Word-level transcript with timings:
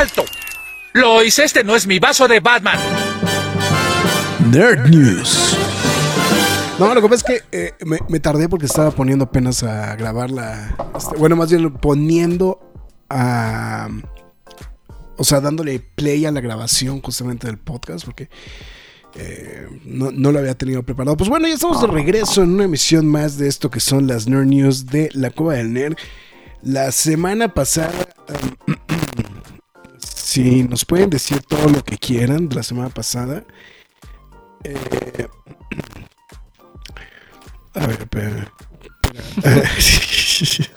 ¡Alto! 0.00 0.24
Lois, 0.94 1.38
este 1.38 1.62
no 1.62 1.76
es 1.76 1.86
mi 1.86 1.98
vaso 1.98 2.26
de 2.26 2.40
Batman. 2.40 2.78
Nerd 4.50 4.88
News. 4.88 5.54
No, 6.78 6.94
lo 6.94 7.02
que 7.02 7.08
pasa 7.10 7.16
es 7.16 7.22
que 7.22 7.42
eh, 7.52 7.74
me, 8.08 8.18
tardé 8.18 8.48
porque 8.48 8.64
estaba 8.64 8.92
poniendo 8.92 9.26
apenas 9.26 9.62
a 9.62 9.94
grabar 9.96 10.30
la. 10.30 10.74
Este, 10.96 11.18
bueno, 11.18 11.36
más 11.36 11.50
bien 11.50 11.70
poniendo 11.74 12.58
a. 13.10 13.90
O 15.18 15.24
sea, 15.24 15.42
dándole 15.42 15.80
play 15.80 16.24
a 16.24 16.30
la 16.30 16.40
grabación 16.40 17.02
justamente 17.02 17.46
del 17.46 17.58
podcast 17.58 18.06
porque 18.06 18.30
eh, 19.16 19.68
no, 19.84 20.10
no, 20.12 20.32
lo 20.32 20.38
había 20.38 20.56
tenido 20.56 20.82
preparado. 20.82 21.18
Pues 21.18 21.28
bueno, 21.28 21.46
ya 21.46 21.52
estamos 21.52 21.78
de 21.82 21.88
regreso 21.88 22.42
en 22.42 22.54
una 22.54 22.64
emisión 22.64 23.06
más 23.06 23.36
de 23.36 23.48
esto 23.48 23.70
que 23.70 23.80
son 23.80 24.06
las 24.06 24.26
Nerd 24.26 24.46
News 24.46 24.86
de 24.86 25.10
la 25.12 25.28
Cueva 25.28 25.56
del 25.56 25.74
Nerd. 25.74 25.98
La 26.62 26.90
semana 26.90 27.52
pasada. 27.52 27.92
si 30.30 30.62
nos 30.62 30.84
pueden 30.84 31.10
decir 31.10 31.42
todo 31.42 31.68
lo 31.68 31.82
que 31.82 31.98
quieran 31.98 32.48
de 32.48 32.54
la 32.54 32.62
semana 32.62 32.88
pasada. 32.88 33.42
Eh, 34.62 35.26
a 37.74 37.86
ver, 37.86 37.98
espera. 38.00 38.52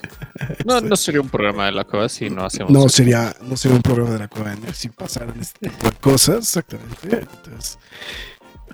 No, 0.65 0.81
no 0.81 0.95
sería 0.95 1.21
un 1.21 1.29
programa 1.29 1.67
de 1.67 1.71
la 1.71 1.83
cueva 1.83 2.09
si 2.09 2.29
no 2.29 2.43
hacemos. 2.43 2.71
No 2.71 2.89
sería, 2.89 3.33
no 3.43 3.55
sería 3.55 3.77
un 3.77 3.83
programa 3.83 4.11
de 4.11 4.19
la 4.19 4.27
cueva 4.27 4.55
si 4.73 4.89
pasaran 4.89 5.39
este 5.39 5.69
tipo 5.69 5.89
de 5.89 5.95
cosas, 5.97 6.37
exactamente. 6.39 7.19
Entonces, 7.19 7.77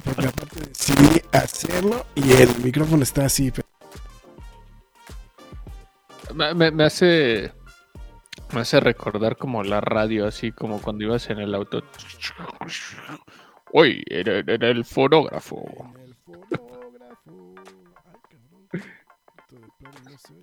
porque 0.03 0.27
aparte 0.27 0.61
decidí 0.61 1.21
hacerlo 1.33 2.05
y 2.15 2.31
el 2.31 2.57
micrófono 2.63 3.03
está 3.03 3.25
así. 3.25 3.51
Me, 6.33 6.83
hace. 6.85 7.51
Me 8.53 8.61
hace 8.61 8.79
recordar 8.79 9.37
como 9.37 9.63
la 9.63 9.79
radio, 9.79 10.25
así 10.25 10.51
como 10.51 10.81
cuando 10.81 11.03
ibas 11.03 11.29
en 11.29 11.39
el 11.39 11.53
auto. 11.53 11.83
Uy, 13.71 14.03
era, 14.07 14.39
el 14.39 14.85
fotógrafo. 14.85 15.63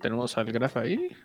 ¿Tenemos 0.01 0.37
al 0.37 0.51
graf 0.51 0.77
ahí? 0.77 1.15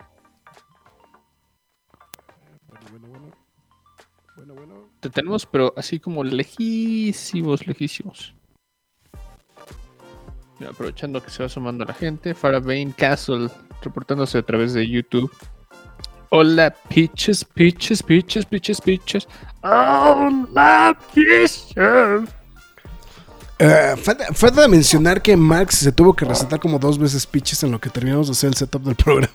Te 5.01 5.11
tenemos, 5.11 5.47
pero 5.47 5.73
así 5.77 6.01
como 6.01 6.25
lejísimos, 6.25 7.67
lejísimos 7.67 8.35
aprovechando 10.67 11.23
que 11.23 11.31
se 11.31 11.43
va 11.43 11.49
sumando 11.49 11.85
la 11.85 11.95
gente, 11.95 12.35
Farabane 12.35 12.93
Castle 12.97 13.49
reportándose 13.83 14.39
a 14.39 14.43
través 14.43 14.73
de 14.73 14.89
YouTube. 14.89 15.33
Hola, 16.35 16.75
pitches, 16.89 17.45
pitches, 17.45 18.03
pitches, 18.03 18.47
pitches, 18.47 18.81
pitches. 18.81 19.29
Hola, 19.63 20.97
pitches. 21.15 21.75
Uh, 23.61 23.97
falta, 24.33 24.67
mencionar 24.67 25.21
que 25.21 25.37
Max 25.37 25.75
se 25.75 25.93
tuvo 25.93 26.15
que 26.15 26.25
recetar 26.25 26.59
como 26.59 26.79
dos 26.79 26.99
veces 26.99 27.27
pitches 27.27 27.63
en 27.65 27.71
lo 27.71 27.79
que 27.79 27.91
terminamos 27.91 28.29
de 28.29 28.33
hacer 28.33 28.49
el 28.49 28.55
setup 28.55 28.83
del 28.83 28.95
programa. 28.95 29.31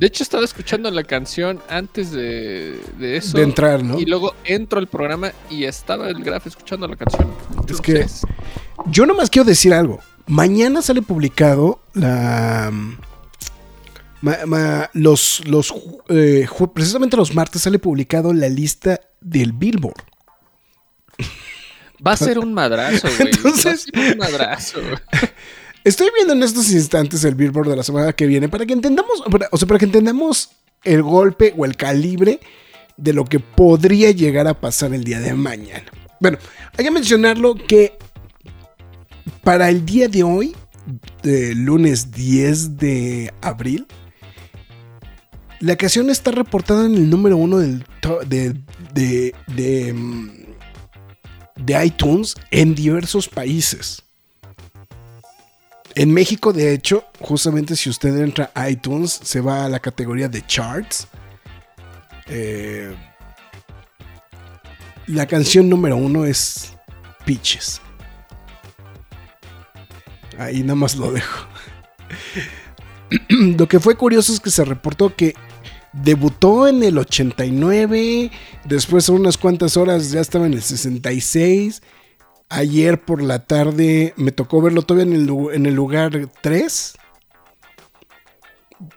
De 0.00 0.08
hecho, 0.08 0.24
estaba 0.24 0.44
escuchando 0.44 0.90
la 0.90 1.04
canción 1.04 1.60
antes 1.68 2.10
de, 2.10 2.80
eso. 2.98 3.38
De 3.38 3.44
entrar, 3.44 3.84
¿no? 3.84 4.00
Y 4.00 4.04
luego 4.04 4.34
entro 4.42 4.80
al 4.80 4.88
programa 4.88 5.30
y 5.48 5.62
estaba 5.62 6.08
el 6.08 6.24
graf 6.24 6.48
escuchando 6.48 6.88
la 6.88 6.96
canción. 6.96 7.30
es 7.68 7.80
que 7.80 8.04
yo 8.86 9.06
nomás 9.06 9.30
quiero 9.30 9.46
decir 9.46 9.72
algo. 9.72 10.00
Mañana 10.26 10.82
sale 10.82 11.02
publicado 11.02 11.78
la. 11.94 12.72
Los, 14.92 15.46
los 15.46 15.74
eh, 16.08 16.46
precisamente 16.74 17.16
los 17.16 17.34
martes 17.34 17.62
sale 17.62 17.78
publicado 17.78 18.32
la 18.32 18.48
lista 18.48 19.00
del 19.20 19.52
Billboard. 19.52 20.02
Va 22.06 22.12
a 22.12 22.16
ser 22.16 22.38
un 22.38 22.52
madrazo, 22.52 23.08
güey. 23.18 23.30
Entonces, 23.32 23.86
Va 23.94 24.00
a 24.00 24.04
ser 24.04 24.12
un 24.12 24.18
madrazo. 24.18 24.80
Estoy 25.84 26.08
viendo 26.14 26.32
en 26.32 26.42
estos 26.42 26.70
instantes 26.72 27.22
el 27.24 27.36
Billboard 27.36 27.70
de 27.70 27.76
la 27.76 27.82
semana 27.82 28.12
que 28.12 28.26
viene 28.26 28.48
para 28.48 28.66
que 28.66 28.72
entendamos, 28.72 29.22
o 29.50 29.56
sea, 29.56 29.68
para 29.68 29.78
que 29.78 29.84
entendamos 29.84 30.50
el 30.82 31.02
golpe 31.02 31.54
o 31.56 31.64
el 31.64 31.76
calibre 31.76 32.40
de 32.96 33.12
lo 33.12 33.24
que 33.24 33.38
podría 33.40 34.10
llegar 34.10 34.48
a 34.48 34.60
pasar 34.60 34.94
el 34.94 35.04
día 35.04 35.20
de 35.20 35.34
mañana. 35.34 35.84
Bueno, 36.18 36.38
hay 36.76 36.84
que 36.84 36.90
mencionarlo 36.90 37.54
que 37.54 37.96
para 39.42 39.68
el 39.68 39.86
día 39.86 40.08
de 40.08 40.22
hoy, 40.22 40.56
lunes 41.22 42.10
10 42.10 42.78
de 42.78 43.32
abril, 43.40 43.86
la 45.60 45.76
canción 45.76 46.10
está 46.10 46.30
reportada 46.30 46.86
en 46.86 46.94
el 46.94 47.10
número 47.10 47.36
uno 47.36 47.58
de, 47.58 47.82
de, 48.26 49.34
de, 49.46 49.92
mm, 49.92 50.30
de 51.56 51.86
iTunes 51.86 52.34
en 52.50 52.74
diversos 52.74 53.28
países. 53.28 54.02
En 55.94 56.12
México, 56.12 56.52
de 56.52 56.74
hecho, 56.74 57.04
justamente 57.20 57.74
si 57.74 57.88
usted 57.88 58.14
entra 58.18 58.50
a 58.54 58.68
iTunes, 58.68 59.18
se 59.22 59.40
va 59.40 59.64
a 59.64 59.68
la 59.68 59.80
categoría 59.80 60.28
de 60.28 60.46
charts. 60.46 61.08
Eh, 62.26 62.94
la 65.06 65.26
canción 65.26 65.70
número 65.70 65.96
uno 65.96 66.26
es 66.26 66.74
Peaches. 67.24 67.80
Ahí 70.38 70.60
nada 70.60 70.74
más 70.74 70.96
lo 70.96 71.12
dejo. 71.12 71.46
lo 73.28 73.66
que 73.66 73.80
fue 73.80 73.96
curioso 73.96 74.34
es 74.34 74.40
que 74.40 74.50
se 74.50 74.64
reportó 74.66 75.14
que 75.16 75.34
debutó 76.02 76.68
en 76.68 76.82
el 76.82 76.98
89, 76.98 78.30
después 78.64 79.08
unas 79.08 79.36
cuantas 79.38 79.76
horas 79.76 80.10
ya 80.10 80.20
estaba 80.20 80.46
en 80.46 80.54
el 80.54 80.62
66 80.62 81.82
Ayer 82.48 83.04
por 83.04 83.22
la 83.22 83.44
tarde 83.44 84.14
me 84.16 84.30
tocó 84.30 84.62
verlo 84.62 84.82
todavía 84.82 85.12
en 85.12 85.20
el, 85.20 85.54
en 85.54 85.66
el 85.66 85.74
lugar 85.74 86.30
3. 86.42 86.96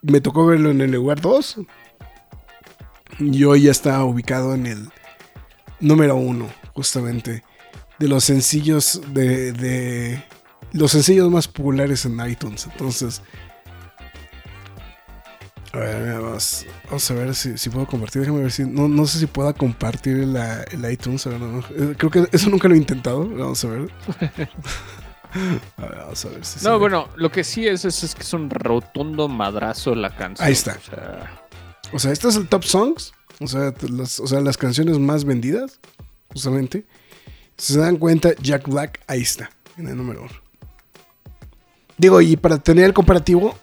Me 0.04 0.22
tocó 0.22 0.46
verlo 0.46 0.70
en 0.70 0.82
el 0.82 0.92
lugar 0.92 1.20
2. 1.20 1.62
Y 3.20 3.44
hoy 3.46 3.64
ya 3.64 3.72
está 3.72 4.04
ubicado 4.04 4.54
en 4.54 4.68
el 4.68 4.90
número 5.80 6.16
1, 6.16 6.48
justamente. 6.76 7.44
De 7.98 8.08
los 8.08 8.24
sencillos 8.24 9.02
de, 9.14 9.52
de 9.52 10.24
los 10.72 10.92
sencillos 10.92 11.32
más 11.32 11.48
populares 11.48 12.06
en 12.06 12.20
iTunes. 12.30 12.68
Entonces, 12.72 13.24
a 15.72 15.78
ver, 15.78 16.20
vamos, 16.20 16.66
a 17.12 17.14
ver 17.14 17.36
si, 17.36 17.70
puedo 17.70 17.86
compartir. 17.86 18.22
Déjame 18.22 18.42
ver 18.42 18.52
si. 18.52 18.66
No, 18.66 19.06
sé 19.06 19.20
si 19.20 19.28
pueda 19.28 19.54
compartir 19.54 20.18
el 20.18 20.92
iTunes. 20.92 21.28
Eh, 21.28 21.96
creo 21.98 22.10
que 22.10 22.28
eso 22.32 22.50
nunca 22.50 22.68
lo 22.68 22.74
he 22.74 22.78
intentado. 22.78 23.28
Vamos 23.28 23.64
a 23.64 23.68
ver. 23.68 23.92
a 25.78 25.82
ver 25.82 25.98
vamos 25.98 26.26
a 26.26 26.30
ver 26.30 26.44
si. 26.44 26.66
No, 26.66 26.80
bueno, 26.80 27.10
lo 27.16 27.32
que 27.32 27.44
sí 27.44 27.68
es, 27.68 27.86
es, 27.86 28.16
que 28.16 28.22
es 28.22 28.34
un 28.34 28.50
rotundo 28.50 29.28
madrazo 29.28 29.94
la 29.94 30.16
canción. 30.16 30.48
Ahí 30.48 30.54
está. 30.54 30.78
O 31.94 32.00
sea, 32.00 32.12
este 32.12 32.30
es 32.30 32.36
el 32.36 32.48
top 32.48 32.64
songs. 32.64 33.14
O 33.40 33.48
sea, 33.48 33.74
las, 33.90 34.20
o 34.20 34.28
sea, 34.28 34.42
las 34.42 34.58
canciones 34.58 34.98
más 34.98 35.24
vendidas. 35.24 35.80
Justamente. 36.30 36.86
Si 37.58 37.74
se 37.74 37.80
dan 37.80 37.98
cuenta, 37.98 38.30
Jack 38.42 38.68
Black, 38.68 39.02
ahí 39.06 39.22
está. 39.22 39.52
En 39.78 39.88
el 39.88 39.96
número 39.96 40.24
uno. 40.24 40.32
Digo, 41.98 42.22
y 42.22 42.38
para 42.38 42.58
tener 42.58 42.86
el 42.86 42.94
comparativo, 42.94 43.56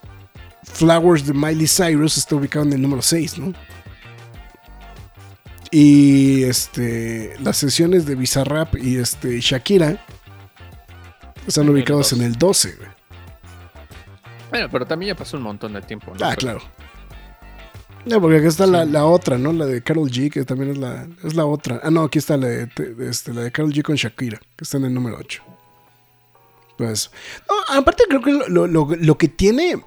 Flowers 0.71 1.25
de 1.25 1.33
Miley 1.33 1.67
Cyrus 1.67 2.17
está 2.17 2.35
ubicado 2.35 2.65
en 2.65 2.73
el 2.73 2.81
número 2.81 3.01
6, 3.01 3.39
¿no? 3.39 3.53
Y 5.71 6.43
este, 6.43 7.35
las 7.41 7.57
sesiones 7.57 8.05
de 8.05 8.15
Bizarrap 8.15 8.75
y 8.77 8.97
este, 8.97 9.39
Shakira 9.39 10.03
están 11.45 11.67
ubicados 11.69 12.13
en 12.13 12.21
el 12.21 12.35
12, 12.35 12.75
güey. 12.75 12.89
Bueno, 14.49 14.69
pero 14.71 14.85
también 14.85 15.13
ya 15.13 15.17
pasó 15.17 15.37
un 15.37 15.43
montón 15.43 15.73
de 15.73 15.81
tiempo, 15.81 16.13
¿no? 16.17 16.25
Ah, 16.25 16.35
claro. 16.35 16.61
No, 18.05 18.21
porque 18.21 18.37
aquí 18.37 18.47
está 18.47 18.65
la, 18.65 19.05
otra, 19.05 19.37
¿no? 19.37 19.51
La 19.51 19.65
de 19.65 19.83
Carol 19.83 20.09
G, 20.09 20.31
que 20.31 20.45
también 20.45 20.71
es 20.71 20.77
la, 20.77 21.07
es 21.23 21.35
la 21.35 21.45
otra. 21.45 21.81
Ah, 21.83 21.91
no, 21.91 22.03
aquí 22.03 22.19
está 22.19 22.37
la 22.37 22.47
de, 22.47 22.69
este, 23.01 23.33
la 23.33 23.41
de 23.41 23.51
Carol 23.51 23.73
G 23.73 23.81
con 23.81 23.95
Shakira, 23.95 24.39
que 24.55 24.63
está 24.63 24.77
en 24.77 24.85
el 24.85 24.93
número 24.93 25.17
8. 25.19 25.43
Pues, 26.77 27.11
no, 27.49 27.77
aparte 27.77 28.03
creo 28.07 28.21
que 28.21 28.31
lo, 28.31 28.67
lo 28.67 29.17
que 29.17 29.27
tiene 29.27 29.81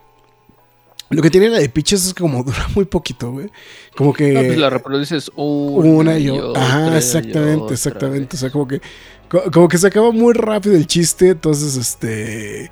Lo 1.11 1.23
que 1.23 1.31
tiene 1.31 1.49
la 1.49 1.59
de 1.59 1.69
Pitches 1.69 2.07
es 2.07 2.15
que 2.15 2.21
como 2.23 2.43
dura 2.45 2.69
muy 2.75 2.85
poquito, 2.85 3.33
güey. 3.33 3.51
Como 3.97 4.13
que. 4.13 4.33
No, 4.33 4.41
pues 4.43 4.59
la 4.59 4.71
reproduces 4.71 5.31
una, 5.37 5.89
una 5.91 6.19
y 6.19 6.31
otra. 6.31 6.63
Ajá, 6.63 6.97
exactamente, 6.97 7.63
otra 7.63 7.75
exactamente. 7.75 8.37
O 8.37 8.39
sea, 8.39 8.51
como 8.51 8.67
que. 8.69 8.81
co- 9.29 9.51
Como 9.53 9.69
que 9.69 9.77
se 9.79 9.87
acaba 9.89 10.13
muy 10.13 10.33
rápido 10.35 10.77
el 10.77 10.87
chiste. 10.87 11.31
Entonces, 11.31 11.77
este. 11.77 12.71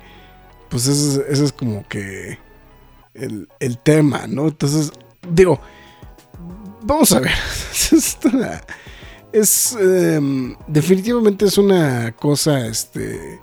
Pues 0.69 0.87
ese, 0.87 1.21
es- 1.21 1.27
ese 1.29 1.45
es 1.45 1.51
como 1.51 1.85
que. 1.87 2.37
El, 3.13 3.49
el 3.59 3.77
tema, 3.77 4.25
¿no? 4.27 4.47
Entonces, 4.47 4.91
digo. 5.29 5.59
Vamos 6.83 7.11
a 7.11 7.19
ver. 7.19 7.31
Es 7.91 8.17
una- 8.23 8.61
Es. 9.33 9.75
em, 9.75 10.55
definitivamente 10.67 11.45
es 11.45 11.57
una 11.57 12.13
cosa, 12.13 12.65
este. 12.67 13.39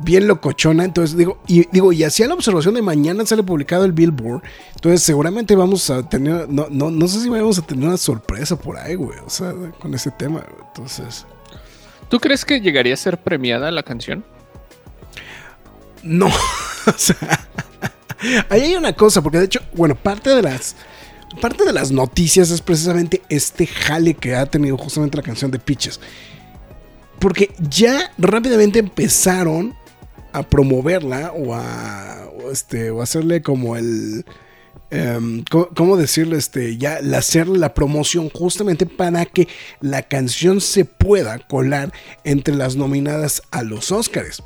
Bien 0.00 0.28
locochona, 0.28 0.84
entonces 0.84 1.16
digo, 1.16 1.42
y 1.46 1.66
digo, 1.72 1.92
y 1.92 2.04
hacía 2.04 2.28
la 2.28 2.34
observación 2.34 2.74
de 2.74 2.82
mañana 2.82 3.26
sale 3.26 3.42
publicado 3.42 3.84
el 3.84 3.92
Billboard, 3.92 4.42
entonces 4.74 5.02
seguramente 5.02 5.56
vamos 5.56 5.90
a 5.90 6.08
tener, 6.08 6.48
no, 6.48 6.68
no, 6.70 6.90
no 6.90 7.08
sé 7.08 7.20
si 7.20 7.28
vamos 7.28 7.58
a 7.58 7.62
tener 7.62 7.84
una 7.84 7.96
sorpresa 7.96 8.56
por 8.56 8.78
ahí, 8.78 8.94
güey, 8.94 9.18
o 9.18 9.28
sea, 9.30 9.52
con 9.80 9.92
ese 9.94 10.12
tema, 10.12 10.44
entonces, 10.68 11.26
¿Tú 12.08 12.18
crees 12.20 12.44
que 12.44 12.60
llegaría 12.60 12.94
a 12.94 12.96
ser 12.96 13.18
premiada 13.18 13.70
la 13.70 13.82
canción? 13.82 14.24
no, 16.02 16.26
o 16.86 16.92
sea, 16.96 17.48
ahí 18.48 18.62
hay 18.62 18.76
una 18.76 18.92
cosa, 18.92 19.22
porque 19.22 19.38
de 19.38 19.44
hecho, 19.44 19.60
bueno, 19.74 19.94
parte 19.94 20.30
de 20.30 20.42
las, 20.42 20.76
parte 21.40 21.64
de 21.64 21.72
las 21.72 21.90
noticias 21.90 22.50
es 22.50 22.60
precisamente 22.60 23.22
este 23.28 23.66
jale 23.66 24.14
que 24.14 24.34
ha 24.34 24.46
tenido 24.46 24.76
justamente 24.76 25.16
la 25.16 25.22
canción 25.22 25.50
de 25.50 25.58
Pitches, 25.58 26.00
porque 27.18 27.52
ya 27.58 28.12
rápidamente 28.16 28.78
empezaron 28.78 29.74
a 30.38 30.48
promoverla 30.48 31.32
o 31.32 31.54
a, 31.54 32.28
este, 32.52 32.90
o 32.90 33.02
hacerle 33.02 33.42
como 33.42 33.76
el... 33.76 34.24
em, 34.90 35.44
¿cómo, 35.74 35.96
decirle? 35.96 36.38
Este, 36.38 36.76
ya 36.76 37.00
hacerle 37.16 37.58
la 37.58 37.74
promoción 37.74 38.30
justamente 38.30 38.86
para 38.86 39.24
que 39.26 39.48
la 39.80 40.02
canción 40.02 40.60
se 40.60 40.84
pueda 40.84 41.38
colar 41.38 41.92
entre 42.24 42.54
las 42.54 42.76
nominadas 42.76 43.42
a 43.50 43.62
los 43.62 43.92
Oscars. 43.92 44.42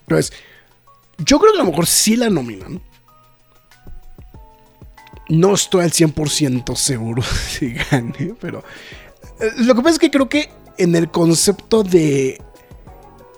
Entonces, 0.00 0.32
yo 1.18 1.38
creo 1.38 1.52
que 1.52 1.58
a 1.60 1.64
lo 1.64 1.70
mejor 1.70 1.86
sí 1.86 2.16
la 2.16 2.30
nominan. 2.30 2.80
No 5.28 5.54
estoy 5.54 5.84
al 5.84 5.90
100% 5.90 6.74
seguro 6.74 7.22
si 7.48 7.74
gane, 7.74 8.34
pero 8.40 8.64
eh, 9.40 9.50
lo 9.58 9.74
que 9.74 9.82
pasa 9.82 9.94
es 9.94 9.98
que 9.98 10.10
creo 10.10 10.28
que 10.28 10.50
en 10.78 10.94
el 10.94 11.10
concepto 11.10 11.82
de 11.82 12.40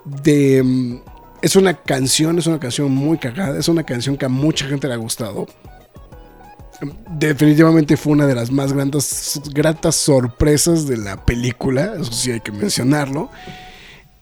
de 0.04 0.62
mm, 0.62 1.00
es 1.42 1.56
una 1.56 1.75
canción, 1.75 2.38
es 2.38 2.46
una 2.46 2.60
canción 2.60 2.90
muy 2.90 3.19
cagada, 3.19 3.58
es 3.58 3.69
una 3.69 3.82
canción 3.82 4.16
que 4.16 4.26
a 4.26 4.28
mucha 4.28 4.66
gente 4.66 4.88
le 4.88 4.94
ha 4.94 4.98
gustado. 4.98 5.46
Definitivamente 7.10 7.96
fue 7.96 8.14
una 8.14 8.26
de 8.26 8.34
las 8.34 8.50
más 8.50 8.72
grandes, 8.72 9.40
gratas 9.52 9.96
sorpresas 9.96 10.87
de 10.87 10.96
la 10.96 11.25
película, 11.25 11.94
eso 12.00 12.12
sí 12.12 12.32
hay 12.32 12.40
que 12.40 12.52
mencionarlo. 12.52 13.31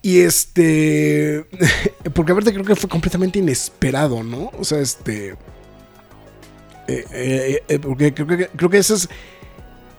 Y 0.03 0.21
este, 0.21 1.47
porque 2.15 2.33
aparte 2.33 2.53
creo 2.53 2.65
que 2.65 2.77
fue 2.77 2.89
completamente 2.89 3.39
inesperado, 3.39 4.23
¿no? 4.23 4.51
O 4.59 4.65
sea, 4.65 4.79
este, 4.81 5.31
eh, 6.89 7.05
eh, 7.13 7.63
eh, 7.69 7.79
porque 7.79 8.15
creo 8.15 8.27
que, 8.27 8.49
creo 8.49 8.71
que 8.71 8.79
ese 8.79 8.95
es 8.95 9.09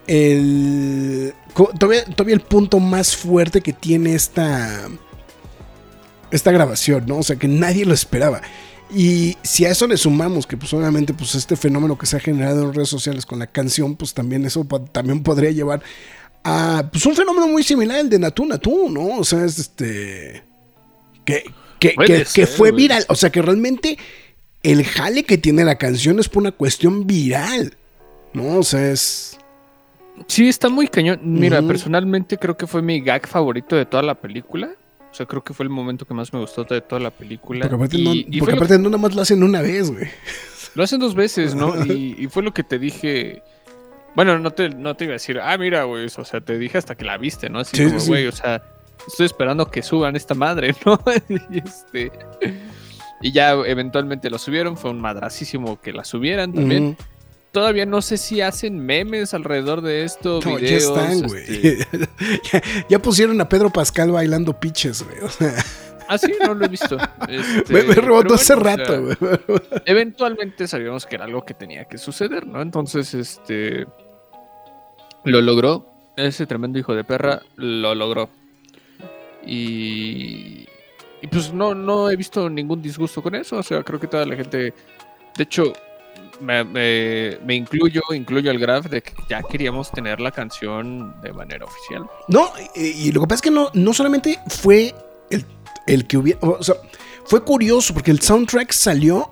el, 0.06 1.34
todavía, 1.78 2.04
todavía 2.04 2.34
el 2.34 2.40
punto 2.40 2.80
más 2.80 3.16
fuerte 3.16 3.60
que 3.60 3.72
tiene 3.72 4.14
esta, 4.14 4.88
esta 6.30 6.50
grabación, 6.52 7.04
¿no? 7.06 7.18
O 7.18 7.22
sea, 7.22 7.36
que 7.36 7.48
nadie 7.48 7.84
lo 7.84 7.94
esperaba. 7.94 8.40
Y 8.92 9.36
si 9.42 9.64
a 9.64 9.70
eso 9.70 9.86
le 9.86 9.96
sumamos 9.96 10.46
que 10.46 10.56
pues 10.56 10.72
obviamente 10.72 11.14
pues 11.14 11.34
este 11.36 11.56
fenómeno 11.56 11.96
que 11.96 12.06
se 12.06 12.16
ha 12.16 12.20
generado 12.20 12.64
en 12.64 12.74
redes 12.74 12.88
sociales 12.88 13.24
con 13.24 13.38
la 13.38 13.46
canción, 13.46 13.94
pues 13.96 14.14
también 14.14 14.44
eso 14.44 14.66
también 14.92 15.22
podría 15.22 15.50
llevar 15.52 15.80
a 16.42 16.88
pues 16.90 17.06
un 17.06 17.14
fenómeno 17.14 17.46
muy 17.46 17.62
similar 17.62 18.00
al 18.00 18.10
de 18.10 18.18
Natu 18.18 18.46
Natu, 18.46 18.88
¿no? 18.90 19.18
O 19.18 19.24
sea, 19.24 19.44
es 19.44 19.58
este 19.58 20.42
que, 21.24 21.44
que, 21.78 21.94
que- 22.34 22.46
fue 22.46 22.72
viral, 22.72 23.04
o 23.08 23.14
sea, 23.14 23.30
que 23.30 23.42
realmente 23.42 23.96
el 24.62 24.84
jale 24.84 25.22
que 25.24 25.38
tiene 25.38 25.64
la 25.64 25.78
canción 25.78 26.18
es 26.18 26.28
por 26.28 26.42
una 26.42 26.52
cuestión 26.52 27.06
viral, 27.06 27.76
¿no? 28.32 28.58
O 28.58 28.62
sea, 28.64 28.90
es 28.90 29.38
Sí, 30.26 30.48
está 30.48 30.68
muy 30.68 30.88
cañón. 30.88 31.20
Mira, 31.22 31.62
personalmente 31.62 32.36
creo 32.36 32.56
que 32.56 32.66
fue 32.66 32.82
mi 32.82 33.00
gag 33.00 33.26
favorito 33.26 33.76
de 33.76 33.86
toda 33.86 34.02
la 34.02 34.20
película. 34.20 34.70
O 35.10 35.14
sea, 35.14 35.26
creo 35.26 35.42
que 35.42 35.52
fue 35.54 35.64
el 35.64 35.70
momento 35.70 36.06
que 36.06 36.14
más 36.14 36.32
me 36.32 36.38
gustó 36.40 36.64
de 36.64 36.80
toda 36.80 37.00
la 37.00 37.10
película. 37.10 37.62
porque 37.68 37.74
aparte, 37.74 37.96
Y- 37.98 38.04
no, 38.04 38.12
y 38.14 38.38
porque 38.40 38.78
nada 38.78 38.96
más 38.98 39.14
lo 39.14 39.22
hacen 39.22 39.42
una 39.42 39.60
vez, 39.60 39.90
güey. 39.90 40.06
lo 40.74 40.82
hacen 40.84 41.00
dos 41.00 41.14
veces, 41.14 41.54
¿no? 41.54 41.74
Y, 41.86 42.14
y 42.18 42.26
fue 42.28 42.42
lo 42.42 42.52
que 42.54 42.62
te 42.62 42.78
dije. 42.78 43.42
Bueno, 44.14 44.38
no 44.38 44.50
te, 44.52 44.70
no 44.70 44.94
te 44.96 45.04
iba 45.04 45.12
a 45.12 45.14
decir, 45.14 45.38
ah, 45.40 45.56
mira, 45.58 45.84
güey, 45.84 46.06
o 46.06 46.24
sea, 46.24 46.40
te 46.40 46.58
dije 46.58 46.78
hasta 46.78 46.94
que 46.96 47.04
la 47.04 47.16
viste, 47.16 47.48
¿no? 47.48 47.60
Así 47.60 47.76
Sí, 47.76 47.84
como, 47.86 48.00
sí, 48.00 48.08
güey, 48.08 48.26
o 48.26 48.32
sea, 48.32 48.62
estoy 49.06 49.26
esperando 49.26 49.70
que 49.70 49.82
suban 49.82 50.16
esta 50.16 50.34
madre, 50.34 50.74
¿no? 50.86 50.98
y 51.28 51.58
este. 51.58 52.10
Y 53.22 53.32
ya 53.32 53.50
eventualmente 53.52 54.30
lo 54.30 54.38
subieron, 54.38 54.76
fue 54.76 54.90
un 54.90 55.00
madracísimo 55.00 55.80
que 55.80 55.92
la 55.92 56.04
subieran 56.04 56.52
también. 56.52 56.84
Ujú. 56.84 56.96
Todavía 57.52 57.84
no 57.84 58.00
sé 58.00 58.16
si 58.16 58.40
hacen 58.40 58.78
memes 58.78 59.34
alrededor 59.34 59.80
de 59.80 60.04
esto, 60.04 60.40
No, 60.44 60.52
ya 60.52 60.58
videos. 60.58 60.84
están, 60.84 61.22
güey. 61.22 61.42
este, 61.42 62.08
ya, 62.52 62.62
ya 62.88 62.98
pusieron 63.00 63.40
a 63.40 63.48
Pedro 63.48 63.70
Pascal 63.70 64.12
bailando 64.12 64.58
pitches, 64.58 65.02
güey. 65.02 65.18
O 65.20 65.28
sea, 65.28 65.54
Ah, 66.12 66.18
sí, 66.18 66.32
no 66.44 66.54
lo 66.54 66.64
he 66.64 66.68
visto. 66.68 66.96
Este, 67.28 67.72
me, 67.72 67.82
me 67.84 67.94
rebotó 67.94 68.34
hace 68.34 68.52
o 68.54 68.56
rato, 68.56 68.84
sea, 68.84 68.98
güey. 68.98 69.16
Eventualmente 69.86 70.66
sabíamos 70.66 71.06
que 71.06 71.14
era 71.14 71.24
algo 71.24 71.44
que 71.44 71.54
tenía 71.54 71.84
que 71.84 71.98
suceder, 71.98 72.46
¿no? 72.46 72.60
Entonces, 72.62 73.14
este. 73.14 73.86
Lo 75.24 75.40
logró. 75.40 75.86
Ese 76.16 76.46
tremendo 76.46 76.78
hijo 76.80 76.94
de 76.96 77.04
perra 77.04 77.42
lo 77.56 77.94
logró. 77.94 78.28
Y. 79.46 80.66
Y 81.22 81.26
pues 81.30 81.52
no, 81.52 81.74
no 81.74 82.10
he 82.10 82.16
visto 82.16 82.48
ningún 82.48 82.80
disgusto 82.82 83.22
con 83.22 83.34
eso. 83.34 83.58
O 83.58 83.62
sea, 83.62 83.82
creo 83.82 84.00
que 84.00 84.06
toda 84.06 84.24
la 84.26 84.36
gente. 84.36 84.74
De 85.36 85.42
hecho, 85.44 85.72
me, 86.40 86.64
me- 86.64 87.38
me 87.44 87.54
incluyo, 87.54 88.00
incluyo 88.14 88.50
al 88.50 88.58
graph 88.58 88.86
de 88.86 89.02
que 89.02 89.12
ya 89.28 89.42
queríamos 89.42 89.90
tener 89.92 90.20
la 90.20 90.30
canción 90.30 91.14
de 91.22 91.32
manera 91.32 91.64
oficial. 91.64 92.04
No, 92.28 92.50
y, 92.74 92.86
y 93.08 93.12
lo 93.12 93.20
que 93.22 93.26
pasa 93.26 93.36
es 93.36 93.42
que 93.42 93.50
no, 93.50 93.70
no 93.74 93.92
solamente 93.94 94.38
fue 94.48 94.94
el, 95.30 95.44
el 95.86 96.06
que 96.06 96.16
hubiera. 96.16 96.38
O 96.42 96.62
sea, 96.62 96.76
fue 97.26 97.42
curioso 97.44 97.92
porque 97.94 98.10
el 98.10 98.20
soundtrack 98.20 98.72
salió. 98.72 99.30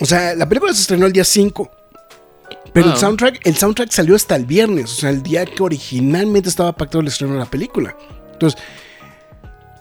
O 0.00 0.04
sea, 0.06 0.34
la 0.34 0.48
película 0.48 0.72
se 0.74 0.82
estrenó 0.82 1.06
el 1.06 1.12
día 1.12 1.24
5. 1.24 1.70
Pero 2.72 2.86
el 2.88 2.92
Ah. 2.92 2.96
soundtrack, 2.96 3.46
el 3.46 3.56
soundtrack 3.56 3.90
salió 3.90 4.14
hasta 4.14 4.36
el 4.36 4.44
viernes, 4.44 4.92
o 4.92 4.94
sea, 5.00 5.10
el 5.10 5.22
día 5.22 5.44
que 5.46 5.62
originalmente 5.62 6.48
estaba 6.50 6.72
pactado 6.72 7.00
el 7.00 7.08
estreno 7.08 7.32
de 7.34 7.38
la 7.40 7.46
película. 7.46 7.96
Entonces, 8.32 8.60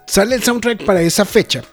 sale 0.08 0.36
el 0.36 0.44
soundtrack 0.44 0.86
para 0.86 1.02
esa 1.02 1.26
fecha. 1.26 1.64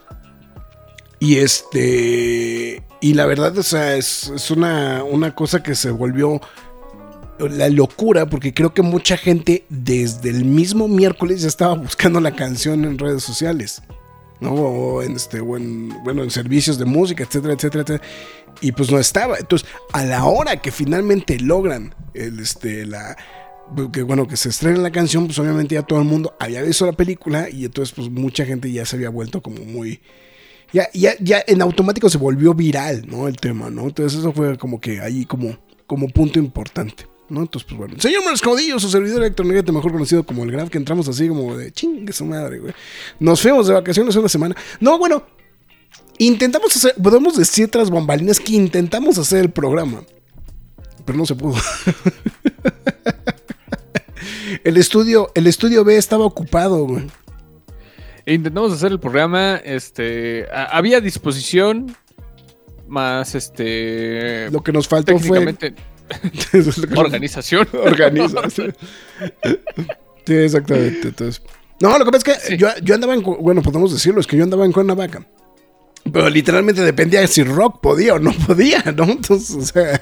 Y 1.20 1.36
este. 1.38 2.82
Y 3.04 3.12
la 3.12 3.26
verdad, 3.26 3.58
o 3.58 3.62
sea, 3.62 3.96
es, 3.96 4.50
una, 4.50 5.04
una 5.04 5.34
cosa 5.34 5.62
que 5.62 5.74
se 5.74 5.90
volvió 5.90 6.40
la 7.38 7.68
locura, 7.68 8.30
porque 8.30 8.54
creo 8.54 8.72
que 8.72 8.80
mucha 8.80 9.18
gente 9.18 9.66
desde 9.68 10.30
el 10.30 10.46
mismo 10.46 10.88
miércoles 10.88 11.42
ya 11.42 11.48
estaba 11.48 11.74
buscando 11.74 12.18
la 12.18 12.34
canción 12.34 12.86
en 12.86 12.96
redes 12.96 13.22
sociales. 13.22 13.82
¿no? 14.40 14.54
O 14.54 15.02
en 15.02 15.16
este, 15.16 15.40
o 15.40 15.54
en, 15.58 15.90
bueno, 16.02 16.22
en 16.22 16.30
servicios 16.30 16.78
de 16.78 16.86
música, 16.86 17.24
etcétera, 17.24 17.52
etcétera, 17.52 17.82
etcétera. 17.82 18.10
Y 18.62 18.72
pues 18.72 18.90
no 18.90 18.98
estaba. 18.98 19.36
Entonces, 19.36 19.68
a 19.92 20.02
la 20.06 20.24
hora 20.24 20.62
que 20.62 20.72
finalmente 20.72 21.38
logran 21.38 21.94
el, 22.14 22.40
este, 22.40 22.86
la, 22.86 23.18
que 23.92 24.02
bueno, 24.02 24.26
que 24.26 24.38
se 24.38 24.48
estrena 24.48 24.78
la 24.78 24.92
canción, 24.92 25.26
pues 25.26 25.38
obviamente 25.38 25.74
ya 25.74 25.82
todo 25.82 25.98
el 25.98 26.06
mundo 26.06 26.34
había 26.40 26.62
visto 26.62 26.86
la 26.86 26.92
película 26.92 27.50
y 27.50 27.66
entonces 27.66 27.94
pues 27.94 28.08
mucha 28.08 28.46
gente 28.46 28.72
ya 28.72 28.86
se 28.86 28.96
había 28.96 29.10
vuelto 29.10 29.42
como 29.42 29.62
muy... 29.62 30.00
Ya, 30.74 30.90
ya, 30.92 31.14
ya 31.20 31.44
en 31.46 31.62
automático 31.62 32.10
se 32.10 32.18
volvió 32.18 32.52
viral, 32.52 33.04
¿no? 33.06 33.28
El 33.28 33.36
tema, 33.36 33.70
¿no? 33.70 33.84
Entonces 33.84 34.18
eso 34.18 34.32
fue 34.32 34.58
como 34.58 34.80
que 34.80 35.00
ahí 35.00 35.24
como, 35.24 35.56
como 35.86 36.08
punto 36.08 36.40
importante. 36.40 37.06
¿no? 37.28 37.42
Entonces, 37.42 37.64
pues 37.68 37.78
bueno. 37.78 37.94
Señor 38.00 38.24
Mariscodillo, 38.24 38.80
su 38.80 38.90
servidor 38.90 39.22
electrónico 39.22 39.72
mejor 39.72 39.92
conocido 39.92 40.26
como 40.26 40.42
el 40.42 40.50
Graf, 40.50 40.70
que 40.70 40.78
entramos 40.78 41.06
así 41.06 41.28
como 41.28 41.56
de 41.56 41.70
chingue 41.70 42.12
su 42.12 42.24
madre, 42.24 42.58
güey. 42.58 42.74
Nos 43.20 43.40
fuimos 43.40 43.68
de 43.68 43.74
vacaciones 43.74 44.16
una 44.16 44.28
semana. 44.28 44.56
No, 44.80 44.98
bueno, 44.98 45.24
intentamos 46.18 46.76
hacer, 46.76 46.92
podemos 47.00 47.36
decir 47.36 47.70
tras 47.70 47.88
bambalinas 47.88 48.40
que 48.40 48.54
intentamos 48.54 49.16
hacer 49.16 49.42
el 49.42 49.52
programa, 49.52 50.02
pero 51.04 51.16
no 51.16 51.24
se 51.24 51.36
pudo. 51.36 51.54
el 54.64 54.76
estudio, 54.76 55.30
el 55.36 55.46
estudio 55.46 55.84
B 55.84 55.96
estaba 55.96 56.24
ocupado, 56.24 56.84
güey. 56.84 57.06
Intentamos 58.26 58.72
hacer 58.72 58.90
el 58.92 59.00
programa, 59.00 59.56
este, 59.56 60.46
a- 60.52 60.76
había 60.76 61.00
disposición, 61.00 61.94
más 62.86 63.34
este, 63.34 64.50
Lo 64.50 64.62
que 64.62 64.72
nos 64.72 64.88
faltó 64.88 65.18
fue 65.18 65.38
organización. 66.96 67.68
organiza. 67.72 68.48
sí. 68.50 68.64
Exactamente. 70.26 71.08
Entonces, 71.08 71.42
no, 71.80 71.98
lo 71.98 72.04
que 72.04 72.10
pasa 72.12 72.32
es 72.32 72.38
que 72.38 72.46
Sí. 72.52 72.56
yo, 72.56 72.68
yo 72.82 72.94
andaba 72.94 73.14
en, 73.14 73.22
bueno, 73.22 73.62
podemos 73.62 73.92
decirlo, 73.92 74.20
es 74.20 74.26
que 74.26 74.36
yo 74.36 74.44
andaba 74.44 74.64
en 74.64 74.72
Cuernavaca. 74.72 75.26
Pero 76.14 76.30
literalmente 76.30 76.80
dependía 76.80 77.26
si 77.26 77.42
Rock 77.42 77.80
podía 77.80 78.14
o 78.14 78.18
no 78.20 78.32
podía, 78.46 78.80
¿no? 78.96 79.02
Entonces, 79.02 79.50
o 79.56 79.62
sea, 79.62 80.00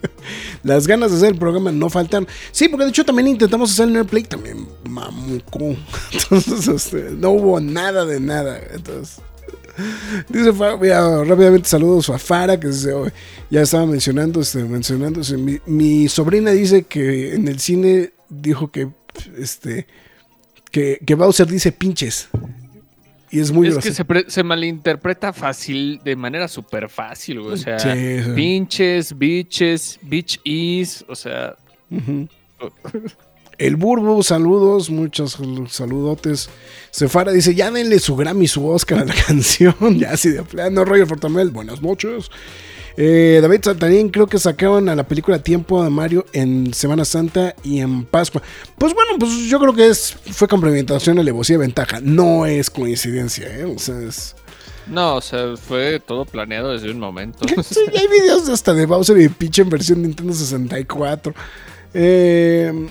las 0.64 0.88
ganas 0.88 1.12
de 1.12 1.16
hacer 1.18 1.28
el 1.30 1.38
programa 1.38 1.70
no 1.70 1.88
faltan. 1.88 2.26
Sí, 2.50 2.68
porque 2.68 2.84
de 2.84 2.90
hecho 2.90 3.04
también 3.04 3.28
intentamos 3.28 3.70
hacer 3.70 3.86
el 3.86 3.92
Nerdplay, 3.94 4.24
también 4.24 4.66
mamuco. 4.88 5.60
Entonces, 6.12 6.66
este, 6.66 7.10
no 7.12 7.30
hubo 7.30 7.60
nada 7.60 8.04
de 8.04 8.18
nada. 8.18 8.60
Entonces, 8.74 9.20
dice 10.28 10.52
mira, 10.80 11.22
rápidamente 11.22 11.68
saludos 11.68 12.10
a 12.10 12.18
Fara, 12.18 12.58
que 12.58 12.72
se- 12.72 12.92
ya 13.48 13.62
estaba 13.62 13.86
mencionando, 13.86 14.40
este, 14.40 14.64
mencionándose. 14.64 15.36
Mi, 15.36 15.60
mi 15.66 16.08
sobrina 16.08 16.50
dice 16.50 16.82
que 16.82 17.36
en 17.36 17.46
el 17.46 17.60
cine 17.60 18.12
dijo 18.28 18.72
que, 18.72 18.88
este, 19.38 19.86
que, 20.72 20.98
que 21.06 21.14
Bowser 21.14 21.46
dice 21.46 21.70
pinches. 21.70 22.28
Y 23.34 23.40
es 23.40 23.50
muy 23.52 23.68
es 23.68 23.78
que 23.78 23.92
se, 23.92 24.04
pre- 24.04 24.24
se 24.28 24.42
malinterpreta 24.42 25.32
fácil, 25.32 26.00
de 26.04 26.14
manera 26.16 26.46
súper 26.48 26.88
fácil, 26.88 27.40
güey. 27.40 27.54
O 27.54 27.56
sea, 27.56 27.78
Sí, 27.78 28.22
sí. 28.24 28.30
pinches, 28.34 29.18
bitches, 29.18 29.98
bitch 30.02 30.40
is, 30.44 31.04
o 31.08 31.14
sea. 31.14 31.56
El 33.58 33.76
Burbo, 33.76 34.22
saludos, 34.22 34.90
muchos 34.90 35.38
saludotes. 35.68 36.48
Cefara 36.92 37.30
dice, 37.32 37.54
ya 37.54 37.70
denle 37.70 37.98
su 38.00 38.16
Grammy, 38.16 38.48
su 38.48 38.66
Oscar 38.66 39.00
a 39.00 39.04
la 39.04 39.14
canción. 39.26 39.74
ya 39.98 40.12
así 40.12 40.30
de 40.30 40.42
plano. 40.42 40.84
Roger 40.84 41.06
Fortamel, 41.06 41.50
buenas 41.50 41.80
noches. 41.82 42.30
Eh, 42.96 43.40
David 43.42 43.60
Santarín, 43.62 44.08
creo 44.08 44.26
que 44.26 44.38
sacaron 44.38 44.88
a 44.88 44.94
la 44.94 45.06
película 45.06 45.40
Tiempo 45.40 45.82
de 45.82 45.90
Mario 45.90 46.26
en 46.32 46.72
Semana 46.72 47.04
Santa 47.04 47.54
y 47.64 47.80
en 47.80 48.04
Pascua. 48.04 48.40
Pues 48.78 48.94
bueno, 48.94 49.12
pues 49.18 49.32
yo 49.48 49.58
creo 49.58 49.74
que 49.74 49.88
es 49.88 50.12
fue 50.30 50.46
complementación, 50.46 51.18
alevosía, 51.18 51.58
ventaja. 51.58 51.98
No 52.00 52.46
es 52.46 52.70
coincidencia, 52.70 53.46
¿eh? 53.48 53.64
O 53.64 53.78
sea, 53.78 54.00
es... 54.00 54.36
no, 54.86 55.16
o 55.16 55.20
sea, 55.20 55.56
fue 55.56 55.98
todo 55.98 56.24
planeado 56.24 56.72
desde 56.72 56.90
un 56.90 57.00
momento. 57.00 57.46
Sí, 57.64 57.80
hay 57.98 58.06
videos 58.08 58.48
hasta 58.48 58.72
de 58.74 58.86
Bowser 58.86 59.18
y 59.18 59.28
Peach 59.28 59.58
en 59.58 59.70
versión 59.70 60.02
Nintendo 60.02 60.32
64. 60.32 61.34
Eh, 61.94 62.88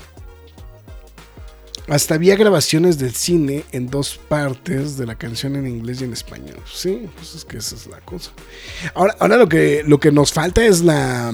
hasta 1.88 2.14
había 2.14 2.36
grabaciones 2.36 2.98
del 2.98 3.14
cine 3.14 3.64
en 3.72 3.88
dos 3.88 4.16
partes 4.28 4.96
de 4.96 5.06
la 5.06 5.16
canción 5.16 5.56
en 5.56 5.66
inglés 5.66 6.00
y 6.00 6.04
en 6.04 6.12
español. 6.12 6.56
Sí, 6.72 7.08
pues 7.14 7.34
es 7.34 7.44
que 7.44 7.58
esa 7.58 7.74
es 7.76 7.86
la 7.86 8.00
cosa. 8.00 8.30
Ahora, 8.94 9.14
ahora 9.20 9.36
lo 9.36 9.48
que 9.48 9.82
lo 9.86 9.98
que 10.00 10.10
nos 10.12 10.32
falta 10.32 10.64
es 10.64 10.80
la 10.82 11.32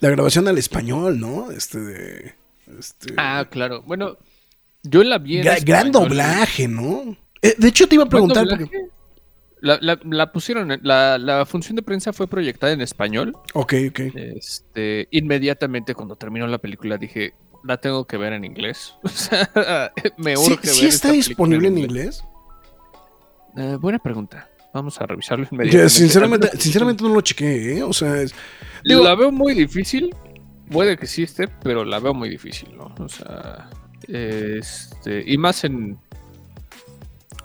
la 0.00 0.10
grabación 0.10 0.48
al 0.48 0.58
español, 0.58 1.18
¿no? 1.20 1.50
Este 1.50 1.78
de 1.80 2.34
este, 2.78 3.14
ah, 3.16 3.46
claro. 3.50 3.82
Bueno, 3.82 4.18
yo 4.82 5.02
la 5.04 5.18
vi 5.18 5.38
en 5.38 5.44
gra- 5.44 5.64
gran 5.64 5.90
doblaje, 5.92 6.68
¿no? 6.68 7.16
Eh, 7.40 7.54
de 7.56 7.68
hecho 7.68 7.86
te 7.88 7.94
iba 7.94 8.02
a 8.04 8.06
¿Buen 8.06 8.28
preguntar 8.28 8.46
porque 8.48 8.70
La, 9.60 9.78
la- 9.80 9.98
la 10.04 10.30
pusieron, 10.32 10.78
la, 10.82 11.16
la 11.18 11.46
función 11.46 11.76
de 11.76 11.82
prensa 11.82 12.12
fue 12.12 12.26
proyectada 12.28 12.72
en 12.72 12.80
español. 12.80 13.34
Ok, 13.54 13.74
ok. 13.90 14.00
Este, 14.14 15.08
inmediatamente 15.10 15.94
cuando 15.94 16.14
terminó 16.16 16.46
la 16.46 16.58
película 16.58 16.96
dije, 16.98 17.34
la 17.64 17.76
tengo 17.78 18.06
que 18.06 18.16
ver 18.16 18.32
en 18.32 18.44
inglés. 18.44 18.94
O 19.02 19.08
sea, 19.08 19.50
me 20.16 20.36
¿Sí, 20.36 20.52
urge 20.52 20.66
sí 20.68 20.80
ver 20.82 20.88
está 20.88 21.08
esta 21.08 21.08
película 21.08 21.12
disponible 21.28 21.68
en 21.68 21.78
inglés? 21.78 22.24
Eh, 23.56 23.76
buena 23.80 23.98
pregunta. 23.98 24.48
Vamos 24.74 25.00
a 25.00 25.06
revisarlo 25.06 25.46
inmediatamente. 25.50 25.88
sinceramente, 25.90 26.50
sinceramente 26.58 27.02
no 27.02 27.10
lo 27.14 27.20
chequé, 27.22 27.78
¿eh? 27.78 27.82
O 27.82 27.92
sea, 27.92 28.20
es- 28.20 28.34
digo- 28.84 29.02
la 29.02 29.14
veo 29.14 29.32
muy 29.32 29.54
difícil. 29.54 30.14
Puede 30.70 30.98
que 30.98 31.06
sí 31.06 31.22
esté, 31.22 31.48
pero 31.48 31.84
la 31.84 31.98
veo 31.98 32.12
muy 32.12 32.28
difícil, 32.28 32.76
¿no? 32.76 32.94
O 32.98 33.08
sea, 33.08 33.70
este, 34.06 35.24
y 35.26 35.38
más 35.38 35.64
en. 35.64 35.98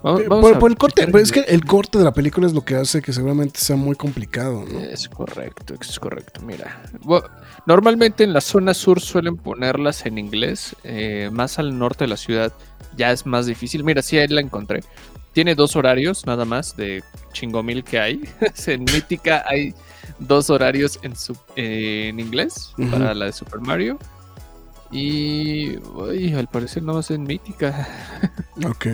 Vamos- 0.03 0.21
Eh, 0.21 0.25
vamos 0.27 0.51
por, 0.57 0.69
el 0.69 0.77
corte, 0.77 1.05
pero 1.05 1.19
es 1.19 1.31
que 1.31 1.39
el 1.39 1.63
corte 1.63 1.97
de 1.97 2.03
la 2.03 2.13
película 2.13 2.45
es 2.45 2.53
lo 2.53 2.65
que 2.65 2.75
hace 2.75 3.01
que 3.01 3.13
seguramente 3.13 3.61
sea 3.61 3.77
muy 3.77 3.95
complicado, 3.95 4.65
¿no? 4.69 4.79
Es 4.81 5.07
correcto, 5.07 5.75
es 5.79 5.97
correcto. 5.97 6.41
Mira, 6.45 6.81
normalmente 7.65 8.23
en 8.23 8.33
la 8.33 8.41
zona 8.41 8.73
sur 8.73 8.99
suelen 8.99 9.37
ponerlas 9.37 10.05
en 10.05 10.17
inglés, 10.17 10.75
eh, 10.83 11.29
más 11.31 11.59
al 11.59 11.77
norte 11.77 12.03
de 12.05 12.09
la 12.09 12.17
ciudad 12.17 12.51
ya 12.97 13.11
es 13.11 13.25
más 13.25 13.45
difícil. 13.45 13.83
Mira, 13.83 14.01
sí, 14.01 14.17
ahí 14.17 14.27
la 14.27 14.41
encontré. 14.41 14.83
Tiene 15.33 15.55
dos 15.55 15.75
horarios 15.75 16.25
nada 16.27 16.45
más 16.45 16.75
de 16.77 17.03
chingomil 17.31 17.83
que 17.83 17.99
hay. 17.99 18.21
en 18.67 18.83
Mítica 18.83 19.43
hay 19.47 19.73
dos 20.19 20.49
horarios 20.51 20.99
en, 21.01 21.15
su- 21.15 21.35
eh, 21.55 22.07
en 22.09 22.19
inglés 22.19 22.71
para 22.91 23.13
la 23.15 23.25
de 23.25 23.33
Super 23.33 23.59
Mario. 23.59 23.97
Y 24.91 25.77
uy, 25.95 26.33
al 26.33 26.47
parecer 26.47 26.83
no 26.83 26.93
más 26.93 27.09
en 27.11 27.23
Mítica. 27.23 27.87
Ok. 28.67 28.85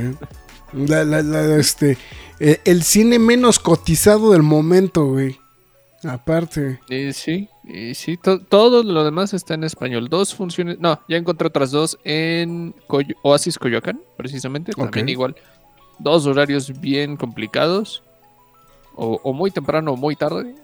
La- 0.72 1.04
la- 1.04 1.22
la- 1.22 1.56
este, 1.58 1.98
eh, 2.40 2.62
el 2.64 2.84
cine 2.84 3.20
menos 3.20 3.60
cotizado 3.60 4.32
del 4.32 4.44
momento, 4.44 5.06
güey. 5.08 5.38
Aparte. 6.04 6.80
Sí, 7.12 7.50
y 7.70 7.94
sí, 7.96 8.18
to- 8.18 8.40
todo 8.40 8.84
lo 8.84 9.04
demás 9.04 9.34
está 9.34 9.54
en 9.54 9.64
español. 9.64 10.10
Dos 10.10 10.34
funciones, 10.36 10.80
no, 10.80 11.00
ya 11.08 11.18
encontré 11.18 11.48
otras 11.48 11.72
dos 11.72 11.98
en 12.04 12.74
Oasis 13.24 13.58
Coyoacán, 13.60 14.02
precisamente, 14.18 14.72
también 14.74 15.08
igual. 15.10 15.36
Dos 16.00 16.26
horarios 16.26 16.80
bien 16.82 17.16
complicados, 17.18 18.04
o, 18.96 19.20
o 19.24 19.34
muy 19.34 19.52
temprano 19.52 19.94
o 19.94 19.96
muy 19.96 20.16
tarde. 20.16 20.56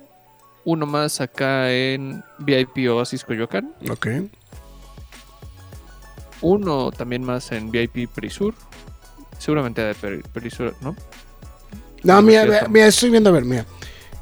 Uno 0.64 0.86
más 0.88 1.22
acá 1.22 1.72
en 1.72 2.24
VIP 2.40 2.90
Oasis 2.90 3.24
Coyoacán, 3.24 3.74
Ok. 3.92 4.08
uno 6.42 6.92
también 6.92 7.24
más 7.24 7.52
en 7.52 7.72
VIP 7.72 8.08
Perisur. 8.14 8.54
Seguramente 9.38 9.82
de 9.82 9.94
Perisur, 10.34 10.74
¿no? 10.82 10.96
No, 12.04 12.22
mira, 12.22 12.42
es 12.42 12.46
mira, 12.48 12.58
cierto. 12.60 12.70
mira, 12.70 12.86
estoy 12.88 13.10
viendo, 13.10 13.30
a 13.30 13.34
ver, 13.34 13.46
mira. 13.46 13.66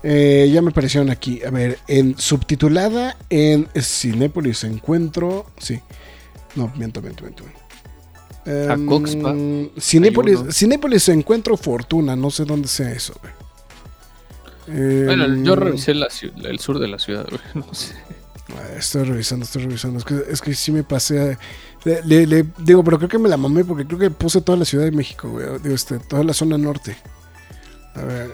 Eh, 0.03 0.49
ya 0.53 0.61
me 0.61 0.69
aparecieron 0.71 1.09
aquí. 1.09 1.41
A 1.43 1.49
ver, 1.49 1.79
en 1.87 2.17
subtitulada 2.17 3.15
en 3.29 3.67
Cinépolis 3.81 4.63
encuentro. 4.65 5.45
Sí. 5.57 5.79
No, 6.55 6.71
miento, 6.75 7.01
miento, 7.01 7.23
miento. 7.23 7.43
A 8.45 8.73
Em, 8.73 8.85
Coxpa, 8.85 9.33
Cinépolis, 10.51 11.07
encuentro 11.09 11.55
Fortuna. 11.55 12.15
No 12.17 12.29
sé 12.29 12.43
dónde 12.43 12.67
sea 12.67 12.91
eso, 12.91 13.13
güey. 13.21 13.33
Bueno, 15.05 15.25
Em, 15.25 15.43
yo 15.43 15.55
revisé 15.55 15.93
la 15.93 16.07
el 16.43 16.59
sur 16.59 16.79
de 16.79 16.87
la 16.87 16.99
ciudad, 16.99 17.25
güey, 17.29 17.41
no 17.65 17.73
sé. 17.73 17.93
Ah, 18.49 18.75
Estoy 18.77 19.03
revisando, 19.05 19.45
estoy 19.45 19.63
revisando. 19.63 19.99
Es 19.99 20.05
que, 20.05 20.21
es 20.29 20.41
que 20.41 20.53
sí 20.53 20.71
me 20.71 20.83
pasé. 20.83 21.19
a- 21.33 21.39
le, 21.85 22.01
le- 22.03 22.27
le- 22.27 22.45
digo, 22.59 22.83
pero 22.83 22.97
creo 22.97 23.09
que 23.09 23.17
me 23.19 23.27
la 23.29 23.35
mamé 23.37 23.63
porque 23.65 23.85
creo 23.85 23.99
que 23.99 24.09
puse 24.11 24.41
toda 24.41 24.57
la 24.57 24.65
Ciudad 24.65 24.83
de 24.85 24.91
México, 24.91 25.29
güey. 25.29 25.45
Digo, 25.61 25.75
este, 25.75 25.99
toda 25.99 26.23
la 26.23 26.33
zona 26.33 26.57
norte. 26.57 26.95
A 27.95 28.01
ver. 28.03 28.33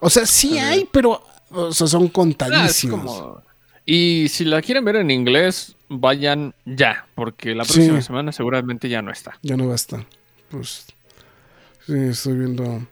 O 0.00 0.10
sea, 0.10 0.26
sí 0.26 0.58
A 0.58 0.68
hay, 0.70 0.88
pero. 0.90 1.22
O 1.50 1.72
sea, 1.72 1.86
son 1.86 2.06
Ah, 2.06 2.10
contadísimos. 2.12 3.00
como- 3.00 3.42
Y 3.84 4.26
si 4.28 4.44
la 4.44 4.60
quieren 4.62 4.84
ver 4.84 4.96
en 4.96 5.10
inglés, 5.12 5.76
vayan 5.88 6.54
ya, 6.64 7.06
porque 7.14 7.54
la 7.54 7.62
próxima 7.64 8.00
Sí. 8.00 8.06
semana 8.06 8.32
seguramente 8.32 8.88
ya 8.88 9.00
no 9.00 9.12
está. 9.12 9.38
Ya 9.42 9.56
no 9.56 9.68
basta. 9.68 10.04
Pues. 10.50 10.86
Sí, 11.86 11.94
estoy 11.94 12.36
viendo. 12.36 12.86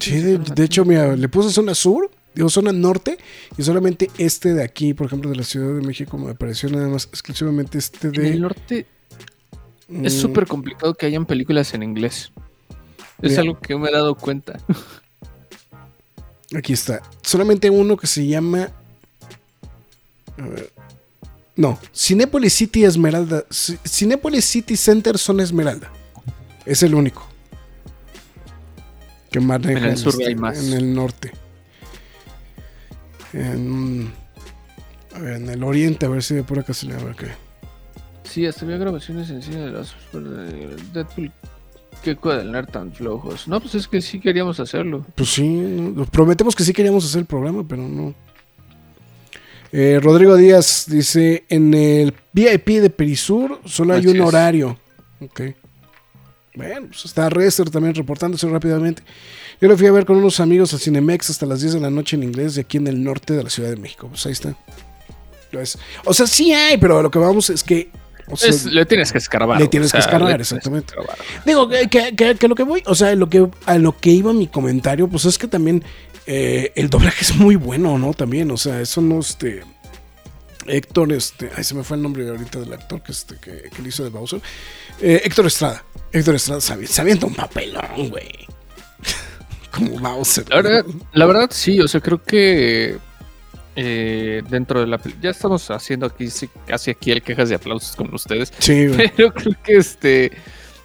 Sí, 0.00 0.20
de, 0.20 0.38
de 0.38 0.64
hecho, 0.64 0.84
mira, 0.84 1.16
le 1.16 1.28
puse 1.28 1.50
zona 1.50 1.74
sur, 1.74 2.10
digo 2.34 2.48
zona 2.48 2.72
norte, 2.72 3.18
y 3.56 3.62
solamente 3.62 4.10
este 4.18 4.54
de 4.54 4.62
aquí, 4.62 4.94
por 4.94 5.06
ejemplo, 5.08 5.30
de 5.30 5.36
la 5.36 5.42
Ciudad 5.42 5.74
de 5.74 5.80
México, 5.86 6.16
me 6.16 6.30
apareció 6.30 6.68
nada 6.70 6.88
más 6.88 7.04
exclusivamente 7.06 7.78
este 7.78 8.08
En 8.08 8.14
el 8.14 8.32
de. 8.32 8.38
norte 8.38 8.86
es 9.88 10.14
mm, 10.16 10.20
súper 10.20 10.46
complicado 10.46 10.94
que 10.94 11.06
hayan 11.06 11.26
películas 11.26 11.74
en 11.74 11.82
inglés. 11.82 12.32
Es 13.24 13.30
Mira. 13.30 13.42
algo 13.42 13.58
que 13.60 13.76
me 13.76 13.88
he 13.88 13.92
dado 13.92 14.14
cuenta. 14.14 14.58
Aquí 16.56 16.72
está. 16.72 17.02
Solamente 17.22 17.70
uno 17.70 17.96
que 17.96 18.06
se 18.06 18.26
llama. 18.26 18.68
A 20.38 20.42
ver. 20.46 20.70
No, 21.56 21.78
Cinépolis 21.94 22.52
City 22.52 22.84
Esmeralda. 22.84 23.44
C- 23.50 23.78
Cinépolis 23.86 24.44
City 24.44 24.76
Center 24.76 25.16
Zona 25.18 25.42
Esmeralda. 25.42 25.90
Es 26.66 26.82
el 26.82 26.94
único. 26.94 27.26
Que 29.30 29.40
maneja 29.40 29.78
En 29.78 29.84
el 29.84 29.96
sur 29.96 30.12
este- 30.12 30.26
hay 30.26 30.34
más. 30.34 30.58
En 30.58 30.72
el 30.74 30.94
norte. 30.94 31.32
En, 33.32 34.12
a 35.14 35.18
ver, 35.18 35.34
en 35.34 35.48
el 35.50 35.62
oriente, 35.64 36.06
a 36.06 36.08
ver 36.08 36.22
si 36.22 36.34
de 36.34 36.44
pura 36.44 36.62
casualidad. 36.62 37.00
A 37.02 37.04
ver 37.04 37.16
qué. 37.16 37.28
Sí, 38.24 38.46
hasta 38.46 38.64
había 38.64 38.76
grabaciones 38.78 39.30
en 39.30 39.42
cine 39.42 39.58
de 39.60 39.70
los 39.70 39.94
de 40.12 40.76
Deadpool. 40.92 41.32
Qué 42.04 42.18
nerd 42.44 42.68
tan 42.68 42.92
flojos. 42.92 43.48
No, 43.48 43.58
pues 43.60 43.74
es 43.74 43.88
que 43.88 44.02
sí 44.02 44.20
queríamos 44.20 44.60
hacerlo. 44.60 45.06
Pues 45.14 45.30
sí, 45.30 45.94
prometemos 46.12 46.54
que 46.54 46.62
sí 46.62 46.74
queríamos 46.74 47.04
hacer 47.06 47.20
el 47.20 47.26
programa, 47.26 47.64
pero 47.66 47.82
no. 47.82 48.14
Eh, 49.72 49.98
Rodrigo 50.02 50.36
Díaz 50.36 50.84
dice: 50.86 51.44
En 51.48 51.72
el 51.72 52.12
VIP 52.34 52.66
de 52.82 52.90
Perisur 52.90 53.58
solo 53.64 53.94
hay 53.94 54.00
Así 54.00 54.08
un 54.08 54.16
es. 54.16 54.22
horario. 54.22 54.78
Ok. 55.20 55.40
Bueno, 56.54 56.88
pues 56.88 57.06
está 57.06 57.30
Rester 57.30 57.70
también 57.70 57.94
reportándose 57.94 58.46
rápidamente. 58.48 59.02
Yo 59.60 59.66
lo 59.68 59.76
fui 59.78 59.86
a 59.86 59.92
ver 59.92 60.04
con 60.04 60.16
unos 60.18 60.38
amigos 60.40 60.74
al 60.74 60.80
Cinemex 60.80 61.30
hasta 61.30 61.46
las 61.46 61.62
10 61.62 61.74
de 61.74 61.80
la 61.80 61.90
noche 61.90 62.16
en 62.16 62.22
inglés 62.22 62.54
de 62.54 62.60
aquí 62.60 62.76
en 62.76 62.86
el 62.86 63.02
norte 63.02 63.32
de 63.34 63.42
la 63.42 63.50
Ciudad 63.50 63.70
de 63.70 63.76
México. 63.76 64.08
Pues 64.08 64.26
ahí 64.26 64.32
está. 64.32 64.54
Pues, 65.50 65.78
o 66.04 66.12
sea, 66.12 66.26
sí 66.26 66.52
hay, 66.52 66.76
pero 66.76 67.02
lo 67.02 67.10
que 67.10 67.18
vamos 67.18 67.48
es 67.48 67.64
que 67.64 67.90
O 68.28 68.36
sea, 68.36 68.50
Es- 68.50 68.64
le 68.66 68.86
tienes 68.86 69.12
que 69.12 69.18
escarbar. 69.18 69.60
le 69.60 69.68
tienes 69.68 69.88
o 69.88 69.90
sea, 69.90 70.00
que 70.00 70.04
escarbar, 70.06 70.36
que 70.36 70.42
exactamente. 70.42 70.86
escarbar. 70.92 71.16
Digo, 71.44 71.68
que, 71.68 71.88
que, 71.88 72.36
que- 72.36 72.48
lo 72.48 72.54
que 72.54 72.62
voy, 72.62 72.82
o 72.86 72.94
sea, 72.94 73.14
lo 73.14 73.28
que, 73.28 73.48
a 73.66 73.78
lo 73.78 73.96
que 73.98 74.10
iba 74.10 74.32
mi 74.32 74.46
comentario, 74.46 75.08
pues 75.08 75.24
es 75.26 75.36
que 75.38 75.46
también 75.48 75.84
eh, 76.26 76.72
el 76.74 76.88
doblaje 76.88 77.24
es 77.24 77.36
muy 77.36 77.56
bueno, 77.56 77.98
¿no? 77.98 78.14
También, 78.14 78.50
o 78.50 78.56
sea, 78.56 78.80
eso 78.80 79.00
no, 79.00 79.20
este... 79.20 79.62
Héctor, 80.66 81.12
este... 81.12 81.50
Ay, 81.54 81.62
se 81.64 81.74
me 81.74 81.84
fue 81.84 81.98
el 81.98 82.02
nombre 82.02 82.26
ahorita 82.26 82.60
del 82.60 82.72
actor 82.72 83.02
que, 83.02 83.12
este, 83.12 83.36
que, 83.36 83.68
que 83.68 83.82
le 83.82 83.90
hizo 83.90 84.02
de 84.02 84.08
Bowser. 84.08 84.40
Eh, 85.02 85.20
Héctor 85.24 85.44
Estrada. 85.46 85.84
Héctor 86.10 86.36
Estrada 86.36 86.62
se 86.62 87.00
avienta 87.02 87.26
un 87.26 87.34
papelón, 87.34 88.08
güey. 88.08 88.30
Como 89.70 89.98
Bowser. 89.98 90.48
La 90.48 90.56
verdad, 90.62 90.86
la 91.12 91.26
verdad, 91.26 91.50
sí, 91.52 91.80
o 91.80 91.88
sea, 91.88 92.00
creo 92.00 92.22
que 92.22 92.96
eh, 93.76 94.42
dentro 94.48 94.80
de 94.80 94.86
la 94.86 94.98
pel- 94.98 95.18
ya 95.20 95.30
estamos 95.30 95.70
haciendo 95.70 96.06
aquí 96.06 96.28
casi 96.66 96.90
aquí 96.90 97.10
el 97.10 97.22
quejas 97.22 97.48
de 97.48 97.56
aplausos 97.56 97.96
con 97.96 98.12
ustedes, 98.14 98.52
Sí, 98.58 98.86
pero 99.16 99.32
creo 99.32 99.54
que 99.62 99.76
este 99.76 100.32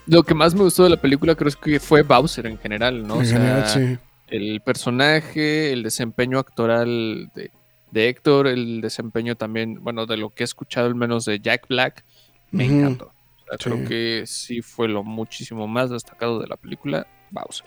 lo 0.06 0.22
que 0.24 0.34
más 0.34 0.54
me 0.54 0.62
gustó 0.64 0.84
de 0.84 0.90
la 0.90 1.00
película 1.00 1.34
creo 1.36 1.52
que 1.52 1.78
fue 1.78 2.02
Bowser 2.02 2.46
en 2.46 2.58
general, 2.58 3.06
¿no? 3.06 3.18
O 3.18 3.24
sea, 3.24 3.38
general, 3.38 3.68
sí. 3.68 3.98
el 4.28 4.60
personaje, 4.60 5.72
el 5.72 5.82
desempeño 5.84 6.38
actoral 6.40 7.30
de, 7.34 7.52
de 7.92 8.08
Héctor, 8.08 8.48
el 8.48 8.80
desempeño 8.80 9.36
también, 9.36 9.78
bueno, 9.82 10.06
de 10.06 10.16
lo 10.16 10.30
que 10.30 10.42
he 10.42 10.44
escuchado 10.44 10.86
al 10.88 10.96
menos 10.96 11.24
de 11.26 11.38
Jack 11.38 11.68
Black, 11.68 12.04
me 12.50 12.64
encantó. 12.64 13.06
O 13.06 13.12
sea, 13.12 13.58
Sí. 13.58 13.64
Creo 13.70 13.88
que 13.88 14.22
sí 14.26 14.62
fue 14.62 14.86
lo 14.88 15.02
muchísimo 15.04 15.66
más 15.68 15.90
destacado 15.90 16.40
de 16.40 16.46
la 16.48 16.56
película, 16.56 17.06
Bowser. 17.30 17.66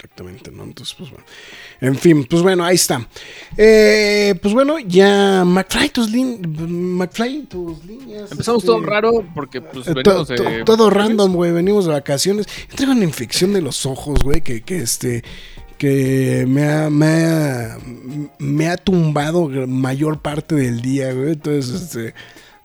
Exactamente, 0.00 0.52
¿no? 0.52 0.62
Entonces, 0.62 0.94
pues 0.96 1.10
bueno. 1.10 1.24
En 1.80 1.96
fin, 1.96 2.24
pues 2.24 2.40
bueno, 2.40 2.64
ahí 2.64 2.76
está. 2.76 3.04
Eh, 3.56 4.32
pues 4.40 4.54
bueno, 4.54 4.78
ya 4.78 5.42
McFly, 5.44 5.88
tus, 5.88 6.08
McFly, 6.12 7.46
tus 7.46 7.84
líneas. 7.84 8.30
Empezamos 8.30 8.62
este, 8.62 8.66
todo 8.72 8.80
raro 8.86 9.26
porque 9.34 9.60
pues 9.60 9.88
eh, 9.88 9.94
venimos 9.94 10.28
to- 10.28 10.34
de... 10.34 10.58
to- 10.60 10.64
todo 10.64 10.88
random, 10.90 11.32
güey. 11.34 11.50
Venimos 11.50 11.86
de 11.86 11.92
vacaciones. 11.94 12.46
Yo 12.70 12.76
traigo 12.76 12.92
una 12.92 13.02
infección 13.04 13.52
de 13.52 13.60
los 13.60 13.86
ojos, 13.86 14.20
güey, 14.22 14.40
que, 14.40 14.62
que 14.62 14.78
este. 14.78 15.24
Que 15.78 16.44
me 16.48 16.68
ha, 16.68 16.90
me, 16.90 17.06
ha, 17.06 17.78
me 18.38 18.68
ha 18.68 18.76
tumbado 18.76 19.48
mayor 19.66 20.20
parte 20.22 20.54
del 20.54 20.80
día, 20.80 21.12
güey. 21.12 21.32
Entonces, 21.32 21.82
este. 21.82 22.14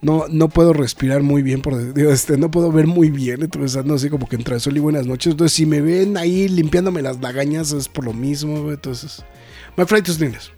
No, 0.03 0.25
no 0.29 0.49
puedo 0.49 0.73
respirar 0.73 1.23
muy 1.23 1.41
bien, 1.41 1.61
por 1.61 1.73
este, 1.73 2.37
no 2.37 2.51
puedo 2.51 2.71
ver 2.71 2.87
muy 2.87 3.09
bien, 3.09 3.41
entonces 3.41 3.77
ando 3.77 3.95
así 3.95 4.09
como 4.09 4.27
que 4.27 4.35
entre 4.35 4.59
sol 4.59 4.75
y 4.75 4.81
buenas 4.81 5.07
noches. 5.07 5.31
Entonces, 5.31 5.55
si 5.55 5.65
me 5.65 5.79
ven 5.79 6.17
ahí 6.17 6.49
limpiándome 6.49 7.01
las 7.01 7.21
lagañas, 7.21 7.71
es 7.71 7.87
por 7.87 8.03
lo 8.03 8.13
mismo. 8.13 8.69
Entonces, 8.69 9.23
McFly, 9.77 10.01
tus 10.01 10.19
líneas. 10.19 10.51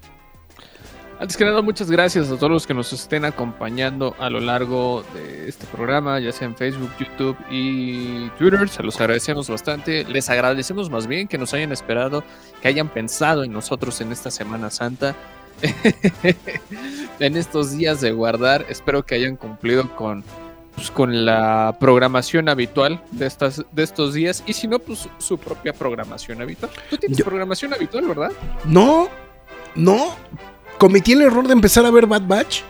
Antes 1.17 1.37
que 1.37 1.45
nada, 1.45 1.61
muchas 1.61 1.89
gracias 1.89 2.29
a 2.29 2.35
todos 2.35 2.51
los 2.51 2.67
que 2.67 2.73
nos 2.73 2.91
estén 2.91 3.23
acompañando 3.23 4.15
a 4.19 4.29
lo 4.29 4.41
largo 4.41 5.05
de 5.13 5.47
este 5.47 5.65
programa, 5.67 6.19
ya 6.19 6.33
sea 6.33 6.45
en 6.45 6.57
Facebook, 6.57 6.89
YouTube 6.99 7.37
y 7.49 8.27
Twitter. 8.31 8.67
Se 8.67 8.83
los 8.83 8.99
agradecemos 8.99 9.49
bastante. 9.49 10.03
Les 10.03 10.29
agradecemos 10.29 10.89
más 10.89 11.07
bien 11.07 11.29
que 11.29 11.37
nos 11.37 11.53
hayan 11.53 11.71
esperado, 11.71 12.23
que 12.61 12.67
hayan 12.67 12.89
pensado 12.89 13.45
en 13.45 13.53
nosotros 13.53 14.01
en 14.01 14.11
esta 14.11 14.29
Semana 14.29 14.69
Santa. 14.69 15.15
en 17.19 17.37
estos 17.37 17.77
días 17.77 18.01
de 18.01 18.11
guardar, 18.11 18.65
espero 18.69 19.05
que 19.05 19.15
hayan 19.15 19.35
cumplido 19.37 19.95
con, 19.95 20.23
pues, 20.75 20.91
con 20.91 21.25
la 21.25 21.77
programación 21.79 22.49
habitual 22.49 23.01
de, 23.11 23.25
estas, 23.27 23.63
de 23.71 23.83
estos 23.83 24.13
días. 24.13 24.43
Y 24.45 24.53
si 24.53 24.67
no, 24.67 24.79
pues 24.79 25.07
su 25.17 25.37
propia 25.37 25.73
programación 25.73 26.41
habitual. 26.41 26.71
Tú 26.89 26.97
tienes 26.97 27.17
Yo- 27.17 27.25
programación 27.25 27.73
habitual, 27.73 28.07
¿verdad? 28.07 28.31
No, 28.65 29.09
no. 29.75 30.15
Cometí 30.77 31.13
el 31.13 31.21
error 31.21 31.47
de 31.47 31.53
empezar 31.53 31.85
a 31.85 31.91
ver 31.91 32.05
Bad 32.05 32.23
Batch. 32.27 32.61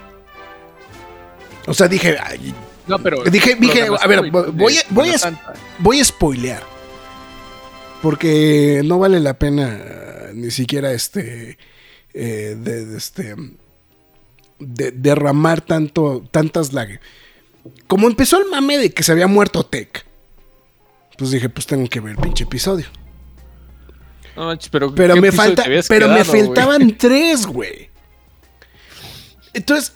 O 1.67 1.73
sea, 1.73 1.87
dije, 1.87 2.15
ay, 2.23 2.53
No, 2.85 2.99
pero. 2.99 3.23
Dije- 3.23 3.55
dije, 3.59 3.87
a 3.99 4.07
ver, 4.07 4.29
voy 4.29 4.51
voy 4.51 4.77
a- 4.77 5.39
voy 5.79 5.99
a 5.99 6.05
spoilear. 6.05 6.61
Porque 8.01 8.81
no 8.85 8.99
vale 8.99 9.19
la 9.19 9.33
pena 9.33 9.79
ni 10.33 10.51
siquiera 10.51 10.91
este. 10.91 11.57
Eh, 12.15 12.55
de, 12.57 12.85
de 12.85 12.97
este. 12.97 13.35
de- 14.59 14.91
derramar 14.91 15.61
tanto. 15.61 16.23
tantas 16.31 16.73
lágrimas. 16.73 17.03
Como 17.87 18.07
empezó 18.07 18.37
el 18.39 18.49
mame 18.49 18.77
de 18.77 18.93
que 18.93 19.03
se 19.03 19.11
había 19.11 19.27
muerto 19.27 19.65
Tech. 19.65 20.05
Pues 21.17 21.31
dije, 21.31 21.49
pues 21.49 21.65
tengo 21.65 21.87
que 21.89 21.99
ver 21.99 22.11
el 22.11 22.17
pinche 22.21 22.43
episodio. 22.43 22.85
No 24.35 24.53
pero. 24.71 24.93
Pero 24.93 25.13
¿qué 25.15 25.21
me 25.21 25.31
falta. 25.31 25.63
Pero 25.87 26.07
me 26.09 26.23
quedado, 26.23 26.31
faltaban 26.45 26.97
tres, 26.97 27.45
güey. 27.45 27.89
Entonces. 29.53 29.93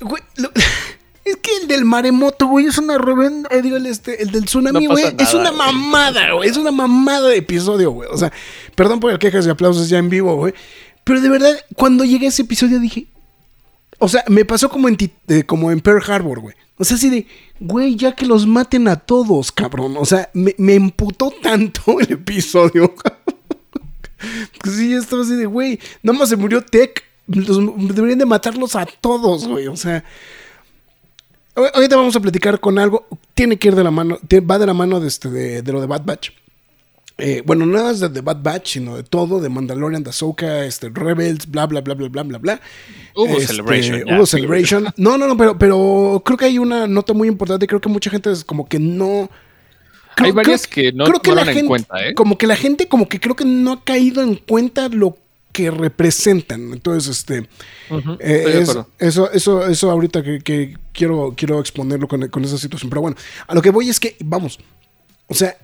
Güey, 0.00 0.22
lo- 0.36 0.50
es 1.24 1.36
que 1.36 1.50
el 1.60 1.68
del 1.68 1.84
maremoto, 1.84 2.46
güey, 2.46 2.66
es 2.66 2.78
una 2.78 2.96
revenda. 2.98 3.48
eh, 3.52 3.60
digo, 3.62 3.76
el, 3.76 3.86
este, 3.86 4.22
el 4.22 4.30
del 4.30 4.44
tsunami, 4.46 4.86
No 4.86 4.92
güey, 4.92 5.04
es 5.18 5.34
una 5.34 5.52
mamada, 5.52 6.32
güey. 6.32 6.48
Es 6.48 6.56
una 6.56 6.70
mamada 6.70 7.28
de 7.28 7.36
episodio, 7.36 7.90
güey. 7.90 8.08
O 8.12 8.16
sea, 8.16 8.32
perdón 8.74 8.98
por 9.00 9.10
el 9.12 9.18
quejas 9.18 9.46
y 9.46 9.50
aplausos 9.50 9.88
ya 9.88 9.98
en 9.98 10.08
vivo, 10.08 10.34
güey. 10.36 10.54
Pero 11.08 11.20
de 11.20 11.28
verdad, 11.28 11.56
cuando 11.74 12.04
llegué 12.04 12.26
a 12.26 12.28
ese 12.28 12.42
episodio 12.42 12.78
dije. 12.78 13.08
O 13.98 14.08
sea, 14.08 14.22
me 14.28 14.44
pasó 14.44 14.68
como 14.68 14.88
en, 14.88 14.96
como 15.46 15.72
en 15.72 15.80
Pearl 15.80 16.02
Harbor, 16.08 16.38
güey. 16.38 16.54
O 16.76 16.84
sea, 16.84 16.96
así 16.96 17.10
de, 17.10 17.26
güey, 17.58 17.96
ya 17.96 18.14
que 18.14 18.26
los 18.26 18.46
maten 18.46 18.86
a 18.86 18.94
todos, 18.94 19.50
cabrón. 19.50 19.96
O 19.98 20.04
sea, 20.04 20.30
me, 20.34 20.54
me 20.58 20.74
emputó 20.74 21.32
tanto 21.42 21.98
el 22.00 22.12
episodio. 22.12 22.94
Sí, 24.64 24.90
yo 24.90 24.98
estaba 24.98 25.22
así 25.22 25.34
de, 25.34 25.46
güey, 25.46 25.80
nada 26.02 26.18
más 26.18 26.28
se 26.28 26.36
murió 26.36 26.60
Tech. 26.62 27.02
Deberían 27.26 28.18
de 28.18 28.26
matarlos 28.26 28.76
a 28.76 28.86
todos, 28.86 29.48
güey. 29.48 29.66
O 29.66 29.76
sea. 29.76 30.04
ahor- 31.56 31.70
Ahorita 31.74 31.96
vamos 31.96 32.14
a 32.14 32.20
platicar 32.20 32.60
con 32.60 32.78
algo. 32.78 33.06
Tiene 33.34 33.58
que 33.58 33.68
ir 33.68 33.74
de 33.74 33.82
la 33.84 33.90
mano. 33.90 34.18
Va 34.48 34.58
de 34.58 34.66
la 34.66 34.74
mano 34.74 35.00
de, 35.00 35.08
este, 35.08 35.28
de, 35.30 35.62
de 35.62 35.72
lo 35.72 35.80
de 35.80 35.86
Bad 35.88 36.02
Batch. 36.04 36.30
Eh, 37.20 37.42
bueno, 37.44 37.66
no 37.66 37.72
nada 37.74 37.86
más 37.88 37.98
de, 38.00 38.08
de 38.08 38.20
Bad 38.20 38.42
Batch, 38.42 38.74
sino 38.74 38.96
de 38.96 39.02
todo, 39.02 39.40
de 39.40 39.48
Mandalorian, 39.48 40.04
de 40.04 40.10
Ahsoka, 40.10 40.64
este, 40.64 40.88
Rebels, 40.88 41.50
bla, 41.50 41.66
bla, 41.66 41.80
bla, 41.80 41.94
bla, 41.94 42.08
bla, 42.08 42.22
bla, 42.22 42.38
bla. 42.38 42.60
Hubo 43.16 43.26
Este, 43.26 43.48
Celebration. 43.48 44.02
Hubo 44.14 44.24
Celebration. 44.26 44.86
No, 44.96 45.18
no, 45.18 45.26
no, 45.26 45.36
pero, 45.36 45.58
pero 45.58 46.22
creo 46.24 46.38
que 46.38 46.44
hay 46.44 46.58
una 46.58 46.86
nota 46.86 47.12
muy 47.14 47.26
importante. 47.26 47.66
Creo 47.66 47.80
que 47.80 47.88
mucha 47.88 48.08
gente 48.10 48.30
es 48.30 48.44
como 48.44 48.68
que 48.68 48.78
no. 48.78 49.28
Hay 50.16 50.30
varias 50.32 50.66
que 50.66 50.92
no 50.92 51.04
tomaron 51.30 51.48
en 51.60 51.66
cuenta, 51.66 52.06
¿eh? 52.08 52.14
Como 52.14 52.38
que 52.38 52.46
la 52.46 52.56
gente, 52.56 52.86
como 52.88 53.08
que 53.08 53.18
creo 53.20 53.34
que 53.36 53.44
no 53.44 53.72
ha 53.72 53.84
caído 53.84 54.22
en 54.22 54.36
cuenta 54.36 54.88
lo 54.88 55.16
que 55.52 55.70
representan. 55.72 56.72
Entonces, 56.72 57.18
este. 57.18 57.48
Eh, 58.20 58.60
es- 58.62 58.76
eso, 58.98 59.30
eso, 59.32 59.66
eso 59.66 59.90
ahorita 59.90 60.22
que, 60.22 60.38
que 60.38 60.76
quiero, 60.92 61.34
quiero 61.36 61.58
exponerlo 61.58 62.06
con, 62.06 62.28
con 62.28 62.44
esa 62.44 62.58
situación. 62.58 62.90
Pero 62.90 63.02
bueno, 63.02 63.16
a 63.46 63.54
lo 63.56 63.62
que 63.62 63.70
voy 63.70 63.88
es 63.88 63.98
que, 63.98 64.16
vamos. 64.24 64.58
O 65.26 65.34
sea, 65.34 65.56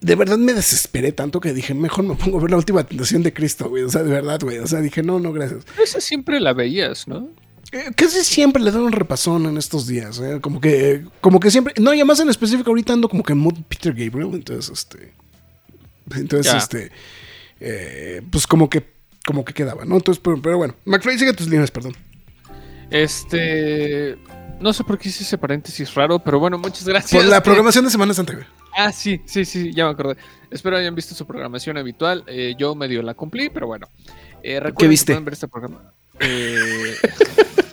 de 0.00 0.14
verdad 0.14 0.38
me 0.38 0.54
desesperé 0.54 1.12
tanto 1.12 1.40
que 1.40 1.52
dije, 1.52 1.74
mejor 1.74 2.04
me 2.04 2.14
pongo 2.14 2.38
a 2.38 2.42
ver 2.42 2.50
la 2.50 2.56
última 2.56 2.84
tentación 2.84 3.22
de 3.22 3.32
Cristo, 3.32 3.68
güey. 3.68 3.82
O 3.84 3.88
sea, 3.90 4.02
de 4.02 4.10
verdad, 4.10 4.40
güey. 4.40 4.58
O 4.58 4.66
sea, 4.66 4.80
dije, 4.80 5.02
no, 5.02 5.20
no, 5.20 5.32
gracias. 5.32 5.64
Esa 5.82 6.00
siempre 6.00 6.40
la 6.40 6.52
veías, 6.54 7.06
¿no? 7.06 7.28
Eh, 7.72 7.90
casi 7.94 8.24
siempre 8.24 8.62
le 8.62 8.70
un 8.72 8.90
repasón 8.92 9.46
en 9.46 9.56
estos 9.56 9.86
días, 9.86 10.18
¿eh? 10.18 10.40
Como 10.40 10.60
que, 10.60 11.04
como 11.20 11.38
que 11.38 11.50
siempre. 11.50 11.74
No, 11.78 11.92
y 11.94 11.98
además 11.98 12.18
en 12.20 12.28
específico 12.30 12.70
ahorita 12.70 12.94
ando 12.94 13.08
como 13.08 13.22
que 13.22 13.32
en 13.34 13.38
mood 13.38 13.58
Peter 13.68 13.92
Gabriel, 13.92 14.30
entonces, 14.34 14.70
este. 14.72 15.12
Entonces, 16.16 16.50
Ya. 16.52 16.58
este. 16.58 16.90
eh, 17.60 18.22
pues 18.30 18.46
como 18.46 18.68
que, 18.68 18.84
como 19.24 19.44
que 19.44 19.52
quedaba, 19.54 19.84
¿no? 19.84 19.96
Entonces, 19.96 20.20
pero, 20.24 20.40
pero 20.42 20.56
bueno. 20.56 20.74
McFly, 20.86 21.18
sigue 21.18 21.32
tus 21.34 21.46
líneas, 21.48 21.70
perdón. 21.70 21.94
Este. 22.90 24.16
No 24.60 24.72
sé 24.72 24.82
por 24.84 24.98
qué 24.98 25.08
hice 25.08 25.22
ese 25.24 25.38
paréntesis 25.38 25.94
raro, 25.94 26.18
pero 26.18 26.38
bueno, 26.38 26.58
muchas 26.58 26.86
gracias. 26.86 27.22
Por 27.22 27.30
la 27.30 27.42
programación 27.44 27.84
de 27.84 27.90
Semana 27.90 28.12
Santa, 28.14 28.34
güey. 28.34 28.46
Ah, 28.76 28.92
sí, 28.92 29.20
sí, 29.24 29.44
sí, 29.44 29.72
ya 29.72 29.84
me 29.84 29.90
acordé. 29.90 30.16
Espero 30.50 30.76
hayan 30.76 30.94
visto 30.94 31.14
su 31.14 31.26
programación 31.26 31.76
habitual. 31.76 32.24
Eh, 32.26 32.54
yo 32.58 32.74
medio 32.74 33.02
la 33.02 33.14
cumplí, 33.14 33.50
pero 33.50 33.66
bueno. 33.66 33.88
Eh, 34.42 34.60
que 34.76 34.88
viste? 34.88 35.18
ver 35.18 35.32
este 35.32 35.48
programa. 35.48 35.92
Eh, 36.18 36.94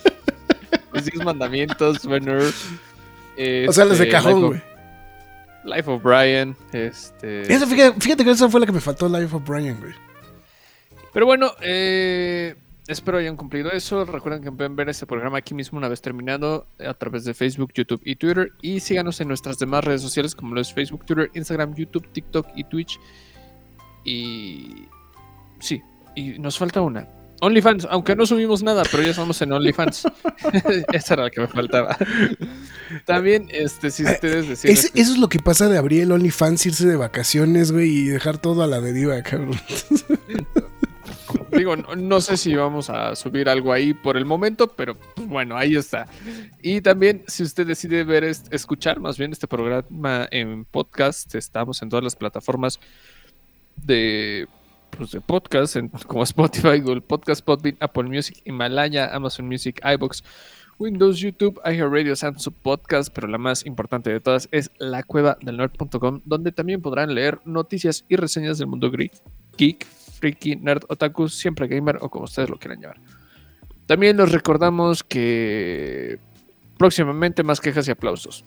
los 0.94 1.06
10 1.06 1.24
mandamientos, 1.24 2.06
bueno. 2.06 2.38
O 2.38 3.74
sea, 3.74 3.86
las 3.86 3.98
de 4.00 4.06
este, 4.06 4.10
cajón, 4.10 4.48
güey. 4.48 4.62
Life 5.64 5.90
of 5.92 6.02
Brian. 6.02 6.56
Este. 6.72 7.52
Esa, 7.52 7.68
fíjate, 7.68 8.00
fíjate 8.00 8.24
que 8.24 8.32
esa 8.32 8.50
fue 8.50 8.60
la 8.60 8.66
que 8.66 8.72
me 8.72 8.82
faltó, 8.82 9.08
Life 9.10 9.36
of 9.36 9.48
Brian, 9.48 9.80
güey. 9.80 9.94
Pero 11.14 11.26
bueno, 11.26 11.52
eh, 11.62 12.56
espero 12.88 13.18
hayan 13.18 13.36
cumplido 13.36 13.72
eso. 13.72 14.06
Recuerden 14.06 14.44
que 14.44 14.52
pueden 14.52 14.76
ver 14.76 14.90
este 14.90 15.06
programa 15.06 15.38
aquí 15.40 15.54
mismo 15.54 15.78
una 15.78 15.88
vez 15.90 16.02
terminado 16.02 16.68
a 16.80 16.94
través 16.94 17.24
de 17.26 17.34
Facebook, 17.34 17.72
YouTube 17.74 18.02
y 18.04 18.16
Twitter. 18.16 18.52
Y 18.62 18.80
síganos 18.80 19.20
en 19.22 19.28
nuestras 19.28 19.58
demás 19.60 19.84
redes 19.84 20.02
sociales 20.02 20.36
como 20.36 20.56
lo 20.56 20.62
es 20.62 20.74
Facebook, 20.74 21.06
Twitter, 21.06 21.30
Instagram, 21.34 21.76
YouTube, 21.76 22.08
TikTok 22.12 22.48
y 22.56 22.64
Twitch. 22.66 23.00
Y 24.04 24.86
sí, 25.60 25.82
y 26.16 26.40
nos 26.40 26.58
falta 26.58 26.82
una. 26.82 27.08
OnlyFans, 27.40 27.88
aunque 27.92 28.16
no 28.16 28.26
subimos 28.26 28.64
nada, 28.64 28.82
pero 28.90 29.04
ya 29.04 29.12
estamos 29.12 29.40
en 29.44 29.52
OnlyFans. 29.52 30.08
Esa 30.92 31.14
era 31.14 31.24
la 31.24 31.30
que 31.30 31.42
me 31.42 31.48
faltaba. 31.48 31.96
También, 33.06 33.48
este, 33.52 33.92
si 33.92 34.04
ustedes 34.04 34.48
deciden... 34.48 34.76
Es- 34.76 34.92
eso 34.96 35.12
es 35.12 35.18
lo 35.20 35.30
que 35.30 35.38
pasa 35.40 35.70
de 35.70 35.78
abrir 35.78 36.02
el 36.02 36.12
OnlyFans, 36.12 36.66
irse 36.66 36.88
de 36.88 36.96
vacaciones, 36.96 37.72
güey, 37.72 37.90
y 37.90 38.06
dejar 38.06 38.40
todo 38.40 38.64
a 38.64 38.68
la 38.68 38.82
deriva, 38.82 39.22
cabrón. 39.22 39.60
Digo, 41.52 41.76
no, 41.76 42.22
sé 42.22 42.38
si 42.38 42.56
vamos 42.56 42.90
a 42.90 43.16
subir 43.16 43.48
algo 43.50 43.72
ahí 43.72 43.94
por 43.94 44.18
el 44.18 44.26
momento, 44.26 44.68
pero 44.68 44.98
bueno, 45.16 45.56
ahí 45.58 45.76
está. 45.76 46.08
Y 46.62 46.82
también, 46.82 47.24
si 47.28 47.44
usted 47.44 47.66
decide 47.66 48.04
ver, 48.04 48.24
es- 48.24 48.46
escuchar 48.52 49.00
más 49.00 49.18
bien 49.18 49.32
este 49.32 49.48
programa 49.48 50.28
en 50.32 50.66
podcast, 50.66 51.34
estamos 51.36 51.82
en 51.82 51.90
todas 51.90 52.04
las 52.04 52.16
plataformas 52.16 52.80
de, 53.76 54.48
pues, 54.92 55.12
de 55.12 55.22
podcast, 55.22 55.78
como 56.08 56.24
Spotify, 56.24 56.80
Google 56.80 57.02
Podcast, 57.02 57.44
Podbean, 57.44 57.78
Apple 57.80 58.04
Music, 58.04 58.42
Himalaya, 58.46 59.14
Amazon 59.16 59.48
Music, 59.48 59.80
iBox, 59.84 60.24
Windows, 60.80 61.18
YouTube, 61.20 61.60
iHeartRadio, 61.66 62.16
Samsung 62.16 62.54
Podcast, 62.62 63.12
pero 63.14 63.28
la 63.28 63.40
más 63.40 63.66
importante 63.66 64.12
de 64.12 64.20
todas 64.20 64.48
es 64.52 64.70
la 64.78 65.02
cueva 65.02 65.38
del 65.42 65.58
nerd.com, 65.58 66.22
donde 66.24 66.52
también 66.52 66.82
podrán 66.82 67.16
leer 67.16 67.40
noticias 67.46 68.06
y 68.08 68.16
reseñas 68.16 68.60
del 68.60 68.68
mundo 68.68 68.92
geek, 69.58 69.88
freaky, 70.20 70.56
nerd, 70.56 70.84
otaku, 70.90 71.30
siempre 71.30 71.68
gamer 71.68 71.98
o 72.02 72.10
como 72.10 72.26
ustedes 72.26 72.50
lo 72.50 72.58
quieran 72.58 72.82
llamar. 72.82 73.02
También 73.86 74.18
les 74.18 74.32
recordamos 74.32 75.04
que 75.04 76.20
próximamente 76.78 77.44
más 77.44 77.60
quejas 77.60 77.88
y 77.88 77.92
aplausos. 77.92 78.46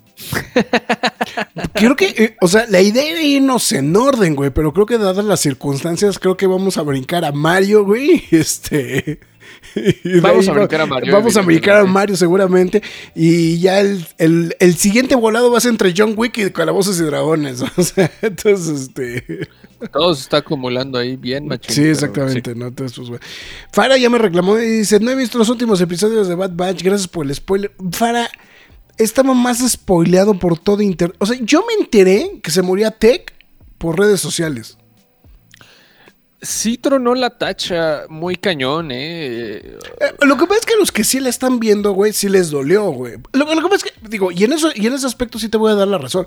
Creo 1.74 1.96
que, 1.96 2.06
eh, 2.08 2.36
o 2.40 2.48
sea, 2.48 2.66
la 2.68 2.80
idea 2.80 3.10
era 3.10 3.22
irnos 3.22 3.72
en 3.72 3.94
orden, 3.96 4.36
güey, 4.36 4.50
pero 4.50 4.72
creo 4.72 4.86
que 4.86 4.98
dadas 4.98 5.24
las 5.24 5.40
circunstancias, 5.40 6.18
creo 6.18 6.36
que 6.36 6.46
vamos 6.46 6.76
a 6.76 6.82
brincar 6.82 7.24
a 7.24 7.32
Mario, 7.32 7.84
güey. 7.84 8.24
Este. 8.30 9.20
Vamos 10.22 10.48
a 10.48 10.52
brincar 10.52 10.80
a 10.80 10.86
Mario, 10.86 11.12
Vamos 11.12 11.36
a 11.36 11.42
brincar 11.42 11.76
a. 11.76 11.84
Mario 11.84 12.16
seguramente. 12.16 12.82
Y 13.14 13.58
ya 13.60 13.80
el, 13.80 14.04
el- 14.18 14.56
el 14.58 14.74
siguiente 14.76 15.14
volado 15.14 15.50
va 15.50 15.58
a 15.58 15.60
ser 15.60 15.70
entre 15.70 15.94
John 15.96 16.14
Wick 16.16 16.38
y 16.38 16.50
Calabozos 16.50 16.98
y 17.00 17.04
Dragones. 17.04 17.62
O 17.76 17.82
sea, 17.82 18.10
entonces, 18.22 18.80
este. 18.88 19.48
Todo 19.92 20.14
se 20.14 20.22
está 20.22 20.38
acumulando 20.38 20.98
ahí 20.98 21.16
bien, 21.16 21.46
machín. 21.46 21.74
Sí, 21.74 21.82
exactamente, 21.84 22.54
¿no? 22.54 22.66
Entonces, 22.66 23.08
pues. 23.08 23.20
Fara 23.72 23.96
ya 23.96 24.10
me 24.10 24.18
reclamó 24.18 24.58
y 24.58 24.66
dice, 24.66 25.00
no 25.00 25.10
he 25.10 25.16
visto 25.16 25.38
los 25.38 25.48
últimos 25.48 25.80
episodios 25.80 26.28
de 26.28 26.34
Bad 26.34 26.52
Batch, 26.54 26.82
gracias 26.82 27.08
por 27.08 27.24
el 27.26 27.34
spoiler. 27.34 27.72
Fara, 27.92 28.28
estaba 28.98 29.32
más 29.34 29.58
spoileado 29.66 30.34
por 30.38 30.58
todo 30.58 30.82
internet. 30.82 31.16
O 31.20 31.26
sea, 31.26 31.38
yo 31.40 31.64
me 31.66 31.82
enteré 31.82 32.40
que 32.42 32.50
se 32.50 32.60
moría 32.62 32.90
Tech 32.90 33.32
por 33.78 33.98
redes 33.98 34.20
sociales. 34.20 34.76
Sí 36.42 36.78
tronó 36.78 37.14
la 37.14 37.30
tacha 37.30 38.04
muy 38.08 38.36
cañón, 38.36 38.90
eh. 38.92 39.56
Eh, 39.56 39.76
lo 40.22 40.36
que 40.36 40.46
pasa 40.46 40.60
es 40.60 40.66
que 40.66 40.74
a 40.74 40.78
los 40.78 40.90
que 40.90 41.04
sí 41.04 41.20
la 41.20 41.28
están 41.28 41.60
viendo, 41.60 41.92
güey, 41.92 42.12
sí 42.12 42.28
les 42.28 42.50
dolió, 42.50 42.90
güey. 42.90 43.14
Lo, 43.32 43.54
lo 43.54 43.62
que 43.62 43.68
pasa 43.68 43.86
es 43.86 43.92
que, 43.92 44.08
digo, 44.08 44.30
y 44.32 44.44
en, 44.44 44.54
eso, 44.54 44.70
y 44.74 44.86
en 44.86 44.94
ese 44.94 45.06
aspecto 45.06 45.38
sí 45.38 45.48
te 45.48 45.58
voy 45.58 45.72
a 45.72 45.74
dar 45.74 45.88
la 45.88 45.98
razón. 45.98 46.26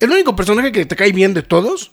El 0.00 0.10
único 0.10 0.34
personaje 0.34 0.72
que 0.72 0.86
te 0.86 0.96
cae 0.96 1.12
bien 1.12 1.34
de 1.34 1.42
todos 1.42 1.92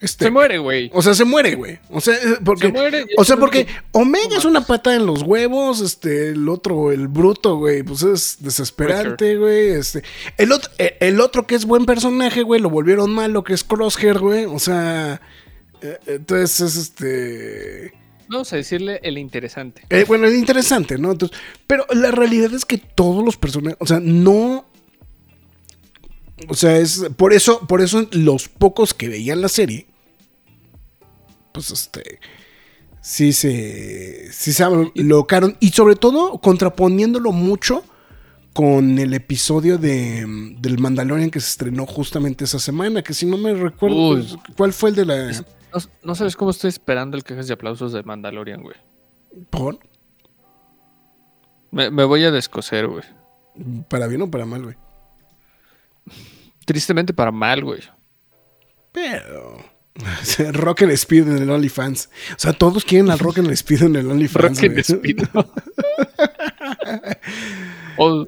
es 0.00 0.12
Se 0.12 0.30
muere, 0.30 0.56
güey. 0.56 0.90
O 0.94 1.02
sea, 1.02 1.12
se 1.12 1.26
muere, 1.26 1.54
güey. 1.56 1.78
O 1.90 2.00
sea, 2.00 2.14
eh, 2.14 2.38
porque. 2.42 2.68
Se 2.68 2.72
muere, 2.72 3.06
o 3.18 3.24
sea, 3.24 3.36
porque 3.36 3.66
Omega 3.92 4.38
es 4.38 4.46
una 4.46 4.62
pata 4.62 4.94
en 4.94 5.04
los 5.04 5.22
huevos, 5.22 5.82
este, 5.82 6.30
el 6.30 6.48
otro, 6.48 6.90
el 6.90 7.06
bruto, 7.06 7.56
güey, 7.58 7.82
pues 7.82 8.02
es 8.02 8.38
desesperante, 8.40 9.36
güey. 9.36 9.68
Este, 9.72 10.02
el 10.38 10.52
otro, 10.52 10.70
eh, 10.78 10.96
el 11.00 11.20
otro 11.20 11.46
que 11.46 11.54
es 11.54 11.66
buen 11.66 11.84
personaje, 11.84 12.42
güey, 12.42 12.62
lo 12.62 12.70
volvieron 12.70 13.10
malo, 13.10 13.44
que 13.44 13.52
es 13.52 13.62
Crosshair, 13.62 14.18
güey. 14.18 14.46
O 14.46 14.58
sea, 14.58 15.20
entonces 16.06 16.60
es 16.60 16.76
este. 16.76 17.92
Vamos 18.28 18.52
a 18.52 18.56
decirle 18.56 19.00
el 19.02 19.18
interesante. 19.18 19.82
eh, 19.90 20.04
bueno, 20.06 20.26
es 20.26 20.34
interesante, 20.34 20.98
¿no? 20.98 21.12
Entonces, 21.12 21.36
pero 21.66 21.84
la 21.92 22.10
realidad 22.12 22.54
es 22.54 22.64
que 22.64 22.78
todos 22.78 23.24
los 23.24 23.36
personajes, 23.36 23.76
o 23.80 23.86
sea, 23.86 24.00
no. 24.00 24.66
O 26.48 26.54
sea, 26.54 26.78
es 26.78 27.06
por 27.16 27.32
eso, 27.32 27.66
por 27.66 27.80
eso 27.82 28.08
los 28.12 28.48
pocos 28.48 28.94
que 28.94 29.08
veían 29.08 29.42
la 29.42 29.48
serie, 29.48 29.88
pues 31.52 31.70
este, 31.70 32.20
sí 33.02 33.32
se, 33.32 34.32
sí 34.32 34.52
se 34.52 34.64
locaron 34.94 35.56
y 35.60 35.70
sobre 35.70 35.96
todo 35.96 36.38
contraponiéndolo 36.40 37.32
mucho 37.32 37.84
con 38.52 38.98
el 38.98 39.14
episodio 39.14 39.78
de, 39.78 40.24
del 40.58 40.78
Mandalorian 40.78 41.30
que 41.30 41.40
se 41.40 41.48
estrenó 41.48 41.86
justamente 41.86 42.44
esa 42.44 42.58
semana, 42.58 43.02
que 43.02 43.14
si 43.14 43.26
no 43.26 43.36
me 43.36 43.54
recuerdo, 43.54 44.14
pues, 44.14 44.36
¿cuál 44.56 44.72
fue 44.72 44.90
el 44.90 44.96
de 44.96 45.04
la... 45.06 45.44
No, 45.72 45.80
no 46.02 46.14
sabes 46.14 46.36
cómo 46.36 46.50
estoy 46.50 46.68
esperando 46.68 47.16
el 47.16 47.24
quejas 47.24 47.48
y 47.48 47.52
aplausos 47.52 47.92
de 47.92 48.02
Mandalorian, 48.02 48.62
güey. 48.62 48.76
¿Por? 49.50 49.78
Me, 51.70 51.90
me 51.90 52.04
voy 52.04 52.24
a 52.24 52.30
descoser, 52.30 52.86
güey. 52.88 53.04
Para 53.88 54.06
bien 54.06 54.22
o 54.22 54.30
para 54.30 54.46
mal, 54.46 54.62
güey. 54.64 54.76
Tristemente 56.64 57.12
para 57.12 57.30
mal, 57.30 57.62
güey. 57.64 57.80
Pero. 58.92 59.58
Rock 60.52 60.82
and 60.82 60.92
Speed 60.92 61.28
en 61.28 61.38
el 61.38 61.50
OnlyFans. 61.50 62.10
O 62.32 62.38
sea, 62.38 62.52
todos 62.52 62.84
quieren 62.84 63.10
al 63.10 63.18
Rock 63.18 63.38
and 63.38 63.50
Speed 63.50 63.82
en 63.84 63.96
el 63.96 64.10
OnlyFans. 64.10 64.60
Rock 64.60 64.70
and. 64.70 64.78
Speed. 64.78 65.22
O- 67.96 68.26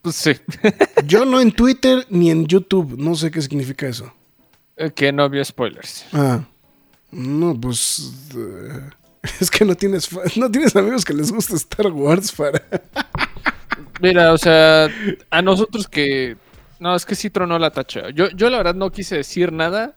pues 0.00 0.16
sí. 0.16 0.32
Yo 1.06 1.24
no 1.24 1.40
en 1.40 1.52
Twitter 1.52 2.04
ni 2.10 2.30
en 2.30 2.46
YouTube. 2.46 2.96
No 2.98 3.14
sé 3.14 3.30
qué 3.30 3.40
significa 3.40 3.86
eso. 3.86 4.12
Eh, 4.76 4.90
que 4.90 5.12
no 5.12 5.22
había 5.22 5.44
spoilers. 5.44 6.04
Ah. 6.12 6.44
No, 7.12 7.58
pues. 7.60 8.12
eh, 8.36 8.80
es 9.40 9.50
que 9.50 9.64
no 9.64 9.74
tienes, 9.74 10.08
no 10.36 10.50
tienes 10.50 10.74
amigos 10.74 11.04
que 11.04 11.14
les 11.14 11.30
guste 11.30 11.54
Star 11.56 11.86
Wars 11.92 12.32
para. 12.32 12.62
Mira, 14.00 14.32
o 14.32 14.38
sea, 14.38 14.88
a 15.30 15.42
nosotros 15.42 15.86
que. 15.86 16.36
No, 16.80 16.96
es 16.96 17.06
que 17.06 17.14
sí 17.14 17.30
tronó 17.30 17.58
la 17.58 17.70
tacha. 17.70 18.10
Yo, 18.10 18.28
yo 18.30 18.50
la 18.50 18.56
verdad 18.58 18.74
no 18.74 18.90
quise 18.90 19.16
decir 19.16 19.52
nada, 19.52 19.96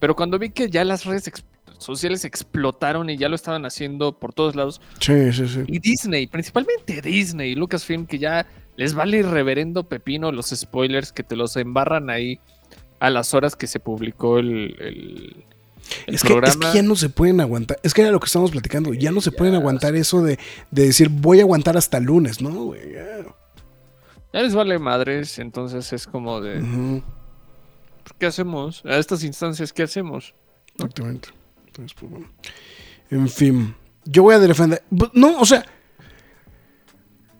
pero 0.00 0.16
cuando 0.16 0.38
vi 0.40 0.50
que 0.50 0.68
ya 0.68 0.84
las 0.84 1.04
redes 1.04 1.30
sociales 1.78 2.24
explotaron 2.24 3.08
y 3.10 3.16
ya 3.16 3.28
lo 3.28 3.36
estaban 3.36 3.64
haciendo 3.64 4.18
por 4.18 4.32
todos 4.32 4.56
lados, 4.56 4.80
Sí, 4.98 5.32
sí, 5.32 5.46
sí. 5.46 5.60
y 5.68 5.78
Disney, 5.78 6.26
principalmente 6.26 7.00
Disney, 7.00 7.54
Lucasfilm, 7.54 8.06
que 8.06 8.18
ya 8.18 8.44
les 8.76 8.94
vale 8.94 9.22
reverendo 9.22 9.84
pepino 9.88 10.32
los 10.32 10.48
spoilers 10.48 11.12
que 11.12 11.22
te 11.22 11.36
los 11.36 11.56
embarran 11.56 12.10
ahí 12.10 12.40
a 12.98 13.10
las 13.10 13.32
horas 13.32 13.54
que 13.54 13.68
se 13.68 13.78
publicó 13.78 14.38
el 14.40 15.44
Es 16.06 16.22
que, 16.22 16.32
es 16.44 16.56
que 16.56 16.72
ya 16.74 16.82
no 16.82 16.96
se 16.96 17.08
pueden 17.08 17.40
aguantar. 17.40 17.78
Es 17.82 17.94
que 17.94 18.02
era 18.02 18.10
lo 18.10 18.20
que 18.20 18.26
estamos 18.26 18.50
platicando. 18.50 18.92
Ya 18.94 19.10
no 19.12 19.20
se 19.20 19.32
pueden 19.32 19.54
aguantar 19.54 19.94
eso 19.96 20.22
de, 20.22 20.38
de 20.70 20.84
decir 20.86 21.08
voy 21.08 21.38
a 21.40 21.42
aguantar 21.42 21.76
hasta 21.76 22.00
lunes, 22.00 22.40
¿no, 22.40 22.50
güey? 22.50 22.92
Ya. 22.92 23.06
Ya 24.32 24.42
les 24.42 24.54
vale 24.54 24.78
madres, 24.78 25.38
entonces 25.38 25.92
es 25.92 26.06
como 26.06 26.40
de, 26.40 26.60
Ujú, 26.60 27.02
¿qué 28.18 28.26
hacemos? 28.26 28.82
A 28.84 28.98
estas 28.98 29.24
instancias, 29.24 29.72
¿qué 29.72 29.84
hacemos? 29.84 30.34
Exactamente. 30.74 31.28
Entonces, 31.66 31.96
pues 31.98 32.10
bueno. 32.12 32.28
En 33.10 33.28
fin. 33.28 33.74
Yo 34.04 34.24
voy 34.24 34.34
a 34.34 34.38
defender. 34.38 34.82
Bu- 34.90 35.10
No, 35.14 35.40
o 35.40 35.46
sea. 35.46 35.64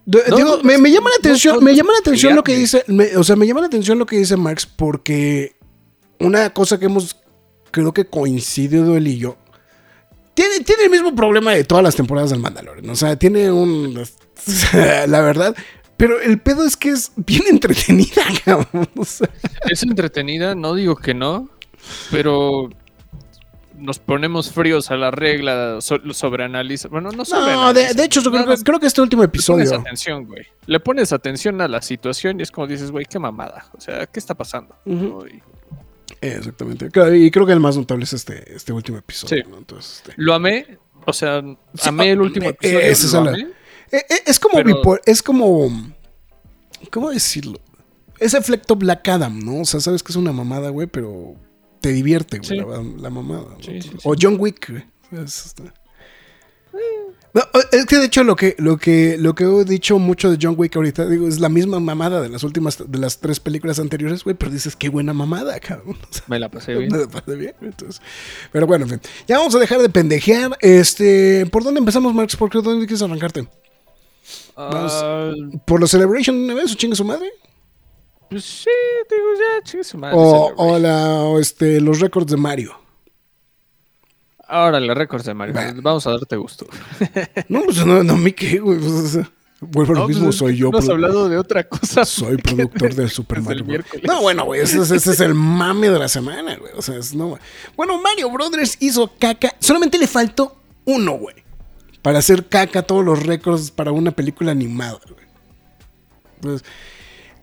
de- 0.05 0.23
No, 0.29 0.37
digo, 0.37 0.57
no, 0.59 0.63
me, 0.63 0.79
me 0.79 0.91
llama 0.91 1.11
la 1.11 1.17
atención, 1.17 1.57
no- 1.57 1.61
me 1.63 1.75
llama 1.75 1.93
la 1.93 1.99
atención 1.99 2.35
lo 2.35 2.45
que 2.45 2.57
dice, 2.57 2.85
me- 2.87 3.17
o 3.17 3.25
sea, 3.25 3.37
me 3.37 3.47
llama 3.47 3.61
la 3.61 3.67
atención 3.67 3.99
lo 3.99 4.07
que 4.07 4.17
dice 4.17 4.37
Marx 4.37 4.65
porque 4.67 5.57
una 6.21 6.51
cosa 6.51 6.79
que 6.79 6.87
hemos, 6.87 7.17
creo 7.83 7.93
que 7.93 8.07
coincidido 8.07 8.97
él 8.97 9.09
y 9.09 9.19
yo, 9.19 9.37
tiene, 10.35 10.61
tiene 10.61 10.85
el 10.85 10.91
mismo 10.91 11.15
problema 11.15 11.53
de 11.53 11.65
todas 11.65 11.85
las 11.85 11.97
temporadas 11.97 12.31
del 12.31 12.41
Mandalorian, 12.41 12.89
o 12.91 12.97
sea, 12.97 13.17
tiene 13.17 13.51
un, 13.51 13.95
la 15.07 15.21
verdad, 15.21 15.55
pero 15.97 16.21
el 16.21 16.39
pedo 16.41 16.65
es 16.65 16.77
que 16.77 16.91
es 16.91 17.13
bien 17.17 17.43
entretenida, 17.51 18.23
cabrón, 18.45 18.89
o 18.97 19.05
sea, 19.05 19.29
Es 19.69 19.83
entretenida, 19.83 20.55
no 20.55 20.75
digo 20.75 20.97
que 20.97 21.15
no, 21.15 21.49
pero 22.11 22.69
nos 23.79 23.99
ponemos 23.99 24.51
fríos 24.53 24.91
a 24.91 24.97
la 24.97 25.11
regla, 25.11 25.83
so- 25.83 26.01
sobreanaliza. 26.15 26.89
Bueno, 26.89 27.11
no 27.11 27.25
no, 27.25 27.75
de, 27.75 27.93
de 27.93 28.05
hecho, 28.05 28.23
yo 28.23 28.31
creo, 28.31 28.47
que, 28.47 28.57
creo 28.63 28.81
que 28.81 28.87
este 28.87 29.03
último 29.03 29.23
Le 29.23 29.29
pones 29.29 29.39
episodio, 29.39 29.81
atención, 29.81 30.25
güey. 30.25 30.47
Le 30.67 30.81
pones 30.81 31.13
atención 31.13 31.61
a 31.61 31.69
la 31.69 31.83
situación 31.83 32.41
y 32.41 32.43
es 32.43 32.51
como 32.51 32.67
dices, 32.67 32.91
güey, 32.91 33.05
qué 33.05 33.19
mamada. 33.19 33.67
O 33.77 33.81
sea, 33.81 34.07
¿qué 34.07 34.19
está 34.19 34.35
pasando? 34.35 34.75
Y 34.87 35.43
exactamente, 36.21 36.91
Claro, 36.91 37.15
y 37.15 37.31
creo 37.31 37.47
que 37.47 37.53
el 37.53 37.61
más 37.61 37.77
notable 37.77 38.05
es 38.05 38.13
este, 38.13 38.55
este 38.55 38.73
último 38.73 38.99
episodio, 38.99 39.45
Sí. 39.45 39.51
¿no? 39.51 39.59
Entonces, 39.59 39.97
este, 39.99 40.13
Lo 40.17 40.35
amé, 40.35 40.79
o 41.05 41.13
sea, 41.13 41.41
Sí, 41.43 41.89
amé 41.89 42.11
el 42.13 42.21
último 42.21 42.47
eh, 42.47 42.51
episodio. 42.51 42.81
es 42.81 43.15
amé. 43.15 43.41
Eh, 43.93 44.03
eh, 44.09 44.23
Es 44.27 44.39
como 44.41 44.55
Pero- 44.55 44.83
bipo- 44.83 45.01
es 45.07 45.23
como 45.23 45.69
¿cómo 46.91 47.11
decirlo? 47.11 47.61
Ese 48.19 48.39
efecto 48.39 48.77
Black 48.77 49.07
Adam, 49.09 49.39
¿no? 49.45 49.61
O 49.61 49.65
sea, 49.65 49.81
sabes 49.81 50.03
que 50.03 50.11
es 50.13 50.17
una 50.17 50.33
mamada, 50.33 50.71
güey, 50.71 50.87
pero 50.87 51.35
te 51.81 51.91
divierte, 51.93 52.39
güey, 52.39 52.49
Sí. 52.49 52.57
la, 52.57 52.83
la 53.03 53.11
mamada. 53.11 53.57
O 54.05 54.15
John 54.21 54.37
Wick, 54.39 54.71
güey. 54.71 54.85
Es, 55.13 55.47
este- 55.47 55.73
No, 57.37 57.43
es 57.71 57.85
que 57.85 57.99
de 57.99 58.07
hecho 58.07 58.25
lo 58.25 58.35
que, 58.35 58.57
lo 58.59 58.79
que 58.79 59.19
lo 59.19 59.35
que 59.35 59.45
he 59.45 59.65
dicho 59.67 59.99
mucho 59.99 60.31
de 60.31 60.39
John 60.41 60.55
Wick 60.57 60.75
ahorita, 60.75 61.07
digo, 61.07 61.29
es 61.29 61.39
la 61.39 61.51
misma 61.51 61.79
mamada 61.81 62.23
de 62.23 62.31
las 62.31 62.43
últimas, 62.45 62.83
de 62.91 62.99
las 62.99 63.19
tres 63.19 63.41
películas 63.41 63.79
anteriores, 63.79 64.25
güey, 64.25 64.35
pero 64.35 64.51
dices, 64.51 64.75
qué 64.75 64.89
buena 64.89 65.13
mamada, 65.13 65.61
cabrón. 65.61 65.99
O 66.11 66.13
sea, 66.15 66.25
Me 66.29 66.39
la 66.39 66.49
pasé 66.49 66.75
bien. 66.75 66.91
me 66.91 67.07
parece 67.07 67.35
bien, 67.37 67.55
entonces. 67.61 68.01
Pero 68.53 68.67
bueno, 68.67 68.87
en 68.87 68.93
fin. 68.93 69.01
Ya 69.29 69.37
vamos 69.37 69.55
a 69.55 69.59
dejar 69.59 69.83
de 69.83 69.91
pendejear. 69.91 70.57
Este, 70.63 71.45
¿por 71.53 71.63
dónde 71.63 71.79
empezamos, 71.81 72.15
Marx? 72.15 72.37
¿Por 72.37 72.49
qué 72.49 72.63
dónde 72.63 72.87
quieres 72.87 73.03
arrancarte? 73.03 73.47
Vamos. 74.57 74.93
Ah, 74.95 75.33
¿Por 75.67 75.79
los 75.79 75.91
Celebration 75.91 76.35
una 76.37 76.55
vez 76.55 76.73
o 76.73 76.75
chingue 76.75 76.97
su 76.97 77.05
madre? 77.05 77.31
pues 78.31 78.45
sí, 78.45 78.71
digo, 79.11 79.27
ya, 79.39 79.63
chingue 79.63 79.85
su 79.85 79.99
madre. 79.99 80.17
O, 80.19 80.55
o 80.57 80.79
la, 80.79 81.17
o 81.23 81.39
este, 81.39 81.83
los 81.83 82.01
récords 82.01 82.31
de 82.31 82.39
Mario. 82.39 82.86
Ahora 84.49 84.79
los 84.81 84.97
récords 84.97 85.25
de 85.25 85.35
Mario. 85.35 85.55
Bueno. 85.55 85.81
Vamos 85.83 86.07
a 86.07 86.11
darte 86.13 86.37
gusto. 86.37 86.67
No, 87.49 87.63
pues 87.65 87.85
no, 87.85 88.03
no 88.05 88.17
me 88.17 88.35
qué, 88.35 88.59
güey. 88.61 88.79
pues, 88.79 88.93
o 88.93 89.07
sea, 89.09 89.31
vuelvo 89.61 89.93
a 89.93 89.95
lo 89.97 90.03
No, 90.03 90.09
mismo, 90.09 90.25
pues, 90.27 90.37
soy 90.37 90.57
yo. 90.57 90.71
No 90.71 90.79
has 90.79 90.89
hablado 90.89 91.29
de 91.29 91.37
otra 91.39 91.69
cosa. 91.69 92.05
Soy 92.05 92.37
productor 92.43 92.95
del 92.95 93.11
Super 93.11 93.41
Mario. 93.41 93.65
Bros. 93.65 93.85
No, 94.05 94.23
bueno, 94.23 94.45
güey, 94.45 94.61
ese, 94.61 94.79
es- 94.79 94.91
ese 94.91 95.11
es 95.13 95.21
el 95.21 95.35
mame 95.35 95.91
de 95.91 95.99
la 95.99 96.09
semana, 96.09 96.57
güey. 96.57 96.73
O 96.77 96.83
sea, 96.83 96.97
es 96.97 97.15
no. 97.15 97.39
Bueno, 97.77 98.01
Mario 98.01 98.31
Brothers 98.31 98.77
hizo 98.81 99.11
caca. 99.19 99.55
Solamente 99.59 99.99
le 99.99 100.07
faltó 100.07 100.57
uno, 100.85 101.13
güey. 101.13 101.37
Para 102.03 102.21
hacer 102.21 102.47
caca 102.47 102.83
todos 102.83 103.05
los 103.05 103.25
récords 103.27 103.73
para 103.73 103.91
una 103.91 104.13
película 104.13 104.53
animada, 104.53 105.01
güey. 105.09 105.27
Entonces, 106.37 106.69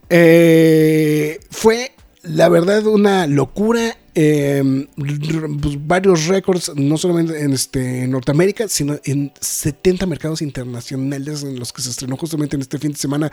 eh, 0.08 1.40
fue, 1.50 1.92
la 2.22 2.48
verdad, 2.48 2.86
una 2.86 3.26
locura. 3.26 3.96
Eh, 4.14 4.62
r- 4.96 5.48
pues, 5.60 5.86
varios 5.86 6.26
récords, 6.26 6.72
no 6.76 6.96
solamente 6.96 7.40
en 7.40 7.52
este, 7.52 8.06
Norteamérica, 8.06 8.68
sino 8.68 8.98
en 9.04 9.32
70 9.40 10.06
mercados 10.06 10.40
internacionales 10.42 11.42
en 11.42 11.58
los 11.58 11.72
que 11.72 11.82
se 11.82 11.90
estrenó 11.90 12.16
justamente 12.16 12.54
en 12.56 12.62
este 12.62 12.78
fin 12.78 12.92
de 12.92 12.98
semana 12.98 13.32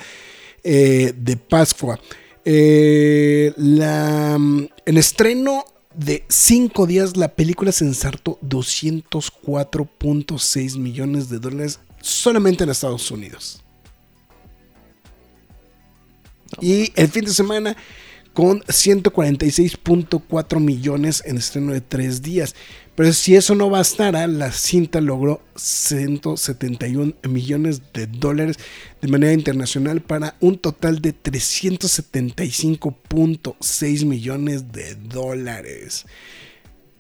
eh, 0.63 1.13
de 1.15 1.38
Pascua. 1.38 2.00
Eh, 2.44 3.54
la, 3.58 4.34
en 4.36 4.98
estreno 4.98 5.63
de 5.94 6.24
5 6.30 6.88
días, 6.88 7.15
la 7.17 7.36
película 7.36 7.72
se 7.72 7.86
ensartó 7.86 8.39
204.6 8.41 10.78
millones 10.78 11.30
de 11.30 11.38
dólares 11.39 11.80
solamente 12.02 12.63
en 12.63 12.72
Estados 12.72 13.12
Unidos. 13.12 13.62
Y 16.60 16.91
el 16.96 17.08
fin 17.08 17.24
de 17.26 17.32
semana 17.32 17.78
con 18.34 18.62
146.4 18.62 20.60
millones 20.60 21.24
en 21.26 21.38
estreno 21.38 21.74
de 21.74 21.82
3 21.82 22.22
días. 22.22 22.56
Pero 22.96 23.12
si 23.13 23.36
eso 23.36 23.56
no 23.56 23.70
bastara, 23.70 24.28
la 24.28 24.52
cinta 24.52 25.00
logró 25.02 25.41
171 25.56 27.13
millones 27.30 27.82
de 27.94 28.08
dólares 28.08 28.58
de 29.02 29.08
manera 29.08 29.32
internacional 29.34 30.02
para 30.02 30.36
un 30.39 30.58
total 30.58 31.00
de 31.02 31.15
375.6 31.15 34.06
millones 34.06 34.72
de 34.72 34.96
dólares. 34.96 36.06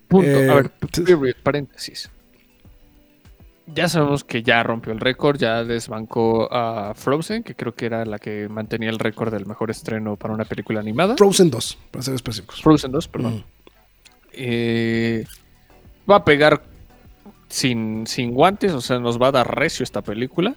Punto. 0.07 0.29
Eh, 0.29 0.49
a 0.49 0.55
ver, 0.55 0.71
sí. 0.93 1.01
period, 1.01 1.35
paréntesis. 1.43 2.09
Ya 3.73 3.87
sabemos 3.87 4.23
que 4.23 4.43
ya 4.43 4.63
rompió 4.63 4.91
el 4.91 4.99
récord, 4.99 5.37
ya 5.37 5.63
desbancó 5.63 6.51
a 6.51 6.93
Frozen, 6.93 7.43
que 7.43 7.55
creo 7.55 7.73
que 7.73 7.85
era 7.85 8.05
la 8.05 8.19
que 8.19 8.49
mantenía 8.49 8.89
el 8.89 8.99
récord 8.99 9.31
del 9.31 9.45
mejor 9.45 9.71
estreno 9.71 10.17
para 10.17 10.33
una 10.33 10.45
película 10.45 10.79
animada. 10.81 11.15
Frozen 11.15 11.49
2, 11.49 11.77
para 11.91 12.03
ser 12.03 12.15
específicos. 12.15 12.61
Frozen 12.61 12.91
2, 12.91 13.07
perdón. 13.07 13.35
Mm. 13.35 13.43
Eh, 14.33 15.25
va 16.09 16.17
a 16.17 16.25
pegar 16.25 16.63
sin, 17.47 18.07
sin 18.07 18.33
guantes, 18.33 18.73
o 18.73 18.81
sea, 18.81 18.99
nos 18.99 19.21
va 19.21 19.27
a 19.27 19.31
dar 19.31 19.55
recio 19.55 19.83
esta 19.83 20.01
película. 20.01 20.55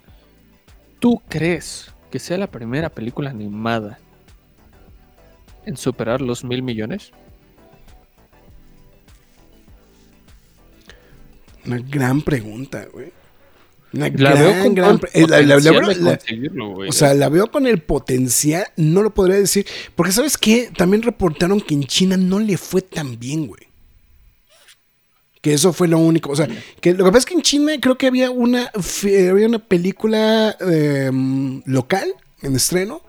¿Tú 0.99 1.21
crees 1.29 1.93
que 2.11 2.19
sea 2.19 2.39
la 2.39 2.47
primera 2.47 2.89
película 2.89 3.31
animada 3.31 3.99
en 5.67 5.77
superar 5.77 6.21
los 6.21 6.45
mil 6.45 6.63
millones? 6.63 7.13
Una 11.67 11.79
gran 11.79 12.23
pregunta, 12.23 12.87
güey. 12.93 13.13
Una 13.93 14.09
La 14.09 14.11
gran, 14.11 14.39
veo 14.39 14.63
con 14.63 14.75
gran 14.75 15.01
el 15.13 15.23
eh, 15.25 15.47
la-. 15.47 16.89
O 16.89 16.93
sea, 16.93 17.15
la 17.15 17.29
veo 17.29 17.51
con 17.51 17.67
el 17.67 17.81
potencial, 17.81 18.67
no 18.77 19.03
lo 19.03 19.15
podría 19.15 19.37
decir. 19.37 19.67
Porque, 19.95 20.13
¿sabes 20.13 20.37
qué? 20.37 20.71
También 20.77 21.03
reportaron 21.03 21.61
que 21.61 21.75
en 21.75 21.85
China 21.85 22.17
no 22.17 22.41
le 22.41 22.57
fue 22.57 22.83
tan 22.83 23.19
bien, 23.19 23.47
güey. 23.47 23.63
Que 25.41 25.55
eso 25.55 25.73
fue 25.73 25.89
lo 25.89 25.99
único. 25.99 26.33
O 26.33 26.37
sea, 26.37 26.49
que 26.81 26.93
lo 26.93 27.05
que 27.05 27.11
pasa 27.11 27.19
es 27.19 27.27
que 27.27 27.35
en 27.35 27.43
China 27.43 27.73
creo 27.81 27.97
que 27.97 28.07
había 28.07 28.31
una, 28.31 28.71
había 29.31 29.47
una 29.47 29.59
película 29.61 30.57
eh, 30.61 31.11
local 31.67 32.15
en 32.43 32.57
estreno. 32.57 33.03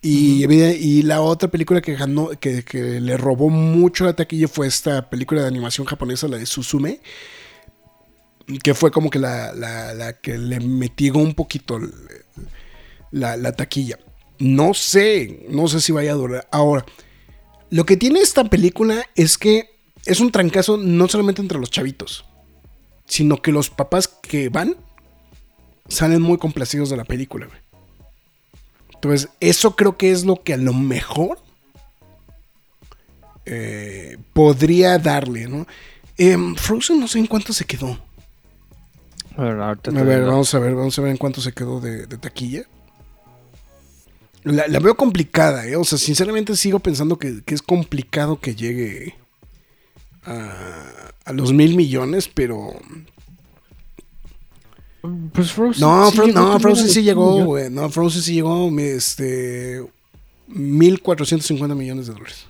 Y, 0.00 0.44
y 0.44 1.02
la 1.02 1.22
otra 1.22 1.50
película 1.50 1.80
que 1.80 1.94
ganó, 1.94 2.28
que, 2.38 2.62
que 2.62 3.00
le 3.00 3.16
robó 3.16 3.48
mucho 3.48 4.04
la 4.04 4.12
taquilla 4.12 4.48
fue 4.48 4.66
esta 4.66 5.08
película 5.08 5.40
de 5.40 5.48
animación 5.48 5.86
japonesa, 5.86 6.28
la 6.28 6.36
de 6.36 6.44
Suzume. 6.44 7.00
Que 8.62 8.74
fue 8.74 8.90
como 8.90 9.10
que 9.10 9.18
la, 9.18 9.52
la- 9.52 10.12
que 10.20 10.36
le 10.38 10.60
mitigó 10.60 11.20
un 11.20 11.34
poquito 11.34 11.80
la, 13.10 13.36
la 13.36 13.52
taquilla. 13.52 13.98
No 14.38 14.74
sé, 14.74 15.46
no 15.48 15.68
sé 15.68 15.80
si 15.80 15.92
vaya 15.92 16.12
a 16.12 16.16
durar. 16.16 16.48
Ahora, 16.50 16.84
lo 17.70 17.86
que 17.86 17.96
tiene 17.96 18.20
esta 18.20 18.44
película 18.44 19.04
es 19.14 19.38
que 19.38 19.70
es 20.04 20.20
un 20.20 20.30
trancazo 20.32 20.76
no 20.76 21.08
solamente 21.08 21.40
entre 21.40 21.58
los 21.58 21.70
chavitos, 21.70 22.24
sino 23.06 23.40
que 23.40 23.52
los 23.52 23.70
papás 23.70 24.08
que 24.08 24.48
van 24.48 24.76
salen 25.88 26.20
muy 26.20 26.36
complacidos 26.38 26.90
de 26.90 26.96
la 26.96 27.04
película. 27.04 27.48
Entonces, 28.94 29.28
eso 29.40 29.76
creo 29.76 29.96
que 29.96 30.10
es 30.12 30.24
lo 30.24 30.42
que 30.42 30.54
a 30.54 30.58
lo 30.58 30.72
mejor 30.72 31.38
eh, 33.46 34.16
podría 34.32 34.98
darle, 34.98 35.46
¿no? 35.46 35.66
Em, 36.16 36.54
Frozen 36.56 37.00
no 37.00 37.08
sé 37.08 37.18
en 37.18 37.26
cuánto 37.26 37.52
se 37.52 37.64
quedó. 37.64 37.98
A 39.36 39.42
ver, 39.42 39.60
ahorita 39.60 39.90
te 39.92 39.98
A 39.98 40.02
ver, 40.02 40.20
digo. 40.20 40.30
vamos 40.30 40.54
a 40.54 40.58
ver, 40.58 40.74
vamos 40.74 40.98
a 40.98 41.02
ver 41.02 41.10
en 41.10 41.16
cuánto 41.16 41.40
se 41.40 41.52
quedó 41.52 41.80
de, 41.80 42.06
de 42.06 42.18
taquilla. 42.18 42.62
La, 44.44 44.68
la 44.68 44.78
veo 44.78 44.94
complicada, 44.96 45.66
¿eh? 45.66 45.76
O 45.76 45.84
sea, 45.84 45.96
sinceramente 45.98 46.54
sigo 46.56 46.78
pensando 46.78 47.18
que, 47.18 47.42
que 47.44 47.54
es 47.54 47.62
complicado 47.62 48.38
que 48.40 48.54
llegue 48.54 49.14
a, 50.24 50.84
a 51.24 51.32
los 51.32 51.52
mil 51.52 51.76
millones, 51.76 52.28
pero... 52.28 52.72
Pues 55.32 55.52
Frozen. 55.52 55.80
No, 55.86 56.10
sí 56.10 56.16
Fro- 56.18 56.26
llegó 56.26 56.40
no 56.40 56.60
Frozen 56.60 56.88
sí 56.88 57.02
llegó, 57.02 57.44
güey. 57.44 57.70
No, 57.70 57.88
Frozen 57.90 58.22
sí 58.22 58.34
llegó, 58.34 58.70
este... 58.78 59.82
1.450 60.48 61.74
millones 61.74 62.06
de 62.06 62.12
dólares. 62.12 62.46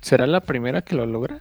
¿Será 0.00 0.26
la 0.26 0.40
primera 0.40 0.82
que 0.82 0.94
lo 0.96 1.06
logra? 1.06 1.40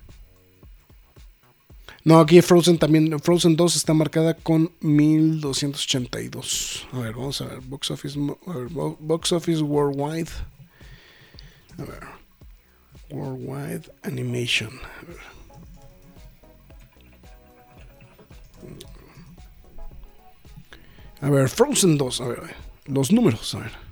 No, 2.08 2.20
aquí 2.22 2.41
Frozen 2.41 2.78
también, 2.78 3.20
Frozen 3.20 3.58
2 3.58 3.76
está 3.76 3.93
marcada 3.93 4.34
con 4.34 4.72
1282. 4.80 6.88
A 6.93 7.00
ver, 7.00 7.13
vamos 7.13 7.41
a 7.41 7.48
ver, 7.48 7.60
Box 7.60 7.91
Office, 7.91 8.17
box 8.17 9.34
office 9.34 9.62
Worldwide. 9.62 10.30
A 11.78 11.84
ver, 11.84 12.06
Worldwide 13.10 13.91
Animation. 14.04 14.70
A 14.70 15.06
ver. 15.06 15.17
A 21.20 21.30
ver, 21.30 21.50
Frozen 21.50 21.98
2, 21.98 22.22
a 22.22 22.28
ver, 22.30 22.39
a 22.39 22.43
ver, 22.43 22.56
los 22.86 23.12
números, 23.12 23.54
a 23.54 23.60
ver. 23.60 23.87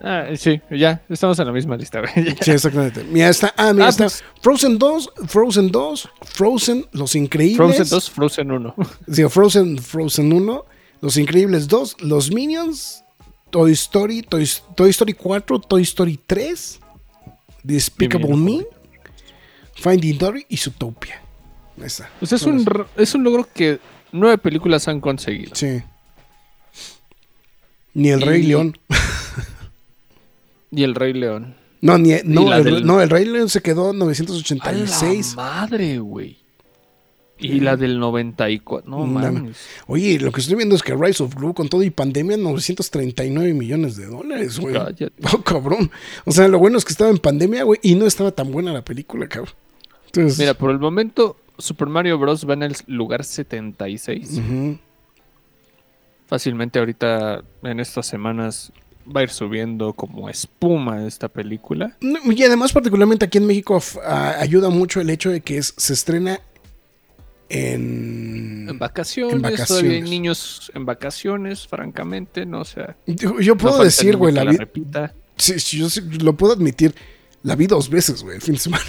Ah, 0.00 0.26
sí, 0.36 0.60
ya, 0.70 1.02
estamos 1.08 1.38
en 1.40 1.46
la 1.46 1.52
misma 1.52 1.76
lista. 1.76 2.00
Sí, 2.40 2.50
exactamente. 2.52 3.02
Mira, 3.04 3.28
está, 3.28 3.52
ah, 3.56 3.72
mira, 3.72 3.86
Ah, 3.86 3.88
está 3.88 4.04
pues- 4.04 4.22
Frozen 4.42 4.78
2, 4.78 5.10
Frozen 5.26 5.70
2, 5.72 6.08
Frozen, 6.34 6.86
Los 6.92 7.14
Increíbles. 7.16 7.56
Frozen 7.56 7.88
2, 7.88 8.10
Frozen 8.10 8.50
1. 8.52 8.74
Digo, 9.06 9.28
Frozen, 9.30 9.78
Frozen 9.78 10.32
1, 10.32 10.64
Los 11.00 11.16
Increíbles 11.16 11.66
2, 11.68 11.96
Los 12.00 12.30
Minions, 12.32 13.02
Toy 13.50 13.72
Story, 13.72 14.22
Toy, 14.22 14.48
Toy 14.76 14.90
Story 14.90 15.14
4, 15.14 15.58
Toy 15.60 15.82
Story 15.82 16.20
3, 16.26 16.80
Despicable 17.64 18.36
Me, 18.36 18.64
Finding 19.74 20.18
Dory 20.18 20.46
y 20.48 20.56
Zootopia. 20.56 21.22
Ahí 21.78 21.86
está. 21.86 22.10
Pues 22.18 22.32
es 22.32 22.42
un, 22.42 22.64
es 22.96 23.14
un 23.14 23.24
logro 23.24 23.48
que 23.52 23.78
nueve 24.12 24.38
películas 24.38 24.86
han 24.88 25.00
conseguido. 25.00 25.54
Sí. 25.54 25.82
Ni 27.94 28.10
el 28.10 28.20
Y- 28.20 28.24
Rey 28.24 28.42
León. 28.44 28.78
Y 30.70 30.82
El 30.82 30.94
Rey 30.94 31.12
León. 31.12 31.54
No, 31.80 31.96
ni, 31.96 32.12
no, 32.24 32.52
el, 32.52 32.64
del- 32.64 32.84
no, 32.86 33.00
el 33.00 33.08
Rey 33.08 33.24
León 33.24 33.48
se 33.48 33.62
quedó 33.62 33.90
en 33.90 33.96
¡A 33.96 33.98
la 33.98 34.04
986. 34.06 35.36
madre, 35.36 35.98
güey! 35.98 36.36
Y 37.40 37.60
la 37.60 37.76
del 37.76 38.00
94. 38.00 38.90
No 38.90 38.98
No, 38.98 39.06
mames. 39.06 39.56
Oye, 39.86 40.18
lo 40.18 40.32
que 40.32 40.40
estoy 40.40 40.56
viendo 40.56 40.74
es 40.74 40.82
que 40.82 40.96
Rise 40.96 41.22
of 41.22 41.36
Gru 41.36 41.54
con 41.54 41.68
todo 41.68 41.84
y 41.84 41.90
pandemia, 41.90 42.36
939 42.36 43.54
millones 43.54 43.94
de 43.96 44.06
dólares, 44.06 44.58
güey. 44.58 44.74
Oh, 44.76 45.42
cabrón. 45.42 45.88
O 46.24 46.32
sea, 46.32 46.48
lo 46.48 46.58
bueno 46.58 46.78
es 46.78 46.84
que 46.84 46.90
estaba 46.92 47.10
en 47.10 47.18
pandemia, 47.18 47.62
güey, 47.62 47.78
y 47.80 47.94
no 47.94 48.06
estaba 48.06 48.32
tan 48.32 48.50
buena 48.50 48.72
la 48.72 48.82
película, 48.84 49.28
cabrón. 49.28 49.54
Entonces, 50.06 50.36
Mira, 50.40 50.54
por 50.54 50.72
el 50.72 50.80
momento, 50.80 51.36
Super 51.58 51.86
Mario 51.86 52.18
Bros. 52.18 52.44
va 52.48 52.54
en 52.54 52.64
el 52.64 52.76
lugar 52.88 53.22
76. 53.22 54.38
ujú. 54.38 54.78
Fácilmente 56.26 56.78
ahorita, 56.78 57.42
en 57.62 57.80
estas 57.80 58.06
semanas, 58.06 58.72
va 59.14 59.20
a 59.20 59.22
ir 59.24 59.30
subiendo 59.30 59.92
como 59.92 60.28
espuma 60.28 61.06
esta 61.06 61.28
película. 61.28 61.96
Y 62.00 62.42
además, 62.42 62.72
particularmente 62.72 63.24
aquí 63.26 63.38
en 63.38 63.46
México, 63.46 63.80
a- 64.04 64.38
ayuda 64.40 64.68
mucho 64.70 65.00
el 65.00 65.10
hecho 65.10 65.30
de 65.30 65.40
que 65.40 65.58
es- 65.58 65.74
se 65.76 65.92
estrena 65.92 66.40
en... 67.48 68.66
En 68.68 68.78
vacaciones, 68.78 69.60
En 69.60 69.66
todavía 69.66 69.92
hay 69.92 70.02
niños 70.02 70.70
en 70.74 70.84
vacaciones, 70.84 71.66
francamente, 71.66 72.44
no 72.44 72.60
o 72.60 72.64
sea. 72.64 72.96
Yo, 73.06 73.56
puedo 73.56 73.82
decir, 73.82 74.16
güey, 74.16 74.34
la 74.34 74.44
la 74.44 74.50
vi... 74.50 74.56
repita. 74.58 75.14
sí, 75.36 75.58
sí, 75.58 75.78
yo 75.78 75.88
sí 75.88 76.02
lo 76.20 76.34
puedo 76.34 76.52
admitir. 76.52 76.94
La 77.42 77.54
vi 77.56 77.66
dos 77.66 77.88
veces, 77.88 78.22
güey, 78.22 78.36
el 78.36 78.42
fin 78.42 78.54
de 78.54 78.60
semana. 78.60 78.84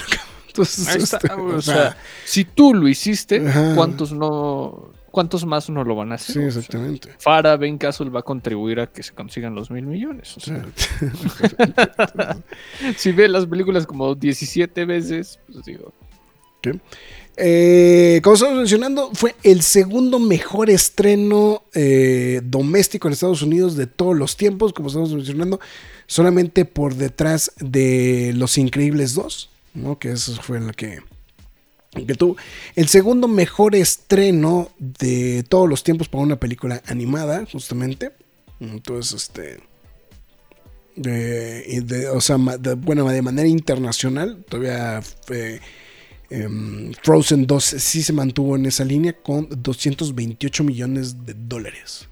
Entonces, 0.47 0.87
Ahí 0.89 1.01
está, 1.01 1.17
este, 1.17 1.33
güey, 1.35 1.55
o 1.55 1.61
sea, 1.61 1.95
si 2.25 2.43
tú 2.43 2.73
lo 2.73 2.87
hiciste, 2.89 3.47
Ajá. 3.47 3.75
¿cuántos 3.75 4.11
no, 4.11 4.91
cuántos 5.09 5.45
más 5.45 5.69
no 5.69 5.83
lo 5.83 5.95
van 5.95 6.11
a 6.11 6.15
hacer? 6.15 6.33
sí, 6.33 6.39
O 6.39 6.51
sea, 6.51 6.59
exactamente. 6.59 7.09
Farah 7.19 7.57
Ben 7.57 7.77
Castle 7.77 8.09
va 8.09 8.21
a 8.21 8.23
contribuir 8.23 8.79
a 8.79 8.87
que 8.87 9.03
se 9.03 9.13
consigan 9.13 9.55
los 9.55 9.71
mil 9.71 9.85
millones. 9.85 10.37
O 10.37 10.39
sea, 10.39 10.65
si 12.97 13.11
ve 13.11 13.27
las 13.27 13.45
películas 13.45 13.85
como 13.85 14.15
17 14.15 14.85
veces, 14.85 15.39
pues 15.51 15.65
digo, 15.65 15.93
Eh, 17.41 18.19
como 18.21 18.33
estamos 18.33 18.57
mencionando, 18.57 19.11
fue 19.13 19.33
el 19.43 19.61
segundo 19.61 20.19
mejor 20.19 20.69
estreno 20.69 21.63
eh, 21.73 22.41
doméstico 22.43 23.07
en 23.07 23.13
Estados 23.13 23.41
Unidos 23.41 23.77
de 23.77 23.87
todos 23.87 24.17
los 24.17 24.35
tiempos, 24.35 24.73
como 24.73 24.89
estamos 24.89 25.13
mencionando, 25.13 25.61
solamente 26.05 26.65
por 26.65 26.95
detrás 26.95 27.53
de 27.59 28.33
Los 28.35 28.57
Increíbles 28.57 29.13
2, 29.13 29.49
¿no? 29.75 29.99
que 29.99 30.11
eso 30.11 30.35
fue 30.41 30.57
el 30.57 30.75
que, 30.75 30.99
que 31.91 32.15
tuvo. 32.15 32.37
El 32.75 32.87
segundo 32.87 33.27
mejor 33.27 33.75
estreno 33.75 34.69
de 34.77 35.43
todos 35.47 35.67
los 35.67 35.83
tiempos 35.83 36.07
para 36.07 36.23
una 36.23 36.39
película 36.39 36.81
animada, 36.85 37.45
justamente. 37.51 38.11
Entonces, 38.59 39.13
este... 39.13 39.59
o 42.11 42.21
sea, 42.21 42.37
bueno, 42.77 43.07
de 43.09 43.21
manera 43.21 43.47
internacional, 43.47 44.43
todavía 44.47 45.01
eh, 45.29 45.59
Em, 46.29 46.93
Frozen 47.01 47.47
2 47.47 47.63
sí 47.63 48.03
se 48.03 48.13
mantuvo 48.13 48.55
en 48.55 48.65
esa 48.67 48.85
línea 48.85 49.13
con 49.13 49.47
228 49.49 50.63
millones 50.63 51.25
de 51.25 51.33
dólares. 51.33 52.07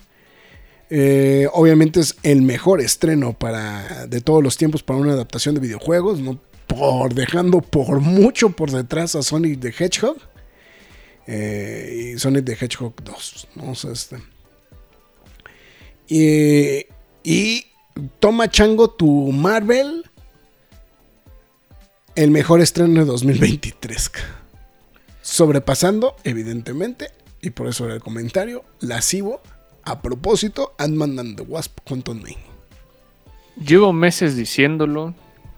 Eh, 0.89 1.47
obviamente 1.53 1.99
es 1.99 2.15
el 2.23 2.41
mejor 2.41 2.81
estreno 2.81 3.33
para, 3.33 4.07
de 4.07 4.21
todos 4.21 4.41
los 4.41 4.57
tiempos 4.57 4.83
para 4.83 4.99
una 4.99 5.13
adaptación 5.13 5.53
de 5.53 5.61
videojuegos, 5.61 6.19
¿no? 6.19 6.39
Por 6.67 7.13
dejando 7.13 7.62
por 7.62 7.99
mucho 8.01 8.51
por 8.51 8.71
detrás 8.71 9.15
a 9.15 9.23
Sonic 9.23 9.60
the 9.60 9.69
Hedgehog 9.69 10.17
eh, 11.25 12.13
y 12.13 12.19
Sonic 12.19 12.45
the 12.45 12.53
Hedgehog 12.53 12.93
2. 13.03 13.47
¿no? 13.56 13.71
O 13.71 13.91
este. 13.91 14.17
y, 16.08 16.86
y 17.23 17.65
toma 18.19 18.49
chango 18.49 18.89
tu 18.89 19.32
Marvel 19.32 20.03
el 22.15 22.32
mejor 22.32 22.62
estreno 22.62 22.99
de 22.99 23.06
2023. 23.06 24.12
Sobrepasando, 25.21 26.15
evidentemente, 26.23 27.12
y 27.41 27.51
por 27.51 27.67
eso 27.67 27.86
era 27.86 27.93
el 27.93 28.01
comentario, 28.01 28.65
lascivo, 28.80 29.41
a 29.84 30.01
propósito, 30.01 30.73
Ant-Man 30.80 31.19
and 31.19 31.38
the 31.38 31.43
Wasp 31.43 31.80
Quantum 31.88 32.17
Mania. 32.17 32.38
llevo 33.63 33.93
meses 33.93 34.36
diciéndolo, 34.36 35.13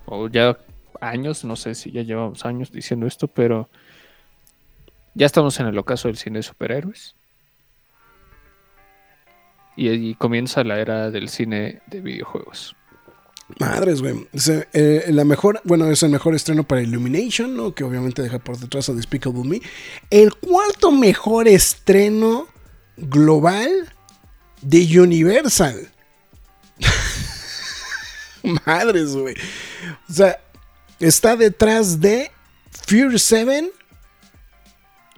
o 0.06 0.28
ya 0.28 0.58
años, 1.01 1.43
no 1.43 1.55
sé 1.55 1.75
si 1.75 1.91
ya 1.91 2.01
llevamos 2.01 2.45
años 2.45 2.71
diciendo 2.71 3.07
esto, 3.07 3.27
pero 3.27 3.69
ya 5.13 5.25
estamos 5.25 5.59
en 5.59 5.67
el 5.67 5.77
ocaso 5.77 6.07
del 6.07 6.17
cine 6.17 6.39
de 6.39 6.43
superhéroes. 6.43 7.15
Y 9.75 10.13
comienza 10.15 10.63
la 10.63 10.79
era 10.79 11.09
del 11.09 11.29
cine 11.29 11.81
de 11.88 12.01
videojuegos. 12.01 12.75
Madres, 13.57 14.01
güey. 14.01 14.27
Eh, 14.73 15.05
la 15.09 15.25
mejor, 15.25 15.62
bueno, 15.63 15.89
es 15.89 16.03
el 16.03 16.09
mejor 16.09 16.35
estreno 16.35 16.63
para 16.63 16.81
Illumination, 16.81 17.55
¿no? 17.55 17.73
Que 17.73 17.83
obviamente 17.83 18.21
deja 18.21 18.39
por 18.39 18.57
detrás 18.57 18.89
a 18.89 18.93
Despicable 18.93 19.43
Me. 19.43 19.62
El 20.09 20.35
cuarto 20.35 20.91
mejor 20.91 21.47
estreno 21.47 22.47
global 22.97 23.69
de 24.62 24.99
Universal. 25.01 25.89
Madres, 28.65 29.15
güey. 29.15 29.35
O 30.09 30.13
sea, 30.13 30.39
está 30.99 31.35
detrás 31.35 31.99
de 31.99 32.31
Fury 32.88 33.19
7, 33.19 33.71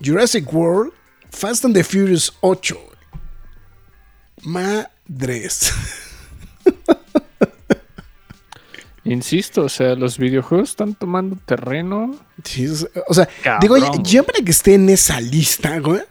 Jurassic 0.04 0.52
World, 0.54 0.94
Fast 1.30 1.66
and 1.66 1.74
the 1.74 1.84
Furious 1.84 2.34
8. 2.42 2.76
güey. 2.76 2.92
Madres. 4.44 5.72
Insisto, 9.04 9.64
o 9.64 9.70
sea, 9.70 9.96
los 9.96 10.20
videojuegos 10.20 10.70
están 10.70 10.94
tomando 10.94 11.36
terreno. 11.46 12.16
Sí, 12.44 12.68
o 13.08 13.14
sea, 13.14 13.28
Cabrón, 13.44 13.60
digo, 13.62 14.04
ya 14.04 14.22
para 14.22 14.44
que 14.44 14.52
esté 14.52 14.76
en 14.76 14.90
esa 14.90 15.20
lista, 15.20 15.80
güey. 15.80 16.02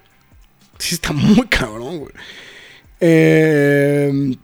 Sí, 0.78 0.96
está 0.96 1.12
muy 1.12 1.46
cabrón, 1.46 1.98
güey. 2.00 2.12
Eh, 2.98 4.36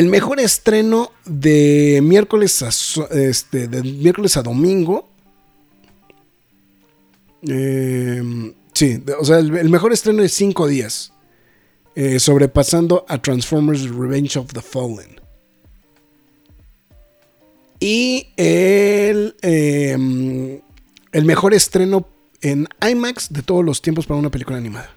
el 0.00 0.06
mejor 0.06 0.40
estreno 0.40 1.12
de 1.26 2.00
miércoles 2.02 2.62
a, 2.62 2.70
este, 3.10 3.68
de 3.68 3.82
miércoles 3.82 4.34
a 4.38 4.42
domingo. 4.42 5.10
Eh, 7.46 8.54
sí, 8.72 9.04
o 9.18 9.24
sea, 9.26 9.40
el, 9.40 9.68
mejor 9.68 9.92
estreno 9.92 10.22
de 10.22 10.30
cinco 10.30 10.66
días. 10.66 11.12
eh, 11.96 12.18
sobrepasando 12.18 13.04
a 13.08 13.20
Transformers 13.20 13.90
Revenge 13.90 14.38
of 14.38 14.54
the 14.54 14.62
Fallen. 14.62 15.20
Y 17.78 18.28
el, 18.38 19.36
eh, 19.42 20.62
el 21.12 21.24
mejor 21.26 21.52
estreno 21.52 22.08
en 22.40 22.68
IMAX 22.80 23.30
de 23.30 23.42
todos 23.42 23.62
los 23.62 23.82
tiempos 23.82 24.06
para 24.06 24.18
una 24.18 24.30
película 24.30 24.56
animada. 24.56 24.88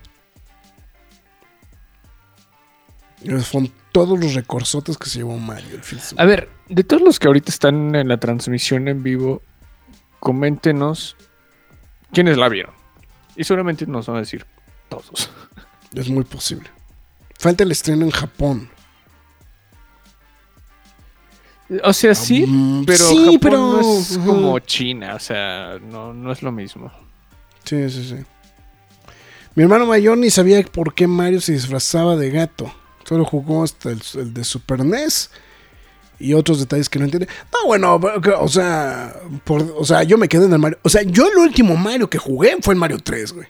Todos 3.94 4.20
los 4.20 4.34
recorsotes 4.34 4.98
que 4.98 5.10
se 5.10 5.20
llevó 5.20 5.38
Mario. 5.38 5.76
el 5.76 5.82
fin 5.84 6.00
de 6.00 6.04
semana. 6.04 6.24
A 6.24 6.26
ver, 6.28 6.50
de 6.68 6.84
todos 6.84 7.02
los 7.02 7.18
que 7.20 7.28
ahorita 7.28 7.50
están 7.52 7.96
en 7.96 8.10
la 8.10 8.18
transmisión 8.20 8.90
en 8.90 9.02
vivo, 9.04 9.42
coméntenos 10.20 11.16
quiénes 12.12 12.36
la 12.38 12.50
vieron. 12.50 12.74
Y 13.38 13.46
seguramente 13.46 13.88
nos 13.88 14.08
van 14.08 14.18
a 14.18 14.20
decir 14.20 14.46
todos. 14.90 15.30
Es 15.94 16.10
muy 16.10 16.24
posible. 16.26 16.70
Falta 17.40 17.64
el 17.64 17.72
estreno 17.72 18.04
en 18.04 18.12
Japón. 18.12 18.70
O 21.84 21.94
sea, 21.94 22.14
sí, 22.14 22.46
Mm, 22.48 22.86
pero 22.86 23.06
sí, 23.06 23.18
Japón 23.26 23.40
pero- 23.42 23.58
no 23.58 23.80
es 24.00 24.18
como 24.26 24.60
China, 24.60 25.16
o 25.16 25.20
sea, 25.20 25.80
no, 25.82 26.14
no 26.14 26.32
es 26.32 26.44
lo 26.44 26.52
mismo. 26.52 26.92
Sí, 27.64 27.90
sí, 27.90 28.08
sí. 28.10 28.16
Mi 29.56 29.64
hermano 29.64 29.86
mayor 29.86 30.18
ni 30.18 30.30
sabía 30.30 30.62
por 30.64 30.94
qué 30.94 31.08
Mario 31.08 31.40
se 31.42 31.54
disfrazaba 31.54 32.16
de 32.16 32.30
gato. 32.32 32.74
Solo 33.08 33.26
jugó 33.26 33.64
hasta 33.64 33.90
el, 33.92 34.02
el 34.16 34.34
de 34.34 34.44
Super 34.44 34.84
NES 34.86 35.30
y 36.20 36.34
otros 36.34 36.60
detalles 36.60 36.88
que 36.90 37.00
no 37.00 37.06
entiende. 37.06 37.28
No, 37.52 37.68
bueno, 37.68 38.00
o 38.40 38.48
sea, 38.48 39.16
por- 39.44 39.74
o 39.78 39.84
sea, 39.84 40.04
yo 40.04 40.18
me 40.18 40.28
quedé 40.30 40.46
en 40.46 40.54
el 40.54 40.60
Mario. 40.60 40.80
O 40.84 40.90
sea, 40.90 41.02
yo 41.04 41.28
el 41.28 41.38
último 41.38 41.76
Mario 41.76 42.10
que 42.10 42.18
jugué 42.18 42.56
fue 42.62 42.74
el 42.74 42.80
Mario 42.80 42.98
3, 43.04 43.34
güey. 43.34 43.48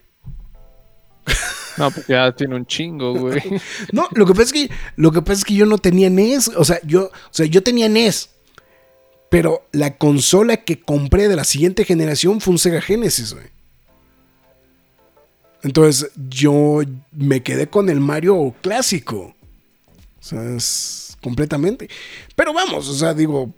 No, 1.75 1.89
porque 1.89 2.13
ya 2.13 2.31
tiene 2.35 2.55
un 2.55 2.67
chingo, 2.67 3.13
güey. 3.15 3.41
No, 3.91 4.07
lo 4.13 4.27
que 4.27 4.33
pasa 4.33 4.43
es 4.43 4.53
que 4.53 4.69
lo 4.95 5.11
que 5.11 5.21
pasa 5.23 5.39
es 5.39 5.43
que 5.45 5.55
yo 5.55 5.65
no 5.65 5.79
tenía 5.79 6.07
NES, 6.09 6.49
o 6.55 6.63
sea, 6.63 6.79
yo, 6.83 7.05
o 7.05 7.11
sea, 7.31 7.47
yo 7.47 7.63
tenía 7.63 7.89
NES. 7.89 8.29
Pero 9.29 9.67
la 9.71 9.97
consola 9.97 10.57
que 10.57 10.79
compré 10.79 11.27
de 11.27 11.35
la 11.35 11.43
siguiente 11.43 11.83
generación 11.85 12.41
fue 12.41 12.51
un 12.51 12.59
Sega 12.59 12.79
Genesis, 12.79 13.33
güey. 13.33 13.47
Entonces, 15.63 16.11
yo 16.29 16.81
me 17.11 17.41
quedé 17.41 17.67
con 17.67 17.89
el 17.89 17.99
Mario 17.99 18.53
clásico. 18.61 19.32
O 20.23 20.25
sea, 20.25 20.55
es 20.55 21.17
completamente. 21.21 21.89
Pero 22.35 22.53
vamos, 22.53 22.87
o 22.87 22.93
sea, 22.93 23.13
digo, 23.13 23.53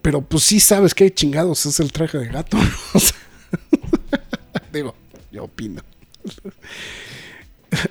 pero 0.00 0.22
pues 0.22 0.44
sí 0.44 0.58
sabes 0.58 0.94
qué 0.94 1.12
chingados 1.12 1.66
es 1.66 1.80
el 1.80 1.92
traje 1.92 2.16
de 2.18 2.28
gato, 2.28 2.56
¿no? 2.62 2.70
O 2.94 2.98
sea, 2.98 3.16
digo, 4.72 4.94
yo 5.30 5.44
opino. 5.44 5.82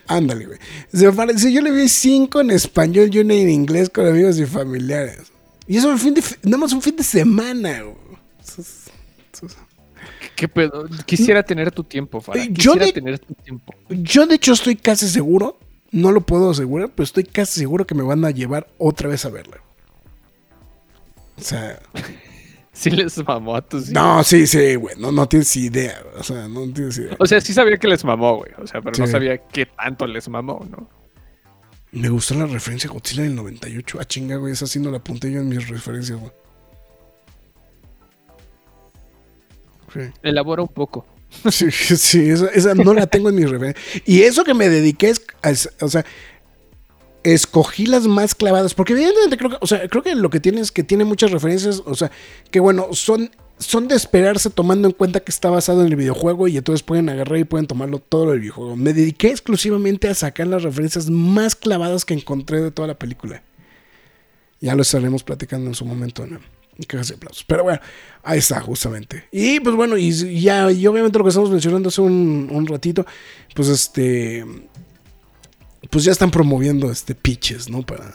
Ándale, 0.07 0.45
güey. 0.47 0.59
Yo 0.93 1.61
le 1.61 1.71
vi 1.71 1.89
cinco 1.89 2.41
en 2.41 2.51
español 2.51 3.09
y 3.13 3.19
una 3.19 3.33
en 3.33 3.49
inglés 3.49 3.89
con 3.89 4.07
amigos 4.07 4.39
y 4.39 4.45
familiares. 4.45 5.31
Y 5.67 5.77
eso 5.77 5.89
un 5.89 5.99
fin 5.99 6.13
de, 6.13 6.23
nada 6.43 6.57
más 6.57 6.73
un 6.73 6.81
fin 6.81 6.95
de 6.95 7.03
semana, 7.03 7.81
güey. 7.83 7.95
¿Qué 10.35 10.47
pedo? 10.47 10.87
Quisiera 11.05 11.43
tener 11.43 11.71
tu 11.71 11.83
tiempo, 11.83 12.19
Farah. 12.21 12.45
Yo 12.45 12.53
Quisiera 12.73 12.85
de- 12.87 12.93
tener 12.93 13.19
tu 13.19 13.33
tiempo. 13.35 13.73
Yo 13.89 14.25
de 14.25 14.35
hecho 14.35 14.53
estoy 14.53 14.75
casi 14.75 15.07
seguro, 15.07 15.59
no 15.93 16.11
lo 16.11 16.21
puedo 16.21 16.49
asegurar, 16.49 16.89
pero 16.93 17.05
estoy 17.05 17.23
casi 17.23 17.61
seguro 17.61 17.87
que 17.87 17.95
me 17.95 18.03
van 18.03 18.25
a 18.25 18.31
llevar 18.31 18.67
otra 18.77 19.07
vez 19.07 19.23
a 19.23 19.29
verla. 19.29 19.61
O 21.37 21.41
sea, 21.41 21.79
Sí 22.73 22.89
les 22.89 23.23
mamó 23.23 23.55
a 23.55 23.61
tus 23.61 23.91
no, 23.91 24.23
sí, 24.23 24.47
sí, 24.47 24.75
güey, 24.75 24.95
no, 24.97 25.11
no 25.11 25.29
tienes 25.29 25.55
idea, 25.55 26.03
o 26.17 26.23
sea, 26.23 26.47
no 26.47 26.67
tienes 26.73 26.97
idea. 26.97 27.15
O 27.19 27.27
sea, 27.27 27.39
sí 27.39 27.53
sabía 27.53 27.77
que 27.77 27.87
les 27.87 28.03
mamó, 28.03 28.37
güey. 28.37 28.51
O 28.57 28.65
sea, 28.65 28.81
pero 28.81 28.97
no 28.97 29.05
sabía 29.05 29.37
qué 29.37 29.67
tanto 29.67 30.07
les 30.07 30.27
mamó, 30.27 30.65
¿no? 30.71 30.89
Me 31.91 32.09
gustó 32.09 32.33
la 32.33 32.47
referencia 32.47 32.89
a 32.89 32.93
Godzilla 32.93 33.21
del 33.21 33.35
98. 33.35 33.99
Ah, 34.01 34.05
chinga, 34.05 34.37
güey, 34.37 34.53
esa 34.53 34.65
sí 34.65 34.79
no 34.79 34.89
la 34.89 34.97
apunté 34.97 35.31
yo 35.31 35.39
en 35.41 35.49
mis 35.49 35.69
referencias, 35.69 36.19
güey. 36.19 36.31
Sí. 39.93 39.99
Elabora 40.23 40.63
un 40.63 40.69
poco. 40.69 41.05
Sí, 41.51 42.29
esa, 42.29 42.73
no 42.75 42.93
la 42.93 43.07
tengo 43.07 43.29
en 43.29 43.35
mis 43.35 43.49
referencias. 43.49 43.85
Y 44.05 44.21
eso 44.23 44.43
que 44.43 44.53
me 44.53 44.69
dediqué 44.69 45.09
es, 45.09 45.21
es- 45.43 45.69
o 45.81 45.89
sea, 45.89 46.05
escogí 47.23 47.85
las 47.85 48.05
más 48.07 48.35
clavadas, 48.35 48.73
porque 48.73 48.93
evidentemente 48.93 49.37
creo 49.37 49.49
que, 49.51 49.57
o 49.61 49.67
sea, 49.67 49.87
creo 49.87 50.03
que 50.03 50.15
lo 50.15 50.29
que 50.29 50.39
tiene 50.39 50.61
es 50.61 50.71
que 50.71 50.83
tiene 50.83 51.05
muchas 51.05 51.31
referencias, 51.31 51.81
o 51.85 51.95
sea, 51.95 52.11
que 52.51 52.59
bueno, 52.59 52.87
son 52.91 53.31
son 53.59 53.87
de 53.87 53.95
esperarse 53.95 54.49
tomando 54.49 54.87
en 54.89 54.93
cuenta 54.93 55.21
que 55.21 55.31
está 55.31 55.49
basado 55.49 55.81
en 55.81 55.87
el 55.87 55.95
videojuego 55.95 56.47
y 56.49 56.57
entonces 56.57 56.83
pueden 56.83 57.07
agarrar 57.07 57.37
y 57.39 57.43
pueden 57.45 57.67
tomarlo 57.67 57.99
todo 57.99 58.31
del 58.31 58.39
videojuego. 58.41 58.75
Me 58.75 58.93
dediqué 58.93 59.29
exclusivamente 59.29 60.09
a 60.09 60.15
sacar 60.15 60.47
las 60.47 60.63
referencias 60.63 61.09
más 61.09 61.55
clavadas 61.55 62.03
que 62.03 62.13
encontré 62.13 62.61
de 62.61 62.71
toda 62.71 62.87
la 62.89 62.99
película. 62.99 63.43
Ya 64.59 64.75
lo 64.75 64.81
estaremos 64.81 65.23
platicando 65.23 65.67
en 65.69 65.75
su 65.75 65.85
momento, 65.85 66.25
¿no? 66.25 66.39
En 66.77 66.83
cajas 66.85 67.09
de 67.09 67.15
aplausos. 67.15 67.43
Pero 67.43 67.63
bueno, 67.63 67.79
ahí 68.23 68.39
está, 68.39 68.59
justamente. 68.61 69.25
Y 69.31 69.59
pues 69.59 69.75
bueno, 69.75 69.95
y 69.97 70.11
ya, 70.41 70.71
y 70.71 70.85
obviamente 70.87 71.17
lo 71.19 71.23
que 71.23 71.29
estamos 71.29 71.51
mencionando 71.51 71.89
hace 71.89 72.01
un, 72.01 72.47
un 72.51 72.65
ratito, 72.67 73.05
pues 73.55 73.67
este. 73.69 74.43
Pues 75.89 76.05
ya 76.05 76.11
están 76.11 76.31
promoviendo 76.31 76.89
este 76.91 77.13
pitches, 77.13 77.69
¿no? 77.69 77.83
Para, 77.83 78.11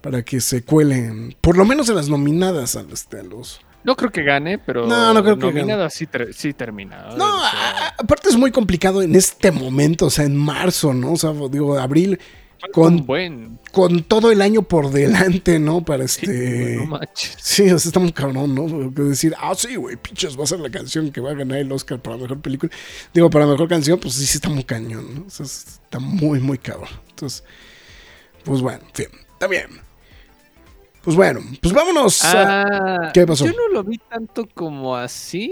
para 0.00 0.22
que 0.22 0.40
se 0.40 0.62
cuelen, 0.62 1.34
por 1.40 1.56
lo 1.56 1.64
menos 1.64 1.88
en 1.88 1.96
las 1.96 2.08
nominadas 2.08 2.76
a, 2.76 2.80
a 2.80 3.22
los. 3.22 3.60
No 3.82 3.96
creo 3.96 4.10
que 4.12 4.22
gane, 4.22 4.58
pero 4.58 4.86
No, 4.86 5.14
no 5.14 5.22
creo 5.22 5.38
que 5.38 5.46
nominada 5.46 5.88
sí, 5.88 6.06
ter- 6.06 6.34
sí 6.34 6.52
termina. 6.52 7.14
No, 7.16 7.36
O 7.36 7.40
sea, 7.40 7.48
a- 7.50 7.86
a- 7.88 7.94
aparte 7.98 8.28
es 8.28 8.36
muy 8.36 8.50
complicado 8.52 9.00
en 9.02 9.16
este 9.16 9.50
momento, 9.50 10.06
o 10.06 10.10
sea, 10.10 10.26
en 10.26 10.36
marzo, 10.36 10.92
¿no? 10.92 11.12
O 11.12 11.16
sea, 11.16 11.32
digo, 11.50 11.78
abril, 11.78 12.20
con, 12.72 13.06
buen. 13.06 13.58
con 13.72 14.02
todo 14.04 14.30
el 14.30 14.42
año 14.42 14.62
por 14.62 14.90
delante, 14.90 15.58
¿no? 15.58 15.84
Para 15.84 16.06
Sí, 16.08 16.20
este. 16.22 16.76
no 16.76 16.86
manches. 16.86 17.36
Sí, 17.40 17.62
o 17.70 17.78
sea, 17.78 17.88
está 17.88 18.00
muy 18.00 18.12
cabrón, 18.12 18.54
¿no? 18.54 18.66
Decir, 18.90 19.34
ah, 19.38 19.54
sí, 19.56 19.76
güey, 19.76 19.96
pinches, 19.96 20.38
va 20.38 20.44
a 20.44 20.46
ser 20.46 20.60
la 20.60 20.70
canción 20.70 21.10
que 21.10 21.20
va 21.20 21.30
a 21.30 21.34
ganar 21.34 21.58
el 21.58 21.70
Oscar 21.72 22.00
para 22.00 22.16
mejor 22.16 22.40
película. 22.40 22.70
Digo, 23.14 23.30
para 23.30 23.46
mejor 23.46 23.68
canción, 23.68 23.98
pues 23.98 24.14
sí, 24.14 24.26
sí 24.26 24.36
está 24.38 24.48
muy 24.48 24.64
cañón, 24.64 25.14
¿no? 25.14 25.24
O 25.26 25.30
sea, 25.30 25.46
está 25.46 25.98
muy, 25.98 26.40
muy 26.40 26.58
cabrón. 26.58 26.88
Entonces, 27.10 27.44
pues 28.44 28.60
bueno, 28.60 28.80
en 28.86 28.94
fin, 28.94 29.18
está 29.32 29.46
bien. 29.46 29.66
Pues 31.02 31.16
bueno, 31.16 31.40
pues 31.62 31.72
vámonos. 31.72 32.22
a- 32.24 32.62
Ah, 33.06 33.10
¿Qué 33.14 33.26
pasó? 33.26 33.46
Yo 33.46 33.52
no 33.52 33.68
lo 33.72 33.82
vi 33.84 33.98
tanto 33.98 34.46
como 34.52 34.94
así. 34.96 35.50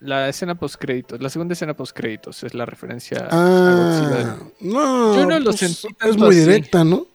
La 0.00 0.28
escena 0.30 0.54
post 0.54 0.76
créditos, 0.80 1.20
la 1.20 1.28
segunda 1.28 1.52
escena 1.52 1.74
post 1.76 1.94
créditos 1.96 2.42
es 2.42 2.54
la 2.54 2.64
referencia 2.64 3.28
a 3.30 3.32
Ah, 3.32 4.00
Godzilla. 4.00 4.38
no, 4.60 5.14
Yo 5.16 5.26
no 5.26 5.38
lo 5.38 5.44
pues, 5.46 5.58
sentí 5.58 5.88
Es 5.88 5.96
tanto 5.98 6.18
muy 6.24 6.30
así. 6.36 6.40
directa, 6.40 6.84
¿no? 6.84 7.06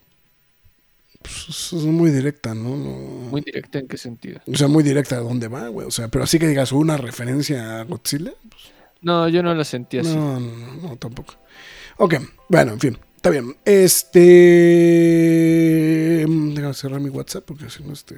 Pues 1.21 1.73
es 1.73 1.85
muy 1.85 2.11
directa, 2.11 2.53
¿no? 2.53 2.75
No- 2.77 3.29
Muy 3.31 3.41
directa 3.41 3.79
en 3.79 3.87
qué 3.87 3.97
sentido. 3.97 4.39
O 4.45 4.55
sea, 4.55 4.67
muy 4.67 4.83
directa 4.83 5.15
a 5.15 5.19
dónde 5.21 5.47
va, 5.47 5.67
güey. 5.69 5.87
O 5.87 5.91
sea, 5.91 6.07
pero 6.09 6.23
así 6.23 6.37
que 6.37 6.47
digas 6.47 6.71
una 6.71 6.97
referencia 6.97 7.79
a 7.79 7.83
Godzilla. 7.85 8.33
No, 9.01 9.27
yo 9.29 9.41
no 9.41 9.55
lo 9.55 9.63
sentí 9.63 9.97
así. 9.97 10.15
No, 10.15 10.39
no, 10.39 10.55
no, 10.55 10.89
no, 10.89 10.95
tampoco. 10.97 11.33
Ok, 11.97 12.15
bueno, 12.49 12.73
en 12.73 12.79
fin, 12.79 12.97
está 13.15 13.31
bien. 13.31 13.55
Este. 13.65 14.19
Déjame 16.27 16.73
cerrar 16.75 16.99
mi 16.99 17.09
WhatsApp 17.09 17.45
porque 17.45 17.67
si 17.69 17.83
no, 17.83 17.93
este. 17.93 18.17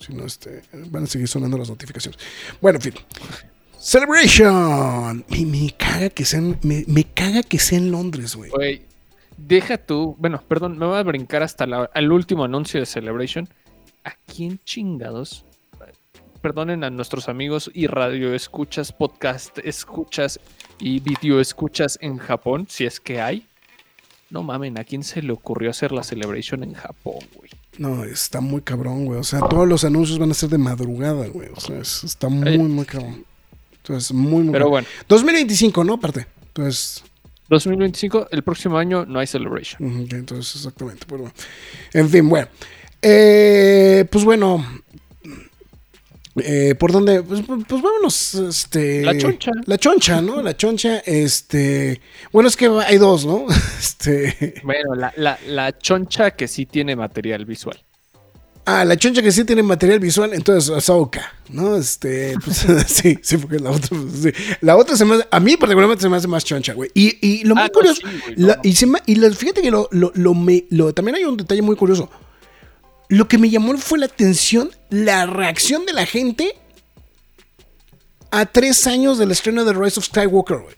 Si 0.00 0.12
no, 0.12 0.24
este. 0.26 0.62
Van 0.90 1.04
a 1.04 1.06
seguir 1.06 1.28
sonando 1.28 1.56
las 1.58 1.68
notificaciones. 1.68 2.18
Bueno, 2.60 2.78
en 2.78 2.82
fin. 2.82 2.94
Celebration. 3.86 5.24
Me, 5.28 5.46
me 5.46 5.70
caga 5.78 6.10
que 6.10 6.24
sea 6.24 6.40
en, 6.40 6.58
me, 6.62 6.84
me 6.88 7.04
caga 7.04 7.42
que 7.44 7.58
sea 7.60 7.78
en 7.78 7.92
Londres, 7.92 8.34
güey. 8.34 8.50
Güey, 8.50 8.82
deja 9.36 9.78
tú. 9.78 10.16
Bueno, 10.18 10.42
perdón, 10.48 10.76
me 10.76 10.86
voy 10.86 10.98
a 10.98 11.02
brincar 11.04 11.44
hasta 11.44 11.66
la- 11.66 11.88
al 11.94 12.10
último 12.10 12.42
anuncio 12.44 12.80
de 12.80 12.86
Celebration. 12.86 13.48
¿A 14.02 14.12
quién 14.26 14.58
chingados? 14.64 15.44
Perdonen 16.42 16.82
a 16.82 16.90
nuestros 16.90 17.28
amigos 17.28 17.70
y 17.74 17.86
radio 17.86 18.34
escuchas, 18.34 18.90
podcast 18.92 19.58
escuchas 19.58 20.40
y 20.80 20.98
video 21.00 21.40
escuchas 21.40 21.96
en 22.00 22.18
Japón, 22.18 22.66
si 22.68 22.86
es 22.86 22.98
que 22.98 23.20
hay. 23.20 23.46
No 24.30 24.42
mamen, 24.42 24.78
¿a 24.80 24.84
quién 24.84 25.04
se 25.04 25.22
le 25.22 25.32
ocurrió 25.32 25.70
hacer 25.70 25.92
la 25.92 26.02
Celebration 26.02 26.64
en 26.64 26.74
Japón, 26.74 27.20
güey? 27.36 27.50
No, 27.78 28.02
está 28.04 28.40
muy 28.40 28.62
cabrón, 28.62 29.04
güey. 29.04 29.20
O 29.20 29.24
sea, 29.24 29.38
todos 29.40 29.68
los 29.68 29.84
anuncios 29.84 30.18
van 30.18 30.32
a 30.32 30.34
ser 30.34 30.48
de 30.48 30.58
madrugada, 30.58 31.28
güey. 31.28 31.50
O 31.54 31.60
sea, 31.60 31.78
es- 31.78 32.02
está 32.02 32.28
muy, 32.28 32.58
muy 32.58 32.84
cabrón. 32.84 33.24
Entonces, 33.86 34.12
muy, 34.12 34.42
muy 34.42 34.52
Pero 34.52 34.64
cabrón. 34.64 34.70
bueno, 34.70 34.88
2025, 35.08 35.84
¿no? 35.84 35.94
Aparte. 35.94 36.26
Entonces, 36.48 37.04
2025, 37.48 38.28
el 38.32 38.42
próximo 38.42 38.76
año 38.78 39.06
no 39.06 39.20
hay 39.20 39.28
Celebration. 39.28 40.08
Entonces, 40.10 40.56
exactamente. 40.56 41.06
Pero 41.06 41.20
bueno. 41.22 41.34
En 41.92 42.08
fin, 42.10 42.28
bueno. 42.28 42.48
Eh, 43.00 44.04
pues 44.10 44.24
bueno. 44.24 44.64
Eh, 46.42 46.74
¿Por 46.74 46.90
dónde? 46.90 47.22
Pues, 47.22 47.42
pues 47.46 47.80
vámonos. 47.82 48.34
Este, 48.34 49.02
La 49.04 49.16
choncha. 49.16 49.52
La 49.66 49.78
choncha, 49.78 50.20
¿no? 50.20 50.42
La 50.42 50.56
choncha, 50.56 50.98
este. 51.06 52.00
Bueno, 52.32 52.48
es 52.48 52.56
que 52.56 52.66
hay 52.66 52.98
dos, 52.98 53.24
¿no? 53.24 53.46
Este. 53.78 54.54
Bueno, 54.64 54.96
la, 54.96 55.12
la, 55.16 55.38
la 55.46 55.78
choncha 55.78 56.32
que 56.32 56.48
sí 56.48 56.66
tiene 56.66 56.96
material 56.96 57.44
visual. 57.46 57.80
Ah, 58.68 58.84
la 58.84 58.96
choncha 58.96 59.22
que 59.22 59.30
sí 59.30 59.44
tiene 59.44 59.62
material 59.62 60.00
visual, 60.00 60.34
entonces 60.34 60.68
Ahsoka, 60.70 61.32
¿no? 61.50 61.76
Este, 61.76 62.34
pues 62.44 62.66
sí, 62.88 63.16
sí, 63.22 63.36
porque 63.38 63.60
la 63.60 63.70
otra, 63.70 63.88
pues, 63.90 64.12
sí. 64.22 64.32
La 64.60 64.76
otra 64.76 64.96
se 64.96 65.04
me 65.04 65.14
hace- 65.14 65.28
a 65.30 65.38
mí 65.38 65.56
particularmente 65.56 66.02
se 66.02 66.08
me 66.08 66.16
hace 66.16 66.26
más 66.26 66.44
choncha, 66.44 66.72
güey. 66.74 66.90
Y, 66.92 67.16
y 67.24 67.44
lo 67.44 67.54
Ah, 67.56 67.66
no, 67.66 67.72
curioso, 67.72 68.00
sí, 68.00 68.18
güey, 68.24 68.34
no, 68.36 68.46
la- 68.48 68.56
no. 68.56 68.60
y, 68.64 68.72
se 68.74 68.86
me- 68.86 68.98
y 69.06 69.14
la- 69.14 69.30
fíjate 69.30 69.62
que 69.62 69.70
lo, 69.70 69.88
lo, 69.92 70.10
lo 70.16 70.34
me, 70.34 70.64
lo- 70.70 70.92
también 70.92 71.14
hay 71.14 71.24
un 71.24 71.36
detalle 71.36 71.62
muy 71.62 71.76
curioso. 71.76 72.10
Lo 73.08 73.28
que 73.28 73.38
me 73.38 73.50
llamó 73.50 73.78
fue 73.78 74.00
la 74.00 74.06
atención, 74.06 74.70
la 74.90 75.26
reacción 75.26 75.86
de 75.86 75.92
la 75.92 76.04
gente 76.04 76.56
a 78.32 78.46
tres 78.46 78.86
años 78.88 79.16
del 79.18 79.30
estreno 79.30 79.64
de 79.64 79.72
Rise 79.74 80.00
of 80.00 80.06
Skywalker, 80.06 80.58
güey. 80.58 80.74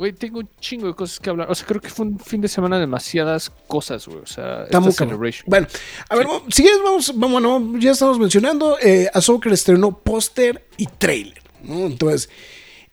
Güey, 0.00 0.14
tengo 0.14 0.38
un 0.38 0.48
chingo 0.58 0.86
de 0.86 0.94
cosas 0.94 1.20
que 1.20 1.28
hablar. 1.28 1.50
O 1.50 1.54
sea, 1.54 1.66
creo 1.66 1.78
que 1.78 1.90
fue 1.90 2.06
un 2.06 2.18
fin 2.18 2.40
de 2.40 2.48
semana 2.48 2.76
de 2.76 2.80
demasiadas 2.80 3.50
cosas, 3.68 4.06
güey. 4.08 4.20
O 4.20 4.26
sea, 4.26 4.62
esta 4.64 4.92
celebration. 4.92 5.44
Bueno, 5.46 5.66
a 6.08 6.16
ver, 6.16 6.26
si 6.48 6.62
quieres, 6.62 6.80
vamos, 6.82 7.12
vamos, 7.16 7.42
no, 7.42 7.78
ya 7.78 7.90
estamos 7.90 8.18
mencionando, 8.18 8.78
eh, 8.80 9.10
Ahsoka 9.12 9.50
estrenó 9.50 9.98
póster 9.98 10.66
y 10.78 10.86
trailer, 10.86 11.42
¿no? 11.62 11.80
Entonces, 11.84 12.30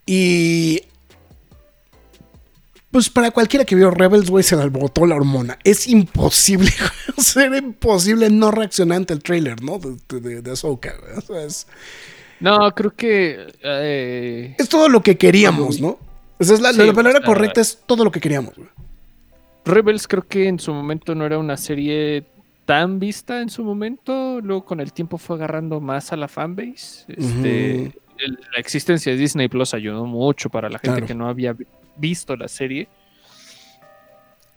y... 0.05 0.81
Pues 2.91 3.09
para 3.09 3.31
cualquiera 3.31 3.63
que 3.63 3.75
vio 3.75 3.89
Rebels, 3.89 4.29
güey, 4.29 4.43
se 4.43 4.57
le 4.57 4.63
alborotó 4.63 5.05
la 5.05 5.15
hormona. 5.15 5.57
Es 5.63 5.87
imposible, 5.87 6.71
güey, 6.77 6.91
o 7.17 7.21
sea, 7.21 7.45
era 7.45 7.57
imposible 7.57 8.29
no 8.29 8.51
reaccionar 8.51 8.97
ante 8.97 9.13
el 9.13 9.23
trailer, 9.23 9.63
¿no? 9.63 9.79
De, 9.79 10.19
de, 10.19 10.41
de- 10.41 10.51
Ahsoka, 10.51 10.93
güey. 10.99 11.17
O 11.17 11.21
sea, 11.21 11.41
es, 11.45 11.67
No, 12.41 12.69
creo 12.75 12.91
que. 12.91 13.47
eh, 13.63 14.55
es 14.59 14.67
todo 14.67 14.89
lo 14.89 15.01
que 15.01 15.17
queríamos, 15.17 15.79
¿no? 15.79 15.99
Es 16.39 16.59
la, 16.61 16.71
Sí, 16.73 16.85
la 16.85 16.93
palabra 16.93 17.21
correcta, 17.21 17.61
es 17.61 17.81
todo 17.85 18.03
lo 18.03 18.11
que 18.11 18.19
queríamos, 18.19 18.55
güey. 18.55 18.69
Rebels 19.65 20.07
creo 20.07 20.25
que 20.27 20.47
en 20.47 20.59
su 20.59 20.73
momento 20.73 21.13
no 21.15 21.25
era 21.25 21.37
una 21.37 21.57
serie 21.57 22.25
tan 22.65 22.99
vista 22.99 23.41
en 23.41 23.49
su 23.49 23.63
momento. 23.63 24.39
Luego 24.41 24.63
con 24.65 24.79
el 24.79 24.93
tiempo 24.93 25.17
fue 25.17 25.35
agarrando 25.35 25.81
más 25.81 26.13
a 26.13 26.15
la 26.15 26.27
fanbase. 26.27 27.05
Este, 27.07 27.83
el- 28.19 28.39
la 28.53 28.59
existencia 28.59 29.11
de 29.11 29.17
Disney 29.17 29.47
Plus 29.49 29.73
ayudó 29.73 30.05
mucho 30.05 30.49
para 30.49 30.69
la 30.69 30.79
gente 30.79 30.97
Claro. 30.97 31.05
que 31.07 31.15
no 31.15 31.27
había 31.27 31.53
vi- 31.53 31.65
visto 31.97 32.35
la 32.35 32.47
serie. 32.47 32.87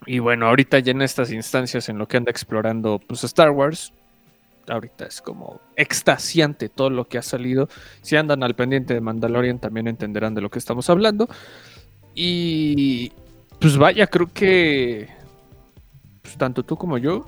Y 0.05 0.19
bueno, 0.19 0.47
ahorita 0.47 0.79
ya 0.79 0.91
en 0.91 1.01
estas 1.01 1.31
instancias 1.31 1.89
en 1.89 1.97
lo 1.97 2.07
que 2.07 2.17
anda 2.17 2.31
explorando 2.31 2.99
pues 3.05 3.23
Star 3.23 3.51
Wars, 3.51 3.93
ahorita 4.67 5.05
es 5.05 5.21
como 5.21 5.59
extasiante 5.75 6.69
todo 6.69 6.89
lo 6.89 7.07
que 7.07 7.17
ha 7.17 7.21
salido. 7.21 7.69
Si 8.01 8.15
andan 8.15 8.41
al 8.43 8.55
pendiente 8.55 8.93
de 8.93 9.01
Mandalorian 9.01 9.59
también 9.59 9.87
entenderán 9.87 10.33
de 10.33 10.41
lo 10.41 10.49
que 10.49 10.57
estamos 10.59 10.89
hablando. 10.89 11.27
Y 12.15 13.11
pues 13.59 13.77
vaya, 13.77 14.07
creo 14.07 14.31
que 14.33 15.07
pues, 16.21 16.37
tanto 16.37 16.63
tú 16.63 16.75
como 16.77 16.97
yo 16.97 17.27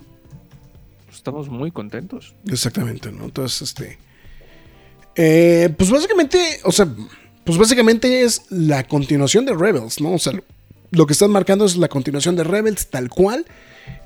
pues, 1.06 1.16
estamos 1.16 1.48
muy 1.48 1.70
contentos. 1.70 2.34
Exactamente, 2.48 3.12
¿no? 3.12 3.24
Entonces, 3.24 3.62
este. 3.62 3.98
eh, 5.14 5.72
pues 5.76 5.90
básicamente, 5.90 6.60
o 6.64 6.72
sea, 6.72 6.88
pues 7.44 7.58
básicamente 7.58 8.22
es 8.22 8.42
la 8.50 8.84
continuación 8.84 9.44
de 9.44 9.54
Rebels, 9.54 10.00
¿no? 10.00 10.12
O 10.12 10.18
sea, 10.18 10.32
lo 10.94 11.06
que 11.06 11.12
están 11.12 11.30
marcando 11.30 11.64
es 11.64 11.76
la 11.76 11.88
continuación 11.88 12.36
de 12.36 12.44
Rebels 12.44 12.86
tal 12.88 13.08
cual. 13.08 13.44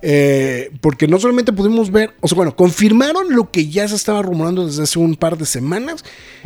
eh, 0.02 0.70
porque 0.80 1.06
no 1.06 1.18
solamente 1.20 1.52
pudimos 1.52 1.90
ver, 1.90 2.12
o 2.20 2.28
sea, 2.28 2.36
bueno, 2.36 2.56
confirmaron 2.56 3.34
lo 3.34 3.50
que 3.50 3.68
ya 3.68 3.86
se 3.86 3.94
estaba 3.94 4.22
rumorando 4.22 4.66
desde 4.66 4.82
hace 4.82 4.98
un 4.98 5.14
par 5.16 5.38
de 5.38 5.46
semanas. 5.46 6.04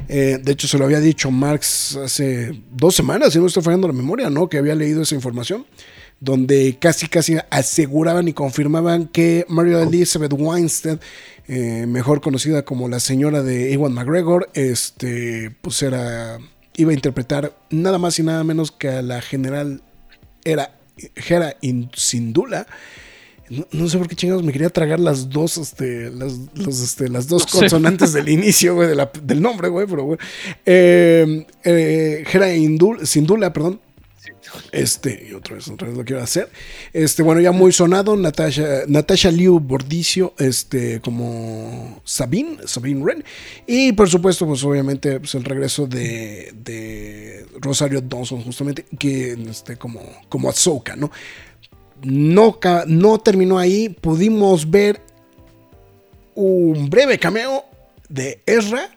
Eh, 0.09 0.39
de 0.43 0.53
hecho, 0.53 0.69
se 0.69 0.79
lo 0.79 0.85
había 0.85 1.01
dicho 1.01 1.31
Marx 1.31 1.97
hace 1.97 2.61
dos 2.71 2.95
semanas, 2.95 3.33
si 3.33 3.39
no 3.39 3.47
estoy 3.47 3.63
fallando 3.63 3.89
la 3.89 3.95
memoria, 3.95 4.31
¿no? 4.31 4.49
Que 4.49 4.59
había 4.59 4.75
leído 4.75 5.03
esa 5.03 5.15
información 5.15 5.67
donde 6.21 6.79
casi 6.79 7.09
casi 7.09 7.37
aseguraban 7.51 8.29
y 8.29 8.33
confirmaban 8.33 9.09
que 9.09 9.45
Mario 9.49 9.83
Elizabeth 9.83 10.33
Weinstein, 10.33 11.01
eh, 11.49 11.85
mejor 11.89 12.21
conocida 12.21 12.65
como 12.65 12.89
la 12.89 13.01
señora 13.01 13.43
de 13.43 13.73
Ewan 13.73 13.93
McGregor, 13.93 14.49
este, 14.55 15.51
pues 15.63 15.83
era, 15.83 16.39
iba 16.77 16.93
a 16.93 16.95
interpretar 16.95 17.59
nada 17.71 17.99
más 17.99 18.21
y 18.21 18.23
nada 18.23 18.45
menos 18.45 18.71
que 18.71 18.89
a 18.89 19.03
la 19.03 19.21
general 19.21 19.83
era 20.45 20.79
Hera 21.29 21.57
In- 21.63 21.91
Syndulla. 21.95 22.67
No, 23.51 23.67
no 23.73 23.89
sé 23.89 23.99
por 23.99 24.09
qué 24.09 24.17
chingados 24.17 24.43
me 24.43 24.53
quería 24.53 24.71
tragar 24.71 24.99
las 24.99 25.29
dos, 25.29 25.59
este, 25.59 26.11
las, 26.11 26.39
los, 26.55 26.81
este, 26.81 27.09
las 27.09 27.27
dos 27.29 27.45
consonantes 27.53 28.13
del 28.15 28.29
inicio, 28.31 28.75
güey, 28.75 28.89
de 28.89 28.95
la- 28.95 29.11
del 29.23 29.43
nombre, 29.43 29.69
güey, 29.69 29.87
pero, 29.87 30.05
güey. 30.05 30.19
Eh, 30.65 31.47
eh, 31.65 32.25
Indul- 32.59 33.05
Syndulla, 33.05 33.53
perdón. 33.53 33.81
Este, 34.71 35.27
y 35.31 35.35
otra 35.35 35.57
vez, 35.57 35.69
otra 35.69 35.89
vez 35.89 35.97
lo 35.97 36.05
quiero 36.05 36.23
hacer. 36.23 36.51
Este, 36.93 37.23
bueno, 37.23 37.41
ya 37.41 37.53
muy 37.53 37.73
sonado, 37.73 38.17
Natasha, 38.17 38.83
Natasha 38.87 39.31
Liu 39.31 39.61
Bordicio, 39.61 40.35
este, 40.39 41.01
como 41.01 42.01
Sabine, 42.05 42.59
Sabine 42.67 43.03
Wren. 43.03 43.25
Y 43.67 43.93
por 43.93 44.09
supuesto, 44.09 44.47
pues 44.47 44.63
obviamente, 44.65 45.21
pues 45.21 45.35
el 45.35 45.45
regreso 45.45 45.87
de, 45.87 47.47
Rosario 47.61 48.01
Dawson, 48.01 48.43
justamente, 48.43 48.85
que 48.99 49.33
este, 49.33 49.77
como, 49.77 50.01
como 50.29 50.49
Ahsoka, 50.49 50.97
¿no? 50.97 51.11
No, 52.03 52.59
no 52.87 53.19
terminó 53.21 53.59
ahí, 53.59 53.89
pudimos 53.89 54.69
ver 54.69 55.01
un 56.35 56.91
breve 56.91 57.19
cameo 57.19 57.65
de 58.09 58.43
Ezra, 58.47 58.91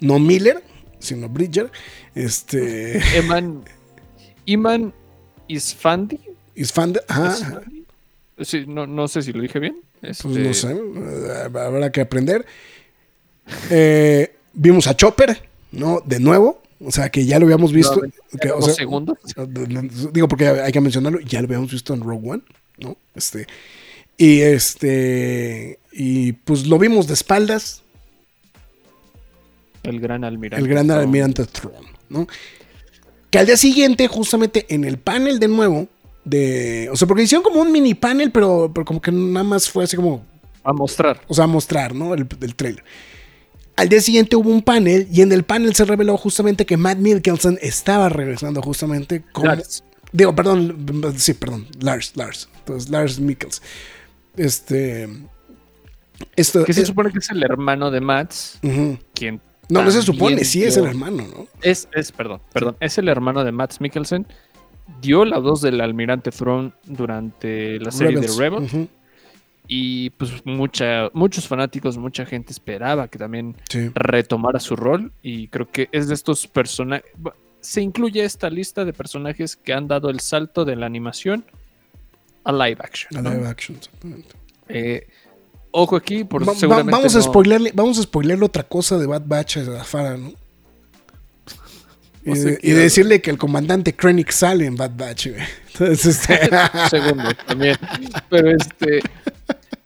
no 0.00 0.18
Miller, 0.18 0.62
sino 0.98 1.28
Bridger. 1.28 1.70
Este, 2.14 2.98
Eman. 3.18 3.64
Iman 4.46 4.92
Isfandi. 5.48 6.18
Isfand, 6.54 6.98
ajá. 7.08 7.34
Isfandi. 7.34 7.84
Sí, 8.40 8.64
no, 8.66 8.86
no 8.86 9.08
sé 9.08 9.22
si 9.22 9.32
lo 9.32 9.42
dije 9.42 9.58
bien. 9.58 9.76
Pues 10.00 10.18
Este, 10.24 10.28
no 10.28 10.54
sé, 10.54 10.72
eh, 10.72 11.58
habrá 11.58 11.92
que 11.92 12.00
aprender. 12.00 12.44
Eh, 13.70 14.34
vimos 14.52 14.86
a 14.86 14.96
Chopper, 14.96 15.48
¿no? 15.70 16.00
De 16.04 16.18
nuevo. 16.18 16.60
O 16.84 16.90
sea, 16.90 17.08
que 17.10 17.24
ya 17.24 17.38
lo 17.38 17.46
habíamos 17.46 17.72
visto. 17.72 18.00
que, 18.40 18.50
o 18.50 18.56
dos 18.56 18.66
sea, 18.66 18.74
segundos. 18.74 19.18
Digo, 20.12 20.26
porque 20.26 20.48
hay 20.48 20.72
que 20.72 20.80
mencionarlo, 20.80 21.20
ya 21.20 21.40
lo 21.40 21.46
habíamos 21.46 21.70
visto 21.70 21.94
en 21.94 22.00
Rogue 22.02 22.30
One, 22.30 22.42
¿no? 22.78 22.96
Este. 23.14 23.46
Y 24.16 24.40
este. 24.40 25.78
Y 25.92 26.32
pues 26.32 26.66
lo 26.66 26.78
vimos 26.78 27.06
de 27.06 27.14
espaldas, 27.14 27.82
El 29.84 30.00
gran 30.00 30.24
almirante. 30.24 30.64
el 30.64 30.68
gran 30.68 30.90
almirante 30.90 31.44
Thrawn, 31.46 31.86
¿no? 32.08 32.26
Que 33.32 33.38
al 33.40 33.46
día 33.46 33.56
siguiente, 33.56 34.06
justamente 34.06 34.66
en 34.72 34.84
el 34.84 34.98
panel 34.98 35.40
de 35.40 35.48
nuevo, 35.48 35.88
de. 36.24 36.88
O 36.92 36.96
sea, 36.96 37.08
porque 37.08 37.24
hicieron 37.24 37.42
como 37.42 37.60
un 37.62 37.72
mini 37.72 37.94
panel, 37.94 38.30
pero, 38.30 38.70
pero 38.72 38.84
como 38.84 39.00
que 39.00 39.10
nada 39.10 39.42
más 39.42 39.68
fue 39.68 39.84
así 39.84 39.96
como 39.96 40.24
A 40.62 40.72
mostrar. 40.72 41.20
o 41.26 41.34
sea, 41.34 41.46
mostrar, 41.46 41.94
¿no? 41.94 42.14
El, 42.14 42.28
el 42.40 42.54
trailer. 42.54 42.84
Al 43.74 43.88
día 43.88 44.00
siguiente 44.02 44.36
hubo 44.36 44.50
un 44.50 44.60
panel 44.62 45.08
y 45.10 45.22
en 45.22 45.32
el 45.32 45.44
panel 45.44 45.74
se 45.74 45.86
reveló 45.86 46.16
justamente 46.18 46.66
que 46.66 46.76
Matt 46.76 46.98
Mikkelsen 46.98 47.58
estaba 47.62 48.10
regresando 48.10 48.60
justamente. 48.60 49.24
Lars. 49.42 49.82
Digo, 50.12 50.34
perdón, 50.36 51.14
sí, 51.16 51.32
perdón, 51.32 51.66
Lars, 51.80 52.12
Lars. 52.16 52.50
Entonces, 52.58 52.90
Lars 52.90 53.18
Mikkels. 53.18 53.62
Este... 54.36 55.08
Esto, 56.36 56.64
Que 56.64 56.74
se 56.74 56.84
supone 56.86 57.10
que 57.10 57.18
es 57.18 57.30
el 57.30 57.42
hermano 57.42 57.90
de 57.90 58.00
Mats. 58.02 58.58
ujú. 58.62 58.98
Quien 59.14 59.40
No, 59.68 59.82
no 59.82 59.90
se 59.90 60.02
supone, 60.02 60.44
sí 60.44 60.62
es 60.64 60.76
el 60.76 60.86
hermano, 60.86 61.22
¿no? 61.22 61.46
Es, 61.62 61.88
es, 61.92 62.12
perdón, 62.12 62.40
perdón. 62.52 62.76
Es 62.80 62.98
el 62.98 63.08
hermano 63.08 63.44
de 63.44 63.52
Matt 63.52 63.80
Mikkelsen. 63.80 64.26
Dio 65.00 65.24
la 65.24 65.38
voz 65.38 65.62
del 65.62 65.80
almirante 65.80 66.30
Throne 66.30 66.72
durante 66.84 67.78
la 67.78 67.90
serie 67.90 68.16
Rebels, 68.16 68.36
de 68.36 68.42
Rebels. 68.42 68.88
Y 69.68 70.10
pues 70.10 70.44
mucha, 70.44 71.08
muchos 71.14 71.46
fanáticos, 71.48 71.96
mucha 71.96 72.26
gente 72.26 72.52
esperaba 72.52 73.08
que 73.08 73.18
también 73.18 73.56
Sí. 73.70 73.90
retomara 73.94 74.58
su 74.60 74.76
rol. 74.76 75.12
Y 75.22 75.48
creo 75.48 75.70
que 75.70 75.88
es 75.92 76.08
de 76.08 76.14
estos 76.14 76.46
personajes. 76.46 77.06
Se 77.60 77.80
incluye 77.80 78.24
esta 78.24 78.50
lista 78.50 78.84
de 78.84 78.92
personajes 78.92 79.56
que 79.56 79.72
han 79.72 79.86
dado 79.86 80.10
el 80.10 80.18
salto 80.20 80.64
de 80.64 80.74
la 80.76 80.86
animación 80.86 81.44
a 82.44 82.52
live 82.52 82.78
action. 82.80 83.16
A 83.16 83.22
¿no? 83.22 83.30
live 83.30 83.48
action, 83.48 83.78
exactamente. 83.78 84.34
Eh, 84.68 85.06
ojo 85.72 85.96
aquí, 85.96 86.24
por 86.24 86.42
Va- 86.42 86.52
va- 86.52 86.58
seguramente 86.58 86.92
vamos, 86.92 87.14
a 87.14 87.18
no- 87.18 87.24
spoilerle, 87.24 87.72
vamos 87.74 87.98
a 87.98 88.02
spoilerle 88.02 88.44
otra 88.44 88.62
cosa 88.62 88.96
de 88.98 89.06
Bad 89.06 89.22
Batch 89.26 89.56
a 89.58 89.84
Farah, 89.84 90.16
¿no? 90.18 90.32
Y, 92.24 92.38
de, 92.38 92.56
decirle 92.74 93.20
que 93.20 93.30
el 93.30 93.38
comandante 93.38 93.96
Krennic 93.96 94.30
sale 94.30 94.64
en 94.66 94.76
Bad 94.76 94.92
Batch, 94.96 95.26
güey. 95.30 95.42
Entonces, 95.72 96.06
este, 96.06 96.38
segundo 96.90 97.30
también. 97.46 97.76
Pero 98.30 98.50
este. 98.50 99.00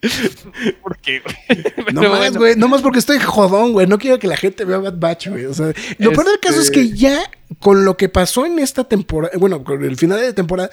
¿Por 0.83 0.99
qué, 0.99 1.21
güey? 1.21 1.95
no 1.95 2.03
más, 2.03 2.19
bueno, 2.19 2.39
güey. 2.39 2.57
No 2.57 2.69
más 2.69 2.83
porque 2.83 2.99
estoy 2.99 3.19
jodón, 3.21 3.73
güey. 3.73 3.87
No 3.87 3.97
quiero 3.97 4.19
que 4.19 4.27
la 4.27 4.37
gente 4.37 4.67
vea 4.67 4.77
Bad 4.79 4.99
Batch, 4.99 5.29
güey. 5.29 5.47
O 5.47 5.55
sea, 5.55 5.73
lo 5.97 6.13
peor 6.13 6.27
del 6.27 6.39
caso 6.41 6.61
es 6.61 6.71
que 6.71 6.83
Este- 6.83 6.97
ya 6.99 7.23
con 7.59 7.87
lo 7.87 7.97
que 7.97 8.11
pasó 8.11 8.45
en 8.45 8.59
esta 8.59 8.85
temporada, 8.85 9.33
bueno, 9.39 9.65
con 9.65 9.83
el 9.83 9.97
final 9.97 10.21
de 10.21 10.35
temporada, 10.35 10.69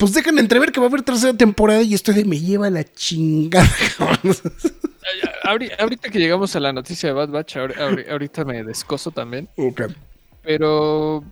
pues 0.00 0.14
dejan 0.14 0.38
entrever 0.38 0.72
que 0.72 0.80
va 0.80 0.86
a 0.86 0.88
haber 0.88 1.02
tercera 1.02 1.34
temporada 1.34 1.82
y 1.82 1.92
esto 1.94 2.12
de 2.12 2.24
me 2.24 2.40
lleva 2.40 2.70
la 2.70 2.82
chingada, 2.84 3.68
Ahorita 5.78 6.08
que 6.10 6.18
llegamos 6.18 6.54
a 6.56 6.60
la 6.60 6.72
noticia 6.72 7.08
de 7.08 7.12
Bad 7.14 7.28
Batch, 7.30 7.56
ahori- 7.56 7.76
ahori- 7.76 8.08
ahorita 8.10 8.44
me 8.44 8.62
descoso 8.64 9.10
también. 9.10 9.48
Ok. 9.56 9.82
Pero 10.42 11.22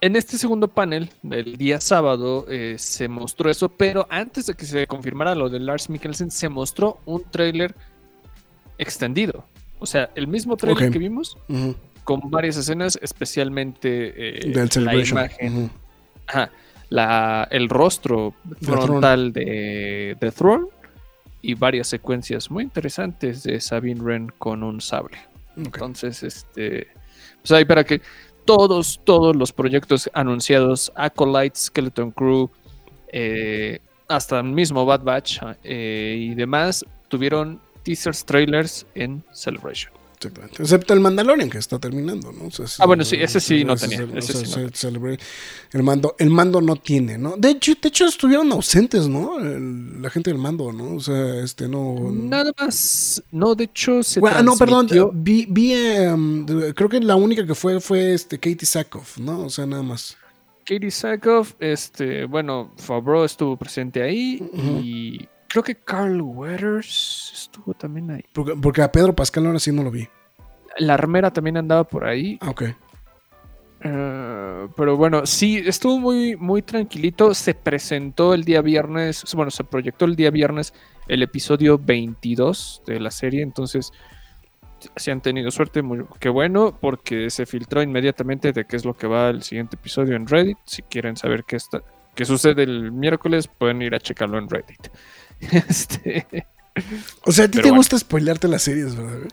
en 0.00 0.16
este 0.16 0.38
segundo 0.38 0.68
panel 0.68 1.10
del 1.22 1.56
día 1.56 1.80
sábado 1.80 2.46
eh, 2.48 2.76
se 2.78 3.08
mostró 3.08 3.50
eso, 3.50 3.68
pero 3.68 4.06
antes 4.10 4.46
de 4.46 4.54
que 4.54 4.64
se 4.66 4.86
confirmara 4.86 5.34
lo 5.34 5.48
de 5.48 5.60
Lars 5.60 5.88
Mikkelsen, 5.90 6.30
se 6.30 6.48
mostró 6.48 7.00
un 7.04 7.22
tráiler 7.30 7.74
extendido. 8.78 9.44
O 9.78 9.86
sea, 9.86 10.10
el 10.14 10.26
mismo 10.26 10.56
tráiler 10.56 10.86
Ok. 10.88 10.92
que 10.92 10.98
vimos 10.98 11.36
con 12.04 12.20
varias 12.30 12.56
escenas, 12.56 12.98
especialmente 13.02 14.48
eh, 14.48 14.52
Del 14.52 14.84
la 14.84 14.94
imagen, 14.96 15.70
ajá, 16.26 16.50
la- 16.94 17.48
el 17.50 17.68
rostro 17.68 18.34
frontal 18.62 19.32
de, 19.32 20.16
de 20.20 20.30
Throne 20.32 20.66
y 21.42 21.54
varias 21.54 21.88
secuencias 21.88 22.50
muy 22.50 22.62
interesantes 22.62 23.42
de 23.42 23.60
Sabine 23.60 24.00
Wren 24.00 24.32
con 24.38 24.62
un 24.62 24.80
sable. 24.80 25.18
Entonces, 25.56 26.22
este, 26.22 26.88
pues 27.42 27.50
ahí 27.52 27.64
para 27.64 27.84
que 27.84 28.00
todos, 28.44 29.00
todos 29.04 29.34
los 29.34 29.52
proyectos 29.52 30.08
anunciados, 30.14 30.92
Acolyte, 30.94 31.56
Skeleton 31.58 32.10
Crew, 32.12 32.50
eh, 33.08 33.80
hasta 34.08 34.38
el 34.38 34.44
mismo 34.44 34.84
Bad 34.84 35.02
Batch 35.02 35.40
eh, 35.64 36.16
y 36.18 36.34
demás, 36.34 36.84
tuvieron 37.08 37.60
teasers, 37.82 38.24
trailers 38.24 38.86
en 38.94 39.22
Celebration. 39.32 39.92
Exactamente. 40.24 40.62
Excepto 40.62 40.94
el 40.94 41.00
Mandalorian 41.00 41.50
que 41.50 41.58
está 41.58 41.78
terminando, 41.78 42.32
¿no? 42.32 42.46
O 42.46 42.50
sea, 42.50 42.66
Ah, 42.78 42.86
bueno, 42.86 43.04
sí, 43.04 43.16
ese 43.20 43.40
sí 43.40 43.64
no 43.64 43.76
tenía, 43.76 43.98
el- 43.98 45.82
mando, 45.82 46.14
el 46.18 46.30
mando 46.30 46.60
no 46.60 46.76
tiene, 46.76 47.18
¿no? 47.18 47.36
De 47.36 47.50
hecho, 47.50 47.72
de 47.80 47.88
hecho 47.88 48.06
estuvieron 48.06 48.50
ausentes, 48.52 49.08
¿no? 49.08 49.38
El- 49.38 50.00
la 50.02 50.10
gente 50.10 50.30
del 50.30 50.38
mando, 50.38 50.72
¿no? 50.72 50.94
O 50.96 51.00
sea, 51.00 51.40
este 51.42 51.68
no. 51.68 52.10
Nada 52.12 52.52
más, 52.58 53.22
no, 53.30 53.54
de 53.54 53.64
hecho 53.64 54.02
se 54.02 54.20
Bueno, 54.20 54.42
no, 54.42 54.56
perdón. 54.56 54.88
Vi, 55.14 55.46
vi, 55.48 55.72
de- 55.74 56.72
creo 56.74 56.88
que 56.88 57.00
la 57.00 57.16
única 57.16 57.46
que 57.46 57.54
fue 57.54 57.80
fue 57.80 58.14
este 58.14 58.38
Katie 58.38 58.66
Sackhoff, 58.66 59.18
¿no? 59.18 59.40
O 59.46 59.50
sea, 59.50 59.66
nada 59.66 59.82
más. 59.82 60.16
Katie 60.64 60.90
Sackhoff, 60.90 61.52
este, 61.60 62.24
bueno, 62.24 62.72
Favreau 62.78 63.24
estuvo 63.24 63.56
presente 63.56 64.02
ahí 64.02 64.42
y 64.82 65.28
creo 65.54 65.62
que 65.62 65.76
Carl 65.76 66.20
Weathers 66.20 67.30
estuvo 67.32 67.74
también 67.74 68.10
ahí. 68.10 68.24
Porque, 68.32 68.54
porque 68.60 68.82
a 68.82 68.90
Pedro 68.90 69.14
Pascal 69.14 69.46
ahora 69.46 69.60
sí 69.60 69.70
no 69.70 69.84
lo 69.84 69.90
vi. 69.92 70.08
La 70.78 70.94
armera 70.94 71.32
también 71.32 71.56
andaba 71.56 71.84
por 71.84 72.04
ahí. 72.04 72.36
Ah, 72.40 72.50
ok. 72.50 72.62
eh, 73.82 74.68
pero 74.76 74.96
bueno, 74.96 75.24
sí, 75.26 75.62
estuvo 75.64 76.00
muy, 76.00 76.34
muy 76.34 76.62
tranquilito. 76.62 77.32
Se 77.34 77.54
presentó 77.54 78.34
el 78.34 78.42
día 78.42 78.62
viernes, 78.62 79.22
bueno, 79.36 79.52
se 79.52 79.62
proyectó 79.62 80.06
el 80.06 80.16
día 80.16 80.32
viernes 80.32 80.74
el 81.06 81.22
episodio 81.22 81.78
22 81.78 82.82
de 82.84 82.98
la 82.98 83.12
serie. 83.12 83.40
Entonces, 83.40 83.92
si 84.96 85.12
han 85.12 85.20
tenido 85.20 85.52
suerte, 85.52 85.82
muy, 85.82 86.04
qué 86.18 86.30
bueno, 86.30 86.76
porque 86.80 87.30
se 87.30 87.46
filtró 87.46 87.80
inmediatamente 87.80 88.50
de 88.50 88.64
qué 88.64 88.74
es 88.74 88.84
lo 88.84 88.94
que 88.94 89.06
va 89.06 89.30
el 89.30 89.44
siguiente 89.44 89.76
episodio 89.76 90.16
en 90.16 90.26
Reddit. 90.26 90.58
Si 90.64 90.82
quieren 90.82 91.16
saber 91.16 91.44
qué, 91.44 91.54
está, 91.54 91.80
qué 92.16 92.24
sucede 92.24 92.64
el 92.64 92.90
miércoles, 92.90 93.46
pueden 93.46 93.82
ir 93.82 93.94
a 93.94 94.00
checarlo 94.00 94.36
en 94.38 94.48
Reddit. 94.48 94.88
Este, 95.68 96.26
O 97.24 97.32
sea, 97.32 97.44
a 97.44 97.48
ti 97.48 97.58
te 97.58 97.62
bueno. 97.62 97.76
gusta 97.76 97.98
spoilearte 97.98 98.48
las 98.48 98.62
series, 98.62 98.96
¿verdad? 98.96 99.28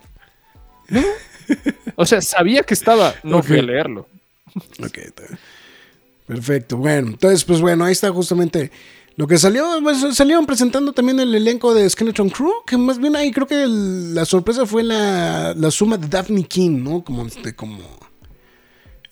o 1.95 2.05
sea, 2.05 2.21
sabía 2.21 2.63
que 2.63 2.73
estaba, 2.73 3.13
no 3.23 3.41
fui 3.43 3.59
a 3.59 3.61
leerlo. 3.63 4.07
Ok. 4.83 4.99
Perfecto. 6.27 6.77
Bueno, 6.77 7.09
entonces, 7.09 7.43
pues 7.43 7.59
bueno, 7.61 7.83
ahí 7.85 7.91
está 7.91 8.11
justamente 8.11 8.71
lo 9.15 9.27
que 9.27 9.37
salió. 9.37 9.65
Pues, 9.81 9.97
salieron 10.15 10.45
presentando 10.45 10.93
también 10.93 11.19
el 11.19 11.33
elenco 11.35 11.73
de 11.73 11.89
Skeleton 11.89 12.29
Crew, 12.29 12.51
que 12.65 12.77
más 12.77 12.99
bien 12.99 13.15
ahí 13.15 13.31
creo 13.31 13.47
que 13.47 13.63
el- 13.63 14.13
la 14.15 14.25
sorpresa 14.25 14.65
fue 14.65 14.83
la, 14.83 15.53
la 15.55 15.71
suma 15.71 15.97
de 15.97 16.07
Daphne 16.07 16.43
King, 16.43 16.83
¿no? 16.83 17.03
Como, 17.03 17.25
este, 17.25 17.53
como 17.55 17.79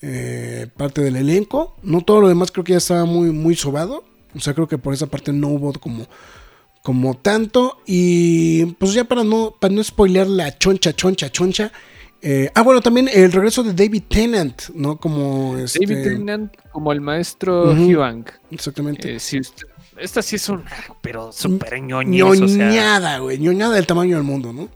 eh, 0.02 0.68
parte 0.76 1.02
del 1.02 1.16
elenco. 1.16 1.76
No 1.82 2.00
todo 2.02 2.20
lo 2.22 2.28
demás 2.28 2.50
creo 2.50 2.64
que 2.64 2.72
ya 2.72 2.78
estaba 2.78 3.04
muy, 3.04 3.30
muy 3.32 3.54
sobado. 3.56 4.04
O 4.34 4.40
sea, 4.40 4.54
creo 4.54 4.68
que 4.68 4.78
por 4.78 4.94
esa 4.94 5.06
parte 5.06 5.32
no 5.32 5.48
hubo 5.48 5.72
como, 5.74 6.06
como 6.82 7.14
tanto. 7.16 7.78
Y 7.86 8.66
pues 8.78 8.92
ya 8.94 9.04
para 9.04 9.24
no, 9.24 9.54
para 9.58 9.74
no 9.74 9.82
spoilear 9.82 10.26
la 10.26 10.56
choncha, 10.58 10.92
choncha, 10.94 11.30
choncha. 11.30 11.72
eh, 12.22 12.50
ah, 12.54 12.62
bueno, 12.62 12.80
también 12.80 13.08
el 13.12 13.32
regreso 13.32 13.62
de 13.62 13.72
David 13.72 14.02
Tennant, 14.08 14.62
¿no? 14.74 14.96
Como 14.98 15.56
este, 15.58 15.86
David 15.86 16.02
Tennant 16.04 16.54
como 16.72 16.92
el 16.92 17.00
maestro 17.00 17.72
Ujú. 17.72 17.96
Huang. 17.98 18.24
Exactamente. 18.50 19.16
Eh, 19.16 19.20
si 19.20 19.40
usted- 19.40 19.66
esta 19.98 20.22
sí 20.22 20.36
es 20.36 20.48
un. 20.48 20.62
Pero 21.02 21.30
súper 21.32 21.80
ñoñez, 21.82 22.22
o 22.22 22.34
sea, 22.48 22.68
ñoñada, 22.68 23.18
güey. 23.18 23.38
ñoñada 23.38 23.74
del 23.74 23.86
tamaño 23.86 24.16
del 24.16 24.24
mundo, 24.24 24.52
¿no? 24.52 24.68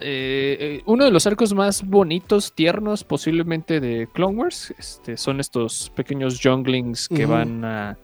eh, 0.00 0.56
eh, 0.60 0.82
uno 0.86 1.04
de 1.04 1.10
los 1.12 1.26
arcos 1.26 1.54
más 1.54 1.82
bonitos, 1.86 2.52
tiernos, 2.54 3.04
posiblemente 3.04 3.80
de 3.80 4.08
Clone 4.12 4.36
Wars. 4.36 4.74
Este, 4.78 5.16
son 5.16 5.40
estos 5.40 5.90
pequeños 5.94 6.40
junglings 6.42 7.08
que 7.08 7.26
van 7.26 7.64
a. 7.64 7.96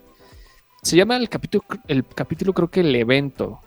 Se 0.81 0.95
llama 0.95 1.15
el 1.17 1.29
capítulo, 1.29 1.63
el 1.87 2.05
capítulo, 2.05 2.53
creo 2.53 2.69
que 2.69 2.79
el 2.79 2.95
evento. 2.95 3.59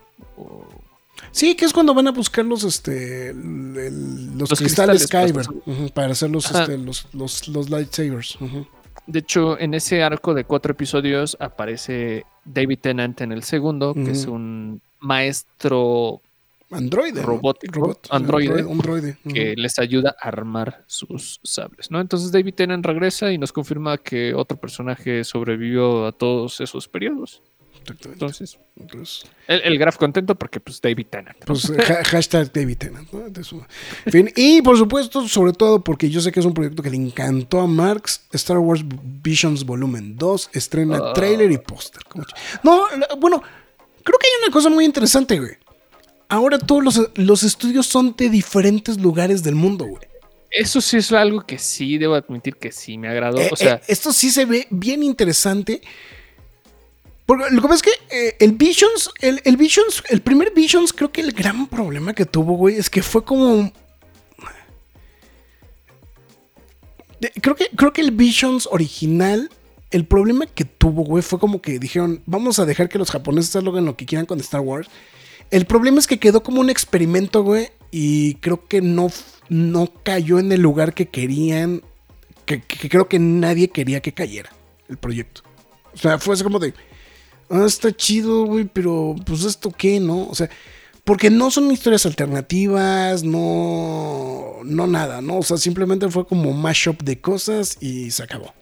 Sí, 1.30 1.54
que 1.54 1.64
es 1.64 1.72
cuando 1.72 1.94
van 1.94 2.08
a 2.08 2.12
buscar 2.12 2.44
los, 2.44 2.64
este, 2.64 3.30
el- 3.30 4.36
los, 4.36 4.50
Los 4.50 4.58
cristales, 4.58 5.02
cristales, 5.08 5.32
Kyber 5.48 5.92
para 5.92 6.12
hacer 6.12 6.30
los, 6.30 6.50
este, 6.50 6.76
los, 6.78 7.06
los, 7.12 7.46
los 7.48 7.70
lightsabers. 7.70 8.36
De 9.06 9.18
hecho, 9.20 9.58
en 9.58 9.74
ese 9.74 10.02
arco 10.02 10.34
de 10.34 10.44
cuatro 10.44 10.72
episodios 10.72 11.36
aparece 11.38 12.24
David 12.44 12.78
Tennant 12.80 13.20
en 13.20 13.30
el 13.32 13.44
segundo, 13.44 13.94
que 13.94 14.10
es 14.10 14.26
un 14.26 14.80
maestro 14.98 16.20
Androide. 16.70 17.20
¿no? 17.20 17.26
Robótico, 17.26 17.80
Robot, 17.80 18.06
androide. 18.10 18.60
Androide. 18.60 19.16
que 19.32 19.54
les 19.56 19.78
ayuda 19.78 20.16
a 20.20 20.28
armar 20.28 20.84
sus 20.86 21.40
sables, 21.44 21.90
¿no? 21.90 22.00
Entonces 22.00 22.32
David 22.32 22.54
Tennant 22.54 22.84
regresa 22.84 23.30
y 23.32 23.38
nos 23.38 23.52
confirma 23.52 23.98
que 23.98 24.34
otro 24.34 24.58
personaje 24.58 25.22
sobrevivió 25.24 26.06
a 26.06 26.12
todos 26.12 26.60
esos 26.60 26.88
periodos. 26.88 27.42
Exactamente. 27.82 28.12
Entonces, 28.24 28.58
Entonces, 28.80 29.24
el, 29.46 29.60
el 29.60 29.78
Graf 29.78 29.98
contento 29.98 30.34
porque 30.36 30.58
pues 30.58 30.80
David 30.80 31.06
Tennant. 31.10 31.36
¿no? 31.40 31.44
pues 31.46 31.70
ha- 31.70 32.02
hashtag 32.04 32.50
David 32.50 32.78
Tennant, 32.78 33.12
¿no? 33.12 33.66
Fin, 34.10 34.32
y 34.34 34.62
por 34.62 34.78
supuesto, 34.78 35.28
sobre 35.28 35.52
todo 35.52 35.84
porque 35.84 36.08
yo 36.08 36.22
sé 36.22 36.32
que 36.32 36.40
es 36.40 36.46
un 36.46 36.54
proyecto 36.54 36.82
que 36.82 36.88
le 36.88 36.96
encantó 36.96 37.60
a 37.60 37.66
Marx, 37.66 38.26
Star 38.32 38.56
Wars 38.58 38.82
Visions 39.22 39.64
Volumen 39.66 40.16
2, 40.16 40.50
estrena 40.54 40.96
Ah. 40.98 41.12
trailer 41.12 41.52
y 41.52 41.58
póster. 41.58 42.02
ch- 42.04 42.34
No, 42.62 42.84
bueno, 43.18 43.42
creo 44.02 44.18
que 44.18 44.26
hay 44.28 44.44
una 44.44 44.52
cosa 44.52 44.70
muy 44.70 44.86
interesante, 44.86 45.38
güey. 45.38 45.52
Ahora 46.28 46.58
todos 46.58 46.82
los, 46.82 47.10
los 47.14 47.42
estudios 47.42 47.86
son 47.86 48.14
de 48.16 48.28
diferentes 48.28 48.98
lugares 48.98 49.42
del 49.42 49.54
mundo, 49.54 49.86
güey. 49.86 50.02
Eso 50.54 50.80
sí 50.80 50.98
es 50.98 51.10
algo 51.10 51.44
que 51.44 51.58
sí 51.58 51.98
debo 51.98 52.14
admitir 52.14 52.54
que 52.54 52.70
sí 52.70 52.96
me 52.96 53.08
agradó. 53.08 53.40
Eh, 53.40 53.48
o 53.50 53.56
sea, 53.56 53.74
eh, 53.74 53.82
esto 53.88 54.12
sí 54.12 54.30
se 54.30 54.44
ve 54.44 54.68
bien 54.70 55.02
interesante. 55.02 55.82
Porque 57.26 57.46
lo 57.50 57.60
que 57.60 57.68
pasa 57.68 57.74
es 57.74 57.82
que 57.82 58.16
eh, 58.16 58.36
el 58.38 58.52
Visions, 58.52 59.10
el, 59.20 59.40
el 59.44 59.56
Visions, 59.56 60.04
el 60.10 60.22
primer 60.22 60.52
Visions, 60.54 60.92
creo 60.92 61.10
que 61.10 61.22
el 61.22 61.32
gran 61.32 61.66
problema 61.66 62.14
que 62.14 62.24
tuvo, 62.24 62.54
güey, 62.54 62.76
es 62.76 62.88
que 62.88 63.02
fue 63.02 63.24
como. 63.24 63.72
creo 67.40 67.56
que, 67.56 67.70
creo 67.74 67.92
que 67.92 68.02
el 68.02 68.12
Visions 68.12 68.68
original, 68.70 69.50
el 69.90 70.06
problema 70.06 70.46
que 70.46 70.64
tuvo, 70.64 71.02
güey, 71.02 71.22
fue 71.24 71.40
como 71.40 71.60
que 71.60 71.80
dijeron, 71.80 72.22
vamos 72.26 72.60
a 72.60 72.66
dejar 72.66 72.88
que 72.88 72.98
los 72.98 73.10
japoneses 73.10 73.56
hagan 73.56 73.86
lo 73.86 73.96
que 73.96 74.06
quieran 74.06 74.26
con 74.26 74.38
Star 74.38 74.60
Wars. 74.60 74.88
El 75.50 75.66
problema 75.66 75.98
es 75.98 76.06
que 76.06 76.18
quedó 76.18 76.42
como 76.42 76.60
un 76.60 76.70
experimento, 76.70 77.42
güey, 77.42 77.68
y 77.90 78.34
creo 78.36 78.66
que 78.66 78.80
no, 78.80 79.10
no 79.48 79.92
cayó 80.02 80.38
en 80.38 80.50
el 80.52 80.60
lugar 80.60 80.94
que 80.94 81.06
querían 81.06 81.82
que, 82.44 82.62
creo 82.62 83.08
que 83.08 83.18
nadie 83.18 83.68
quería 83.68 84.00
que 84.00 84.12
cayera 84.12 84.50
el 84.88 84.96
proyecto. 84.96 85.42
O 85.92 85.96
sea, 85.96 86.18
fue 86.18 86.34
así 86.34 86.42
como 86.42 86.58
de, 86.58 86.74
ah, 87.50 87.64
está 87.66 87.92
chido, 87.92 88.44
güey, 88.44 88.64
pero 88.64 89.14
pues 89.24 89.44
esto 89.44 89.70
qué, 89.70 90.00
¿no? 90.00 90.28
O 90.28 90.34
sea, 90.34 90.50
porque 91.04 91.30
no 91.30 91.50
son 91.50 91.70
historias 91.70 92.06
alternativas, 92.06 93.22
no, 93.22 94.58
no 94.64 94.86
nada, 94.86 95.20
¿no? 95.20 95.38
O 95.38 95.42
sea, 95.42 95.56
simplemente 95.56 96.08
fue 96.08 96.26
como 96.26 96.52
mashup 96.52 97.02
de 97.02 97.20
cosas 97.20 97.76
y 97.80 98.10
se 98.10 98.22
acabó. 98.22 98.52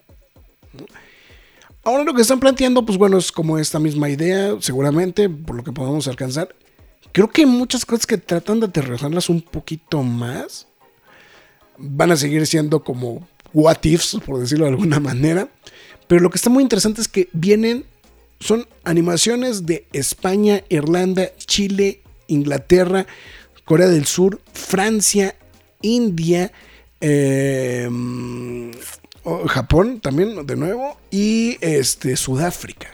Ahora 1.85 2.03
lo 2.03 2.13
que 2.13 2.21
están 2.21 2.39
planteando, 2.39 2.85
pues 2.85 2.97
bueno, 2.97 3.17
es 3.17 3.31
como 3.31 3.57
esta 3.57 3.79
misma 3.79 4.09
idea, 4.09 4.55
seguramente, 4.59 5.29
por 5.29 5.55
lo 5.55 5.63
que 5.63 5.73
podamos 5.73 6.07
alcanzar. 6.07 6.55
Creo 7.13 7.29
que 7.29 7.41
hay 7.41 7.47
muchas 7.47 7.85
cosas 7.85 8.07
que 8.07 8.17
tratan 8.17 8.59
de 8.59 8.65
aterrizarlas 8.65 9.29
un 9.29 9.41
poquito 9.41 10.01
más. 10.01 10.67
Van 11.77 12.11
a 12.11 12.17
seguir 12.17 12.45
siendo 12.47 12.83
como 12.83 13.27
what 13.53 13.77
ifs, 13.83 14.17
por 14.25 14.39
decirlo 14.39 14.65
de 14.65 14.71
alguna 14.71 14.99
manera. 14.99 15.47
Pero 16.07 16.21
lo 16.21 16.31
que 16.31 16.37
está 16.37 16.49
muy 16.49 16.63
interesante 16.63 17.01
es 17.01 17.07
que 17.07 17.29
vienen, 17.31 17.85
son 18.39 18.67
animaciones 18.83 19.67
de 19.67 19.87
España, 19.93 20.63
Irlanda, 20.69 21.31
Chile, 21.37 22.01
Inglaterra, 22.27 23.05
Corea 23.63 23.87
del 23.87 24.05
Sur, 24.05 24.41
Francia, 24.51 25.35
India, 25.83 26.51
eh, 26.99 27.87
oh, 29.23 29.47
Japón 29.47 29.99
también, 29.99 30.47
de 30.47 30.55
nuevo, 30.55 30.97
y 31.11 31.57
este, 31.61 32.17
Sudáfrica. 32.17 32.87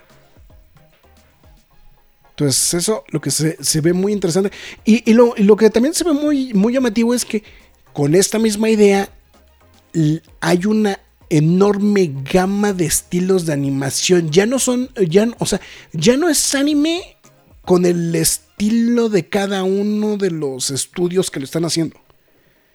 Entonces, 2.40 2.74
eso 2.74 3.04
lo 3.10 3.20
que 3.20 3.32
se, 3.32 3.58
se 3.62 3.82
ve 3.82 3.92
muy 3.92 4.14
interesante. 4.14 4.50
Y, 4.86 5.10
y 5.10 5.14
lo, 5.14 5.34
y 5.36 5.44
lo 5.44 5.58
que 5.58 5.70
también 5.70 5.94
se 5.94 6.06
ve 6.06 6.14
muy, 6.14 6.54
muy 6.54 6.72
llamativo 6.74 7.14
es 7.14 7.26
que 7.26 7.44
con 7.92 8.16
esta 8.16 8.40
misma 8.40 8.70
idea 8.70 9.10
hay 10.40 10.66
una 10.66 11.00
enorme 11.30 12.12
gama 12.32 12.72
de 12.74 12.86
estilos 12.86 13.46
de 13.46 13.54
animación. 13.54 14.30
Ya 14.32 14.46
no 14.46 14.58
son, 14.60 14.90
ya, 15.08 15.26
no- 15.26 15.36
o 15.40 15.46
sea, 15.46 15.60
ya 15.92 16.16
no 16.18 16.30
es 16.30 16.56
anime 16.56 17.18
con 17.64 17.86
el 17.86 18.16
estilo 18.16 19.10
de 19.10 19.28
cada 19.28 19.64
uno 19.64 20.18
de 20.18 20.32
los 20.32 20.72
estudios 20.72 21.30
que 21.30 21.40
lo 21.40 21.44
están 21.46 21.66
haciendo. 21.66 21.98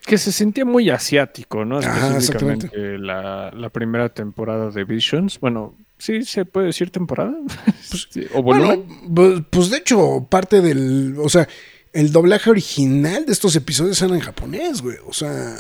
que 0.07 0.19
se 0.19 0.31
sentía 0.33 0.67
muy 0.67 0.91
asiático, 0.91 1.65
¿no? 1.65 1.79
Ajá, 1.79 2.09
Específicamente 2.19 2.99
la, 2.99 3.51
la 3.57 3.71
primera 3.71 4.11
temporada 4.11 4.71
de 4.71 4.85
Visions. 4.85 5.41
Bueno, 5.41 5.75
sí 6.05 6.25
se 6.25 6.45
puede 6.45 6.67
decir 6.67 6.91
temporada. 6.91 7.35
Sí, 8.11 8.27
o 8.35 8.43
volumen. 8.43 8.85
Bueno, 9.09 9.39
bu- 9.39 9.47
pues 9.51 9.71
de 9.71 9.77
hecho, 9.79 10.27
parte 10.29 10.61
del, 10.61 11.15
o 11.19 11.29
sea, 11.29 11.47
el 11.93 12.11
doblaje 12.13 12.51
original 12.51 13.25
de 13.27 13.33
estos 13.33 13.55
episodios 13.55 14.01
era 14.03 14.15
en 14.15 14.21
japonés, 14.21 14.83
güey. 14.83 14.97
O 15.07 15.13
sea, 15.13 15.57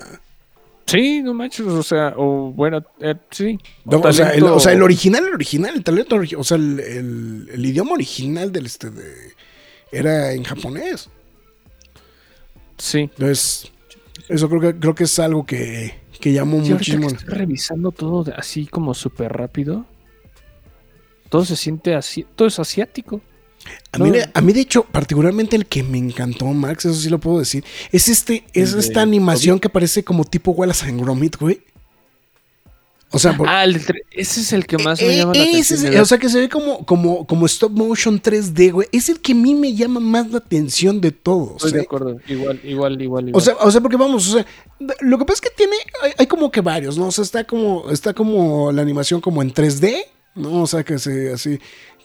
Sí, 0.86 1.22
no 1.22 1.32
manches, 1.32 1.66
o 1.66 1.82
sea, 1.82 2.12
o 2.16 2.52
bueno, 2.52 2.84
eh, 3.00 3.14
sí. 3.30 3.58
No, 3.86 4.00
o, 4.00 4.12
sea, 4.12 4.30
el, 4.30 4.40
talento- 4.40 4.56
o 4.56 4.60
sea, 4.60 4.72
el 4.72 4.82
original, 4.82 5.24
el 5.26 5.34
original, 5.34 5.74
el 5.76 5.82
talento, 5.84 6.16
o 6.36 6.44
sea, 6.44 6.56
el, 6.58 6.80
el- 6.80 7.48
el 7.52 7.66
idioma 7.66 7.92
original 7.92 8.50
del 8.52 8.66
este 8.66 8.90
de, 8.90 9.12
era 9.92 10.32
en 10.32 10.42
japonés. 10.44 11.08
Sí. 12.78 12.98
Entonces, 13.00 13.70
eso 14.28 14.48
creo 14.48 14.60
que 14.60 14.78
creo 14.78 14.94
que 14.94 15.04
es 15.04 15.18
algo 15.18 15.46
que, 15.46 15.94
que 16.20 16.32
llamó 16.32 16.62
Sí, 16.64 16.72
muchísimo. 16.72 17.08
que 17.08 17.14
estoy 17.14 17.34
revisando 17.34 17.90
todo 17.92 18.24
así 18.36 18.66
como 18.66 18.92
súper 18.94 19.32
rápido. 19.32 19.86
Todo 21.28 21.44
se 21.44 21.56
siente 21.56 21.94
así, 21.94 22.24
todo 22.36 22.48
es 22.48 22.58
asiático. 22.58 23.20
A 23.92 23.98
mí, 23.98 24.10
a 24.34 24.40
mí, 24.42 24.52
de 24.52 24.60
hecho, 24.60 24.84
particularmente 24.84 25.56
el 25.56 25.64
que 25.66 25.82
me 25.82 25.96
encantó, 25.96 26.44
Max, 26.46 26.84
eso 26.84 26.94
sí 27.00 27.08
lo 27.08 27.18
puedo 27.18 27.38
decir, 27.38 27.64
es 27.92 28.08
este, 28.08 28.44
es 28.52 28.72
de 28.74 28.80
esta 28.80 29.00
animación 29.00 29.58
que 29.58 29.70
parece 29.70 30.04
como 30.04 30.24
tipo 30.24 30.50
Wallace 30.50 30.84
and 30.86 31.00
Gromit, 31.00 31.36
güey. 31.38 31.62
O 33.10 33.18
sea, 33.18 33.36
por- 33.36 33.48
Ah, 33.48 33.62
el 33.64 33.76
ese 34.10 34.40
es 34.40 34.52
el 34.52 34.66
que 34.66 34.76
más 34.76 35.00
me 35.00 35.06
Eh, 35.06 35.16
llama 35.18 35.34
la 35.34 35.42
atención. 35.42 35.96
o 36.00 36.04
sea, 36.04 36.18
que 36.18 36.28
se 36.28 36.40
ve 36.40 36.48
como, 36.48 36.84
como, 36.84 37.24
como 37.26 37.46
stop 37.46 37.70
motion 37.70 38.20
3D, 38.20 38.72
güey. 38.72 38.88
Es 38.90 39.08
el 39.08 39.20
que 39.20 39.32
a 39.32 39.36
mí 39.36 39.54
me 39.54 39.72
llama 39.72 40.00
más 40.00 40.30
la 40.32 40.38
atención 40.38 41.00
de 41.00 41.12
todos. 41.12 41.56
Estoy 41.56 41.72
de 41.72 41.78
¿eh? 41.78 41.82
acuerdo. 41.82 42.16
Igual, 42.26 42.60
igual, 42.64 43.00
igual, 43.00 43.28
igual. 43.28 43.32
O 43.34 43.40
sea, 43.40 43.54
o 43.60 43.70
sea, 43.70 43.80
porque 43.80 43.96
vamos, 43.96 44.28
o 44.28 44.32
sea, 44.32 44.46
lo 45.00 45.16
que 45.16 45.24
pasa 45.26 45.36
es 45.36 45.40
que 45.42 45.50
tiene, 45.56 45.76
hay, 46.02 46.12
hay 46.18 46.26
como 46.26 46.50
que 46.50 46.60
varios, 46.60 46.98
¿no? 46.98 47.06
O 47.06 47.12
sea, 47.12 47.22
está 47.22 47.44
como, 47.44 47.88
está 47.90 48.14
como 48.14 48.72
la 48.72 48.82
animación 48.82 49.20
como 49.20 49.42
en 49.42 49.54
3D, 49.54 49.94
¿no? 50.34 50.62
O 50.62 50.66
sea, 50.66 50.84
que 50.84 50.98
se, 50.98 51.32
así, 51.32 51.58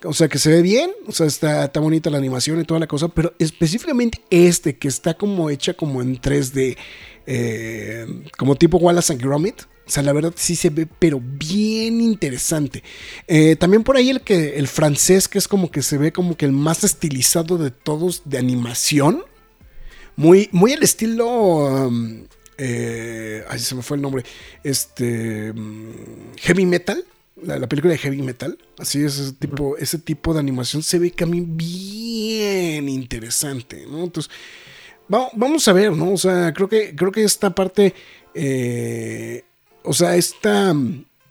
o 0.03 0.13
sea, 0.13 0.27
que 0.27 0.39
se 0.39 0.49
ve 0.49 0.61
bien, 0.61 0.91
o 1.07 1.11
sea, 1.11 1.25
está, 1.25 1.65
está 1.65 1.79
bonita 1.79 2.09
la 2.09 2.17
animación 2.17 2.59
y 2.59 2.63
toda 2.63 2.79
la 2.79 2.87
cosa, 2.87 3.09
pero 3.09 3.33
específicamente 3.39 4.21
este, 4.29 4.77
que 4.77 4.87
está 4.87 5.15
como 5.15 5.49
hecha 5.49 5.73
como 5.73 6.01
en 6.01 6.19
3D, 6.19 6.77
eh, 7.25 8.05
como 8.37 8.55
tipo 8.55 8.77
Wallace 8.77 9.13
and 9.13 9.21
Gromit. 9.21 9.61
O 9.61 9.91
sea, 9.91 10.03
la 10.03 10.13
verdad 10.13 10.33
sí 10.35 10.55
se 10.55 10.69
ve, 10.69 10.87
pero 10.99 11.19
bien 11.19 11.99
interesante. 11.99 12.83
Eh, 13.27 13.55
también 13.55 13.83
por 13.83 13.97
ahí 13.97 14.11
el 14.11 14.21
que 14.21 14.57
el 14.57 14.67
francés, 14.67 15.27
que 15.27 15.39
es 15.39 15.47
como 15.47 15.71
que 15.71 15.81
se 15.81 15.97
ve 15.97 16.11
como 16.13 16.37
que 16.37 16.45
el 16.45 16.51
más 16.51 16.83
estilizado 16.83 17.57
de 17.57 17.71
todos 17.71 18.21
de 18.25 18.37
animación. 18.37 19.23
Muy, 20.15 20.47
muy 20.51 20.73
al 20.73 20.83
estilo. 20.83 21.87
um, 21.87 22.25
eh, 22.59 23.43
se 23.57 23.73
me 23.73 23.81
fue 23.81 23.97
el 23.97 24.03
nombre. 24.03 24.23
Este. 24.63 25.53
mm, 25.53 26.35
heavy 26.37 26.67
Metal. 26.67 27.03
La, 27.43 27.57
la 27.59 27.67
película 27.69 27.91
de 27.93 27.97
Heavy 27.99 28.21
Metal. 28.21 28.57
Así 28.77 29.03
es, 29.03 29.17
ese 29.19 29.33
tipo, 29.33 29.77
ese 29.77 29.97
tipo 29.99 30.33
de 30.33 30.39
animación 30.39 30.83
se 30.83 30.99
ve 30.99 31.11
que 31.11 31.23
a 31.23 31.27
mí 31.27 31.41
bien 31.47 32.89
interesante, 32.89 33.85
¿no? 33.89 34.03
Entonces. 34.03 34.31
va- 35.13 35.29
Vamos 35.33 35.67
a 35.67 35.73
ver, 35.73 35.91
¿no? 35.93 36.13
O 36.13 36.17
sea, 36.17 36.53
creo 36.53 36.67
que, 36.69 36.95
creo 36.95 37.11
que 37.11 37.23
esta 37.23 37.53
parte. 37.55 37.93
eh, 38.33 39.43
o 39.83 39.93
sea, 39.93 40.15
esta. 40.15 40.73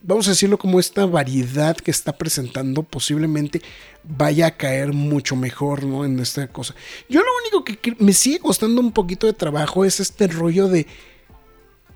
Vamos 0.01 0.29
a 0.29 0.31
decirlo 0.31 0.59
como 0.59 0.79
esta 0.79 1.05
variedad 1.07 1.77
que 1.77 1.91
está 1.91 2.17
presentando 2.17 2.85
posiblemente 2.85 3.61
vaya 4.05 4.47
a 4.47 4.57
caer 4.57 4.93
mucho 4.93 5.35
mejor, 5.35 5.85
¿no? 5.85 6.05
En 6.05 6.19
esta 6.21 6.47
cosa. 6.49 6.75
Yo 7.09 7.21
lo 7.21 7.27
único 7.43 7.65
que 7.65 7.97
me 7.99 8.13
sigue 8.13 8.39
costando 8.39 8.81
un 8.81 8.93
poquito 8.93 9.27
de 9.27 9.33
trabajo 9.33 9.85
es 9.85 9.99
este 10.01 10.29
rollo 10.29 10.69
de 10.69 10.87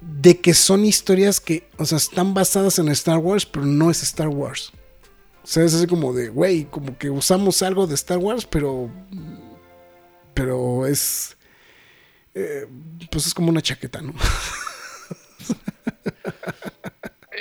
de 0.03 0.41
que 0.41 0.55
son 0.55 0.85
historias 0.85 1.41
que, 1.41 1.69
o 1.79 1.85
sea, 1.85 1.99
están 1.99 2.35
basadas 2.35 2.79
en 2.79 2.89
Star 2.89 3.19
Wars, 3.19 3.47
pero 3.47 3.65
no 3.65 3.91
es 3.91 4.03
Star 4.03 4.29
Wars. 4.29 4.73
O 5.43 5.47
sea, 5.47 5.65
es 5.65 5.75
así 5.75 5.87
como 5.87 6.13
de, 6.13 6.29
güey, 6.29 6.65
como 6.65 6.97
que 6.99 7.11
usamos 7.11 7.63
algo 7.63 7.87
de 7.87 7.95
Star 7.95 8.19
Wars, 8.19 8.47
pero 8.47 8.91
pero 10.35 10.87
es 10.87 11.37
eh, 12.35 12.67
pues 13.11 13.27
es 13.27 13.35
como 13.35 13.51
una 13.51 13.61
chaqueta, 13.61 14.01
¿no? 14.01 14.15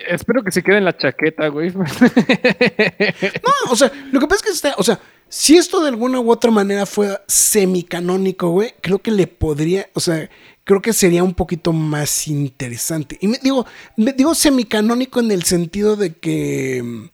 Espero 0.08 0.44
que 0.44 0.52
se 0.52 0.62
quede 0.64 0.78
en 0.78 0.86
la 0.86 0.98
chaqueta, 0.98 1.48
güey. 1.48 1.72
No, 1.76 3.72
o 3.72 3.76
sea, 3.76 3.92
lo 4.12 4.20
que 4.20 4.28
pasa 4.28 4.38
es 4.38 4.44
que 4.44 4.50
está, 4.50 4.76
o 4.78 4.84
sea, 4.84 5.00
si 5.30 5.56
esto 5.56 5.82
de 5.82 5.90
alguna 5.90 6.20
u 6.20 6.30
otra 6.30 6.52
manera 6.52 6.86
fue 6.86 7.18
semicanónico, 7.28 8.50
güey, 8.50 8.74
creo 8.82 9.00
que 9.00 9.12
le 9.12 9.28
podría, 9.28 9.90
o 9.94 10.02
sea, 10.02 10.30
creo 10.64 10.82
que 10.82 10.94
sería 10.94 11.24
un 11.24 11.34
poquito 11.34 11.74
más 11.74 12.28
interesante. 12.28 13.18
Y 13.22 13.28
me 13.28 13.40
digo, 13.42 13.66
me 13.98 14.14
digo 14.14 14.36
semicanónico 14.36 15.20
en 15.20 15.32
el 15.32 15.44
sentido 15.44 15.96
de 15.96 16.14
que 16.14 17.10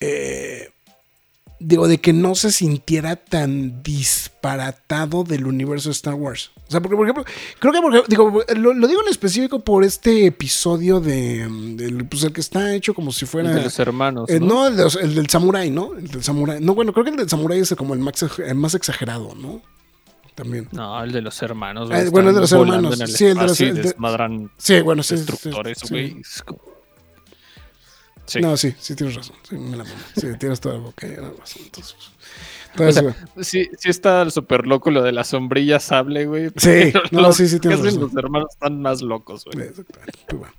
eh, 0.00 0.72
digo, 1.64 1.86
de 1.86 1.98
que 1.98 2.12
no 2.12 2.34
se 2.34 2.50
sintiera 2.50 3.16
tan 3.16 3.82
disparatado 3.82 5.24
del 5.24 5.46
universo 5.46 5.88
de 5.88 5.92
Star 5.92 6.14
Wars. 6.14 6.50
O 6.68 6.70
sea, 6.70 6.80
porque, 6.80 6.96
por 6.96 7.06
ejemplo, 7.06 7.24
creo 7.58 7.72
que, 7.72 8.02
digo, 8.08 8.42
lo, 8.56 8.74
lo 8.74 8.88
digo 8.88 9.02
en 9.02 9.08
específico 9.08 9.60
por 9.60 9.84
este 9.84 10.26
episodio 10.26 11.00
de, 11.00 12.06
pues 12.10 12.24
el 12.24 12.32
que 12.32 12.40
está 12.40 12.74
hecho 12.74 12.94
como 12.94 13.12
si 13.12 13.26
fuera... 13.26 13.50
De 13.50 13.62
los 13.62 13.78
hermanos. 13.78 14.28
Eh, 14.28 14.40
¿no? 14.40 14.70
no, 14.70 14.84
el, 14.84 14.98
el 15.02 15.14
del 15.14 15.28
Samurai, 15.28 15.70
¿no? 15.70 15.94
El 15.94 16.08
del 16.08 16.24
Samurai. 16.24 16.60
No, 16.60 16.74
bueno, 16.74 16.92
creo 16.92 17.04
que 17.04 17.10
el 17.10 17.16
del 17.16 17.28
Samurai 17.28 17.60
es 17.60 17.74
como 17.76 17.94
el 17.94 18.00
más, 18.00 18.24
el 18.38 18.54
más 18.54 18.74
exagerado, 18.74 19.34
¿no? 19.34 19.60
También. 20.34 20.68
No, 20.72 21.02
el 21.04 21.12
de 21.12 21.20
los 21.20 21.40
hermanos. 21.42 21.88
Ah, 21.92 21.98
güey, 21.98 22.08
bueno, 22.10 22.28
el 22.30 22.34
de 22.36 22.40
los 22.40 22.52
hermanos. 22.52 22.98
Sí, 23.12 23.26
el 23.26 23.34
de 23.38 23.46
los- 23.46 23.58
desmadran 23.58 24.50
Sí, 24.58 24.80
bueno, 24.80 25.02
sí. 25.02 25.16
sí, 25.18 25.24
destructores, 25.24 25.78
sí. 25.78 25.88
güey. 25.90 26.20
Es 26.20 26.42
como- 26.42 26.60
Sí. 28.24 28.40
No, 28.40 28.56
sí, 28.56 28.72
sí 28.78 28.94
tienes 28.94 29.16
razón. 29.16 29.36
Sí, 29.48 29.56
me 29.56 29.76
la 29.76 29.84
mamé. 29.84 29.96
Sí, 30.16 30.28
tienes 30.38 30.60
toda 30.60 30.76
la 30.76 30.80
boca. 30.80 31.06
razón. 31.08 31.62
Entonces, 31.64 31.94
O 31.94 32.70
entonces, 32.72 32.94
sea, 32.94 33.02
güey. 33.02 33.44
sí, 33.44 33.68
sí 33.78 33.88
está 33.90 34.30
súper 34.30 34.66
loco 34.66 34.90
lo 34.90 35.02
de 35.02 35.12
la 35.12 35.24
sombrilla 35.24 35.80
sable, 35.80 36.26
güey. 36.26 36.50
Sí, 36.56 36.92
no, 37.10 37.20
los 37.20 37.36
sí, 37.36 37.48
sí 37.48 37.58
tienes 37.58 37.80
razón. 37.84 38.00
Los 38.00 38.16
hermanos 38.16 38.48
están 38.52 38.80
más 38.80 39.02
locos, 39.02 39.44
güey. 39.44 39.66
Exactamente. 39.66 40.18
Pues 40.28 40.38
bueno. 40.40 40.54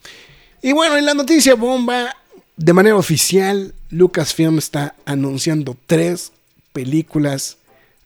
Y 0.61 0.73
bueno, 0.73 0.97
en 0.97 1.05
la 1.05 1.13
noticia 1.13 1.55
bomba, 1.55 2.15
de 2.57 2.73
manera 2.73 2.95
oficial, 2.97 3.73
Lucasfilm 3.89 4.57
está 4.59 4.95
anunciando 5.05 5.75
tres 5.87 6.31
películas 6.73 7.57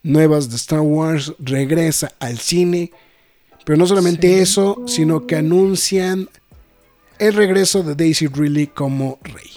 nuevas 0.04 0.50
de 0.50 0.56
Star 0.56 0.82
Wars. 0.82 1.34
Regresa 1.40 2.12
al 2.20 2.40
cine. 2.40 2.92
Pero 3.66 3.78
no 3.78 3.86
solamente 3.86 4.42
eso, 4.42 4.84
sino 4.88 5.28
que 5.28 5.36
anuncian 5.36 6.30
el 7.20 7.34
regreso 7.34 7.84
de 7.84 7.96
Daisy 7.96 8.28
Ridley 8.28 8.68
como 8.68 9.20
rey. 9.24 9.52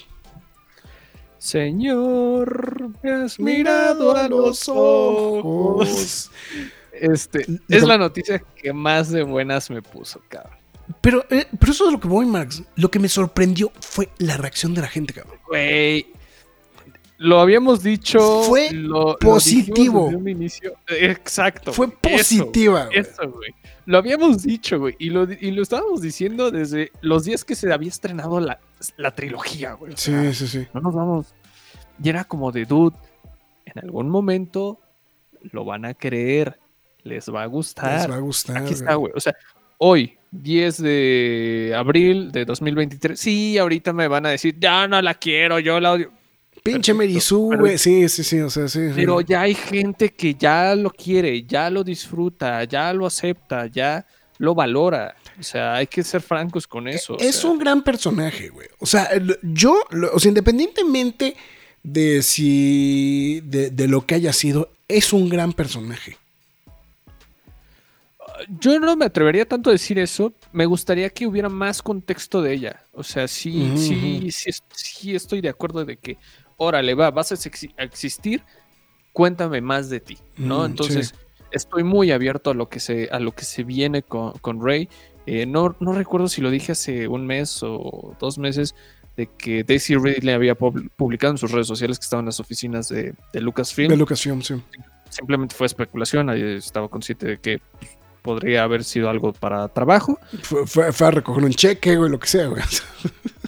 Señor, 1.39 2.91
me 3.03 3.11
has 3.13 3.39
mirado 3.39 4.15
a 4.15 4.29
los 4.29 4.69
ojos. 4.69 6.31
Este, 6.93 7.47
es 7.69 7.83
la 7.83 7.97
noticia 7.97 8.43
que 8.57 8.73
más 8.73 9.11
de 9.11 9.23
buenas 9.23 9.71
me 9.71 9.81
puso, 9.81 10.21
cabrón. 10.29 10.59
Pero, 11.01 11.25
eh, 11.31 11.47
pero 11.59 11.73
eso 11.73 11.87
es 11.87 11.93
lo 11.93 12.01
que 12.01 12.09
voy, 12.09 12.27
Max. 12.27 12.63
Lo 12.77 12.91
que 12.91 12.99
me 12.99 13.09
sorprendió 13.09 13.73
fue 13.81 14.11
la 14.19 14.37
reacción 14.37 14.75
de 14.75 14.83
la 14.83 14.89
gente, 14.89 15.15
cabrón. 15.15 15.39
Güey. 15.47 16.07
Lo 17.23 17.39
habíamos 17.41 17.83
dicho. 17.83 18.43
Fue 18.45 18.71
lo- 18.73 19.19
positivo. 19.19 20.05
desde 20.07 20.17
un 20.17 20.29
inicio. 20.29 20.77
Exacto. 20.89 21.71
Fue 21.73 21.91
positiva. 21.91 22.89
Eso, 22.93 23.31
güey. 23.31 23.51
Lo 23.85 23.99
habíamos 23.99 24.43
dicho, 24.43 24.79
güey. 24.79 24.97
Y 24.99 25.11
lo, 25.11 25.27
y 25.31 25.51
lo 25.51 25.63
estábamos 25.63 26.01
diciendo 26.01 26.51
desde 26.51 26.93
los 27.03 27.25
días 27.25 27.45
que 27.45 27.55
se 27.55 27.71
había 27.71 27.91
estrenado 27.91 28.41
la, 28.41 28.59
la 28.97 29.11
trilogía, 29.15 29.75
güey. 29.75 29.93
Sea, 29.97 30.33
Sí, 30.33 30.47
sí, 30.47 30.61
sí. 30.61 30.67
no 30.73 30.81
nos 30.81 30.95
vamos. 30.95 31.35
Y 32.03 32.09
era 32.09 32.25
como 32.25 32.53
de 32.53 32.65
dude. 32.65 32.97
En 33.67 33.85
algún 33.85 34.09
momento 34.09 34.81
lo 35.53 35.67
van 35.67 35.85
a 35.85 35.93
querer. 35.93 36.59
Les 37.03 37.31
va 37.31 37.43
a 37.43 37.47
gustar. 37.47 38.01
Les 38.01 38.11
va 38.11 38.15
a 38.17 38.21
gustar. 38.21 38.57
Aquí 38.59 38.73
está, 38.73 38.95
güey. 38.95 39.13
O 39.15 39.21
sea, 39.21 39.35
hoy, 39.77 40.17
10 40.31 40.83
de 40.83 41.75
abril 41.77 42.33
de 42.33 42.47
2023. 42.47 43.21
Sí, 43.21 43.59
ahorita 43.59 43.93
me 43.93 44.09
van 44.09 44.25
a 44.25 44.31
decir, 44.31 44.57
ya 44.59 44.89
no 44.89 45.01
la 45.03 45.13
quiero, 45.15 45.59
yo 45.59 45.79
la 45.81 45.93
odio. 45.93 46.13
Pinche 46.63 46.93
Merizú, 46.95 47.55
güey. 47.59 47.79
Sí, 47.79 48.09
sí, 48.09 48.23
sí. 48.25 48.41
O 48.41 48.51
sea, 48.51 48.69
sí. 48.69 48.89
sí. 48.89 48.93
Pero 48.95 49.21
ya 49.21 49.43
hay 49.43 49.55
gente 49.55 50.11
que 50.11 50.35
ya 50.35 50.75
lo 50.75 50.91
quiere, 50.91 51.43
ya 51.45 51.71
lo 51.71 51.83
disfruta, 51.85 52.65
ya 52.65 52.93
lo 52.93 53.07
acepta, 53.07 53.67
ya 53.67 54.07
lo 54.39 54.55
valora. 54.55 55.15
O 55.39 55.43
sea, 55.43 55.75
hay 55.77 55.87
que 55.87 56.03
ser 56.03 56.21
francos 56.21 56.67
con 56.67 56.87
eso. 56.89 57.15
o 57.15 57.19
Es 57.19 57.37
sea. 57.37 57.51
un 57.51 57.59
gran 57.59 57.83
personaje, 57.83 58.49
güey. 58.51 58.69
O 58.79 58.87
sea, 58.87 59.09
yo, 59.43 59.83
o 60.13 60.19
sea, 60.19 60.29
independientemente 60.29 61.35
de 61.83 62.23
si. 62.23 63.41
De, 63.45 63.71
de 63.71 63.89
lo 63.89 64.05
que 64.07 64.15
haya 64.17 64.33
sido, 64.33 64.71
es 64.89 65.13
un 65.13 65.29
gran 65.29 65.53
personaje. 65.53 66.17
Yo 68.59 68.81
no 68.81 68.97
me 68.97 69.05
atrevería 69.05 69.47
tanto 69.47 69.69
a 69.71 69.75
decir 69.75 69.99
eso. 69.99 70.33
Me 70.53 70.65
gustaría 70.65 71.11
que 71.11 71.27
hubiera 71.27 71.49
más 71.49 71.83
contexto 71.83 72.41
de 72.41 72.55
ella. 72.55 72.83
O 72.93 73.03
sea, 73.03 73.29
sí, 73.29 73.75
sí, 73.77 74.31
sí, 74.31 74.51
sí 74.75 75.15
estoy 75.15 75.41
de 75.43 75.51
acuerdo 75.51 75.85
de 75.85 75.97
que, 75.99 76.17
órale, 76.61 76.95
va, 76.95 77.11
vas 77.11 77.33
a 77.33 77.35
exi- 77.37 77.73
a 77.79 77.85
existir, 77.85 78.43
cuéntame 79.13 79.61
más 79.63 79.89
de 79.89 80.01
ti, 80.01 80.19
¿no? 80.37 80.61
Mm, 80.63 80.67
Entonces, 80.67 81.09
sí. 81.09 81.15
estoy 81.53 81.83
muy 81.85 82.13
abierto 82.13 82.51
a 82.51 82.55
lo 82.55 82.69
que 82.69 82.81
se, 82.81 83.09
a 83.11 83.19
lo 83.19 83.33
que 83.33 83.45
se 83.45 83.65
viene 83.65 84.03
con, 84.03 84.33
con 84.41 84.63
Rey. 84.65 84.89
Eh, 85.27 85.47
no, 85.47 85.75
no 85.81 85.93
recuerdo 85.93 86.29
si 86.29 86.41
lo 86.41 86.51
dije 86.51 86.73
hace 86.73 87.09
un 87.09 87.27
mes 87.27 87.63
o 87.63 88.15
dos 88.21 88.39
meses 88.39 88.75
de 89.17 89.27
que 89.27 89.65
Daisy 89.65 89.97
Ridley 89.97 90.35
había 90.35 90.55
pub- 90.55 90.91
publicado 90.97 91.33
en 91.33 91.39
sus 91.39 91.51
redes 91.51 91.67
sociales 91.67 91.99
que 91.99 92.05
estaban 92.05 92.25
en 92.25 92.27
las 92.27 92.41
oficinas 92.41 92.89
de, 92.89 93.15
de 93.33 93.41
Lucasfilm 93.41 93.89
De 93.89 93.97
Lucasfilm, 93.97 94.43
sí. 94.43 94.55
simplemente 95.09 95.55
fue 95.55 95.67
especulación, 95.67 96.27
nadie 96.27 96.57
estaba 96.57 96.89
consciente 96.89 97.27
de 97.27 97.39
que 97.39 97.61
podría 98.23 98.63
haber 98.65 98.85
sido 98.85 99.09
algo 99.11 99.33
para 99.33 99.67
trabajo. 99.69 100.19
Fue, 100.43 100.67
fue- 100.67 100.93
fue 100.93 101.07
a 101.07 101.11
recoger 101.11 101.43
un 101.45 101.53
cheque, 101.53 101.97
güey, 101.97 102.11
lo 102.11 102.19
que 102.21 102.29
sea, 102.29 102.47
güey. 102.49 102.63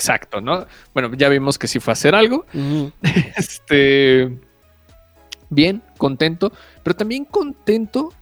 Exacto, 0.00 0.40
¿no? 0.40 0.66
Bueno, 0.94 1.12
ya 1.14 1.28
vimos 1.28 1.58
que 1.58 1.68
sí 1.68 1.78
fue 1.78 1.92
a 1.92 1.94
hacer 1.94 2.14
algo. 2.14 2.46
Este. 3.36 4.34
Bien, 5.50 5.82
contento. 5.98 6.52
Pero 6.82 6.96
también 6.96 7.26
contento 7.26 8.14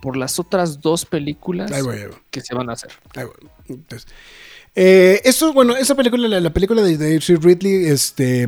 por 0.00 0.16
las 0.16 0.38
otras 0.38 0.80
dos 0.80 1.04
películas 1.04 1.70
Ahí 1.70 1.82
voy, 1.82 1.96
ahí 1.96 2.06
voy. 2.06 2.16
que 2.30 2.40
se 2.40 2.54
van 2.54 2.70
a 2.70 2.72
hacer. 2.72 2.92
Ah, 3.14 3.24
bueno. 3.24 3.52
Entonces, 3.68 4.08
eh, 4.74 5.20
esto, 5.24 5.52
bueno, 5.52 5.76
esa 5.76 5.94
película, 5.94 6.26
la, 6.28 6.40
la 6.40 6.50
película 6.50 6.80
de 6.80 6.96
Daisy 6.96 7.34
Ridley, 7.34 7.84
este, 7.86 8.46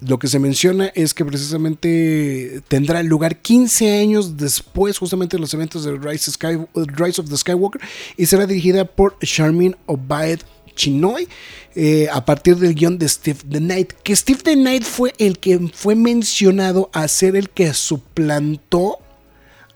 lo 0.00 0.18
que 0.18 0.28
se 0.28 0.38
menciona 0.38 0.86
es 0.86 1.14
que 1.14 1.24
precisamente 1.24 2.62
tendrá 2.68 3.02
lugar 3.02 3.36
15 3.36 4.00
años 4.00 4.36
después 4.36 4.98
justamente 4.98 5.36
de 5.36 5.40
los 5.40 5.52
eventos 5.54 5.84
de 5.84 5.92
Rise, 5.96 6.32
Sky, 6.32 6.58
Rise 6.74 7.20
of 7.20 7.28
the 7.28 7.36
Skywalker 7.36 7.80
y 8.16 8.26
será 8.26 8.46
dirigida 8.46 8.84
por 8.84 9.18
Charmin 9.20 9.76
Obaid 9.86 10.40
Chinoy 10.80 11.28
eh, 11.74 12.08
a 12.10 12.24
partir 12.24 12.56
del 12.56 12.74
guion 12.74 12.98
de 12.98 13.08
Steve 13.08 13.40
the 13.48 13.58
Knight, 13.58 13.92
que 14.02 14.16
Steve 14.16 14.40
the 14.42 14.54
Knight 14.54 14.82
fue 14.82 15.12
el 15.18 15.38
que 15.38 15.58
fue 15.74 15.94
mencionado 15.94 16.88
a 16.92 17.06
ser 17.08 17.36
el 17.36 17.50
que 17.50 17.72
suplantó 17.74 18.98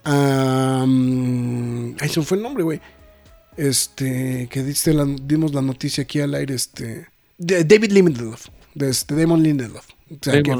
a... 0.04 0.84
mm, 0.86 1.96
ay, 2.00 2.08
se 2.08 2.20
me 2.20 2.26
fue 2.26 2.36
el 2.38 2.42
nombre, 2.42 2.62
güey. 2.64 2.80
Este, 3.56 4.48
que 4.50 4.62
diste 4.62 4.92
la- 4.92 5.06
dimos 5.22 5.54
la 5.54 5.62
noticia 5.62 6.02
aquí 6.02 6.20
al 6.20 6.34
aire, 6.34 6.54
este, 6.54 7.06
de 7.38 7.64
David 7.64 7.92
Lindelof, 7.92 8.46
de 8.74 8.90
este, 8.90 9.14
Damon 9.14 9.42
Lindelof. 9.42 9.86
O 10.10 10.16
sea, 10.22 10.34
que- 10.42 10.50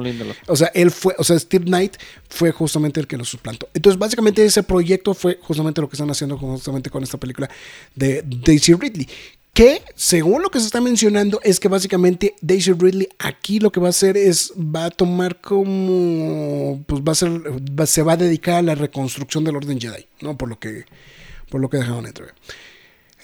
o 0.46 0.56
sea, 0.56 0.68
él 0.74 0.90
fue, 0.90 1.14
o 1.18 1.24
sea, 1.24 1.38
Steve 1.38 1.64
Knight 1.66 1.96
fue 2.28 2.50
justamente 2.52 2.98
el 3.00 3.06
que 3.06 3.16
lo 3.16 3.24
suplantó. 3.24 3.68
Entonces, 3.74 3.98
básicamente 3.98 4.44
ese 4.44 4.62
proyecto 4.62 5.12
fue 5.12 5.38
justamente 5.42 5.80
lo 5.80 5.88
que 5.88 5.94
están 5.96 6.10
haciendo 6.10 6.38
justamente 6.38 6.88
con 6.88 7.02
esta 7.02 7.18
película 7.18 7.50
de 7.94 8.22
Daisy 8.24 8.72
Ridley. 8.74 9.06
Que, 9.54 9.82
según 9.94 10.42
lo 10.42 10.50
que 10.50 10.58
se 10.58 10.66
está 10.66 10.80
mencionando, 10.80 11.40
es 11.44 11.60
que 11.60 11.68
básicamente 11.68 12.34
Daisy 12.40 12.72
Ridley 12.72 13.08
aquí 13.20 13.60
lo 13.60 13.70
que 13.70 13.78
va 13.78 13.86
a 13.86 13.90
hacer 13.90 14.16
es, 14.16 14.52
va 14.56 14.86
a 14.86 14.90
tomar 14.90 15.40
como, 15.40 16.82
pues 16.88 17.02
va 17.02 17.12
a 17.12 17.14
ser, 17.14 17.30
va- 17.30 17.86
se 17.86 18.02
va 18.02 18.14
a 18.14 18.16
dedicar 18.16 18.56
a 18.56 18.62
la 18.62 18.74
reconstrucción 18.74 19.44
del 19.44 19.54
orden 19.54 19.80
Jedi, 19.80 20.06
¿no? 20.22 20.36
Por 20.36 20.48
lo 20.48 20.58
que, 20.58 20.84
por 21.50 21.60
lo 21.60 21.70
que 21.70 21.76
dejaron 21.76 22.04
entrever. 22.04 22.34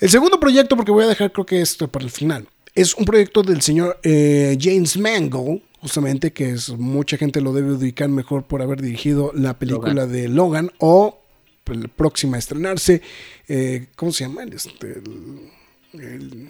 El 0.01 0.09
segundo 0.09 0.39
proyecto, 0.39 0.77
porque 0.77 0.93
voy 0.93 1.03
a 1.05 1.09
dejar 1.09 1.33
creo 1.33 1.45
que 1.47 1.61
esto 1.61 1.89
para 1.89 2.05
el 2.05 2.13
final, 2.13 2.47
es 2.77 2.95
un 2.95 3.05
proyecto 3.05 3.43
del 3.43 3.61
señor 3.61 3.99
eh, 4.05 4.57
James 4.61 4.97
Mangold, 4.97 5.63
justamente, 5.81 6.33
que 6.33 6.51
es 6.51 6.69
mucha 6.71 7.17
gente 7.17 7.41
lo 7.41 7.53
debe 7.53 7.73
ubicar 7.73 8.09
mejor 8.09 8.45
por 8.45 8.63
haber 8.63 8.81
dirigido 8.81 9.33
la 9.35 9.59
película 9.59 10.07
de 10.07 10.29
Logan 10.29 10.71
o 10.79 11.19
pues, 11.65 11.81
la 11.81 11.89
próxima 11.89 12.37
a 12.37 12.39
estrenarse, 12.39 13.03
eh, 13.49 13.89
¿cómo 13.97 14.13
se 14.13 14.25
llama? 14.25 14.45
Este, 14.45 14.87
el, 14.93 15.51
el- 15.95 16.49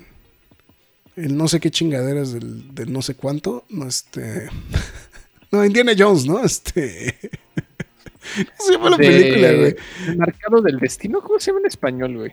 el 1.16 1.36
no 1.36 1.49
sé 1.49 1.61
qué 1.61 1.70
chingaderas 1.70 2.32
del, 2.32 2.74
del 2.74 2.93
no 2.93 3.03
sé 3.03 3.14
cuánto, 3.14 3.64
no 3.70 3.86
este... 3.86 4.49
No, 5.53 5.64
Indiana 5.64 5.93
Jones, 5.99 6.26
¿no? 6.26 6.45
Este... 6.45 7.16
¿Cómo 8.57 8.66
se 8.66 8.72
llama 8.72 8.91
la 8.91 8.97
De- 8.97 9.07
película, 9.09 9.53
güey? 9.53 9.76
El 10.07 10.16
marcado 10.16 10.62
del 10.62 10.78
destino, 10.78 11.20
¿cómo 11.20 11.41
se 11.41 11.47
llama 11.51 11.61
en 11.61 11.66
español, 11.66 12.16
güey? 12.16 12.32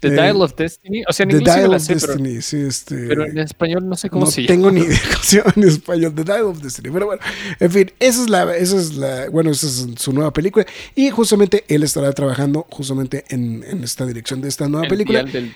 The 0.00 0.08
Eh, 0.08 0.12
Dial 0.12 0.40
of 0.42 0.54
Destiny. 0.56 1.02
O 1.06 1.12
sea, 1.12 1.24
en 1.24 1.28
The 1.30 1.36
inglés 1.36 1.54
me 1.54 1.60
Dial 1.60 1.70
la 1.70 1.76
of 1.76 1.86
pero, 1.86 2.00
Destiny, 2.00 2.42
sí, 2.42 2.56
este. 2.56 3.06
pero 3.06 3.26
en 3.26 3.38
español 3.38 3.86
no 3.88 3.94
sé 3.96 4.08
cómo 4.10 4.24
no 4.24 4.30
se 4.30 4.44
tengo 4.46 4.70
llama. 4.70 4.80
ni 4.80 4.86
idea 4.86 4.98
cómo 5.12 5.22
se 5.22 5.36
llama 5.36 5.52
en 5.56 5.62
español, 5.64 6.14
The 6.14 6.24
Dial 6.24 6.42
of 6.44 6.62
Destiny. 6.62 6.90
Pero 6.90 7.06
bueno, 7.06 7.22
en 7.60 7.70
fin, 7.70 7.92
esa 8.00 8.22
es 8.22 8.30
la, 8.30 8.56
esa 8.56 8.76
es 8.78 8.94
la, 8.94 9.28
bueno, 9.30 9.50
esa 9.50 9.66
es 9.66 9.86
su 9.96 10.12
nueva 10.12 10.32
película. 10.32 10.64
Y 10.94 11.10
justamente 11.10 11.64
él 11.68 11.82
estará 11.82 12.10
trabajando 12.12 12.66
justamente 12.70 13.24
en, 13.28 13.62
en 13.64 13.84
esta 13.84 14.06
dirección 14.06 14.40
de 14.40 14.48
esta 14.48 14.66
nueva 14.68 14.86
El 14.86 14.90
película. 14.90 15.22
Dial 15.24 15.32
del- 15.32 15.54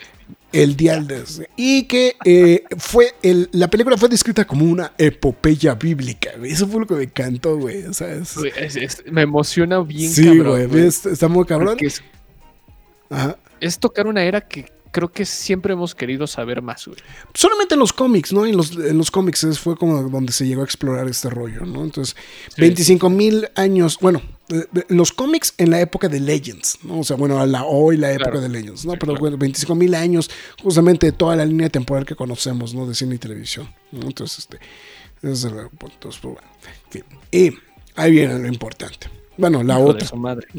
El 0.52 0.76
Dial 0.76 1.06
de 1.06 1.24
Y 1.56 1.84
que 1.84 2.16
eh, 2.24 2.64
fue, 2.78 3.14
el, 3.22 3.48
la 3.52 3.68
película 3.68 3.96
fue 3.96 4.08
descrita 4.08 4.46
como 4.46 4.64
una 4.64 4.92
epopeya 4.96 5.74
bíblica, 5.74 6.30
güey. 6.38 6.52
Eso 6.52 6.66
fue 6.66 6.80
lo 6.80 6.86
que 6.86 6.94
me 6.94 7.02
encantó, 7.04 7.56
güey. 7.58 7.84
O 7.84 7.92
sea, 7.92 8.12
es- 8.14 8.36
Güey, 8.36 8.52
es- 8.56 8.76
es- 8.76 9.02
me 9.10 9.22
emociona 9.22 9.80
bien 9.80 10.10
sí, 10.10 10.24
cabrón, 10.24 10.46
güey, 10.48 10.66
güey, 10.66 10.86
es- 10.86 11.04
está 11.06 11.28
muy 11.28 11.44
cabrón. 11.44 11.76
es, 11.80 12.02
Ajá. 13.10 13.36
es 13.60 13.78
tocar 13.78 14.06
una 14.06 14.22
era 14.24 14.40
que 14.40 14.66
creo 14.96 15.12
que 15.12 15.26
siempre 15.26 15.74
hemos 15.74 15.94
querido 15.94 16.26
saber 16.26 16.62
más, 16.62 16.86
güey. 16.86 16.98
Solamente 17.34 17.74
en 17.74 17.80
los 17.80 17.92
cómics, 17.92 18.32
¿no? 18.32 18.46
En 18.46 18.56
los, 18.56 18.70
en 18.72 18.96
los 18.96 19.10
cómics 19.10 19.46
fue 19.58 19.76
como 19.76 20.02
donde 20.08 20.32
se 20.32 20.46
llegó 20.46 20.62
a 20.62 20.64
explorar 20.64 21.06
este 21.06 21.28
rollo, 21.28 21.66
¿no? 21.66 21.84
Entonces, 21.84 22.16
25 22.56 23.10
mil 23.10 23.46
años, 23.56 23.98
bueno, 24.00 24.22
los 24.88 25.12
cómics 25.12 25.52
en 25.58 25.70
la 25.70 25.82
época 25.82 26.08
de 26.08 26.18
Legends, 26.18 26.78
¿no? 26.82 27.00
O 27.00 27.04
sea, 27.04 27.16
bueno, 27.16 27.38
a 27.38 27.44
la 27.44 27.64
hoy 27.64 27.98
la 27.98 28.10
época 28.10 28.30
Claro. 28.30 28.40
de 28.40 28.48
Legends, 28.48 28.86
¿no? 28.86 28.92
Sí, 28.92 28.98
Pero 28.98 29.16
bueno, 29.16 29.36
25 29.36 29.74
mil 29.74 29.94
años, 29.94 30.30
justamente 30.62 31.04
de 31.08 31.12
toda 31.12 31.36
la 31.36 31.44
línea 31.44 31.68
temporal 31.68 32.06
que 32.06 32.14
conocemos, 32.16 32.72
¿no? 32.72 32.86
De 32.86 32.94
cine 32.94 33.16
y 33.16 33.18
televisión, 33.18 33.68
¿no? 33.92 34.00
Entonces, 34.06 34.38
este, 34.38 34.56
ese 35.22 35.32
es 35.32 35.44
el 35.44 35.68
punto. 35.76 35.96
Pues, 36.00 36.22
bueno, 36.22 36.40
en 36.86 36.90
fin. 36.90 37.04
Y 37.30 37.52
ahí 37.96 38.12
viene 38.12 38.38
lo 38.38 38.48
importante. 38.48 39.10
Bueno, 39.36 39.62
la 39.62 39.74
Hijo 39.74 39.84
de 39.84 39.90
otra. 39.90 40.08
su 40.08 40.16
madre. 40.16 40.46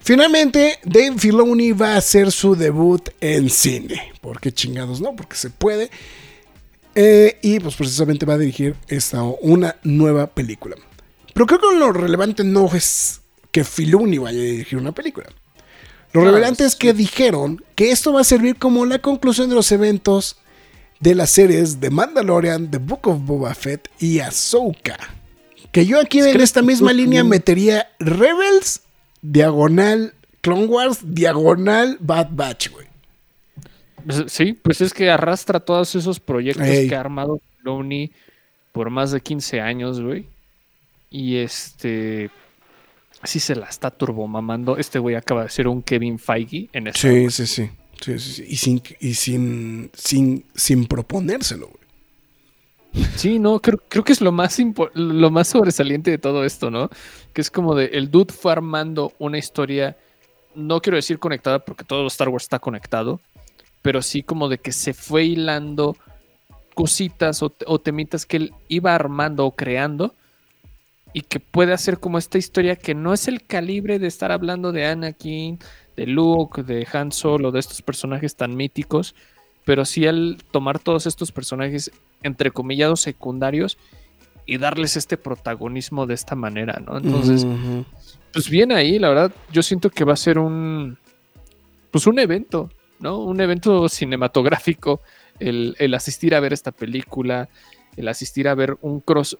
Finalmente, 0.00 0.78
Dave 0.84 1.14
Filoni 1.18 1.72
va 1.72 1.94
a 1.94 1.98
hacer 1.98 2.32
su 2.32 2.54
debut 2.54 3.08
en 3.20 3.50
cine. 3.50 4.12
¿Por 4.20 4.40
qué 4.40 4.52
chingados 4.52 5.00
no? 5.00 5.14
Porque 5.14 5.36
se 5.36 5.50
puede. 5.50 5.90
Eh, 6.94 7.38
y 7.42 7.60
pues 7.60 7.76
precisamente 7.76 8.26
va 8.26 8.34
a 8.34 8.38
dirigir 8.38 8.74
esta, 8.88 9.22
una 9.22 9.76
nueva 9.82 10.26
película. 10.26 10.76
Pero 11.34 11.46
creo 11.46 11.60
que 11.60 11.78
lo 11.78 11.92
relevante 11.92 12.42
no 12.42 12.74
es 12.74 13.20
que 13.52 13.64
Filoni 13.64 14.18
vaya 14.18 14.38
a 14.38 14.42
dirigir 14.42 14.78
una 14.78 14.92
película. 14.92 15.26
Lo 16.12 16.24
relevante 16.24 16.64
es 16.64 16.74
que 16.74 16.94
dijeron 16.94 17.62
que 17.74 17.90
esto 17.90 18.12
va 18.12 18.22
a 18.22 18.24
servir 18.24 18.56
como 18.56 18.86
la 18.86 18.98
conclusión 18.98 19.48
de 19.48 19.54
los 19.54 19.70
eventos 19.72 20.38
de 21.00 21.14
las 21.14 21.30
series 21.30 21.80
de 21.80 21.90
Mandalorian, 21.90 22.70
The 22.70 22.78
Book 22.78 23.06
of 23.06 23.20
Boba 23.24 23.54
Fett 23.54 23.88
y 23.98 24.20
Ahsoka. 24.20 24.98
Que 25.70 25.86
yo 25.86 26.00
aquí 26.00 26.20
Es 26.20 26.26
en 26.26 26.40
esta 26.40 26.62
misma 26.62 26.92
línea 26.92 27.22
metería 27.24 27.88
Rebels, 27.98 28.80
diagonal 29.22 30.14
Clone 30.40 30.66
Wars, 30.66 31.00
diagonal 31.02 31.96
Bad 32.00 32.28
Batch, 32.32 32.70
güey. 32.70 32.86
Pues, 34.04 34.24
Sí, 34.28 34.52
pues 34.54 34.80
es 34.80 34.94
que 34.94 35.10
arrastra 35.10 35.60
todos 35.60 35.94
esos 35.94 36.20
proyectos 36.20 36.66
Ey. 36.66 36.88
que 36.88 36.94
ha 36.96 37.00
armado 37.00 37.40
Filoni 37.58 38.12
por 38.72 38.90
más 38.90 39.10
de 39.10 39.20
15 39.20 39.60
años, 39.60 40.00
güey. 40.00 40.26
Y 41.10 41.36
este. 41.36 42.30
Sí 43.24 43.40
se 43.40 43.56
la 43.56 43.66
está 43.66 43.90
turbomamando. 43.90 44.76
Este 44.76 44.98
güey 45.00 45.16
acaba 45.16 45.42
de 45.42 45.50
ser 45.50 45.66
un 45.66 45.82
Kevin 45.82 46.18
Feige 46.18 46.68
en 46.72 46.92
sí, 46.94 47.28
sí. 47.30 47.46
Sí, 47.46 48.18
sí, 48.18 48.18
sí. 48.18 48.44
Y 48.46 48.56
sin, 48.56 48.82
y 49.00 49.14
sin, 49.14 49.90
sin, 49.92 50.44
sin 50.54 50.86
proponérselo, 50.86 51.66
güey. 51.66 51.77
Sí, 53.16 53.38
no, 53.38 53.60
creo, 53.60 53.82
creo 53.88 54.04
que 54.04 54.12
es 54.12 54.20
lo 54.20 54.32
más, 54.32 54.58
lo 54.94 55.30
más 55.30 55.48
sobresaliente 55.48 56.10
de 56.10 56.18
todo 56.18 56.44
esto, 56.44 56.70
¿no? 56.70 56.90
Que 57.32 57.40
es 57.40 57.50
como 57.50 57.74
de 57.74 57.86
el 57.86 58.10
dude 58.10 58.32
fue 58.32 58.52
armando 58.52 59.12
una 59.18 59.38
historia, 59.38 59.96
no 60.54 60.80
quiero 60.80 60.96
decir 60.96 61.18
conectada 61.18 61.58
porque 61.60 61.84
todo 61.84 62.06
Star 62.06 62.28
Wars 62.28 62.44
está 62.44 62.58
conectado, 62.58 63.20
pero 63.82 64.02
sí 64.02 64.22
como 64.22 64.48
de 64.48 64.58
que 64.58 64.72
se 64.72 64.94
fue 64.94 65.24
hilando 65.24 65.96
cositas 66.74 67.42
o, 67.42 67.52
o 67.66 67.78
temitas 67.78 68.24
que 68.26 68.36
él 68.36 68.54
iba 68.68 68.94
armando 68.94 69.44
o 69.44 69.54
creando 69.54 70.14
y 71.12 71.22
que 71.22 71.40
puede 71.40 71.72
hacer 71.72 71.98
como 71.98 72.18
esta 72.18 72.38
historia 72.38 72.76
que 72.76 72.94
no 72.94 73.12
es 73.12 73.28
el 73.28 73.44
calibre 73.44 73.98
de 73.98 74.06
estar 74.06 74.30
hablando 74.30 74.72
de 74.72 74.86
Anakin, 74.86 75.58
de 75.96 76.06
Luke, 76.06 76.62
de 76.62 76.86
Han 76.92 77.12
Solo, 77.12 77.50
de 77.50 77.60
estos 77.60 77.82
personajes 77.82 78.36
tan 78.36 78.54
míticos, 78.54 79.14
pero 79.64 79.84
sí 79.84 80.06
al 80.06 80.38
tomar 80.50 80.78
todos 80.78 81.06
estos 81.06 81.32
personajes 81.32 81.90
entrecomillados 82.22 83.00
secundarios 83.00 83.78
y 84.46 84.58
darles 84.58 84.96
este 84.96 85.16
protagonismo 85.16 86.06
de 86.06 86.14
esta 86.14 86.34
manera, 86.34 86.82
¿no? 86.84 86.96
Entonces, 86.96 87.46
pues 88.32 88.48
bien 88.48 88.72
ahí, 88.72 88.98
la 88.98 89.10
verdad, 89.10 89.32
yo 89.52 89.62
siento 89.62 89.90
que 89.90 90.04
va 90.04 90.14
a 90.14 90.16
ser 90.16 90.38
un, 90.38 90.96
pues 91.90 92.06
un 92.06 92.18
evento, 92.18 92.70
¿no? 92.98 93.18
Un 93.18 93.40
evento 93.40 93.88
cinematográfico, 93.88 95.02
el, 95.38 95.76
el 95.78 95.94
asistir 95.94 96.34
a 96.34 96.40
ver 96.40 96.52
esta 96.52 96.72
película, 96.72 97.48
el 97.96 98.08
asistir 98.08 98.48
a 98.48 98.54
ver 98.54 98.76
un 98.80 99.00
cross... 99.00 99.38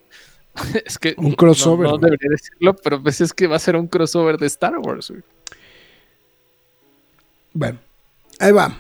es 0.85 0.99
que 0.99 1.15
Un 1.17 1.33
crossover, 1.33 1.87
No, 1.87 1.93
no 1.93 1.99
debería 1.99 2.31
decirlo, 2.31 2.75
pero 2.75 3.03
pues 3.03 3.21
es 3.21 3.33
que 3.33 3.47
va 3.47 3.57
a 3.57 3.61
ser 3.61 3.77
un 3.77 3.87
crossover 3.87 4.37
de 4.37 4.47
Star 4.47 4.77
Wars. 4.79 5.11
güey. 5.11 5.23
Bueno, 7.55 7.79
ahí 8.39 8.53
va. 8.53 8.77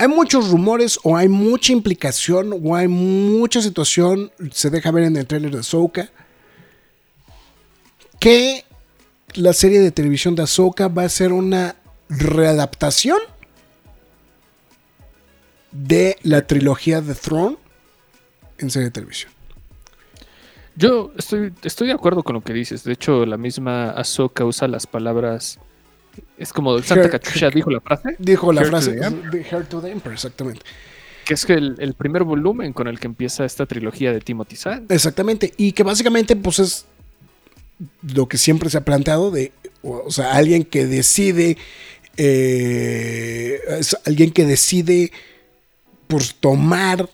Hay 0.00 0.06
muchos 0.06 0.50
rumores 0.50 1.00
o 1.02 1.16
hay 1.16 1.28
mucha 1.28 1.72
implicación 1.72 2.52
o 2.64 2.76
hay 2.76 2.86
mucha 2.86 3.60
situación, 3.60 4.30
se 4.52 4.70
deja 4.70 4.92
ver 4.92 5.04
en 5.04 5.16
el 5.16 5.26
tráiler 5.26 5.50
de 5.50 5.58
Ahsoka, 5.58 6.08
que 8.20 8.64
la 9.34 9.52
serie 9.52 9.80
de 9.80 9.90
televisión 9.90 10.36
de 10.36 10.42
Ahsoka 10.42 10.86
va 10.86 11.02
a 11.02 11.08
ser 11.08 11.32
una 11.32 11.74
readaptación 12.08 13.18
de 15.72 16.16
la 16.22 16.46
trilogía 16.46 17.00
de 17.00 17.14
Throne 17.14 17.56
en 18.58 18.70
serie 18.70 18.86
de 18.86 18.92
televisión. 18.92 19.32
Yo 20.76 21.12
estoy, 21.18 21.52
estoy 21.64 21.88
de 21.88 21.94
acuerdo 21.94 22.22
con 22.22 22.34
lo 22.34 22.40
que 22.40 22.52
dices. 22.52 22.84
De 22.84 22.92
hecho, 22.92 23.26
la 23.26 23.36
misma 23.36 23.90
Ahsoka 23.90 24.44
usa 24.44 24.68
las 24.68 24.86
palabras. 24.86 25.58
Es 26.36 26.52
como 26.52 26.78
Santa 26.82 27.04
Her- 27.06 27.10
Cachucha 27.10 27.50
dijo 27.50 27.70
la 27.70 27.80
frase, 27.80 28.16
Dijo 28.18 28.52
la 28.52 28.62
to 28.62 28.68
frase 28.68 28.92
the 28.92 29.04
Emperor. 29.06 29.30
de 29.32 29.40
Heir 29.50 29.66
to 29.66 29.80
the 29.80 29.90
Emperor, 29.90 30.14
exactamente. 30.14 30.60
que 31.24 31.34
es 31.34 31.44
que 31.44 31.54
el, 31.54 31.76
el 31.78 31.94
primer 31.94 32.24
volumen 32.24 32.72
con 32.72 32.88
el 32.88 32.98
que 32.98 33.06
empieza 33.06 33.44
esta 33.44 33.66
trilogía 33.66 34.12
de 34.12 34.20
Timothy 34.20 34.56
Zahn. 34.56 34.86
Exactamente. 34.88 35.52
Y 35.56 35.72
que 35.72 35.82
básicamente, 35.82 36.36
pues 36.36 36.58
es 36.58 36.86
lo 38.14 38.26
que 38.26 38.38
siempre 38.38 38.70
se 38.70 38.78
ha 38.78 38.84
planteado 38.84 39.30
de, 39.30 39.52
o 39.82 40.02
o 40.06 40.10
sea, 40.10 40.32
alguien 40.34 40.64
que 40.64 40.86
decide, 40.86 41.56
eh, 42.16 43.60
es 43.78 43.96
alguien 44.06 44.30
que 44.32 44.44
decide, 44.44 45.12
pues, 46.06 46.34
tomar 46.34 47.08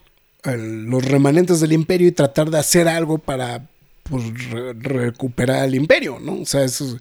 el- 0.44 0.84
los 0.84 1.04
remanentes 1.04 1.60
del 1.60 1.72
imperio 1.72 2.08
y 2.08 2.12
tratar 2.12 2.50
de 2.50 2.58
hacer 2.58 2.88
algo 2.88 3.18
para, 3.18 3.66
pues, 4.04 4.22
re- 4.50 4.72
recuperar 4.74 5.64
el 5.66 5.74
imperio, 5.74 6.18
¿no? 6.20 6.40
O 6.40 6.46
sea, 6.46 6.64
eso 6.64 6.84
es- 6.86 6.96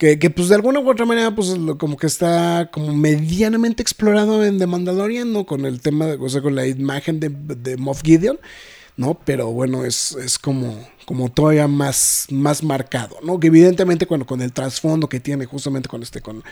que, 0.00 0.18
que, 0.18 0.30
pues 0.30 0.48
de 0.48 0.54
alguna 0.54 0.80
u 0.80 0.90
otra 0.90 1.04
manera 1.04 1.34
pues 1.34 1.50
lo- 1.58 1.76
como 1.76 1.98
que 1.98 2.06
está 2.06 2.70
como 2.72 2.94
medianamente 2.94 3.82
explorado 3.82 4.42
en 4.44 4.58
The 4.58 4.66
Mandalorian, 4.66 5.30
¿no? 5.30 5.44
Con 5.44 5.66
el 5.66 5.82
tema, 5.82 6.06
de, 6.06 6.14
o 6.14 6.28
sea, 6.30 6.40
con 6.40 6.54
la 6.54 6.66
imagen 6.66 7.20
de, 7.20 7.28
de 7.28 7.76
Moff 7.76 8.02
Gideon, 8.02 8.38
¿no? 8.96 9.14
Pero 9.26 9.52
bueno, 9.52 9.84
es, 9.84 10.12
es 10.12 10.38
como, 10.38 10.74
como 11.04 11.28
todavía 11.30 11.68
más, 11.68 12.26
más 12.30 12.62
marcado, 12.62 13.16
¿no? 13.22 13.38
Que 13.38 13.48
evidentemente 13.48 14.06
cuando 14.06 14.24
con 14.26 14.40
el 14.40 14.52
trasfondo 14.54 15.06
que 15.06 15.20
tiene 15.20 15.44
justamente 15.44 15.88
con 15.90 16.02
este, 16.02 16.22
con, 16.22 16.42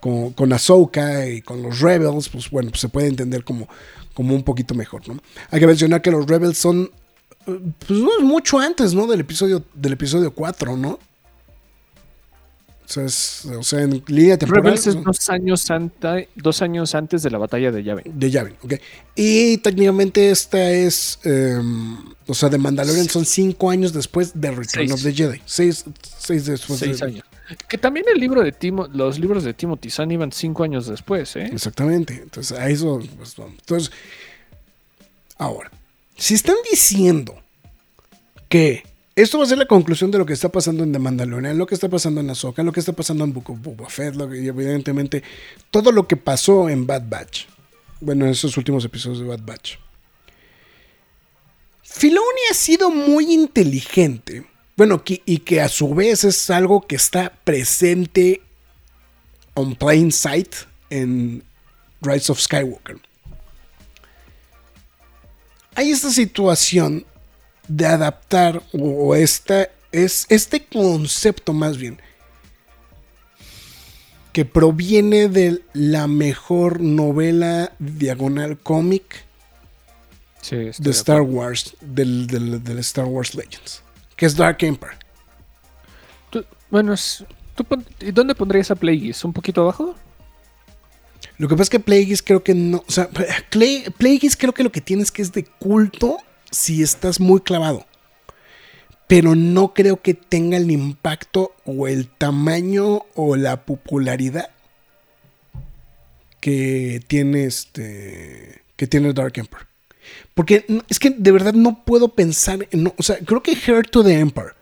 con, 0.00 0.30
con 0.32 0.52
Ahsoka 0.52 1.28
y 1.28 1.42
con 1.42 1.60
los 1.60 1.80
Rebels, 1.80 2.28
pues 2.28 2.48
bueno, 2.50 2.70
pues 2.70 2.82
se 2.82 2.88
puede 2.88 3.08
entender 3.08 3.42
como, 3.42 3.68
como 4.14 4.32
un 4.32 4.44
poquito 4.44 4.74
mejor, 4.76 5.08
¿no? 5.08 5.18
Hay 5.50 5.58
que 5.58 5.66
mencionar 5.66 6.02
que 6.02 6.12
los 6.12 6.24
Rebels 6.28 6.56
son, 6.56 6.88
eh, 7.48 7.58
pues 7.84 7.98
no 7.98 8.10
es 8.16 8.24
mucho 8.24 8.60
antes, 8.60 8.94
¿no? 8.94 9.08
Del 9.08 9.18
episodio, 9.20 9.64
del 9.74 9.94
episodio 9.94 10.32
4, 10.32 10.76
¿no? 10.76 11.00
O 12.92 12.94
sea, 12.94 13.04
es- 13.06 13.44
o 13.46 13.62
sea, 13.62 13.80
en 13.80 14.02
línea 14.08 14.36
temporal. 14.36 14.64
Rebels 14.64 14.86
es 14.86 15.02
dos 15.02 15.30
años, 15.30 15.70
anta- 15.70 16.26
dos 16.34 16.60
años 16.60 16.94
antes 16.94 17.22
de 17.22 17.30
la 17.30 17.38
batalla 17.38 17.72
de 17.72 17.82
Yavin. 17.82 18.04
De 18.18 18.30
Yavin, 18.30 18.54
ok. 18.62 18.74
Y 19.14 19.56
técnicamente 19.58 20.30
esta 20.30 20.70
es. 20.70 21.18
em, 21.24 21.96
o 22.26 22.34
sea, 22.34 22.50
de 22.50 22.58
Mandalorian 22.58 23.08
son 23.08 23.24
cinco 23.24 23.70
años 23.70 23.94
después 23.94 24.32
de 24.38 24.50
Return 24.50 24.88
Seis. 24.88 24.92
of 24.92 25.02
the 25.02 25.12
Jedi. 25.14 25.40
Seis, 25.46 25.86
seis 26.18 26.44
después 26.44 26.78
Seis 26.80 26.98
de. 27.00 27.06
años. 27.06 27.24
Que 27.68 27.78
también 27.78 28.04
el 28.12 28.20
libro 28.20 28.42
de 28.42 28.52
Timo, 28.52 28.86
los 28.88 29.18
libros 29.18 29.42
de 29.44 29.54
Timothy 29.54 29.88
Zahn 29.90 30.10
iban 30.10 30.30
cinco 30.32 30.62
años 30.64 30.86
después, 30.86 31.34
¿eh? 31.36 31.50
Exactamente. 31.52 32.20
Entonces, 32.22 32.56
a 32.58 32.68
eso. 32.68 33.00
pues, 33.16 33.36
vamos. 33.36 33.54
Entonces, 33.58 33.90
ahora, 35.38 35.70
si 36.16 36.34
están 36.34 36.56
diciendo 36.70 37.34
que 38.48 38.84
esto 39.14 39.38
va 39.38 39.44
a 39.44 39.46
ser 39.46 39.58
la 39.58 39.66
conclusión 39.66 40.10
de 40.10 40.18
lo 40.18 40.26
que 40.26 40.32
está 40.32 40.50
pasando 40.50 40.84
en 40.84 40.92
The 40.92 40.98
Mandalorian, 40.98 41.58
lo 41.58 41.66
que 41.66 41.74
está 41.74 41.88
pasando 41.88 42.20
en 42.20 42.30
Ahsoka, 42.30 42.62
lo 42.62 42.72
que 42.72 42.80
está 42.80 42.92
pasando 42.92 43.24
en 43.24 43.32
Book 43.32 43.46
y 44.34 44.48
evidentemente 44.48 45.22
todo 45.70 45.92
lo 45.92 46.06
que 46.06 46.16
pasó 46.16 46.68
en 46.68 46.86
Bad 46.86 47.04
Batch. 47.08 47.46
Bueno, 48.00 48.24
en 48.24 48.32
esos 48.32 48.56
últimos 48.56 48.84
episodios 48.84 49.20
de 49.20 49.26
Bad 49.26 49.42
Batch. 49.44 49.76
Filoni 51.82 52.40
ha 52.50 52.54
sido 52.54 52.90
muy 52.90 53.32
inteligente. 53.32 54.46
Bueno, 54.76 55.02
y 55.06 55.38
que 55.38 55.60
a 55.60 55.68
su 55.68 55.94
vez 55.94 56.24
es 56.24 56.50
algo 56.50 56.86
que 56.86 56.96
está 56.96 57.32
presente 57.44 58.40
on 59.54 59.76
plain 59.76 60.10
sight 60.10 60.54
en, 60.88 61.44
Rise 62.02 62.32
of 62.32 62.40
Skywalker. 62.40 62.98
Hay 65.74 65.90
esta 65.90 66.10
situación 66.10 67.06
de 67.76 67.86
adaptar, 67.86 68.62
o 68.72 69.14
esta, 69.14 69.68
es 69.92 70.26
este 70.28 70.64
concepto 70.66 71.52
más 71.52 71.76
bien, 71.78 72.00
que 74.32 74.44
proviene 74.44 75.28
de 75.28 75.62
la 75.74 76.06
mejor 76.06 76.80
novela 76.80 77.72
diagonal 77.78 78.58
cómic 78.58 79.24
Sí, 80.40 80.56
de 80.56 80.90
Star. 80.90 81.20
Wars, 81.20 81.76
del, 81.80 82.26
del- 82.26 82.64
del 82.64 82.78
Star 82.80 83.04
Wars 83.04 83.34
Legends, 83.34 83.82
que 84.16 84.26
es 84.26 84.36
Dark. 84.36 84.58
Tú- 86.30 86.44
bueno, 86.70 86.94
¿tú 87.54 87.64
pon- 87.64 87.86
¿y 88.00 88.10
dónde 88.10 88.34
pondrías 88.34 88.70
a 88.70 88.74
Plagueis? 88.74 89.24
¿Un 89.24 89.32
poquito 89.32 89.62
abajo? 89.62 89.94
Lo 91.38 91.46
que 91.46 91.54
pasa 91.54 91.62
es 91.64 91.70
que 91.70 91.80
Plagueis 91.80 92.22
creo 92.22 92.42
que 92.42 92.54
no. 92.54 92.82
O 92.88 92.90
sea, 92.90 93.08
Plagueis 93.50 94.36
creo 94.36 94.52
que 94.52 94.64
lo 94.64 94.72
que 94.72 94.80
tienes 94.80 95.12
que 95.12 95.22
es 95.22 95.30
de 95.32 95.44
culto 95.44 96.16
si 96.52 96.82
estás 96.82 97.18
muy 97.18 97.40
clavado. 97.40 97.84
Pero 99.08 99.34
no 99.34 99.74
creo 99.74 100.00
que 100.00 100.14
tenga 100.14 100.56
el 100.56 100.70
impacto 100.70 101.52
o 101.64 101.88
el 101.88 102.08
tamaño 102.08 103.04
o 103.14 103.36
la 103.36 103.64
popularidad 103.64 104.50
que 106.40 107.00
tiene 107.06 107.44
este. 107.44 108.62
que 108.76 108.86
tiene 108.86 109.12
Dark 109.12 109.32
Emperor. 109.36 109.66
Porque 110.34 110.64
es 110.88 110.98
que 110.98 111.10
de 111.10 111.30
verdad 111.30 111.52
no 111.52 111.84
puedo 111.84 112.08
pensar 112.08 112.66
en. 112.70 112.84
no, 112.84 112.94
o 112.96 113.02
sea, 113.02 113.18
creo 113.18 113.42
que 113.42 113.52
Heir 113.52 113.88
to 113.88 114.02
the 114.02 114.18
Empire 114.18 114.52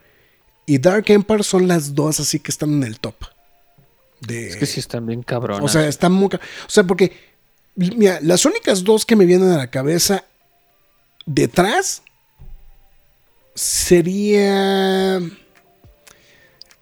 y 0.67 0.79
Dark 0.79 1.05
Empire 1.09 1.43
son 1.43 1.69
las 1.69 1.95
dos 1.95 2.21
así 2.21 2.39
que 2.39 2.51
están 2.51 2.71
en 2.75 2.85
el 2.85 3.01
top. 3.01 3.15
De, 4.21 4.49
Es 4.49 4.57
que 4.57 4.67
sí 4.67 4.81
están 4.81 5.07
bien 5.07 5.23
cabronas. 5.23 5.65
o 5.65 5.69
sea, 5.69 5.89
están 5.89 6.13
muy. 6.13 6.27
O 6.27 6.39
sea, 6.69 6.85
porque. 6.85 7.31
Mira, 7.77 8.19
las 8.21 8.45
únicas 8.45 8.85
dos 8.85 9.07
que 9.07 9.17
me 9.17 9.25
vienen 9.25 9.51
a 9.51 9.57
la 9.57 9.71
cabeza 9.71 10.25
detrás 11.31 12.03
sería. 13.55 15.17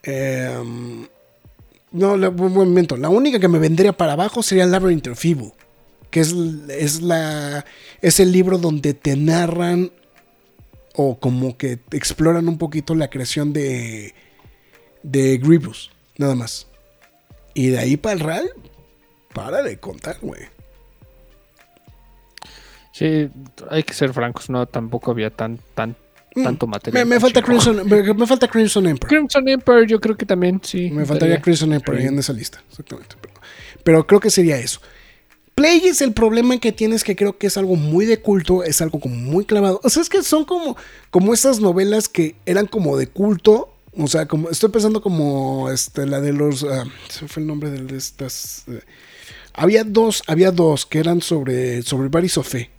em, 0.02 1.06
no, 1.90 2.16
la, 2.16 2.30
momento. 2.30 2.96
La 2.96 3.08
única 3.08 3.38
que 3.38 3.48
me 3.48 3.58
vendría 3.58 3.92
para 3.92 4.14
abajo 4.14 4.42
sería 4.42 4.66
Labyrinth 4.66 5.08
of 5.08 5.24
Evil. 5.24 5.52
Que 6.10 6.20
es, 6.20 6.34
es 6.68 7.02
la. 7.02 7.64
Es 8.00 8.20
el 8.20 8.32
libro 8.32 8.58
donde 8.58 8.94
te 8.94 9.16
narran. 9.16 9.92
O 10.94 11.18
como 11.18 11.56
que 11.56 11.78
exploran 11.92 12.48
un 12.48 12.58
poquito 12.58 12.94
la 12.94 13.10
creación 13.10 13.52
de. 13.52 14.14
De 15.02 15.38
Grievous. 15.38 15.90
Nada 16.16 16.34
más. 16.34 16.66
Y 17.54 17.68
de 17.68 17.78
ahí 17.78 17.96
para 17.96 18.14
el 18.14 18.20
Real. 18.20 18.50
Para 19.34 19.62
de 19.62 19.78
contar, 19.78 20.18
güey. 20.20 20.57
Sí, 22.98 23.28
hay 23.70 23.82
que 23.84 23.94
ser 23.94 24.12
francos, 24.12 24.50
no, 24.50 24.66
tampoco 24.66 25.10
había 25.12 25.30
tan, 25.30 25.58
tan, 25.74 25.94
tanto 26.42 26.66
Me, 26.66 26.72
material. 26.72 27.06
me 27.06 27.20
falta. 27.20 27.42
Crimson, 27.42 27.86
me, 27.88 28.14
me 28.14 28.26
falta 28.26 28.48
Crimson 28.48 28.86
Emperor. 28.88 29.08
Crimson 29.08 29.48
Emperor, 29.48 29.86
yo 29.86 30.00
creo 30.00 30.16
que 30.16 30.26
también, 30.26 30.60
sí. 30.64 30.90
Me 30.90 31.04
faltaría 31.06 31.36
estaría. 31.36 31.42
Crimson 31.42 31.72
Emperor 31.74 32.00
Sí. 32.00 32.06
en 32.08 32.18
esa 32.18 32.32
lista. 32.32 32.62
Exactamente. 32.70 33.14
Pero, 33.20 33.34
pero 33.84 34.06
creo 34.06 34.20
que 34.20 34.30
sería 34.30 34.58
eso. 34.58 34.80
Plagueis, 35.54 36.00
el 36.02 36.12
problema 36.12 36.58
que 36.58 36.70
tienes 36.72 37.02
que 37.02 37.16
creo 37.16 37.36
que 37.36 37.48
es 37.48 37.56
algo 37.56 37.74
muy 37.76 38.06
de 38.06 38.20
culto, 38.20 38.62
es 38.62 38.80
algo 38.80 39.00
como 39.00 39.16
muy 39.16 39.44
clavado. 39.44 39.80
O 39.82 39.90
sea, 39.90 40.02
es 40.02 40.08
que 40.08 40.22
son 40.22 40.44
como, 40.44 40.76
como 41.10 41.34
esas 41.34 41.60
novelas 41.60 42.08
que 42.08 42.36
eran 42.46 42.66
como 42.66 42.96
de 42.96 43.08
culto. 43.08 43.74
O 43.96 44.06
sea, 44.06 44.26
como 44.26 44.50
estoy 44.50 44.70
pensando 44.70 45.02
como 45.02 45.68
este, 45.70 46.06
la 46.06 46.20
de 46.20 46.32
los. 46.32 46.60
se 46.60 47.22
me 47.22 47.28
fue 47.28 47.40
el 47.42 47.46
nombre 47.48 47.70
de 47.70 47.96
estas. 47.96 48.64
eh, 48.68 48.80
había 49.54 49.82
dos, 49.82 50.22
había 50.28 50.52
dos 50.52 50.86
que 50.86 51.00
eran 51.00 51.20
sobre, 51.20 51.82
sobre 51.82 52.08
Barry 52.08 52.28
Sofé, 52.28 52.70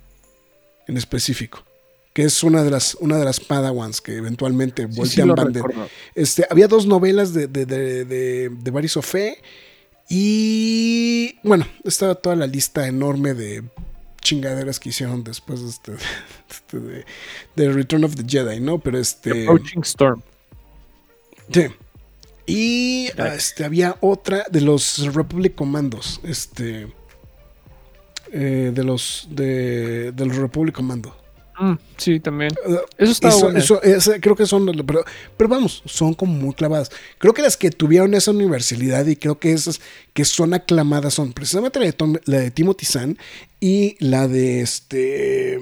en 0.90 0.98
específico. 0.98 1.64
Que 2.12 2.24
es 2.24 2.42
una 2.42 2.62
de 2.64 2.70
las, 2.70 2.96
una 2.96 3.18
de 3.18 3.24
las 3.24 3.38
Padawans 3.40 4.00
que 4.00 4.16
eventualmente 4.16 4.82
Sí, 4.86 4.92
sí 4.92 4.98
voltean 4.98 5.28
lo 5.28 5.34
bande- 5.36 5.62
recuerdo. 5.62 5.88
este, 6.14 6.44
había 6.50 6.66
dos 6.68 6.84
novelas 6.86 7.32
de, 7.32 7.46
de, 7.46 7.64
de, 7.66 8.04
de, 8.04 8.48
de 8.50 8.70
Barry 8.70 8.88
Sofé. 8.88 9.40
Y 10.08 11.36
bueno, 11.44 11.66
estaba 11.84 12.16
toda 12.16 12.34
la 12.34 12.46
lista 12.48 12.86
enorme 12.88 13.32
de 13.32 13.62
chingaderas 14.20 14.80
que 14.80 14.88
hicieron 14.88 15.22
después 15.22 15.62
de, 15.62 15.68
este, 15.68 15.92
este, 16.50 16.80
de, 16.80 17.04
de 17.54 17.72
Return 17.72 18.02
of 18.04 18.16
the 18.16 18.24
Jedi, 18.26 18.58
¿no? 18.60 18.78
Pero 18.80 18.98
este. 18.98 19.44
Approaching 19.44 19.82
Storm. 19.82 20.20
Sí. 21.52 21.66
Y 22.46 23.08
este, 23.16 23.64
había 23.64 23.96
otra 24.00 24.44
de 24.50 24.60
los 24.62 25.14
Republic 25.14 25.54
Commandos. 25.54 26.20
Este. 26.24 26.92
Eh, 28.32 28.70
de 28.74 28.84
los. 28.84 29.28
De, 29.30 30.12
de 30.12 30.26
los 30.26 30.36
Republic 30.36 30.74
Commando. 30.74 31.16
Mm, 31.58 31.74
sí, 31.98 32.20
también. 32.20 32.52
Uh, 32.66 32.76
Eso 32.96 33.12
estaba 33.12 33.34
eso- 33.34 33.74
bueno. 33.74 33.92
eso- 33.96 34.12
creo 34.20 34.34
que 34.34 34.46
son, 34.46 34.64
pero, 34.86 35.04
pero 35.36 35.48
vamos, 35.50 35.82
son 35.84 36.14
como 36.14 36.32
muy 36.32 36.54
clavadas. 36.54 36.90
Creo 37.18 37.34
que 37.34 37.42
las 37.42 37.58
que 37.58 37.70
tuvieron 37.70 38.14
esa 38.14 38.30
universalidad 38.30 39.04
y 39.06 39.16
creo 39.16 39.38
que 39.38 39.52
esas 39.52 39.78
que 40.14 40.24
son 40.24 40.54
aclamadas 40.54 41.12
son 41.12 41.34
precisamente 41.34 41.78
la 41.78 41.84
de, 41.84 41.92
Tom- 41.92 42.16
la 42.24 42.38
de 42.38 42.50
Timothy 42.50 42.86
Zahn 42.86 43.18
y 43.60 43.96
la 44.02 44.26
de 44.26 44.62
este, 44.62 45.58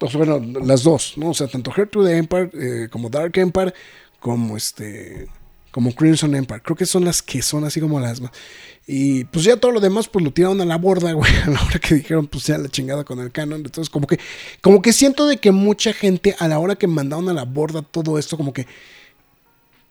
o 0.00 0.08
sea, 0.08 0.24
bueno, 0.24 0.40
las 0.64 0.84
dos, 0.84 1.12
¿no? 1.18 1.28
O 1.30 1.34
sea, 1.34 1.48
tanto 1.48 1.70
Heir 1.76 1.88
to 1.88 2.02
the 2.02 2.16
Empire 2.16 2.50
eh, 2.54 2.88
como 2.90 3.10
Dark 3.10 3.36
Empire 3.36 3.74
como 4.20 4.56
este, 4.56 5.28
como 5.70 5.94
Crimson 5.94 6.34
Empire. 6.34 6.62
Creo 6.62 6.76
que 6.76 6.86
son 6.86 7.04
las 7.04 7.20
que 7.20 7.42
son 7.42 7.64
así 7.64 7.78
como 7.78 8.00
las 8.00 8.22
más. 8.22 8.30
Y 8.92 9.22
pues 9.26 9.44
ya 9.44 9.56
todo 9.56 9.70
lo 9.70 9.78
demás, 9.78 10.08
pues 10.08 10.24
lo 10.24 10.32
tiraron 10.32 10.60
a 10.60 10.64
la 10.64 10.76
borda, 10.76 11.12
güey, 11.14 11.32
a 11.46 11.50
la 11.50 11.62
hora 11.62 11.78
que 11.78 11.94
dijeron, 11.94 12.26
pues 12.26 12.48
ya 12.48 12.58
la 12.58 12.68
chingada 12.68 13.04
con 13.04 13.20
el 13.20 13.30
canon. 13.30 13.60
Entonces, 13.64 13.88
como 13.88 14.08
que, 14.08 14.18
como 14.62 14.82
que 14.82 14.92
siento 14.92 15.28
de 15.28 15.36
que 15.36 15.52
mucha 15.52 15.92
gente, 15.92 16.34
a 16.40 16.48
la 16.48 16.58
hora 16.58 16.74
que 16.74 16.88
mandaron 16.88 17.28
a 17.28 17.32
la 17.32 17.44
borda 17.44 17.82
todo 17.82 18.18
esto, 18.18 18.36
como 18.36 18.52
que, 18.52 18.66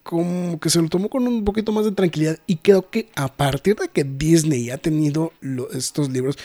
como 0.02 0.60
que 0.60 0.68
se 0.68 0.82
lo 0.82 0.88
tomó 0.90 1.08
con 1.08 1.26
un 1.26 1.46
poquito 1.46 1.72
más 1.72 1.86
de 1.86 1.92
tranquilidad. 1.92 2.40
Y 2.46 2.56
creo 2.56 2.90
que 2.90 3.08
a 3.16 3.34
partir 3.34 3.76
de 3.76 3.88
que 3.88 4.04
Disney 4.04 4.68
ha 4.68 4.76
tenido 4.76 5.32
estos 5.72 6.10
libros, 6.10 6.36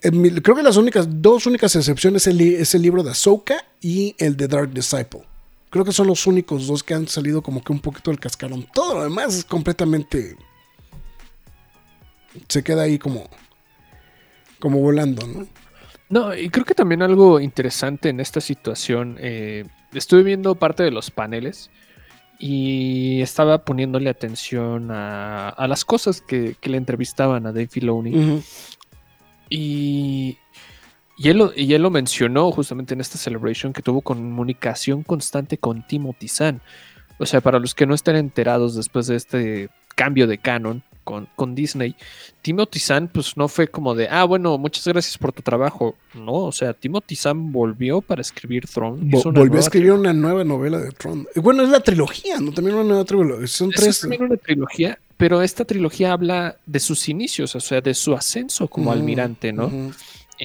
creo 0.00 0.54
que 0.54 0.62
las 0.62 0.76
únicas, 0.76 1.08
dos 1.20 1.46
únicas 1.46 1.74
excepciones 1.74 2.28
es 2.28 2.32
el, 2.32 2.40
es 2.42 2.76
el 2.76 2.82
libro 2.82 3.02
de 3.02 3.10
Ahsoka 3.10 3.56
y 3.80 4.14
el 4.18 4.36
de 4.36 4.46
Dark 4.46 4.72
Disciple. 4.72 5.24
Creo 5.70 5.84
que 5.84 5.92
son 5.92 6.06
los 6.06 6.28
únicos 6.28 6.68
dos 6.68 6.84
que 6.84 6.94
han 6.94 7.08
salido 7.08 7.42
como 7.42 7.60
que 7.64 7.72
un 7.72 7.80
poquito 7.80 8.12
del 8.12 8.20
cascarón. 8.20 8.68
Todo 8.72 8.94
lo 8.94 9.02
demás 9.02 9.34
es 9.34 9.44
completamente. 9.44 10.36
Se 12.48 12.62
queda 12.62 12.82
ahí 12.82 12.98
como. 12.98 13.28
Como 14.58 14.78
volando, 14.78 15.26
¿no? 15.26 15.46
No, 16.12 16.34
y 16.36 16.50
creo 16.50 16.66
que 16.66 16.74
también 16.74 17.00
algo 17.00 17.40
interesante 17.40 18.10
en 18.10 18.20
esta 18.20 18.42
situación, 18.42 19.16
eh, 19.18 19.64
estuve 19.94 20.22
viendo 20.22 20.54
parte 20.54 20.82
de 20.82 20.90
los 20.90 21.10
paneles 21.10 21.70
y 22.38 23.22
estaba 23.22 23.64
poniéndole 23.64 24.10
atención 24.10 24.90
a, 24.90 25.48
a 25.48 25.66
las 25.66 25.86
cosas 25.86 26.20
que, 26.20 26.54
que 26.60 26.68
le 26.68 26.76
entrevistaban 26.76 27.46
a 27.46 27.52
Dave 27.52 27.68
Filoni. 27.68 28.42
Y, 29.48 30.36
y, 31.16 31.28
él 31.30 31.38
lo, 31.38 31.52
y 31.56 31.72
él 31.72 31.80
lo 31.80 31.90
mencionó 31.90 32.50
justamente 32.52 32.92
en 32.92 33.00
esta 33.00 33.16
celebration 33.16 33.72
que 33.72 33.80
tuvo 33.80 34.02
comunicación 34.02 35.04
constante 35.04 35.56
con 35.56 35.86
Timothy 35.86 36.28
Zahn. 36.28 36.60
O 37.18 37.24
sea, 37.24 37.40
para 37.40 37.58
los 37.58 37.74
que 37.74 37.86
no 37.86 37.94
estén 37.94 38.16
enterados 38.16 38.74
después 38.74 39.06
de 39.06 39.16
este 39.16 39.70
cambio 39.94 40.26
de 40.26 40.36
canon 40.36 40.82
con, 41.04 41.28
con 41.36 41.54
Disney, 41.54 41.94
Timothy 42.42 42.78
Zahn 42.78 43.08
pues 43.08 43.36
no 43.36 43.48
fue 43.48 43.68
como 43.68 43.94
de, 43.94 44.08
ah, 44.08 44.24
bueno, 44.24 44.56
muchas 44.58 44.86
gracias 44.86 45.18
por 45.18 45.32
tu 45.32 45.42
trabajo. 45.42 45.94
No, 46.14 46.32
o 46.32 46.52
sea, 46.52 46.72
Timothy 46.72 47.16
Zahn 47.16 47.52
volvió 47.52 48.00
para 48.00 48.20
escribir 48.20 48.64
una 48.76 48.90
volvió 49.32 49.56
a 49.58 49.60
escribir 49.60 49.92
una 49.92 50.12
nueva 50.12 50.44
novela 50.44 50.78
de 50.78 50.90
Tron. 50.92 51.26
Bueno, 51.36 51.62
es 51.62 51.68
la 51.68 51.80
trilogía, 51.80 52.38
¿no? 52.40 52.52
También 52.52 52.76
una 52.76 52.84
nueva 52.84 53.04
trilogía. 53.04 53.46
Son 53.46 53.70
tres. 53.70 53.88
es 53.88 54.00
también 54.00 54.22
una 54.22 54.36
trilogía, 54.36 54.98
pero 55.16 55.42
esta 55.42 55.64
trilogía 55.64 56.12
habla 56.12 56.56
de 56.66 56.80
sus 56.80 57.08
inicios, 57.08 57.54
o 57.54 57.60
sea, 57.60 57.80
de 57.80 57.94
su 57.94 58.14
ascenso 58.14 58.68
como 58.68 58.90
Ujú, 58.90 58.98
almirante, 58.98 59.52
¿no? 59.52 59.70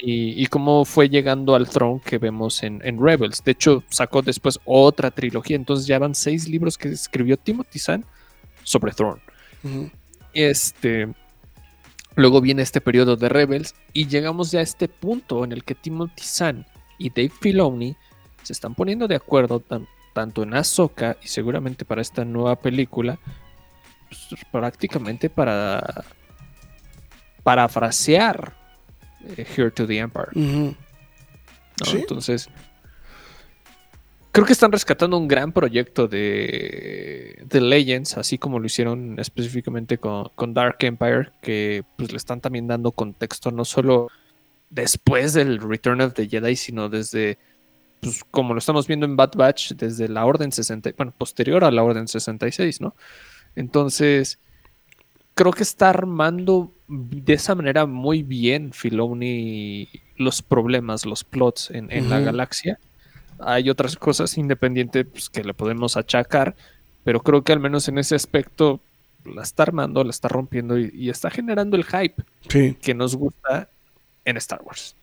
y, 0.02 0.42
y 0.42 0.46
cómo 0.46 0.84
fue 0.84 1.08
llegando 1.08 1.54
al 1.54 1.68
throne 1.68 2.00
que 2.04 2.18
vemos 2.18 2.62
en, 2.62 2.80
en 2.84 3.02
Rebels. 3.02 3.42
De 3.42 3.52
hecho, 3.52 3.82
sacó 3.88 4.22
después 4.22 4.58
otra 4.64 5.10
trilogía, 5.10 5.56
entonces 5.56 5.86
ya 5.86 5.98
van 5.98 6.14
seis 6.14 6.48
libros 6.48 6.78
que 6.78 6.88
escribió 6.88 7.36
Timothy 7.36 7.78
Zahn 7.78 8.04
sobre 8.62 8.92
Throne. 8.92 9.20
Ujú. 9.64 9.90
Este, 10.40 11.08
luego 12.14 12.40
viene 12.40 12.62
este 12.62 12.80
periodo 12.80 13.16
de 13.16 13.28
Rebels 13.28 13.74
y 13.92 14.06
llegamos 14.06 14.52
ya 14.52 14.60
a 14.60 14.62
este 14.62 14.86
punto 14.88 15.42
en 15.44 15.50
el 15.50 15.64
que 15.64 15.74
Timothy 15.74 16.22
Zahn 16.22 16.64
y 16.96 17.10
Dave 17.10 17.32
Filoni 17.40 17.96
se 18.44 18.52
están 18.52 18.74
poniendo 18.76 19.08
de 19.08 19.16
acuerdo 19.16 19.58
tan- 19.58 19.88
tanto 20.14 20.44
en 20.44 20.54
Ahsoka 20.54 21.16
y 21.22 21.26
seguramente 21.28 21.84
para 21.84 22.02
esta 22.02 22.24
nueva 22.24 22.54
película, 22.56 23.18
pues, 24.08 24.40
prácticamente 24.52 25.28
para 25.28 26.04
parafrasear 27.42 28.54
eh, 29.36 29.46
Here 29.56 29.70
to 29.70 29.86
the 29.86 29.98
Empire. 29.98 30.28
Ujú. 30.34 30.74
¿no? 31.80 31.86
Sí. 31.86 31.96
Entonces, 31.98 32.48
creo 34.38 34.46
que 34.46 34.52
están 34.52 34.70
rescatando 34.70 35.18
un 35.18 35.26
gran 35.26 35.50
proyecto 35.52 36.06
de, 36.06 37.42
de 37.44 37.60
Legends, 37.60 38.16
así 38.16 38.38
como 38.38 38.60
lo 38.60 38.66
hicieron 38.66 39.18
específicamente 39.18 39.98
con, 39.98 40.28
con 40.36 40.54
Dark 40.54 40.76
Empire, 40.78 41.32
que 41.42 41.82
pues 41.96 42.12
le 42.12 42.18
están 42.18 42.40
también 42.40 42.68
dando 42.68 42.92
contexto 42.92 43.50
no 43.50 43.64
solo 43.64 44.06
después 44.70 45.32
del 45.32 45.58
Return 45.58 46.02
of 46.02 46.14
the 46.14 46.28
Jedi, 46.28 46.54
sino 46.54 46.88
desde, 46.88 47.36
pues 47.98 48.22
como 48.30 48.54
lo 48.54 48.60
estamos 48.60 48.86
viendo 48.86 49.06
en 49.06 49.16
Bad 49.16 49.32
Batch, 49.34 49.72
desde 49.72 50.08
la 50.08 50.24
Orden 50.24 50.52
60, 50.52 50.92
bueno, 50.96 51.12
posterior 51.18 51.64
a 51.64 51.72
la 51.72 51.82
Orden 51.82 52.06
66, 52.06 52.80
¿no? 52.80 52.94
Entonces, 53.56 54.38
creo 55.34 55.50
que 55.50 55.64
está 55.64 55.90
armando 55.90 56.72
de 56.86 57.32
esa 57.32 57.56
manera 57.56 57.86
muy 57.86 58.22
bien 58.22 58.72
Filoni 58.72 59.88
los 60.16 60.42
problemas, 60.42 61.04
los 61.06 61.24
plots 61.24 61.72
en, 61.72 61.90
en 61.90 62.08
la 62.08 62.20
galaxia. 62.20 62.78
Hay 63.40 63.70
otras 63.70 63.96
cosas 63.96 64.36
independientes 64.38 65.06
pues, 65.10 65.30
que 65.30 65.44
le 65.44 65.54
podemos 65.54 65.96
achacar, 65.96 66.56
pero 67.04 67.20
creo 67.20 67.42
que 67.42 67.52
al 67.52 67.60
menos 67.60 67.88
en 67.88 67.98
ese 67.98 68.14
aspecto 68.14 68.80
la 69.24 69.42
está 69.42 69.64
armando, 69.64 70.02
la 70.04 70.10
está 70.10 70.28
rompiendo 70.28 70.78
y, 70.78 70.90
y 70.94 71.10
está 71.10 71.30
generando 71.30 71.76
el 71.76 71.84
hype 71.84 72.22
Sí. 72.48 72.74
que 72.80 72.94
nos 72.94 73.14
gusta 73.16 73.68
en 74.24 74.36
Star 74.36 74.62
Wars. 74.62 74.94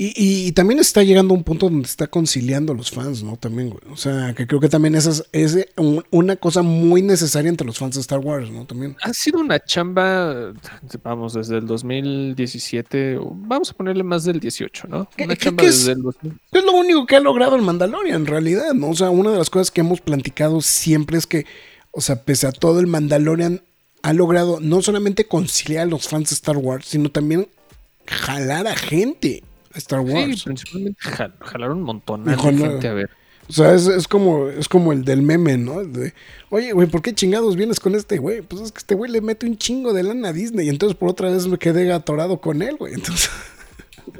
Y, 0.00 0.12
y 0.46 0.52
también 0.52 0.78
está 0.78 1.02
llegando 1.02 1.34
a 1.34 1.36
un 1.36 1.42
punto 1.42 1.68
donde 1.68 1.86
está 1.88 2.06
conciliando 2.06 2.72
a 2.72 2.76
los 2.76 2.92
fans, 2.92 3.24
¿no? 3.24 3.36
También, 3.36 3.70
güey. 3.70 3.80
O 3.92 3.96
sea, 3.96 4.32
que 4.32 4.46
creo 4.46 4.60
que 4.60 4.68
también 4.68 4.94
esa 4.94 5.10
es, 5.10 5.24
es 5.32 5.66
un- 5.76 6.04
una 6.12 6.36
cosa 6.36 6.62
muy 6.62 7.02
necesaria 7.02 7.48
entre 7.48 7.66
los 7.66 7.78
fans 7.78 7.96
de 7.96 8.00
Star 8.02 8.20
Wars, 8.20 8.48
¿no? 8.48 8.64
También. 8.64 8.96
Ha 9.02 9.12
sido 9.12 9.40
una 9.40 9.58
chamba, 9.58 10.52
vamos, 11.02 11.34
desde 11.34 11.58
el 11.58 11.66
2017, 11.66 13.16
o 13.18 13.32
vamos 13.34 13.70
a 13.70 13.74
ponerle 13.74 14.04
más 14.04 14.24
del 14.24 14.38
18, 14.40 14.86
¿no? 14.88 15.08
¿Qué- 15.16 15.24
Una 15.24 15.36
chamba 15.36 15.64
es? 15.64 15.78
desde 15.80 15.92
el 15.92 16.02
2000. 16.02 16.32
Es 16.52 16.64
lo 16.64 16.72
único 16.72 17.04
que 17.06 17.16
ha 17.16 17.20
logrado 17.20 17.56
el 17.56 17.62
Mandalorian, 17.62 18.20
en 18.22 18.26
realidad, 18.26 18.72
¿no? 18.74 18.90
O 18.90 18.94
sea, 18.94 19.10
una 19.10 19.32
de 19.32 19.38
las 19.38 19.50
cosas 19.50 19.70
que 19.70 19.80
hemos 19.80 20.00
platicado 20.00 20.60
siempre 20.60 21.18
es 21.18 21.26
que, 21.26 21.44
o 21.90 22.00
sea, 22.00 22.22
pese 22.22 22.46
a 22.46 22.52
todo, 22.52 22.80
el 22.80 22.86
Mandalorian 22.86 23.62
ha 24.02 24.12
logrado 24.12 24.60
no 24.60 24.80
solamente 24.80 25.26
conciliar 25.26 25.82
a 25.82 25.86
los 25.90 26.06
fans 26.06 26.30
de 26.30 26.34
Star 26.34 26.56
Wars, 26.56 26.86
sino 26.86 27.10
también 27.10 27.48
jalar 28.06 28.66
a 28.68 28.76
gente 28.76 29.42
Star 29.78 30.04
Sí, 30.06 30.12
Wars. 30.12 30.44
principalmente 30.44 31.00
jal- 31.02 31.34
jalaron 31.40 31.78
un 31.78 31.84
montón 31.84 32.24
de 32.24 32.36
gente 32.36 32.88
a 32.88 32.92
ver. 32.94 33.10
O 33.48 33.52
sea, 33.52 33.72
es, 33.72 33.86
es 33.86 34.06
como, 34.06 34.48
es 34.50 34.68
como 34.68 34.92
el 34.92 35.06
del 35.06 35.22
meme, 35.22 35.56
¿no? 35.56 35.80
El 35.80 35.90
de, 35.92 36.12
Oye, 36.50 36.72
güey, 36.72 36.86
¿por 36.86 37.00
qué 37.00 37.14
chingados 37.14 37.56
vienes 37.56 37.80
con 37.80 37.94
este 37.94 38.18
güey? 38.18 38.42
Pues 38.42 38.60
es 38.60 38.72
que 38.72 38.78
este 38.78 38.94
güey 38.94 39.10
le 39.10 39.22
mete 39.22 39.46
un 39.46 39.56
chingo 39.56 39.94
de 39.94 40.02
lana 40.02 40.28
a 40.28 40.32
Disney. 40.34 40.66
Y 40.66 40.68
entonces 40.68 40.96
por 40.98 41.08
otra 41.08 41.30
vez 41.30 41.46
me 41.46 41.56
quedé 41.58 41.90
atorado 41.92 42.42
con 42.42 42.60
él, 42.60 42.76
güey. 42.76 42.92
Entonces, 42.94 43.30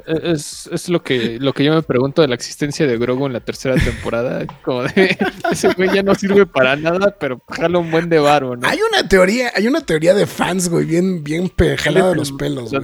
Es, 0.05 0.69
es 0.71 0.89
lo 0.89 1.03
que 1.03 1.37
lo 1.39 1.53
que 1.53 1.63
yo 1.63 1.73
me 1.73 1.81
pregunto 1.81 2.21
de 2.21 2.27
la 2.27 2.35
existencia 2.35 2.87
de 2.87 2.97
Grogu 2.97 3.27
en 3.27 3.33
la 3.33 3.39
tercera 3.39 3.75
temporada. 3.75 4.45
Como 4.63 4.83
de 4.83 5.17
ese 5.51 5.73
güey 5.73 5.93
ya 5.93 6.03
no 6.03 6.15
sirve 6.15 6.45
para 6.45 6.75
nada, 6.75 7.15
pero 7.19 7.41
jala 7.49 7.79
un 7.79 7.91
buen 7.91 8.09
de 8.09 8.19
varo, 8.19 8.55
¿no? 8.55 8.67
hay 8.67 8.79
una 8.81 9.07
teoría, 9.07 9.51
hay 9.55 9.67
una 9.67 9.81
teoría 9.81 10.13
de 10.13 10.25
fans, 10.25 10.69
güey, 10.69 10.85
bien, 10.85 11.23
bien 11.23 11.51
jalada 11.77 12.09
de 12.11 12.15
los 12.15 12.31
pelos, 12.31 12.71
güey. 12.71 12.83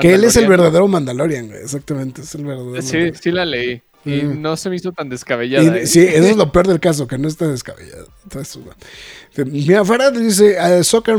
Que 0.00 0.14
él 0.14 0.24
es 0.24 0.36
el 0.36 0.48
verdadero 0.48 0.88
Mandalorian, 0.88 1.48
güey. 1.48 1.60
Exactamente, 1.60 2.22
es 2.22 2.34
el 2.34 2.44
verdadero. 2.44 2.82
Sí, 2.82 3.12
sí 3.20 3.30
la 3.30 3.44
leí. 3.44 3.82
Y 4.06 4.22
Mm. 4.22 4.40
no 4.40 4.56
se 4.56 4.70
me 4.70 4.76
hizo 4.76 4.92
tan 4.92 5.08
descabellada. 5.08 5.78
Y- 5.78 5.82
¿eh? 5.82 5.86
sí, 5.86 6.00
eso 6.00 6.28
es 6.28 6.36
lo 6.36 6.52
peor 6.52 6.68
del 6.68 6.80
caso, 6.80 7.06
que 7.06 7.18
no 7.18 7.26
está 7.28 7.48
descabellado. 7.48 8.08
Entonces, 8.24 8.56
bueno. 8.62 9.50
Mira, 9.52 9.84
Farad 9.84 10.12
dice, 10.14 10.58
"Ah, 10.58 10.82
Soccer, 10.84 11.16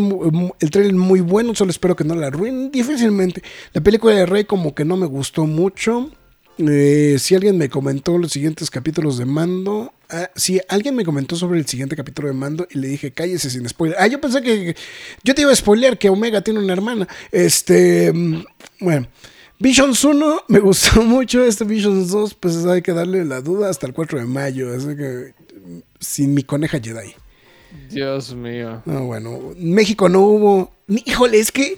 el 0.59 0.69
trailer 0.71 0.93
muy 0.95 1.19
bueno, 1.21 1.53
solo 1.53 1.69
espero 1.71 1.95
que 1.95 2.03
no 2.03 2.15
la 2.15 2.27
arruinen. 2.27 2.71
Difícilmente. 2.71 3.43
La 3.73 3.81
película 3.81 4.15
de 4.15 4.25
Rey 4.25 4.45
como 4.45 4.73
que 4.73 4.85
no 4.85 4.97
me 4.97 5.05
gustó 5.05 5.45
mucho. 5.45 6.09
Eh, 6.59 7.17
si 7.19 7.35
alguien 7.35 7.55
me 7.57 7.69
comentó 7.69 8.17
los 8.17 8.31
siguientes 8.31 8.71
capítulos 8.71 9.17
de 9.19 9.25
Mando. 9.25 9.93
Ah, 10.09 10.31
sí, 10.35 10.59
alguien 10.69 10.95
me 10.95 11.03
comentó 11.05 11.35
sobre 11.35 11.59
el 11.59 11.67
siguiente 11.67 11.95
capítulo 11.95 12.29
de 12.29 12.33
Mando 12.33 12.65
y 12.71 12.79
le 12.79 12.87
dije, 12.87 13.11
cállese 13.11 13.49
sin 13.51 13.67
spoiler. 13.69 13.97
Ah, 13.99 14.07
yo 14.07 14.19
pensé 14.21 14.41
que 14.41 14.75
yo 15.23 15.35
te 15.35 15.41
iba 15.43 15.51
a 15.51 15.55
spoiler 15.55 15.97
que 15.99 16.09
Omega 16.09 16.41
tiene 16.41 16.59
una 16.61 16.73
hermana. 16.73 17.07
Este, 17.31 18.11
mm, 18.13 18.43
bueno. 18.79 19.07
Visions 19.59 20.03
1 20.03 20.43
me 20.47 20.59
gustó 20.59 21.01
mucho. 21.03 21.43
Este 21.43 21.63
Visions 21.63 22.09
2, 22.11 22.33
pues 22.35 22.65
hay 22.65 22.81
que 22.81 22.93
darle 22.93 23.25
la 23.25 23.41
duda 23.41 23.69
hasta 23.69 23.87
el 23.87 23.93
4 23.93 24.19
de 24.19 24.25
mayo. 24.25 24.73
Así 24.75 24.95
que 24.95 25.33
sin 25.99 26.33
mi 26.33 26.43
coneja 26.43 26.79
Jedi. 26.79 27.15
Dios 27.89 28.33
mío. 28.33 28.81
No, 28.85 29.05
bueno, 29.05 29.39
México 29.57 30.07
no 30.09 30.21
hubo. 30.21 30.73
Híjole, 30.87 31.39
es 31.39 31.51
que. 31.51 31.77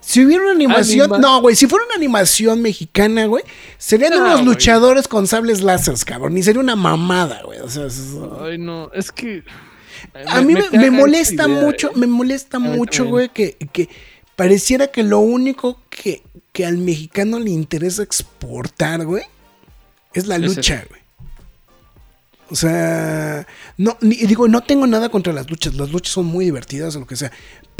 Si 0.00 0.24
hubiera 0.24 0.42
una 0.42 0.52
animación. 0.52 1.10
Anima- 1.12 1.18
No, 1.18 1.40
güey, 1.40 1.54
si 1.56 1.66
fuera 1.66 1.84
una 1.86 1.94
animación 1.94 2.60
mexicana, 2.60 3.26
güey, 3.26 3.44
serían 3.78 4.10
No, 4.12 4.18
unos 4.24 4.44
luchadores 4.44 5.06
con 5.08 5.26
sables 5.26 5.62
láser, 5.62 5.94
cabrón. 6.04 6.36
Y 6.36 6.42
sería 6.42 6.60
una 6.60 6.76
mamada, 6.76 7.42
güey. 7.44 7.60
O 7.60 7.68
sea, 7.70 7.86
es- 7.86 8.10
Ay, 8.40 8.58
no, 8.58 8.90
es 8.92 9.12
que. 9.12 9.44
a 10.26 10.42
mí 10.42 10.54
me, 10.54 10.68
me 10.78 10.90
molesta 10.90 11.44
idea, 11.46 11.60
mucho, 11.62 11.88
¿eh? 11.90 11.92
me 11.96 12.06
molesta 12.08 12.58
mucho, 12.58 13.04
también. 13.04 13.10
güey, 13.10 13.28
que, 13.30 13.56
que 13.72 13.88
pareciera 14.36 14.88
que 14.88 15.02
lo 15.02 15.20
único 15.20 15.80
que, 15.90 16.22
que 16.52 16.64
al 16.66 16.78
mexicano 16.78 17.38
le 17.38 17.50
interesa 17.50 18.02
exportar, 18.02 19.04
güey, 19.04 19.24
es 20.14 20.26
la 20.26 20.36
lucha, 20.38 20.84
güey. 20.88 21.00
O 22.50 22.54
sea, 22.54 23.46
no, 23.78 23.96
ni- 24.02 24.16
digo, 24.26 24.46
no 24.46 24.60
tengo 24.60 24.86
nada 24.86 25.08
contra 25.08 25.32
las 25.32 25.48
luchas. 25.48 25.74
Las 25.74 25.90
luchas 25.90 26.12
son 26.12 26.26
muy 26.26 26.44
divertidas 26.44 26.94
o 26.96 27.00
lo 27.00 27.06
que 27.06 27.16
sea. 27.16 27.32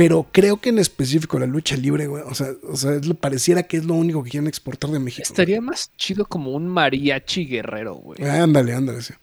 Pero 0.02 0.26
creo 0.32 0.56
que 0.56 0.70
en 0.70 0.80
específico 0.80 1.38
la 1.38 1.46
lucha 1.46 1.76
libre, 1.76 2.08
güey. 2.08 2.24
O 2.26 2.34
sea, 2.34 2.48
o 2.68 2.76
sea 2.76 2.94
es 2.96 3.06
lo- 3.06 3.14
pareciera 3.14 3.62
que 3.62 3.76
es 3.76 3.84
lo 3.84 3.94
único 3.94 4.24
que 4.24 4.30
quieren 4.30 4.48
exportar 4.48 4.90
de 4.90 4.98
México. 4.98 5.22
Estaría 5.22 5.60
más 5.60 5.92
chido 5.96 6.24
como 6.26 6.50
un 6.50 6.66
mariachi 6.66 7.46
guerrero, 7.46 7.94
güey. 7.94 8.20
Ándale, 8.28 8.74
ándale. 8.74 9.00
Sí. 9.00 9.14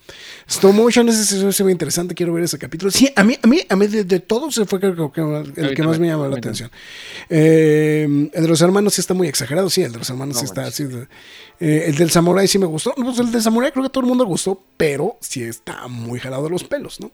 Stop 0.47 0.73
motion, 0.73 1.09
ese 1.09 1.51
se, 1.51 1.63
ve 1.65 1.71
interesante, 1.73 2.15
quiero 2.15 2.32
ver 2.32 2.45
ese 2.45 2.57
capítulo. 2.57 2.91
Sí, 2.91 3.11
a 3.13 3.25
mí, 3.25 3.38
a 3.41 3.45
mí, 3.45 3.59
a 3.67 3.75
mí 3.75 3.88
de, 3.88 4.05
de 4.05 4.21
todos 4.21 4.55
se 4.55 4.65
fue 4.65 4.80
creo 4.80 5.11
que 5.11 5.19
el 5.19 5.75
que 5.75 5.84
más 5.84 5.99
me 5.99 6.07
llamó 6.07 6.30
la 6.30 6.38
atención. 6.38 6.71
Eh, 7.30 8.30
el 8.34 8.41
de 8.43 8.47
los 8.47 8.61
hermanos 8.61 8.93
sí 8.93 9.01
está 9.01 9.13
muy 9.13 9.27
exagerado, 9.27 9.69
sí, 9.69 9.82
el 9.82 9.91
de 9.91 9.97
los 9.97 10.09
hermanos 10.09 10.36
No 10.36 10.39
sí 10.39 10.45
está 10.45 10.63
así. 10.65 10.88
eh, 11.59 11.84
el 11.88 11.95
del 11.97 12.09
samurai 12.09 12.47
sí 12.47 12.57
me 12.57 12.67
gustó. 12.67 12.93
No, 12.95 13.03
pues 13.03 13.19
el 13.19 13.34
del 13.34 13.41
samurai 13.41 13.73
creo 13.73 13.84
que 13.84 13.88
a 13.88 13.91
todo 13.91 14.05
el 14.05 14.07
mundo 14.07 14.23
gustó, 14.25 14.63
pero 14.77 15.17
sí 15.19 15.43
está 15.43 15.89
muy 15.89 16.21
jalado 16.21 16.45
de 16.45 16.51
los 16.51 16.63
pelos, 16.63 17.01
¿no? 17.01 17.11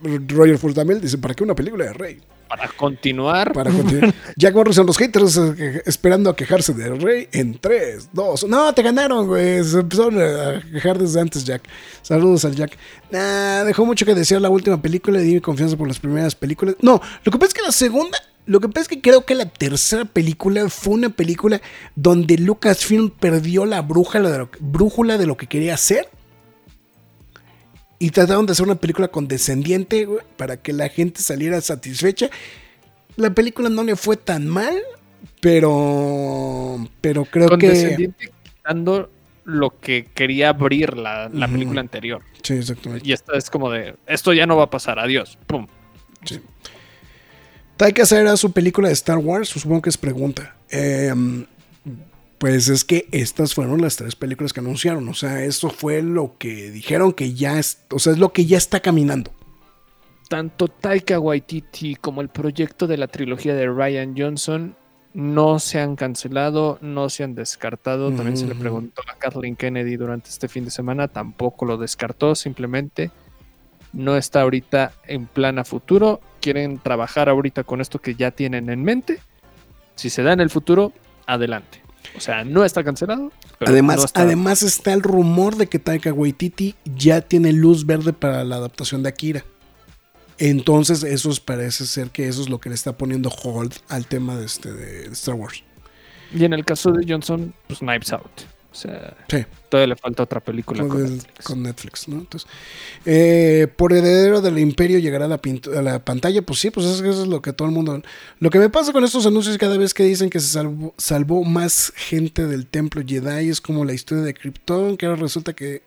Roger 0.00 0.58
Furtamel 0.58 1.00
dice, 1.00 1.18
¿para 1.18 1.34
qué 1.34 1.44
una 1.44 1.54
película 1.54 1.84
de 1.84 1.92
Rey? 1.92 2.20
Para 2.48 2.68
continuar. 2.68 3.52
Para 3.52 3.70
continuar. 3.70 4.14
Jack 4.36 4.54
Morrison, 4.54 4.86
los 4.86 4.96
haters 4.96 5.36
eh, 5.36 5.82
esperando 5.84 6.30
a 6.30 6.36
quejarse 6.36 6.72
de 6.72 6.88
Rey 6.94 7.28
en 7.32 7.58
3, 7.58 8.10
2. 8.12 8.48
No, 8.48 8.72
te 8.72 8.82
ganaron, 8.82 9.26
güey. 9.26 9.62
Se 9.62 9.80
empezaron 9.80 10.18
a 10.18 10.62
quejar 10.72 10.98
desde 10.98 11.20
antes, 11.20 11.44
Jack. 11.44 11.62
Saludos 12.00 12.46
al 12.46 12.54
Jack. 12.54 12.78
Nah, 13.10 13.64
dejó 13.64 13.84
mucho 13.84 14.06
que 14.06 14.14
desear 14.14 14.40
la 14.40 14.48
última 14.48 14.80
película 14.80 15.20
y 15.20 15.24
di 15.24 15.34
mi 15.34 15.40
confianza 15.40 15.76
por 15.76 15.88
las 15.88 15.98
primeras 15.98 16.34
películas. 16.34 16.76
No, 16.80 17.00
lo 17.22 17.32
que 17.32 17.38
pasa 17.38 17.48
es 17.48 17.54
que 17.54 17.62
la 17.62 17.72
segunda. 17.72 18.18
Lo 18.46 18.60
que 18.60 18.68
pasa 18.68 18.80
es 18.80 18.88
que 18.88 19.02
creo 19.02 19.26
que 19.26 19.34
la 19.34 19.44
tercera 19.44 20.06
película 20.06 20.70
fue 20.70 20.94
una 20.94 21.10
película 21.10 21.60
donde 21.94 22.38
Lucasfilm 22.38 23.10
perdió 23.10 23.66
la 23.66 23.82
brújula 23.82 24.30
de 24.30 24.38
lo, 24.38 24.50
brújula 24.58 25.18
de 25.18 25.26
lo 25.26 25.36
que 25.36 25.46
quería 25.46 25.74
hacer. 25.74 26.08
Y 27.98 28.10
trataron 28.10 28.46
de 28.46 28.52
hacer 28.52 28.64
una 28.64 28.76
película 28.76 29.08
condescendiente, 29.08 30.04
güey, 30.04 30.24
para 30.36 30.56
que 30.56 30.72
la 30.72 30.88
gente 30.88 31.20
saliera 31.20 31.60
satisfecha. 31.60 32.30
La 33.16 33.30
película 33.30 33.68
no 33.68 33.82
le 33.82 33.96
fue 33.96 34.16
tan 34.16 34.46
mal, 34.46 34.76
pero. 35.40 36.88
Pero 37.00 37.24
creo 37.24 37.48
que. 37.48 37.66
condescendiente 37.66 38.32
quitando 38.42 39.10
lo 39.44 39.80
que 39.80 40.06
quería 40.14 40.50
abrir 40.50 40.96
la, 40.96 41.30
la 41.32 41.48
película 41.48 41.80
anterior. 41.80 42.22
Sí, 42.42 42.54
exactamente. 42.54 43.08
Y 43.08 43.12
esta 43.12 43.36
es 43.36 43.48
como 43.48 43.70
de, 43.70 43.96
esto 44.06 44.34
ya 44.34 44.46
no 44.46 44.56
va 44.56 44.64
a 44.64 44.70
pasar, 44.70 44.98
adiós. 44.98 45.38
Pum. 45.46 45.66
Taika 47.78 48.04
será 48.04 48.36
su 48.36 48.52
película 48.52 48.88
de 48.88 48.94
Star 48.94 49.16
Wars, 49.18 49.48
supongo 49.48 49.80
que 49.82 49.88
es 49.88 49.96
pregunta. 49.96 50.56
Em, 50.68 51.46
pues 52.38 52.68
es 52.68 52.84
que 52.84 53.08
estas 53.12 53.54
fueron 53.54 53.82
las 53.82 53.96
tres 53.96 54.14
películas 54.16 54.52
que 54.52 54.60
anunciaron. 54.60 55.08
O 55.08 55.14
sea, 55.14 55.44
eso 55.44 55.70
fue 55.70 56.02
lo 56.02 56.36
que 56.38 56.70
dijeron 56.70 57.12
que 57.12 57.34
ya 57.34 57.58
es. 57.58 57.84
O 57.90 57.98
sea, 57.98 58.12
es 58.12 58.18
lo 58.18 58.32
que 58.32 58.46
ya 58.46 58.56
está 58.56 58.80
caminando. 58.80 59.32
Tanto 60.28 60.68
Taika 60.68 61.18
Waititi 61.18 61.96
como 61.96 62.20
el 62.20 62.28
proyecto 62.28 62.86
de 62.86 62.98
la 62.98 63.08
trilogía 63.08 63.54
de 63.54 63.66
Ryan 63.66 64.14
Johnson 64.16 64.76
no 65.14 65.58
se 65.58 65.80
han 65.80 65.96
cancelado, 65.96 66.78
no 66.80 67.08
se 67.08 67.24
han 67.24 67.34
descartado. 67.34 68.12
También 68.12 68.36
se 68.36 68.46
le 68.46 68.54
preguntó 68.54 69.02
a 69.10 69.18
Kathleen 69.18 69.56
Kennedy 69.56 69.96
durante 69.96 70.28
este 70.28 70.48
fin 70.48 70.64
de 70.64 70.70
semana, 70.70 71.08
tampoco 71.08 71.64
lo 71.64 71.76
descartó, 71.76 72.34
simplemente 72.34 73.10
no 73.92 74.16
está 74.16 74.42
ahorita 74.42 74.92
en 75.06 75.26
plan 75.26 75.58
a 75.58 75.64
futuro. 75.64 76.20
Quieren 76.40 76.78
trabajar 76.78 77.28
ahorita 77.28 77.64
con 77.64 77.80
esto 77.80 78.00
que 78.00 78.14
ya 78.14 78.30
tienen 78.30 78.68
en 78.70 78.84
mente. 78.84 79.20
Si 79.94 80.10
se 80.10 80.22
da 80.22 80.34
en 80.34 80.40
el 80.40 80.50
futuro, 80.50 80.92
adelante. 81.26 81.87
O 82.16 82.20
sea, 82.20 82.44
no 82.44 82.64
está 82.64 82.82
cancelado. 82.82 83.30
Además, 83.60 83.98
no 83.98 84.04
está- 84.04 84.22
además 84.22 84.62
está 84.62 84.92
el 84.92 85.02
rumor 85.02 85.56
de 85.56 85.66
que 85.68 85.78
Taika 85.78 86.12
Waititi 86.12 86.74
ya 86.84 87.20
tiene 87.20 87.52
luz 87.52 87.86
verde 87.86 88.12
para 88.12 88.44
la 88.44 88.56
adaptación 88.56 89.02
de 89.02 89.10
Akira. 89.10 89.44
Entonces, 90.38 91.02
eso 91.02 91.30
es- 91.30 91.40
parece 91.40 91.86
ser 91.86 92.10
que 92.10 92.28
eso 92.28 92.42
es 92.42 92.48
lo 92.48 92.60
que 92.60 92.68
le 92.68 92.74
está 92.74 92.96
poniendo 92.96 93.28
hold 93.30 93.74
al 93.88 94.06
tema 94.06 94.36
de, 94.36 94.46
este, 94.46 94.72
de 94.72 95.06
Star 95.12 95.34
Wars. 95.34 95.62
Y 96.34 96.44
en 96.44 96.52
el 96.52 96.64
caso 96.64 96.92
de 96.92 97.04
Johnson, 97.10 97.54
pues 97.66 97.80
Knives 97.80 98.12
Out. 98.12 98.42
Sea, 98.78 99.16
Sí. 99.28 99.44
todavía 99.68 99.88
le 99.94 99.96
falta 99.96 100.22
otra 100.22 100.40
película 100.40 100.80
con, 100.80 100.88
con 100.90 101.04
el- 101.04 101.12
Netflix. 101.16 101.44
con 101.44 101.62
Netflix, 101.62 102.08
¿no? 102.08 102.18
Entonces, 102.18 102.48
eh, 103.04 103.66
por 103.76 103.92
heredero 103.92 104.40
del 104.40 104.58
imperio 104.58 104.98
llegará 104.98 105.26
a 105.26 105.28
la, 105.28 105.40
a 105.76 105.82
la 105.82 106.04
pantalla, 106.04 106.42
pues 106.42 106.60
sí, 106.60 106.70
pues 106.70 106.86
eso 106.86 107.04
es 107.22 107.28
lo 107.28 107.42
que 107.42 107.52
todo 107.52 107.68
el 107.68 107.74
mundo... 107.74 108.00
Lo 108.38 108.50
que 108.50 108.58
me 108.58 108.70
pasa 108.70 108.92
con 108.92 109.04
estos 109.04 109.26
anuncios 109.26 109.58
cada 109.58 109.76
vez 109.76 109.92
que 109.94 110.04
dicen 110.04 110.30
que 110.30 110.40
se 110.40 110.48
salvó, 110.48 110.94
salvó 110.96 111.44
más 111.44 111.92
gente 111.96 112.46
del 112.46 112.66
templo 112.66 113.02
Jedi 113.06 113.48
es 113.50 113.60
como 113.60 113.84
la 113.84 113.92
historia 113.92 114.24
de 114.24 114.34
Krypton, 114.34 114.96
que 114.96 115.06
ahora 115.06 115.20
resulta 115.20 115.52
que 115.52 115.82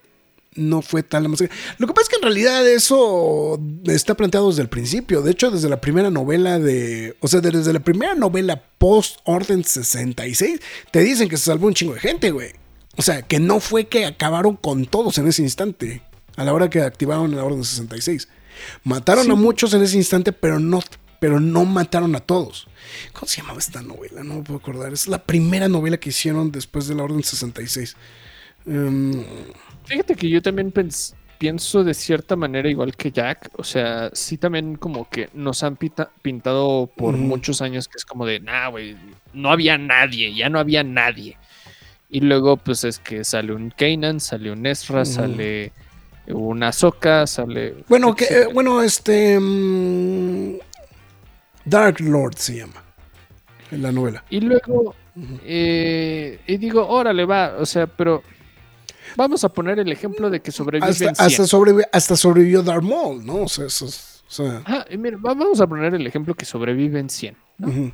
no 0.53 0.81
fue 0.81 1.01
tal 1.01 1.23
la 1.23 1.29
masacre. 1.29 1.55
Lo 1.77 1.87
que 1.87 1.93
pasa 1.93 2.03
es 2.03 2.09
que 2.09 2.15
en 2.17 2.23
realidad 2.23 2.67
eso 2.67 3.57
está 3.85 4.15
planteado 4.15 4.49
desde 4.49 4.61
el 4.61 4.67
principio. 4.67 5.21
De 5.21 5.31
hecho, 5.31 5.49
desde 5.49 5.69
la 5.69 5.79
primera 5.79 6.09
novela 6.09 6.59
de. 6.59 7.15
O 7.21 7.29
sea, 7.29 7.39
desde 7.39 7.71
la 7.71 7.79
primera 7.79 8.15
novela 8.15 8.61
post-Orden 8.77 9.63
66, 9.63 10.59
te 10.91 10.99
dicen 10.99 11.29
que 11.29 11.37
se 11.37 11.45
salvó 11.45 11.67
un 11.67 11.73
chingo 11.73 11.93
de 11.93 12.01
gente, 12.01 12.31
güey. 12.31 12.49
O 12.97 13.01
sea, 13.01 13.21
que 13.21 13.39
no 13.39 13.59
fue 13.59 13.87
que 13.87 14.05
acabaron 14.05 14.55
con 14.57 14.85
todos 14.85 15.17
en 15.17 15.27
ese 15.27 15.41
instante. 15.41 16.01
A 16.35 16.43
la 16.43 16.53
hora 16.53 16.69
que 16.69 16.81
activaron 16.81 17.35
la 17.35 17.43
Orden 17.43 17.63
66. 17.63 18.27
Mataron 18.83 19.29
a 19.31 19.35
muchos 19.35 19.73
en 19.73 19.81
ese 19.81 19.97
instante, 19.97 20.31
pero 20.33 20.59
no, 20.59 20.81
pero 21.19 21.39
no 21.39 21.65
mataron 21.65 22.15
a 22.15 22.19
todos. 22.19 22.67
¿Cómo 23.13 23.27
se 23.27 23.41
llamaba 23.41 23.59
esta 23.59 23.81
novela? 23.81 24.23
No 24.23 24.35
me 24.35 24.41
puedo 24.43 24.59
acordar. 24.59 24.91
Es 24.93 25.07
la 25.07 25.23
primera 25.23 25.67
novela 25.67 25.97
que 25.97 26.09
hicieron 26.09 26.51
después 26.51 26.87
de 26.87 26.95
la 26.95 27.03
Orden 27.03 27.23
66. 27.23 27.95
Em, 28.65 29.23
Fíjate 29.85 30.15
que 30.15 30.29
yo 30.29 30.41
también 30.41 30.71
pens- 30.73 31.15
pienso 31.37 31.83
de 31.83 31.93
cierta 31.93 32.35
manera 32.35 32.69
igual 32.69 32.95
que 32.95 33.11
Jack. 33.11 33.49
O 33.57 33.63
sea, 33.63 34.09
sí 34.13 34.37
también 34.37 34.75
como 34.75 35.09
que 35.09 35.29
nos 35.33 35.63
han 35.63 35.77
pintado 36.21 36.87
por 36.95 37.17
muchos 37.17 37.61
años 37.61 37.87
que 37.87 37.97
es 37.97 38.05
como 38.05 38.25
de, 38.25 38.39
nah, 38.39 38.67
güey, 38.69 38.95
no 39.33 39.49
había 39.51 39.77
nadie, 39.77 40.33
ya 40.35 40.49
no 40.49 40.59
había 40.59 40.83
nadie. 40.83 41.37
Y 42.11 42.19
luego 42.19 42.57
pues 42.57 42.83
es 42.83 42.99
que 42.99 43.23
sale 43.23 43.53
un 43.53 43.71
Kanan, 43.71 44.19
sale 44.19 44.51
un 44.51 44.65
Ezra, 44.65 45.05
sale 45.05 45.71
una 46.27 46.67
Ahsoka, 46.67 47.25
sale... 47.25 47.83
Bueno, 47.87 48.13
que, 48.15 48.25
eh, 48.25 48.47
bueno, 48.53 48.81
este. 48.81 49.39
mm, 49.39 50.57
Dark 51.65 51.99
Lord 52.01 52.35
se 52.37 52.57
llama. 52.57 52.83
En 53.71 53.81
la 53.81 53.91
novela. 53.93 54.23
Y 54.29 54.41
luego, 54.41 54.93
eh, 55.45 56.39
y 56.45 56.57
digo, 56.57 56.85
órale, 56.87 57.23
va, 57.25 57.55
o 57.57 57.65
sea, 57.65 57.87
pero 57.87 58.21
vamos 59.15 59.43
a 59.45 59.49
poner 59.49 59.79
el 59.79 59.89
ejemplo 59.91 60.29
de 60.29 60.41
que 60.41 60.51
sobreviven 60.51 60.89
Hasta, 60.89 61.15
100. 61.15 61.41
hasta, 61.41 61.57
sobrevi- 61.57 61.87
hasta 61.93 62.17
sobrevivió 62.17 62.61
Darth 62.63 62.83
Maul, 62.83 63.25
¿no? 63.25 63.43
O 63.43 63.47
sea, 63.47 63.65
eso 63.67 63.85
es- 63.85 64.23
o 64.27 64.31
sea, 64.33 64.61
Ajá, 64.65 64.85
mira, 64.97 65.15
va- 65.17 65.33
vamos 65.33 65.61
a 65.61 65.67
poner 65.67 65.93
el 65.93 66.05
ejemplo 66.05 66.33
que 66.33 66.43
sobreviven 66.45 67.09
100. 67.09 67.37
ujú. 67.59 67.91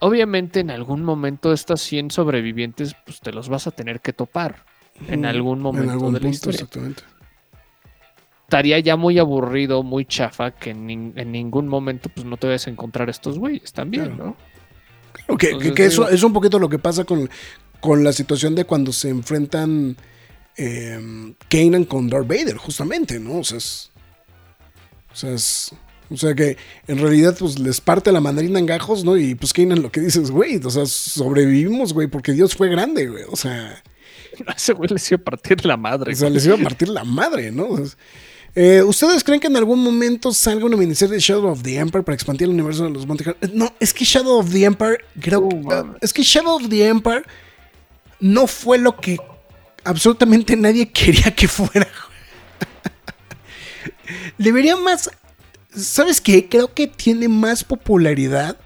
Obviamente 0.00 0.60
en 0.60 0.70
algún 0.70 1.02
momento 1.02 1.52
estas 1.52 1.80
100 1.80 2.10
sobrevivientes 2.10 2.94
pues 3.04 3.20
te 3.20 3.32
los 3.32 3.48
vas 3.48 3.66
a 3.66 3.70
tener 3.72 4.00
que 4.00 4.12
topar 4.12 4.64
en 5.08 5.24
algún 5.26 5.60
momento 5.60 5.84
en 5.84 5.90
algún 5.90 6.14
de 6.14 6.20
la 6.20 6.28
historia. 6.28 6.56
exactamente. 6.60 7.02
Estaría 8.44 8.78
ya 8.78 8.96
muy 8.96 9.18
aburrido, 9.18 9.82
muy 9.82 10.06
chafa 10.06 10.52
que 10.52 10.70
en, 10.70 11.12
en 11.16 11.32
ningún 11.32 11.68
momento 11.68 12.08
pues 12.08 12.24
no 12.24 12.36
te 12.36 12.46
vayas 12.46 12.66
a 12.66 12.70
encontrar 12.70 13.10
estos 13.10 13.38
güeyes 13.38 13.72
también, 13.72 14.06
Claro. 14.14 14.24
¿no? 14.24 14.36
Claro, 15.12 15.36
que, 15.38 15.46
Entonces, 15.48 15.68
que- 15.70 15.74
que 15.74 15.84
eso 15.86 16.08
es 16.08 16.22
un 16.22 16.32
poquito 16.32 16.58
lo 16.58 16.68
que 16.68 16.78
pasa 16.78 17.04
con, 17.04 17.28
con 17.80 18.02
la 18.04 18.12
situación 18.12 18.54
de 18.54 18.64
cuando 18.64 18.92
se 18.92 19.10
enfrentan 19.10 19.96
eh, 20.56 21.34
Kanan 21.50 21.84
con 21.84 22.08
Darth 22.08 22.26
Vader, 22.26 22.56
justamente, 22.56 23.18
¿no? 23.20 23.38
O 23.40 23.44
sea, 23.44 23.58
es, 23.58 23.90
o 25.12 25.14
sea, 25.14 25.30
es- 25.32 25.72
o 26.10 26.16
sea 26.16 26.34
que 26.34 26.56
en 26.86 26.98
realidad 26.98 27.36
pues 27.38 27.58
les 27.58 27.80
parte 27.80 28.12
la 28.12 28.20
mandarina 28.20 28.58
en 28.58 28.66
gajos, 28.66 29.04
¿no? 29.04 29.16
Y 29.16 29.34
pues 29.34 29.52
Kanan 29.52 29.82
lo 29.82 29.90
que 29.92 30.00
dices, 30.00 30.30
güey, 30.30 30.56
o 30.56 30.70
sea, 30.70 30.86
sobrevivimos, 30.86 31.92
güey, 31.92 32.08
porque 32.08 32.32
Dios 32.32 32.54
fue 32.54 32.68
grande, 32.68 33.08
güey. 33.08 33.24
O 33.30 33.36
sea, 33.36 33.82
A 34.46 34.52
ese 34.56 34.72
güey 34.72 34.88
les 34.90 35.10
iba 35.10 35.20
a 35.20 35.24
partir 35.24 35.64
la 35.64 35.76
madre. 35.76 36.12
o 36.12 36.16
sea, 36.16 36.30
les 36.30 36.46
iba 36.46 36.54
a 36.56 36.62
partir 36.62 36.88
la 36.88 37.04
madre, 37.04 37.50
¿no? 37.50 37.66
O 37.68 37.86
sea, 37.86 37.96
eh, 38.54 38.82
¿Ustedes 38.82 39.22
creen 39.22 39.40
que 39.40 39.46
en 39.46 39.56
algún 39.56 39.82
momento 39.82 40.32
salga 40.32 40.64
una 40.64 40.76
miniserie 40.76 41.14
de 41.14 41.20
Shadow 41.20 41.52
of 41.52 41.62
the 41.62 41.76
Empire 41.76 42.02
para 42.02 42.14
expandir 42.14 42.48
el 42.48 42.54
universo 42.54 42.84
de 42.84 42.90
los 42.90 43.06
Carlo? 43.06 43.36
No, 43.52 43.72
es 43.78 43.92
que 43.94 44.04
Shadow 44.04 44.38
of 44.38 44.50
the 44.50 44.64
Empire, 44.64 44.98
creo 45.20 45.48
que, 45.48 45.56
mames. 45.56 45.96
es 46.00 46.12
que 46.12 46.22
Shadow 46.22 46.56
of 46.56 46.68
the 46.68 46.88
Empire 46.88 47.22
no 48.20 48.46
fue 48.46 48.78
lo 48.78 48.96
que 48.96 49.18
absolutamente 49.84 50.56
nadie 50.56 50.88
quería 50.92 51.34
que 51.34 51.46
fuera. 51.46 51.86
Debería 54.38 54.76
más, 54.76 55.10
¿sabes 55.74 56.20
qué? 56.20 56.48
Creo 56.48 56.72
que 56.74 56.86
tiene 56.86 57.28
más 57.28 57.64
popularidad 57.64 58.58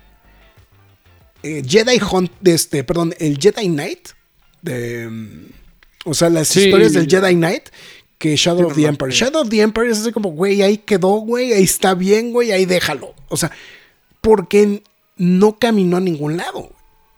eh, 1.42 1.62
Jedi 1.66 2.00
Hunt, 2.10 2.30
de 2.40 2.54
este, 2.54 2.84
perdón, 2.84 3.14
el 3.18 3.36
Jedi 3.38 3.66
Knight, 3.66 4.10
de, 4.62 5.08
mm, 5.08 5.46
o 6.04 6.14
sea, 6.14 6.30
las 6.30 6.48
Sí. 6.48 6.64
historias 6.66 6.92
del 6.92 7.08
Jedi 7.08 7.34
Knight 7.34 7.64
que 8.18 8.36
Shadow 8.36 8.68
of 8.68 8.76
the 8.76 8.86
Empire. 8.86 9.10
Shadow 9.10 9.42
of 9.42 9.48
the 9.48 9.60
Empire 9.60 9.90
es 9.90 9.98
así 9.98 10.12
como, 10.12 10.30
güey, 10.30 10.62
ahí 10.62 10.78
quedó, 10.78 11.14
güey, 11.14 11.52
ahí 11.52 11.64
está 11.64 11.94
bien, 11.94 12.32
güey, 12.32 12.52
ahí 12.52 12.64
déjalo. 12.64 13.14
O 13.28 13.36
sea, 13.36 13.50
porque 14.20 14.84
no 15.16 15.58
caminó 15.58 15.96
a 15.96 16.00
ningún 16.00 16.36
lado. 16.36 16.70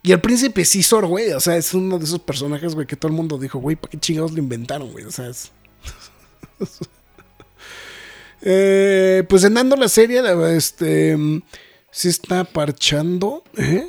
Y 0.02 0.12
el 0.12 0.20
príncipe 0.22 0.64
Cisor, 0.64 1.04
güey, 1.06 1.30
o 1.32 1.40
sea, 1.40 1.58
es 1.58 1.74
uno 1.74 1.98
de 1.98 2.06
esos 2.06 2.20
personajes, 2.20 2.74
güey, 2.74 2.86
que 2.86 2.96
todo 2.96 3.10
el 3.10 3.16
mundo 3.16 3.36
dijo, 3.36 3.58
güey, 3.58 3.76
¿para 3.76 3.90
qué 3.90 3.98
chingados 3.98 4.32
lo 4.32 4.38
inventaron, 4.38 4.90
güey? 4.92 5.04
O 5.04 5.10
sea, 5.10 5.28
es... 5.28 5.50
Eh, 8.46 9.24
pues 9.28 9.42
en 9.44 9.54
dando 9.54 9.74
la 9.74 9.88
serie, 9.88 10.22
este, 10.54 11.16
sí 11.90 12.08
está 12.08 12.44
parchando, 12.44 13.42
¿eh? 13.56 13.88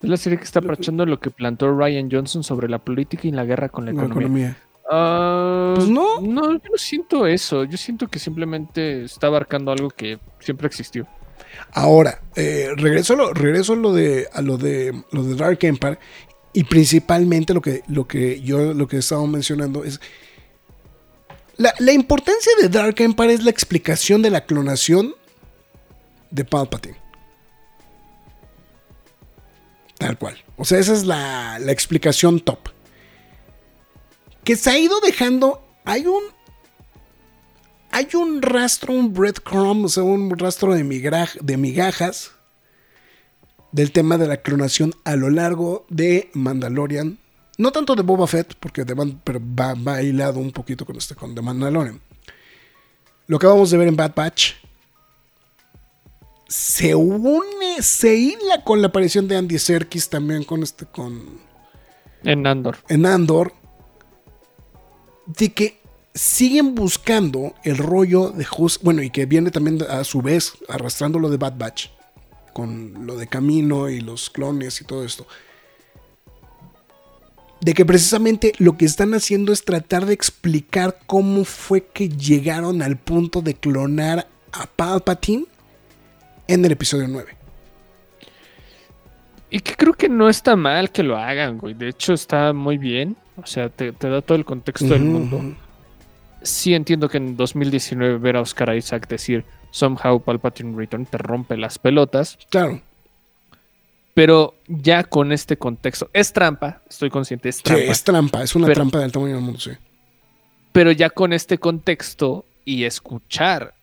Es 0.00 0.08
la 0.08 0.16
serie 0.16 0.38
que 0.38 0.44
está 0.44 0.60
aprovechando 0.60 1.04
lo 1.04 1.18
que 1.18 1.30
plantó 1.30 1.76
Ryan 1.76 2.08
Johnson 2.08 2.44
sobre 2.44 2.68
la 2.68 2.78
política 2.78 3.26
y 3.26 3.32
la 3.32 3.44
guerra 3.44 3.68
con 3.68 3.84
la 3.84 3.92
La 3.92 4.04
economía. 4.04 4.26
economía. 4.26 4.56
Ah, 4.88 5.72
Pues 5.74 5.88
no. 5.88 6.20
No, 6.20 6.52
yo 6.52 6.70
no 6.70 6.78
siento 6.78 7.26
eso. 7.26 7.64
Yo 7.64 7.76
siento 7.76 8.06
que 8.06 8.20
simplemente 8.20 9.04
está 9.04 9.26
abarcando 9.26 9.72
algo 9.72 9.90
que 9.90 10.20
siempre 10.38 10.68
existió. 10.68 11.06
Ahora, 11.72 12.22
eh, 12.36 12.68
regreso, 12.76 13.14
a 13.14 13.16
lo, 13.16 13.34
regreso 13.34 13.72
a 13.72 13.76
lo 13.76 13.92
de 13.92 14.28
a 14.32 14.40
lo 14.40 14.56
de 14.56 15.02
lo 15.10 15.24
de 15.24 15.34
Dark 15.34 15.58
Empire 15.62 15.98
y 16.52 16.64
principalmente 16.64 17.54
lo 17.54 17.60
que, 17.60 17.82
lo 17.88 18.06
que 18.06 18.40
yo 18.40 18.72
lo 18.74 18.86
que 18.86 18.96
he 18.96 18.98
estado 19.00 19.26
mencionando 19.26 19.82
es 19.84 20.00
la, 21.58 21.92
importancia 21.92 22.52
de 22.60 22.68
Dark 22.68 23.00
Empire 23.00 23.32
es 23.32 23.42
la 23.42 23.50
explicación 23.50 24.22
de 24.22 24.30
la 24.30 24.46
clonación 24.46 25.14
de 26.30 26.44
Palpatine. 26.44 26.96
Tal 29.98 30.16
cual. 30.16 30.42
O 30.56 30.64
sea, 30.64 30.78
esa 30.78 30.92
es 30.92 31.04
la, 31.04 31.58
explicación 31.66 32.40
top. 32.40 32.68
Que 34.44 34.56
se 34.56 34.70
ha 34.70 34.78
ido 34.78 35.00
dejando. 35.00 35.64
Hay 35.84 36.06
un 36.06 36.22
hay 37.90 38.08
un 38.14 38.42
rastro, 38.42 38.92
un 38.92 39.12
breadcrumb, 39.12 39.86
o 39.86 39.88
sea, 39.88 40.02
un 40.02 40.38
rastro 40.38 40.74
de, 40.74 40.84
de 40.84 41.56
migajas 41.56 42.32
del 43.72 43.92
tema 43.92 44.18
de 44.18 44.26
la 44.26 44.36
clonación 44.38 44.94
a 45.04 45.16
lo 45.16 45.30
largo 45.30 45.86
de 45.88 46.30
Mandalorian. 46.34 47.18
No 47.58 47.72
tanto 47.72 47.94
de 47.96 48.02
Boba 48.02 48.26
Fett, 48.26 48.54
porque 48.58 48.84
Man- 48.94 49.20
pero 49.24 49.40
va, 49.40 49.74
va 49.74 50.00
hilado 50.02 50.38
un 50.38 50.52
poquito 50.52 50.86
con, 50.86 50.96
este, 50.96 51.14
con 51.14 51.34
The 51.34 51.42
Mandalorian. 51.42 52.00
Lo 53.26 53.38
que 53.38 53.46
vamos 53.46 53.70
de 53.70 53.76
ver 53.78 53.88
en 53.88 53.96
Bad 53.96 54.12
Batch 54.14 54.52
se 56.48 56.94
une, 56.94 57.82
se 57.82 58.14
hila 58.16 58.64
con 58.64 58.80
la 58.80 58.88
aparición 58.88 59.28
de 59.28 59.36
Andy 59.36 59.58
Serkis 59.58 60.08
también 60.08 60.44
con 60.44 60.62
este, 60.62 60.86
con, 60.86 61.40
En 62.24 62.46
Andor. 62.46 62.78
en 62.88 63.04
Andor 63.04 63.52
de 65.26 65.52
que 65.52 65.78
siguen 66.14 66.74
buscando 66.74 67.54
el 67.64 67.76
rollo 67.76 68.30
de 68.30 68.46
Hus, 68.56 68.80
bueno, 68.82 69.02
y 69.02 69.10
que 69.10 69.26
viene 69.26 69.50
también 69.50 69.82
a 69.90 70.04
su 70.04 70.22
vez 70.22 70.54
arrastrando 70.68 71.18
lo 71.18 71.28
de 71.28 71.36
Bad 71.36 71.58
Batch, 71.58 71.88
con 72.54 73.06
lo 73.06 73.16
de 73.16 73.26
Camino 73.26 73.88
y 73.90 74.00
los 74.00 74.30
clones 74.30 74.80
y 74.80 74.84
todo 74.84 75.04
esto. 75.04 75.26
De 77.60 77.74
que 77.74 77.84
precisamente 77.84 78.52
lo 78.58 78.76
que 78.76 78.84
están 78.84 79.14
haciendo 79.14 79.52
es 79.52 79.64
tratar 79.64 80.06
de 80.06 80.14
explicar 80.14 80.98
cómo 81.06 81.44
fue 81.44 81.86
que 81.86 82.08
llegaron 82.08 82.82
al 82.82 82.96
punto 82.96 83.42
de 83.42 83.54
clonar 83.54 84.28
a 84.52 84.66
Palpatine 84.66 85.46
en 86.46 86.64
el 86.64 86.72
episodio 86.72 87.08
9. 87.08 87.36
Y 89.50 89.60
que 89.60 89.74
creo 89.74 89.94
que 89.94 90.08
no 90.08 90.28
está 90.28 90.56
mal 90.56 90.90
que 90.90 91.02
lo 91.02 91.16
hagan, 91.16 91.58
güey. 91.58 91.74
De 91.74 91.88
hecho, 91.88 92.12
está 92.12 92.52
muy 92.52 92.78
bien. 92.78 93.16
O 93.36 93.46
sea, 93.46 93.68
te, 93.68 93.92
te 93.92 94.08
da 94.08 94.20
todo 94.20 94.36
el 94.36 94.44
contexto 94.44 94.86
del 94.86 95.04
mundo. 95.04 95.54
Sí 96.42 96.74
entiendo 96.74 97.08
que 97.08 97.16
en 97.16 97.36
2019 97.36 98.18
ver 98.18 98.36
a 98.36 98.40
Oscar 98.42 98.74
Isaac 98.76 99.08
decir 99.08 99.44
somehow 99.70 100.20
Palpatine 100.20 100.76
Return 100.76 101.06
te 101.06 101.18
rompe 101.18 101.56
las 101.56 101.78
pelotas. 101.78 102.38
Claro. 102.50 102.80
Pero 104.18 104.54
ya 104.66 105.04
con 105.04 105.30
este 105.30 105.56
contexto, 105.58 106.10
es 106.12 106.32
trampa, 106.32 106.82
estoy 106.90 107.08
consciente, 107.08 107.50
es 107.50 107.56
Sí, 107.58 107.62
trampa. 107.62 107.84
es 107.84 108.02
trampa, 108.02 108.42
es 108.42 108.54
una 108.56 108.66
Pero- 108.66 108.74
trampa 108.74 108.98
del 108.98 109.12
tamaño 109.12 109.34
del 109.36 109.44
mundo, 109.44 109.60
sí. 109.60 109.70
Pero 110.72 110.90
ya 110.90 111.08
con 111.08 111.32
este 111.32 111.58
contexto 111.58 112.44
y 112.64 112.82
escuchar 112.82 113.74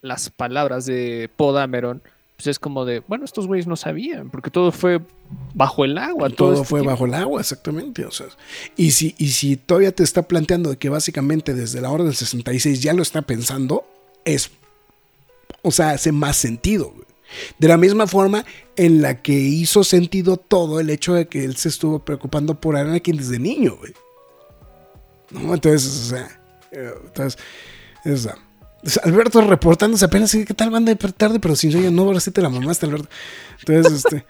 las 0.00 0.30
palabras 0.30 0.86
de 0.86 1.28
Podameron, 1.36 2.02
pues 2.36 2.46
es 2.46 2.58
como 2.58 2.86
de, 2.86 3.00
bueno, 3.08 3.26
estos 3.26 3.46
güeyes 3.46 3.66
no 3.66 3.76
sabían, 3.76 4.30
porque 4.30 4.48
todo 4.50 4.72
fue 4.72 5.00
bajo 5.52 5.84
el 5.84 5.98
agua. 5.98 6.30
Todo, 6.30 6.54
este 6.54 6.64
fue 6.64 6.80
tiempo. 6.80 6.92
bajo 6.92 7.04
el 7.04 7.12
agua, 7.12 7.40
exactamente. 7.42 8.06
O 8.06 8.10
sea, 8.10 8.26
y 8.76 8.92
si, 8.92 9.14
y 9.18 9.28
si 9.32 9.56
todavía 9.56 9.92
te 9.92 10.02
está 10.02 10.22
planteando 10.22 10.70
de 10.70 10.76
que 10.78 10.88
básicamente 10.88 11.52
desde 11.52 11.82
la 11.82 11.90
hora 11.90 12.04
del 12.04 12.14
66 12.14 12.80
ya 12.80 12.94
lo 12.94 13.02
está 13.02 13.20
pensando, 13.20 13.84
es. 14.24 14.50
O 15.60 15.70
sea, 15.72 15.90
hace 15.90 16.10
más 16.12 16.36
sentido. 16.38 16.90
güey. 16.92 17.07
De 17.58 17.68
la 17.68 17.76
misma 17.76 18.06
forma 18.06 18.44
en 18.76 19.02
la 19.02 19.20
que 19.22 19.32
hizo 19.32 19.84
sentido 19.84 20.36
todo 20.36 20.80
el 20.80 20.90
hecho 20.90 21.14
de 21.14 21.28
que 21.28 21.44
él 21.44 21.56
se 21.56 21.68
estuvo 21.68 21.98
preocupando 22.04 22.60
por 22.60 22.76
Anakin 22.76 23.16
desde 23.16 23.38
niño, 23.38 23.76
güey. 23.76 23.92
¿No? 25.30 25.54
Entonces, 25.54 25.86
o 25.86 26.08
sea. 26.10 26.40
eh, 26.72 26.92
Entonces, 27.04 27.40
o 28.04 28.16
sea, 28.16 28.36
es 28.82 28.96
Alberto 28.98 29.40
reportándose 29.42 30.04
apenas, 30.04 30.32
¿qué 30.32 30.54
tal 30.54 30.70
van 30.70 30.84
de 30.84 30.94
tarde? 30.96 31.40
Pero 31.40 31.56
sin 31.56 31.72
sueño, 31.72 31.90
no, 31.90 32.02
ahora 32.04 32.20
sí 32.20 32.30
te 32.30 32.40
la 32.40 32.48
mamaste, 32.48 32.86
Alberto. 32.86 33.08
Entonces, 33.58 34.04
este. 34.04 34.24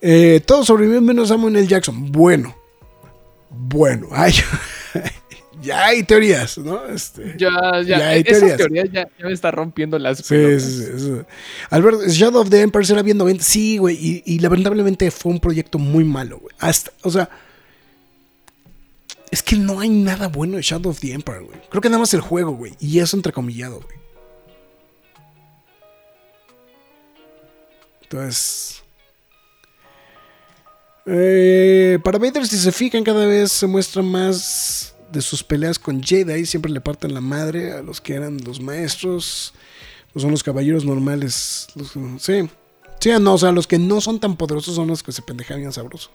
Eh, 0.00 0.40
todos 0.46 0.66
sobreviven 0.66 1.04
menos 1.04 1.28
Samuel 1.28 1.56
L. 1.56 1.66
Jackson. 1.66 2.12
Bueno. 2.12 2.56
Bueno. 3.50 4.08
Ay, 4.12 4.32
ya 5.62 5.86
hay 5.86 6.02
teorías, 6.02 6.58
¿no? 6.58 6.84
Este, 6.86 7.34
Ya, 7.38 7.50
ya, 7.84 7.98
Ya 7.98 8.08
hay 8.10 8.20
esa 8.20 8.30
teorías. 8.38 8.56
teoría 8.58 8.84
ya, 8.86 9.08
ya 9.18 9.26
me 9.26 9.32
está 9.32 9.50
rompiendo 9.50 9.98
las 9.98 10.18
Sí, 10.18 10.24
pelotas. 10.34 10.62
sí, 10.62 10.82
sí, 10.84 10.98
sí. 10.98 11.12
Alberto, 11.70 12.06
Shadow 12.08 12.42
of 12.42 12.50
the 12.50 12.60
Empire 12.60 12.84
será 12.84 13.02
bien 13.02 13.18
90. 13.18 13.42
Sí, 13.44 13.78
güey. 13.78 13.96
Y, 13.96 14.22
y 14.26 14.38
lamentablemente 14.40 15.10
fue 15.10 15.32
un 15.32 15.40
proyecto 15.40 15.78
muy 15.78 16.04
malo, 16.04 16.38
güey. 16.38 16.54
Hasta, 16.58 16.92
o 17.02 17.10
sea. 17.10 17.28
Es 19.30 19.42
que 19.42 19.56
no 19.56 19.80
hay 19.80 19.90
nada 19.90 20.28
bueno 20.28 20.56
de 20.56 20.62
Shadow 20.62 20.90
of 20.90 21.00
the 21.00 21.12
Empire, 21.12 21.40
güey. 21.40 21.60
Creo 21.68 21.82
que 21.82 21.88
nada 21.88 22.00
más 22.00 22.14
el 22.14 22.20
juego, 22.22 22.52
güey. 22.52 22.74
Y 22.80 22.98
eso 23.00 23.16
entrecomillado, 23.16 23.80
güey. 23.80 23.98
Entonces. 28.02 28.82
Eh, 31.06 31.98
para 32.04 32.18
Vader, 32.18 32.46
si 32.46 32.58
se 32.58 32.70
fijan, 32.72 33.02
cada 33.04 33.24
vez 33.26 33.50
se 33.52 33.66
muestra 33.66 34.02
más 34.02 34.94
de 35.12 35.22
sus 35.22 35.42
peleas 35.42 35.78
con 35.78 36.02
Jedi. 36.02 36.46
Siempre 36.46 36.70
le 36.70 36.80
parten 36.80 37.14
la 37.14 37.20
madre 37.20 37.72
a 37.72 37.82
los 37.82 38.00
que 38.00 38.14
eran 38.14 38.38
los 38.44 38.60
maestros. 38.60 39.54
Pues 40.12 40.22
son 40.22 40.30
los 40.30 40.42
caballeros 40.42 40.84
normales. 40.84 41.66
Los- 41.74 41.92
sí. 42.22 42.48
Sí, 43.00 43.10
no, 43.20 43.34
o 43.34 43.38
sea, 43.38 43.52
los 43.52 43.66
que 43.68 43.78
no 43.78 44.00
son 44.00 44.18
tan 44.18 44.36
poderosos 44.36 44.74
son 44.74 44.88
los 44.88 45.02
que 45.04 45.12
se 45.12 45.22
pendejan 45.22 45.58
bien 45.58 45.72
sabrosos. 45.72 46.10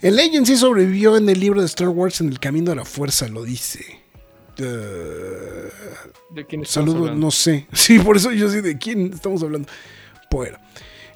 El 0.00 0.14
Legend 0.14 0.46
sí 0.46 0.56
sobrevivió 0.56 1.16
en 1.16 1.28
el 1.28 1.40
libro 1.40 1.60
de 1.60 1.66
Star 1.66 1.88
Wars 1.88 2.20
en 2.20 2.28
el 2.28 2.38
camino 2.38 2.70
a 2.70 2.76
la 2.76 2.84
fuerza, 2.84 3.26
lo 3.26 3.42
dice. 3.42 3.84
Eh, 4.58 5.68
¿De 6.30 6.46
quién 6.46 6.62
estamos 6.62 6.68
Saludos, 6.90 6.96
hablando? 7.08 7.26
no 7.26 7.30
sé. 7.30 7.66
Sí, 7.72 7.98
por 7.98 8.16
eso 8.16 8.30
yo 8.32 8.48
sé 8.48 8.62
de 8.62 8.78
quién 8.78 9.12
estamos 9.12 9.42
hablando. 9.42 9.68
Pues, 10.30 10.52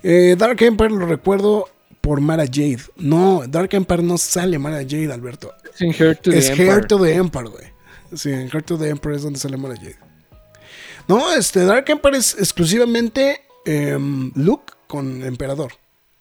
eh, 0.02 0.34
Dark 0.38 0.60
Empire 0.62 0.90
lo 0.90 1.06
recuerdo 1.06 1.68
por 2.02 2.20
Mara 2.20 2.44
Jade. 2.44 2.82
No, 2.96 3.44
Dark 3.48 3.72
Empire 3.72 4.02
no 4.02 4.18
sale 4.18 4.58
Mara 4.58 4.82
Jade, 4.82 5.12
Alberto. 5.12 5.54
Es 5.74 5.80
en 5.80 5.92
Heart 5.94 6.20
to 6.22 6.30
the 6.30 6.38
Es 6.38 6.50
Empire. 6.50 6.68
Heart 6.70 6.92
of 6.92 7.02
the 7.02 7.14
Empire, 7.14 7.48
güey. 7.48 7.64
Sí, 8.14 8.30
en 8.30 8.50
Heart 8.50 8.72
of 8.72 8.80
the 8.80 8.88
Empire 8.90 9.16
es 9.16 9.22
donde 9.22 9.38
sale 9.38 9.56
Mara 9.56 9.76
Jade. 9.76 9.96
No, 11.08 11.32
este 11.32 11.64
Dark 11.64 11.88
Empire 11.88 12.18
es 12.18 12.34
exclusivamente 12.38 13.40
em, 13.64 14.30
Luke 14.34 14.72
con 14.86 15.22
el 15.22 15.28
emperador. 15.28 15.72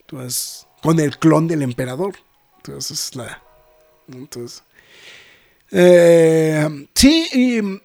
Entonces, 0.02 0.66
con 0.82 1.00
el 1.00 1.18
clon 1.18 1.48
del 1.48 1.62
emperador. 1.64 2.16
Entonces, 2.58 3.08
es 3.08 3.16
la. 3.16 3.42
Entonces. 4.12 4.64
eh, 5.72 6.88
sí, 6.96 7.28
y. 7.34 7.82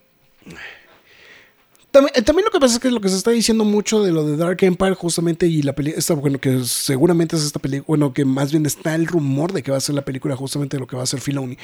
mm, 2.01 2.05
También, 2.05 2.25
también 2.25 2.45
lo 2.45 2.51
que 2.51 2.61
pasa 2.61 2.75
es 2.75 2.81
que 2.81 2.91
lo 2.91 3.01
que 3.01 3.09
se 3.09 3.17
está 3.17 3.31
diciendo 3.31 3.65
mucho 3.65 4.03
de 4.03 4.13
lo 4.13 4.25
de 4.27 4.37
Dark 4.37 4.59
Empire, 4.63 4.95
justamente, 4.95 5.47
y 5.47 5.63
la 5.63 5.75
película, 5.75 6.03
bueno, 6.17 6.39
que 6.41 6.65
seguramente 6.65 7.37
es 7.37 7.43
esta 7.45 7.59
película, 7.59 7.87
bueno, 7.87 8.13
que 8.13 8.25
más 8.25 8.51
bien 8.51 8.67
está 8.67 8.95
el 8.95 9.07
rumor 9.07 9.53
de 9.53 9.63
que 9.63 9.71
va 9.71 9.77
a 9.79 9.81
ser 9.81 9.95
la 9.95 10.05
película 10.05 10.37
justamente 10.37 10.77
de 10.77 10.81
lo 10.81 10.87
que 10.87 10.97
va 10.97 11.03
a 11.03 11.05
hacer 11.05 11.21
Filoni, 11.21 11.57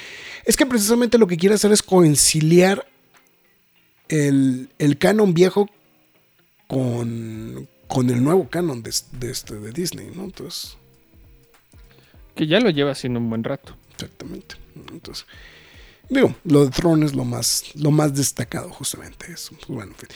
es 0.44 0.56
que 0.56 0.66
precisamente 0.66 1.18
lo 1.18 1.26
que 1.26 1.36
quiere 1.36 1.54
hacer 1.54 1.72
es 1.72 1.82
conciliar 1.82 2.86
el, 4.08 4.68
el 4.78 4.98
canon 4.98 5.34
viejo 5.34 5.68
con, 6.66 7.68
con 7.88 8.10
el 8.10 8.22
nuevo 8.22 8.48
canon 8.48 8.82
de, 8.82 8.92
de, 9.12 9.30
este, 9.30 9.54
de 9.56 9.72
Disney, 9.72 10.10
¿no? 10.14 10.24
Entonces, 10.24 10.76
Que 12.34 12.46
ya 12.46 12.60
lo 12.60 12.70
lleva 12.70 12.92
haciendo 12.92 13.20
un 13.20 13.28
buen 13.28 13.44
rato. 13.44 13.76
exactamente. 13.94 14.56
Entonces, 14.90 15.26
digo, 16.12 16.34
lo 16.44 16.64
de 16.64 16.70
Throne 16.70 17.06
es 17.06 17.14
lo 17.14 17.24
más, 17.24 17.64
lo 17.74 17.90
más 17.90 18.14
destacado, 18.14 18.70
justamente. 18.70 19.32
Eso. 19.32 19.54
Pues 19.56 19.68
bueno, 19.68 19.92
en 19.92 19.96
fin. 19.96 20.08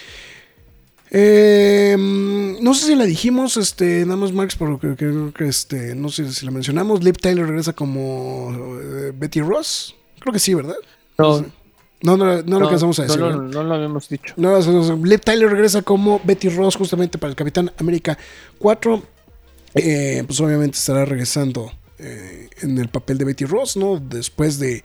Eh, 1.11 1.97
no 2.61 2.75
sé 2.75 2.87
si 2.87 2.95
la 2.95 3.05
dijimos, 3.05 3.57
este, 3.57 4.05
nada 4.05 4.17
más 4.17 4.33
Max, 4.33 4.57
porque 4.57 4.97
creo 4.97 5.33
que 5.33 5.47
este, 5.47 5.95
no 5.95 6.09
sé 6.09 6.33
si 6.33 6.45
la 6.45 6.51
mencionamos. 6.51 7.03
Liv 7.03 7.17
Tyler 7.17 7.47
regresa 7.47 7.73
como 7.73 8.53
eh, 8.81 9.13
Betty 9.15 9.41
Ross. 9.41 9.95
Creo 10.19 10.33
que 10.33 10.39
sí, 10.39 10.55
¿verdad? 10.55 10.77
No. 11.19 11.45
No, 12.03 12.17
no, 12.17 12.43
no, 12.43 12.59
lo 12.59 12.67
alcanzamos 12.67 12.99
a 12.99 13.05
decir. 13.05 13.19
No, 13.19 13.31
no, 13.31 13.43
no 13.43 13.65
lo 13.65 13.75
habíamos 13.75 14.09
dicho. 14.09 14.35
No, 14.37 14.59
Liv 15.03 15.21
Tyler 15.21 15.49
regresa 15.49 15.83
como 15.83 16.21
Betty 16.23 16.51
Ross 16.51 16.77
justamente 16.77 17.19
para 17.19 17.31
el 17.31 17.37
Capitán 17.37 17.73
América 17.79 18.19
4. 18.59 19.03
Eh, 19.75 20.23
pues 20.27 20.41
obviamente 20.41 20.77
estará 20.79 21.05
regresando 21.05 21.71
eh, 21.99 22.49
en 22.61 22.79
el 22.79 22.89
papel 22.89 23.19
de 23.19 23.25
Betty 23.25 23.45
Ross, 23.45 23.77
¿no? 23.77 23.99
Después 23.99 24.59
de, 24.59 24.85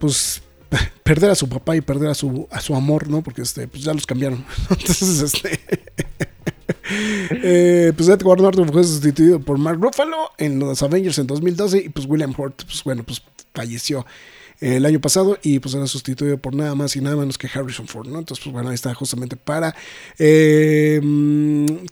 pues, 0.00 0.42
perder 1.04 1.30
a 1.30 1.34
su 1.36 1.48
papá 1.48 1.76
y 1.76 1.80
perder 1.80 2.10
a 2.10 2.14
su, 2.14 2.48
a 2.50 2.60
su 2.60 2.74
amor, 2.74 3.08
¿no? 3.08 3.22
Porque 3.22 3.42
este, 3.42 3.68
pues 3.68 3.84
ya 3.84 3.94
los 3.94 4.06
cambiaron. 4.06 4.44
Entonces, 4.70 5.20
este... 5.20 5.60
eh, 7.30 7.92
pues 7.96 8.08
Edward 8.08 8.40
Norton 8.40 8.72
fue 8.72 8.82
sustituido 8.82 9.38
por 9.38 9.58
Mark 9.58 9.78
Ruffalo 9.80 10.30
en 10.38 10.58
los 10.58 10.82
Avengers 10.82 11.18
en 11.18 11.26
2012 11.26 11.78
y 11.78 11.88
pues 11.90 12.06
William 12.06 12.34
Hurt, 12.36 12.64
pues 12.64 12.82
bueno, 12.82 13.04
pues 13.04 13.22
falleció 13.54 14.04
el 14.60 14.84
año 14.84 15.00
pasado 15.00 15.38
y 15.42 15.58
pues 15.58 15.74
era 15.74 15.86
sustituido 15.86 16.36
por 16.36 16.54
nada 16.54 16.74
más 16.74 16.94
y 16.94 17.00
nada 17.00 17.16
menos 17.16 17.38
que 17.38 17.48
Harrison 17.52 17.88
Ford, 17.88 18.08
¿no? 18.08 18.18
Entonces, 18.18 18.44
pues 18.44 18.52
bueno, 18.52 18.68
ahí 18.68 18.74
está 18.74 18.92
justamente 18.94 19.36
para 19.36 19.74
eh, 20.18 21.00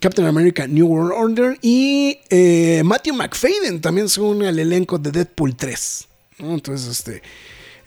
Captain 0.01 0.29
America 0.29 0.67
New 0.67 0.87
World 0.87 1.13
Order 1.17 1.59
y 1.63 2.19
eh, 2.29 2.83
Matthew 2.85 3.15
McFadden 3.15 3.81
también 3.81 4.09
se 4.09 4.21
une 4.21 4.49
al 4.49 4.59
elenco 4.59 4.99
de 4.99 5.11
Deadpool 5.11 5.57
3, 5.57 6.09
¿no? 6.41 6.55
Entonces, 6.55 6.89
este... 6.89 7.23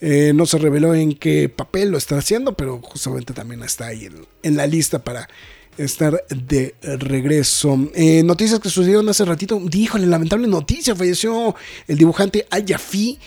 eh, 0.01 0.33
no 0.33 0.45
se 0.45 0.57
reveló 0.57 0.93
en 0.95 1.13
qué 1.13 1.47
papel 1.47 1.91
lo 1.91 1.97
está 1.97 2.17
haciendo, 2.17 2.53
pero 2.53 2.79
justamente 2.81 3.33
también 3.33 3.61
está 3.63 3.87
ahí 3.87 4.05
en, 4.05 4.25
en 4.43 4.57
la 4.57 4.67
lista 4.67 5.03
para 5.03 5.29
estar 5.77 6.23
de 6.29 6.75
regreso. 6.81 7.77
Eh, 7.93 8.23
noticias 8.23 8.59
que 8.59 8.69
sucedieron 8.69 9.07
hace 9.09 9.25
ratito. 9.25 9.61
Díjole, 9.63 10.07
lamentable 10.07 10.47
noticia. 10.47 10.95
Falleció 10.95 11.55
el 11.87 11.97
dibujante 11.97 12.47
Jaffee, 12.67 13.19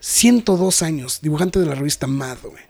102 0.00 0.82
años, 0.82 1.20
dibujante 1.22 1.58
de 1.58 1.66
la 1.66 1.74
revista 1.74 2.06
Mad, 2.06 2.38
güey. 2.42 2.68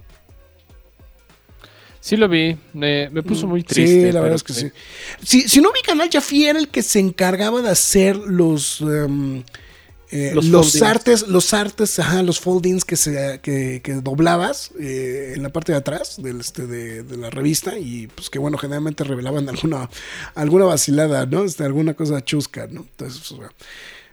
Sí 2.01 2.17
lo 2.17 2.29
vi, 2.29 2.57
me, 2.73 3.11
me 3.11 3.23
puso 3.23 3.47
muy 3.47 3.63
triste. 3.63 4.07
Sí, 4.07 4.13
la 4.13 4.21
verdad 4.21 4.37
es 4.37 4.43
que 4.43 4.55
sí. 4.55 4.71
Si, 5.23 5.43
si 5.49 5.61
no 5.61 5.71
ubican 5.71 6.01
Al 6.01 6.09
Jaffee, 6.09 6.49
era 6.49 6.59
el 6.59 6.69
que 6.69 6.83
se 6.83 7.01
encargaba 7.01 7.61
de 7.61 7.69
hacer 7.69 8.17
los. 8.17 8.81
em, 8.81 9.43
eh, 10.11 10.33
Los 10.35 10.81
artes, 10.81 11.29
los 11.29 11.53
artes, 11.53 11.99
ajá, 11.99 12.23
los 12.23 12.41
foldings 12.41 12.85
que 12.85 12.97
se 12.97 13.41
que, 13.43 13.83
que 13.83 13.95
doblabas 13.95 14.73
eh, 14.81 15.35
en 15.37 15.43
la 15.43 15.51
parte 15.51 15.73
de 15.73 15.79
atrás 15.79 16.17
del, 16.23 16.41
este, 16.41 16.67
de, 16.67 17.03
de 17.03 17.17
la 17.17 17.29
revista 17.31 17.79
y 17.79 18.07
pues 18.07 18.31
que 18.31 18.39
bueno, 18.39 18.57
generalmente 18.57 19.05
revelaban 19.05 19.49
alguna, 19.51 19.91
alguna 20.35 20.65
vacilada, 20.65 21.27
¿no? 21.27 21.45
Este, 21.45 21.65
alguna 21.65 21.95
cosa 21.95 22.25
chusca, 22.25 22.67
¿no? 22.69 22.81
Entonces, 22.81 23.23
pues, 23.29 23.39
bueno. 23.39 23.53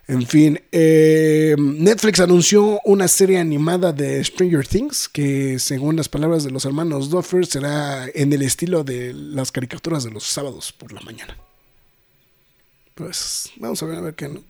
En 0.08 0.28
fin, 0.28 0.62
eh, 0.72 1.56
Netflix 1.58 2.20
anunció 2.20 2.80
una 2.86 3.08
serie 3.08 3.40
animada 3.40 3.92
de 3.92 4.24
Stranger 4.24 4.68
Things 4.68 5.10
que, 5.10 5.58
según 5.58 5.96
las 5.96 6.10
palabras 6.10 6.44
de 6.44 6.52
los 6.52 6.64
hermanos 6.66 7.10
Duffer, 7.10 7.46
será 7.48 8.08
en 8.14 8.32
el 8.32 8.44
estilo 8.44 8.84
de 8.84 9.14
las 9.14 9.52
caricaturas 9.52 10.04
de 10.04 10.12
los 10.12 10.24
sábados 10.26 10.72
por 10.72 10.92
la 10.94 11.02
mañana. 11.02 11.36
Pues 12.94 13.52
vamos 13.58 13.82
a 13.82 13.86
ver 13.88 13.98
a 13.98 14.02
ver 14.02 14.14
qué 14.14 14.30
no. 14.30 14.44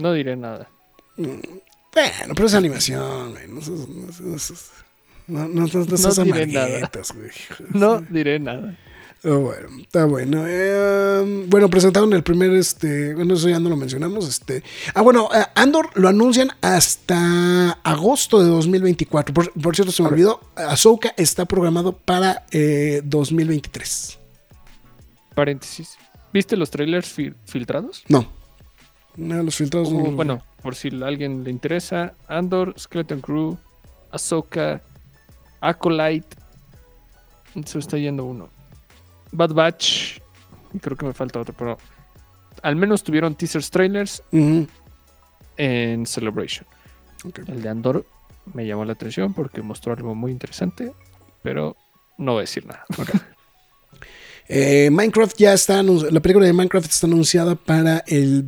No 0.00 0.12
diré 0.12 0.36
nada. 0.36 0.68
Bueno, 1.16 2.34
pero 2.34 2.46
es 2.46 2.54
animación, 2.54 3.32
güey. 3.32 3.46
No 3.48 5.46
no 5.48 5.66
no 5.66 5.66
no- 5.66 6.24
diré 6.24 6.46
nada. 6.46 6.90
güey. 7.14 7.30
No 7.74 8.00
diré 8.00 8.38
nada. 8.38 8.76
Oh, 9.22 9.36
bueno, 9.40 9.68
está 9.82 10.06
bueno. 10.06 10.44
Eh, 10.46 11.44
bueno, 11.48 11.68
presentaron 11.68 12.10
el 12.14 12.22
primer, 12.22 12.52
este, 12.52 13.14
bueno, 13.14 13.34
eso 13.34 13.50
ya 13.50 13.60
no 13.60 13.68
lo 13.68 13.76
mencionamos, 13.76 14.26
este. 14.26 14.62
Ah, 14.94 15.02
bueno, 15.02 15.28
eh, 15.34 15.44
Andor 15.56 15.90
lo 15.94 16.08
anuncian 16.08 16.50
hasta 16.62 17.72
agosto 17.84 18.42
de 18.42 18.48
2024. 18.48 19.34
Por, 19.34 19.52
por 19.60 19.74
cierto, 19.76 19.92
se 19.92 20.02
me 20.02 20.08
olvidó, 20.08 20.40
Ahsoka 20.56 21.12
está 21.18 21.44
programado 21.44 21.92
para 21.92 22.46
eh, 22.50 23.02
2023. 23.04 24.18
Paréntesis. 25.34 25.98
¿Viste 26.32 26.56
los 26.56 26.70
trailers 26.70 27.14
fil- 27.14 27.34
filtrados? 27.44 28.02
No. 28.08 28.26
No, 29.16 29.42
los 29.42 29.56
filtrados 29.56 29.92
no 29.92 30.12
bueno, 30.12 30.42
por 30.62 30.74
si 30.74 30.88
a 31.02 31.06
alguien 31.06 31.44
le 31.44 31.50
interesa, 31.50 32.14
Andor, 32.28 32.74
Skeleton 32.78 33.20
Crew, 33.20 33.58
Ahsoka, 34.10 34.80
Acolyte. 35.60 36.36
Se 37.64 37.78
me 37.78 37.80
está 37.80 37.98
yendo 37.98 38.24
uno. 38.24 38.48
Bad 39.32 39.52
Batch 39.52 40.20
y 40.72 40.78
creo 40.78 40.96
que 40.96 41.06
me 41.06 41.12
falta 41.12 41.40
otro, 41.40 41.54
pero 41.56 41.78
al 42.62 42.76
menos 42.76 43.02
tuvieron 43.02 43.34
teasers 43.34 43.70
trailers 43.70 44.22
en 45.56 46.06
Celebration. 46.06 46.66
Ok. 47.24 47.40
El 47.48 47.62
de 47.62 47.68
Andor 47.68 48.06
me 48.54 48.66
llamó 48.66 48.84
la 48.84 48.92
atención 48.92 49.34
porque 49.34 49.62
mostró 49.62 49.92
algo 49.92 50.14
muy 50.14 50.32
interesante, 50.32 50.92
pero 51.42 51.76
no 52.18 52.32
voy 52.32 52.40
a 52.40 52.42
decir 52.42 52.66
nada. 52.66 52.84
Eh, 54.52 54.90
Minecraft 54.90 55.36
ya 55.38 55.52
está, 55.54 55.80
la 55.82 56.18
película 56.20 56.44
de 56.44 56.52
Minecraft 56.52 56.90
está 56.90 57.06
anunciada 57.06 57.54
para 57.54 58.02
el 58.08 58.44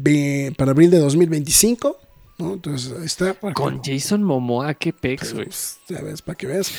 para 0.56 0.72
abril 0.72 0.90
de 0.90 0.98
2025. 0.98 1.96
¿no? 2.38 2.54
Entonces 2.54 2.92
ahí 2.98 3.04
está. 3.06 3.34
Con 3.54 3.80
Jason 3.84 4.22
Momoa, 4.24 4.74
qué 4.74 4.92
pex, 4.92 5.32
güey. 5.32 5.46
Pues, 5.46 5.76
ya 5.88 6.00
ves, 6.00 6.20
para 6.22 6.36
que 6.36 6.48
veas. 6.48 6.72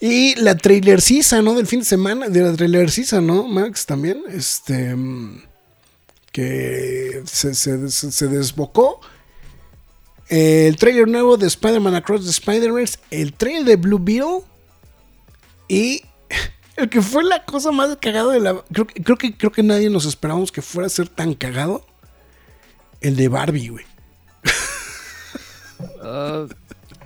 Y 0.00 0.34
la 0.36 0.54
trailer 0.56 1.00
cisa, 1.00 1.40
¿no? 1.40 1.54
Del 1.54 1.66
fin 1.66 1.78
de 1.80 1.86
semana, 1.86 2.28
de 2.28 2.42
la 2.42 2.52
trailer 2.54 2.90
cisa, 2.90 3.20
¿no? 3.22 3.44
Max 3.48 3.86
también, 3.86 4.22
este, 4.28 4.94
que 6.30 7.22
se, 7.24 7.54
se- 7.54 7.90
se- 7.90 8.12
se 8.12 8.26
desbocó. 8.28 9.00
El 10.28 10.76
trailer 10.76 11.08
nuevo 11.08 11.38
de 11.38 11.46
Spider-Man 11.46 11.94
Across 11.94 12.24
the 12.24 12.30
Spider-Verse, 12.30 12.98
el 13.10 13.32
trailer 13.32 13.64
de 13.64 13.76
Blue 13.76 13.98
Beetle 13.98 14.42
y 15.68 16.02
el 16.78 16.88
que 16.88 17.02
fue 17.02 17.24
la 17.24 17.44
cosa 17.44 17.70
más 17.72 17.96
cagada 18.00 18.32
de 18.32 18.40
la... 18.40 18.62
Creo, 18.72 18.86
que- 18.86 19.02
creo, 19.02 19.16
que, 19.16 19.36
creo 19.36 19.52
que 19.52 19.62
nadie 19.62 19.90
nos 19.90 20.04
esperábamos 20.06 20.50
que 20.52 20.62
fuera 20.62 20.86
a 20.86 20.90
ser 20.90 21.08
tan 21.08 21.34
cagado. 21.34 21.84
El 23.00 23.16
de 23.16 23.28
Barbie, 23.28 23.68
güey. 23.68 23.84
Ah, 26.02 26.46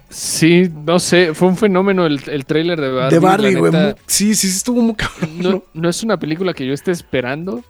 sí, 0.08 0.70
no 0.84 0.98
sé, 0.98 1.34
fue 1.34 1.48
un 1.48 1.56
fenómeno 1.56 2.06
el, 2.06 2.20
el 2.28 2.46
tráiler 2.46 2.80
de 2.80 2.90
Barbie. 2.90 3.14
de 3.14 3.18
Barbie, 3.18 3.54
güey. 3.56 3.72
Sí, 4.06 4.34
sí, 4.34 4.48
sí, 4.50 4.56
estuvo 4.56 4.80
muy 4.80 4.94
cabrón. 4.94 5.38
no, 5.38 5.64
no 5.74 5.88
es 5.88 6.02
una 6.02 6.18
película 6.18 6.54
que 6.54 6.66
yo 6.66 6.72
esté 6.72 6.90
esperando, 6.90 7.62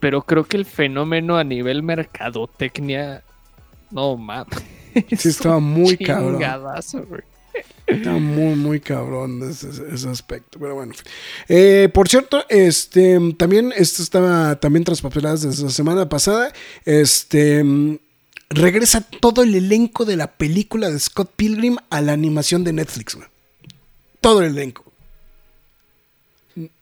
pero 0.00 0.22
creo 0.22 0.44
que 0.44 0.56
el 0.56 0.64
fenómeno 0.64 1.36
a 1.36 1.44
nivel 1.44 1.82
mercadotecnia, 1.82 3.24
no 3.90 4.16
mames. 4.16 4.62
Sí, 5.16 5.28
estaba 5.28 5.58
muy 5.60 5.96
cabrón. 5.98 6.36
Güey. 7.08 7.22
Está 7.88 8.12
muy, 8.12 8.54
muy 8.54 8.80
cabrón 8.80 9.42
ese, 9.48 9.68
ese 9.92 10.08
aspecto. 10.08 10.58
Pero 10.58 10.74
bueno. 10.74 10.92
Eh, 11.48 11.88
por 11.92 12.08
cierto, 12.08 12.44
este 12.48 13.18
también 13.36 13.72
esto 13.76 14.02
estaba 14.02 14.60
también 14.60 14.84
traspapelado 14.84 15.36
desde 15.36 15.64
la 15.64 15.70
semana 15.70 16.08
pasada. 16.08 16.52
Este 16.84 17.64
regresa 18.50 19.00
todo 19.20 19.42
el 19.42 19.54
elenco 19.54 20.04
de 20.04 20.16
la 20.16 20.32
película 20.32 20.90
de 20.90 20.98
Scott 20.98 21.32
Pilgrim 21.36 21.76
a 21.90 22.00
la 22.00 22.12
animación 22.12 22.64
de 22.64 22.72
Netflix. 22.72 23.16
Todo 24.20 24.42
el 24.42 24.56
elenco. 24.56 24.87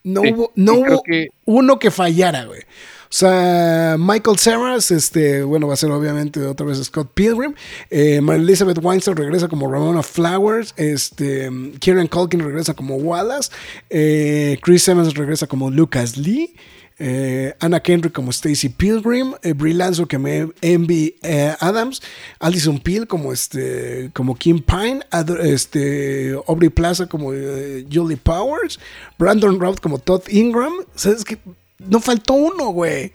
No 0.05 0.23
Sí, 0.23 0.33
hubo, 0.33 0.53
no 0.57 0.75
hubo 0.75 1.03
que- 1.03 1.29
uno 1.45 1.79
que 1.79 1.91
fallara, 1.91 2.45
güey. 2.45 2.61
O 3.09 3.13
sea, 3.17 3.97
Michael 3.99 4.37
Serras, 4.37 4.91
este, 4.91 5.43
bueno, 5.45 5.69
va 5.69 5.75
a 5.75 5.77
ser 5.77 5.91
obviamente 5.93 6.41
otra 6.45 6.67
vez 6.67 6.83
Scott 6.83 7.13
Pilgrim. 7.15 7.55
Eh, 7.89 8.21
Mary 8.21 8.43
Elizabeth 8.43 8.79
Weinstein 8.83 9.17
regresa 9.17 9.47
como 9.49 9.71
Ramona 9.71 10.03
Flowers. 10.03 10.75
Este, 10.77 11.49
Kieran 11.79 12.09
Culkin 12.09 12.41
regresa 12.41 12.75
como 12.75 12.97
Wallace. 12.97 13.51
eh, 13.91 14.59
Chris 14.63 14.89
Evans 14.89 15.15
regresa 15.15 15.47
como 15.47 15.71
Lucas 15.71 16.17
Lee. 16.17 16.55
Eh, 16.99 17.55
Anna 17.61 17.81
Kendrick 17.81 18.15
como 18.15 18.31
Stacy 18.31 18.69
Pilgrim. 18.69 19.35
eh, 19.43 19.53
Brie 19.53 19.75
Larson 19.75 20.07
como 20.07 20.29
Envy 20.61 21.17
eh, 21.23 21.55
Adams. 21.61 22.03
Alison 22.39 22.79
Peel 22.79 23.07
como, 23.07 23.33
este, 23.33 24.11
como 24.15 24.35
Kim 24.37 24.61
Pine. 24.63 25.01
Este, 25.43 26.35
Aubrey 26.47 26.71
Plaza 26.71 27.07
como 27.07 27.33
eh, 27.35 27.87
Julie 27.93 28.17
Powers. 28.17 28.79
Brandon 29.19 29.61
Routh 29.61 29.81
como 29.81 29.99
Todd 29.99 30.23
Ingram. 30.29 30.73
¿Sabes 30.95 31.25
qué? 31.25 31.39
No 31.79 32.01
faltó 32.01 32.35
uno, 32.35 32.69
güey. 32.71 33.13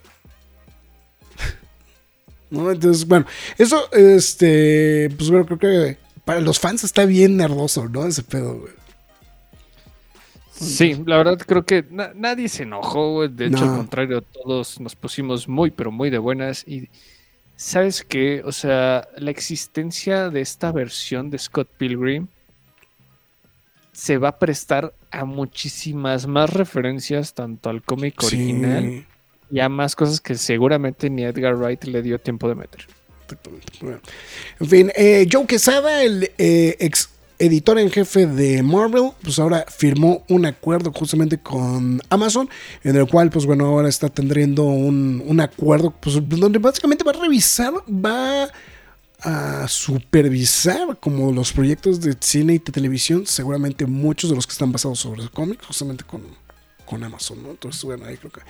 ¿No? 2.50 2.72
Entonces, 2.72 3.08
bueno, 3.08 3.26
eso, 3.58 3.92
este, 3.94 5.10
pues 5.18 5.30
bueno, 5.30 5.46
creo 5.46 5.60
que 5.60 5.98
para 6.26 6.40
los 6.40 6.60
fans 6.60 6.84
está 6.84 7.06
bien 7.06 7.38
nerdoso, 7.38 7.90
¿no? 7.90 8.06
Ese 8.06 8.22
pedo, 8.24 8.60
güey. 8.60 8.81
Sí, 10.62 11.02
la 11.06 11.18
verdad 11.18 11.38
creo 11.46 11.66
que 11.66 11.86
na- 11.90 12.12
nadie 12.16 12.48
se 12.50 12.64
enojó. 12.64 13.28
De 13.28 13.48
hecho, 13.48 13.66
No. 13.66 13.72
al 13.72 13.78
contrario, 13.78 14.22
todos 14.22 14.80
nos 14.80 14.96
pusimos 14.96 15.48
muy, 15.48 15.72
pero 15.72 15.92
muy 15.92 16.10
de 16.10 16.18
buenas. 16.18 16.64
Y 16.68 16.90
¿sabes 17.56 18.04
qué? 18.04 18.42
O 18.46 18.52
sea, 18.52 19.08
la 19.18 19.32
existencia 19.32 20.30
de 20.30 20.42
esta 20.42 20.72
versión 20.72 21.30
de 21.30 21.38
Scott 21.38 21.70
Pilgrim 21.78 22.28
se 23.92 24.18
va 24.18 24.30
a 24.30 24.40
prestar 24.40 24.94
a 25.12 25.26
muchísimas 25.26 26.26
más 26.28 26.50
referencias, 26.52 27.34
tanto 27.34 27.70
al 27.70 27.82
cómic 27.84 28.24
original 28.24 29.06
y 29.52 29.60
a 29.60 29.68
más 29.70 29.96
cosas 29.96 30.22
que 30.22 30.36
seguramente 30.36 31.10
ni 31.10 31.24
Edgar 31.24 31.56
Wright 31.56 31.84
le 31.84 32.02
dio 32.02 32.20
tiempo 32.20 32.48
de 32.48 32.56
meter. 32.56 32.88
exactamente. 33.24 33.68
Bueno. 33.82 34.00
En 34.60 34.68
fin, 34.68 34.92
eh, 34.96 35.28
Joe 35.32 35.46
Quesada, 35.46 36.04
el 36.04 36.32
eh, 36.38 36.76
ex 36.80 37.10
editor 37.42 37.80
en 37.80 37.90
jefe 37.90 38.28
de 38.28 38.62
Marvel, 38.62 39.12
pues 39.24 39.40
ahora 39.40 39.66
firmó 39.68 40.24
un 40.30 40.46
acuerdo 40.46 40.92
justamente 40.94 41.40
con 41.40 42.02
Amazon, 42.10 42.50
en 42.84 42.96
el 42.96 43.08
cual, 43.08 43.30
pues 43.30 43.46
bueno, 43.46 43.66
ahora 43.66 43.90
está 43.90 44.10
teniendo 44.10 44.64
un, 44.64 45.24
un 45.26 45.40
acuerdo, 45.40 45.92
pues 45.92 46.18
donde 46.28 46.60
básicamente 46.60 47.04
va 47.04 47.12
a 47.12 47.22
revisar, 47.22 47.74
va 47.90 48.50
a 49.24 49.68
supervisar 49.68 50.98
como 51.00 51.32
los 51.32 51.52
proyectos 51.52 52.02
de 52.02 52.16
cine 52.20 52.56
y 52.56 52.60
de 52.60 52.72
televisión, 52.72 53.26
seguramente 53.26 53.86
muchos 53.86 54.30
de 54.30 54.36
los 54.36 54.46
que 54.46 54.54
están 54.54 54.72
basados 54.72 55.00
sobre 55.00 55.24
el 55.24 55.32
cómic, 55.32 55.64
justamente 55.66 56.04
con, 56.04 56.22
con 56.86 57.04
Amazon, 57.04 57.42
¿no? 57.42 57.52
Entonces, 57.52 57.84
bueno, 57.84 58.06
ahí 58.06 58.18
creo 58.18 58.32
que 58.32 58.42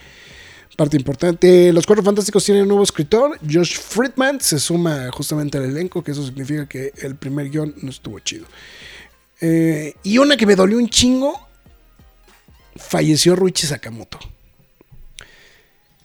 parte 0.76 0.98
importante. 0.98 1.72
Los 1.74 1.86
Cuatro 1.86 2.04
Fantásticos 2.04 2.44
tienen 2.44 2.64
un 2.64 2.70
nuevo 2.70 2.84
escritor, 2.84 3.38
Josh 3.42 3.78
Friedman, 3.78 4.40
se 4.42 4.60
suma 4.60 5.10
justamente 5.12 5.58
al 5.58 5.66
elenco, 5.66 6.04
que 6.04 6.12
eso 6.12 6.26
significa 6.26 6.68
que 6.68 6.94
el 7.02 7.16
primer 7.16 7.50
guion 7.50 7.74
no 7.82 7.90
estuvo 7.90 8.20
chido. 8.20 8.46
Eh, 9.40 9.96
y 10.04 10.18
una 10.18 10.38
que 10.38 10.46
me 10.46 10.56
dolió 10.56 10.78
un 10.78 10.90
chingo, 10.90 11.48
falleció 12.76 13.36
Ruichi 13.36 13.68
Sakamoto. 13.68 14.20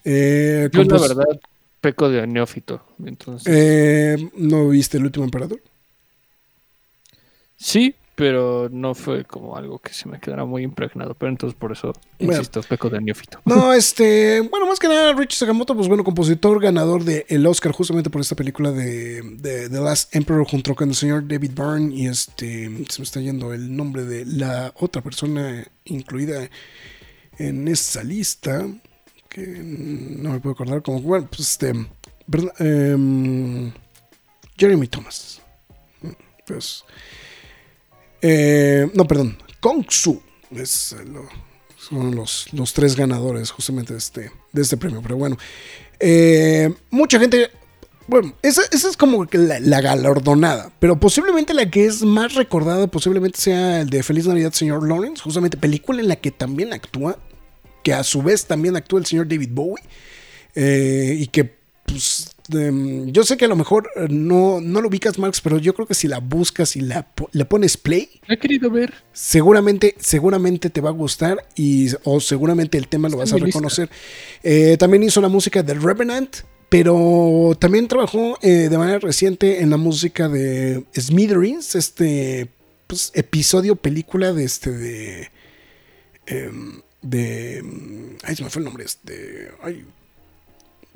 Eh, 0.04 0.68
Yo, 0.72 0.84
la 0.84 0.98
verdad, 1.00 1.40
peco 1.80 2.08
de 2.08 2.26
neófito. 2.26 2.82
Entonces, 3.04 3.52
eh, 3.54 4.30
¿No 4.36 4.68
viste 4.68 4.98
el 4.98 5.04
último 5.04 5.24
emperador? 5.24 5.60
sí, 7.58 7.94
pero 8.16 8.68
no 8.72 8.94
fue 8.94 9.24
como 9.26 9.56
algo 9.56 9.78
que 9.78 9.92
se 9.92 10.08
me 10.08 10.18
quedara 10.18 10.46
muy 10.46 10.62
impregnado. 10.62 11.14
Pero 11.14 11.30
entonces, 11.30 11.56
por 11.56 11.70
eso, 11.70 11.92
Bueno. 12.18 12.32
insisto, 12.32 12.62
peco 12.62 12.88
de 12.88 13.00
neófito. 13.00 13.40
No, 13.44 13.74
este, 13.74 14.40
bueno, 14.40 14.66
más 14.66 14.78
que 14.78 14.88
nada, 14.88 15.12
Richie 15.12 15.36
Sakamoto, 15.36 15.76
pues 15.76 15.86
bueno, 15.86 16.02
compositor, 16.02 16.58
ganador 16.60 17.04
del 17.04 17.46
Oscar 17.46 17.72
justamente 17.72 18.08
por 18.08 18.22
esta 18.22 18.34
película 18.34 18.72
de, 18.72 19.20
de 19.22 19.68
The 19.68 19.80
Last 19.80 20.16
Emperor 20.16 20.46
junto 20.48 20.74
con 20.74 20.88
el 20.88 20.94
señor 20.94 21.28
David 21.28 21.52
Byrne 21.54 21.94
y 21.94 22.06
este, 22.08 22.70
se 22.88 23.00
me 23.00 23.04
está 23.04 23.20
yendo 23.20 23.52
el 23.52 23.76
nombre 23.76 24.04
de 24.04 24.24
la 24.24 24.72
otra 24.76 25.02
persona 25.02 25.62
incluida 25.84 26.48
en 27.38 27.68
esa 27.68 28.02
lista, 28.02 28.66
que 29.28 29.46
no 29.46 30.30
me 30.30 30.40
puedo 30.40 30.54
acordar, 30.54 30.80
como, 30.82 31.02
bueno, 31.02 31.26
pues 31.28 31.50
este, 31.50 31.74
¿verdad? 32.26 32.52
Em, 32.60 33.70
Jeremy 34.56 34.86
Thomas. 34.88 35.42
Pues, 36.46 36.82
eh, 38.28 38.90
no, 38.94 39.06
perdón, 39.06 39.36
Kong 39.60 39.84
Su 39.88 40.20
es 40.50 40.92
eh, 40.92 41.04
lo- 41.04 41.28
son 41.78 42.16
los, 42.16 42.52
los 42.52 42.72
tres 42.72 42.96
ganadores 42.96 43.52
justamente 43.52 43.92
de 43.92 43.98
este, 44.00 44.32
de 44.52 44.62
este 44.62 44.76
premio. 44.76 45.00
Pero 45.02 45.16
bueno, 45.16 45.36
eh, 46.00 46.74
mucha 46.90 47.20
gente. 47.20 47.48
Bueno, 48.08 48.34
esa, 48.42 48.62
esa 48.72 48.88
es 48.88 48.96
como 48.96 49.24
la, 49.32 49.58
la 49.60 49.80
galardonada, 49.80 50.70
pero 50.78 50.98
posiblemente 50.98 51.54
la 51.54 51.68
que 51.70 51.86
es 51.86 52.02
más 52.02 52.34
recordada 52.34 52.86
posiblemente 52.86 53.40
sea 53.40 53.80
el 53.80 53.90
de 53.90 54.02
Feliz 54.02 54.26
Navidad, 54.26 54.52
señor 54.52 54.86
Lawrence, 54.88 55.22
justamente 55.22 55.56
película 55.56 56.00
en 56.00 56.08
la 56.08 56.16
que 56.16 56.30
también 56.30 56.72
actúa, 56.72 57.18
que 57.82 57.92
a 57.94 58.04
su 58.04 58.22
vez 58.22 58.46
también 58.46 58.76
actúa 58.76 59.00
el 59.00 59.06
señor 59.06 59.26
David 59.28 59.50
Bowie, 59.52 59.82
y 60.54 61.26
que 61.28 61.56
pues, 61.84 62.30
em, 62.52 63.10
yo 63.12 63.24
sé 63.24 63.36
que 63.36 63.44
a 63.44 63.48
lo 63.48 63.56
mejor 63.56 63.90
eh, 63.96 64.06
no, 64.08 64.60
no 64.60 64.80
lo 64.80 64.88
ubicas, 64.88 65.18
Marx, 65.18 65.40
pero 65.40 65.58
yo 65.58 65.74
creo 65.74 65.86
que 65.86 65.94
si 65.94 66.08
la 66.08 66.18
buscas 66.18 66.76
y 66.76 66.80
la, 66.80 67.08
le 67.32 67.44
pones 67.44 67.76
play, 67.76 68.20
he 68.28 68.38
querido 68.38 68.70
ver. 68.70 68.94
seguramente, 69.12 69.94
seguramente 69.98 70.70
te 70.70 70.80
va 70.80 70.90
a 70.90 70.92
gustar 70.92 71.46
y, 71.54 71.88
o 72.04 72.20
seguramente 72.20 72.78
el 72.78 72.88
tema 72.88 73.08
lo 73.08 73.16
vas 73.16 73.32
a 73.32 73.36
reconocer. 73.36 73.90
Eh, 74.42 74.76
también 74.78 75.02
hizo 75.02 75.20
la 75.20 75.28
música 75.28 75.62
de 75.62 75.74
Revenant, 75.74 76.36
pero 76.68 77.56
también 77.58 77.88
trabajó 77.88 78.38
eh, 78.42 78.68
de 78.68 78.78
manera 78.78 78.98
reciente 78.98 79.62
en 79.62 79.70
la 79.70 79.76
música 79.76 80.28
de 80.28 80.84
Smithereens, 80.98 81.74
este 81.74 82.50
pues, 82.86 83.12
episodio, 83.14 83.76
película 83.76 84.32
de 84.32 84.44
este 84.44 84.70
de... 84.72 85.30
em, 86.26 86.80
de... 87.02 88.16
Ay, 88.24 88.36
se 88.36 88.42
me 88.42 88.50
fue 88.50 88.60
el 88.60 88.64
nombre. 88.64 88.84
Este, 88.84 89.50
ay, 89.62 89.84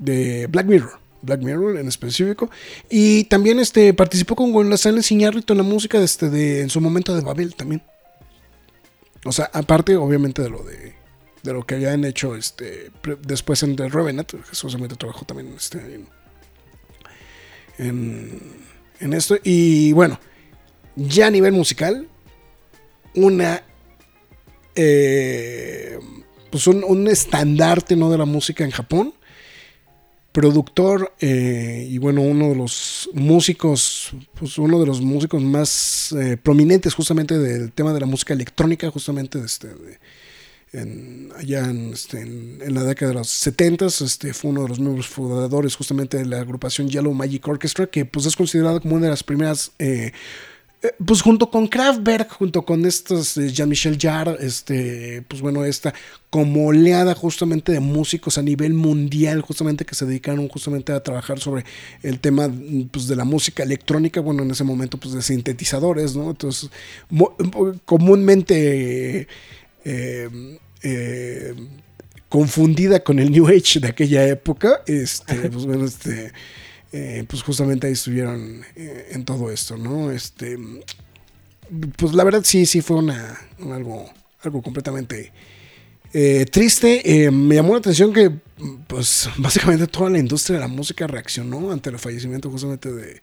de 0.01 0.47
Black 0.49 0.67
Mirror. 0.67 0.99
Black 1.23 1.41
Mirror 1.43 1.79
en 1.79 1.89
específico. 1.89 2.51
Y 2.89 3.25
también 3.25 3.59
este, 3.59 3.93
participó 3.95 4.37
con 4.37 4.53
González 4.53 5.11
Iñárritu 5.13 5.53
en 5.53 5.59
la 5.59 5.65
música 5.65 5.99
de 5.99 6.05
este, 6.05 6.31
de, 6.31 6.63
en 6.63 6.71
su 6.71 6.81
momento 6.81 7.15
de 7.15 7.23
Babel 7.23 7.55
también. 7.55 7.83
O 9.25 9.33
sea, 9.33 9.51
aparte, 9.53 9.97
obviamente, 9.97 10.43
de 10.43 10.51
lo 10.51 10.63
de 10.65 11.01
de 11.43 11.55
lo 11.55 11.65
que 11.65 11.75
habían 11.77 12.05
hecho 12.05 12.37
este, 12.37 12.91
después 13.23 13.63
en 13.63 13.77
The 13.77 13.89
Revenant. 13.89 14.31
Jesús 14.49 14.73
Sameta 14.73 14.97
trabajó 14.97 15.25
también 15.25 15.55
este, 15.57 15.79
en, 15.79 16.09
en, 17.79 18.41
en 19.01 19.13
esto. 19.15 19.37
Y 19.43 19.93
bueno, 19.93 20.21
ya 20.97 21.29
a 21.29 21.31
nivel 21.31 21.53
musical, 21.53 22.09
una. 23.15 23.63
eh, 24.75 25.99
pues 26.51 26.67
un, 26.67 26.85
un 26.85 27.09
estandarte 27.09 27.97
¿no? 27.97 28.11
de 28.11 28.19
la 28.19 28.27
música 28.27 28.65
en 28.65 28.71
Japón. 28.71 29.15
Productor 30.33 31.13
eh, 31.21 31.87
y 31.91 31.99
bueno, 31.99 32.21
uno 32.21 32.51
de 32.51 32.55
los 32.55 33.11
músicos, 33.15 34.13
pues 34.39 34.59
uno 34.59 34.79
de 34.79 34.87
los 34.87 35.01
músicos 35.01 35.43
más 35.43 36.13
eh, 36.13 36.37
prominentes 36.37 36.95
justamente 36.95 37.37
del 37.37 37.73
tema 37.73 37.93
de 37.93 37.99
la 37.99 38.07
música 38.07 38.33
electrónica, 38.33 38.91
justamente 38.93 39.41
de 39.41 39.47
este, 39.47 39.69
de- 39.69 39.99
en- 40.73 41.33
allá 41.37 41.69
en, 41.69 41.93
este, 41.93 42.21
en- 42.21 42.61
la 42.75 42.85
década 42.85 43.11
de 43.11 43.19
los 43.19 43.29
70 43.29 43.87
este, 43.87 44.33
fue 44.33 44.53
uno 44.53 44.63
de 44.63 44.69
los 44.69 44.79
miembros 44.79 45.09
fundadores 45.09 45.75
justamente 45.75 46.19
de 46.19 46.27
la 46.27 46.41
agrupación 46.41 46.89
Yellow 46.89 47.13
Magic 47.13 47.49
Orchestra, 47.49 47.89
que 47.89 48.05
pues 48.05 48.25
es 48.27 48.37
considerado 48.37 48.81
como 48.81 48.95
una 48.95 49.07
de 49.07 49.11
las 49.11 49.25
primeras 49.25 49.73
eh, 49.81 50.13
eh, 50.83 50.93
pues 51.05 51.21
junto 51.21 51.51
con 51.51 51.69
Kraftwerk, 51.69 52.31
junto 52.31 52.63
con 52.63 52.87
estos 52.87 53.37
eh, 53.37 53.53
Jean-Michel 53.53 53.99
Jarre, 54.01 54.37
este, 54.41 55.23
pues 55.29 55.43
bueno, 55.43 55.65
esta 55.65 55.93
como 56.31 56.67
oleada 56.69 57.15
justamente 57.15 57.73
de 57.73 57.81
músicos 57.81 58.39
a 58.39 58.43
nivel 58.43 58.73
mundial, 58.73 59.43
justamente 59.43 59.85
que 59.85 59.95
se 59.95 60.07
dedicaron 60.07 60.49
justamente 60.49 60.93
a 60.93 61.03
trabajar 61.03 61.39
sobre 61.39 61.65
el 62.03 62.21
tema 62.21 62.49
mm, 62.49 62.89
pues, 62.91 63.09
de 63.09 63.17
la 63.17 63.25
música 63.25 63.63
electrónica, 63.63 64.21
bueno, 64.21 64.43
en 64.43 64.51
ese 64.53 64.65
momento 64.65 64.97
pues 64.97 65.13
de 65.13 65.23
sintetizadores, 65.23 66.17
¿no? 66.17 66.31
Entonces, 66.31 66.71
comúnmente 67.85 69.27
eh, 69.85 70.59
eh, 70.83 71.55
confundida 72.29 73.03
con 73.03 73.19
el 73.19 73.31
New 73.31 73.49
Age 73.49 73.81
de 73.81 73.89
aquella 73.89 74.27
época, 74.27 74.83
este, 74.87 75.51
pues 75.51 75.67
bueno, 75.67 75.85
este 75.85 76.33
eh, 76.93 77.25
pues 77.29 77.43
justamente 77.43 77.87
ahí 77.87 77.93
estuvieron 77.93 78.63
eh, 78.77 79.09
en 79.13 79.25
todo 79.25 79.51
esto, 79.51 79.77
¿no? 79.77 80.11
Este, 80.11 80.59
pues 81.97 82.15
la 82.15 82.25
verdad 82.25 82.43
sí, 82.45 82.67
sí 82.67 82.81
fue 82.81 82.97
una, 82.97 83.39
un 83.61 83.73
algo, 83.73 84.11
algo 84.43 84.61
completamente 84.63 85.33
eh, 86.13 86.47
triste. 86.51 87.25
Eh, 87.25 87.31
me 87.31 87.55
llamó 87.55 87.73
la 87.75 87.79
atención 87.79 88.13
que, 88.13 88.31
pues 88.89 89.29
básicamente 89.39 89.87
toda 89.87 90.11
la 90.11 90.19
industria 90.19 90.57
de 90.57 90.61
la 90.63 90.69
música 90.69 91.07
reaccionó 91.07 91.71
ante 91.71 91.91
el 91.91 91.99
fallecimiento 91.99 92.51
justamente 92.51 92.93
de, 92.93 93.23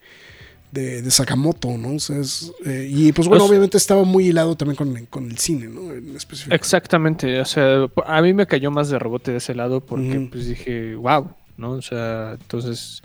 de, 0.72 1.02
de 1.02 1.10
Sakamoto, 1.10 1.76
¿no? 1.76 1.96
O 1.96 1.98
sea, 1.98 2.18
es, 2.18 2.50
eh, 2.64 2.88
y 2.90 3.12
pues 3.12 3.28
bueno, 3.28 3.42
Pues- 3.42 3.50
obviamente 3.50 3.76
estaba 3.76 4.04
muy 4.04 4.28
hilado 4.28 4.56
también 4.56 4.76
con, 4.76 5.06
con 5.06 5.30
el 5.30 5.36
cine, 5.38 5.68
¿no? 5.68 5.92
En 5.92 6.16
específico. 6.16 6.54
Exactamente, 6.54 7.38
o 7.40 7.44
sea, 7.44 7.86
a 8.06 8.22
mí 8.22 8.32
me 8.32 8.46
cayó 8.46 8.70
más 8.70 8.88
de 8.88 8.98
rebote 8.98 9.32
de 9.32 9.38
ese 9.38 9.54
lado 9.54 9.84
porque 9.84 10.26
pues 10.30 10.46
dije, 10.46 10.94
wow, 10.94 11.30
¿no? 11.58 11.72
O 11.72 11.82
sea, 11.82 12.38
entonces 12.40 13.02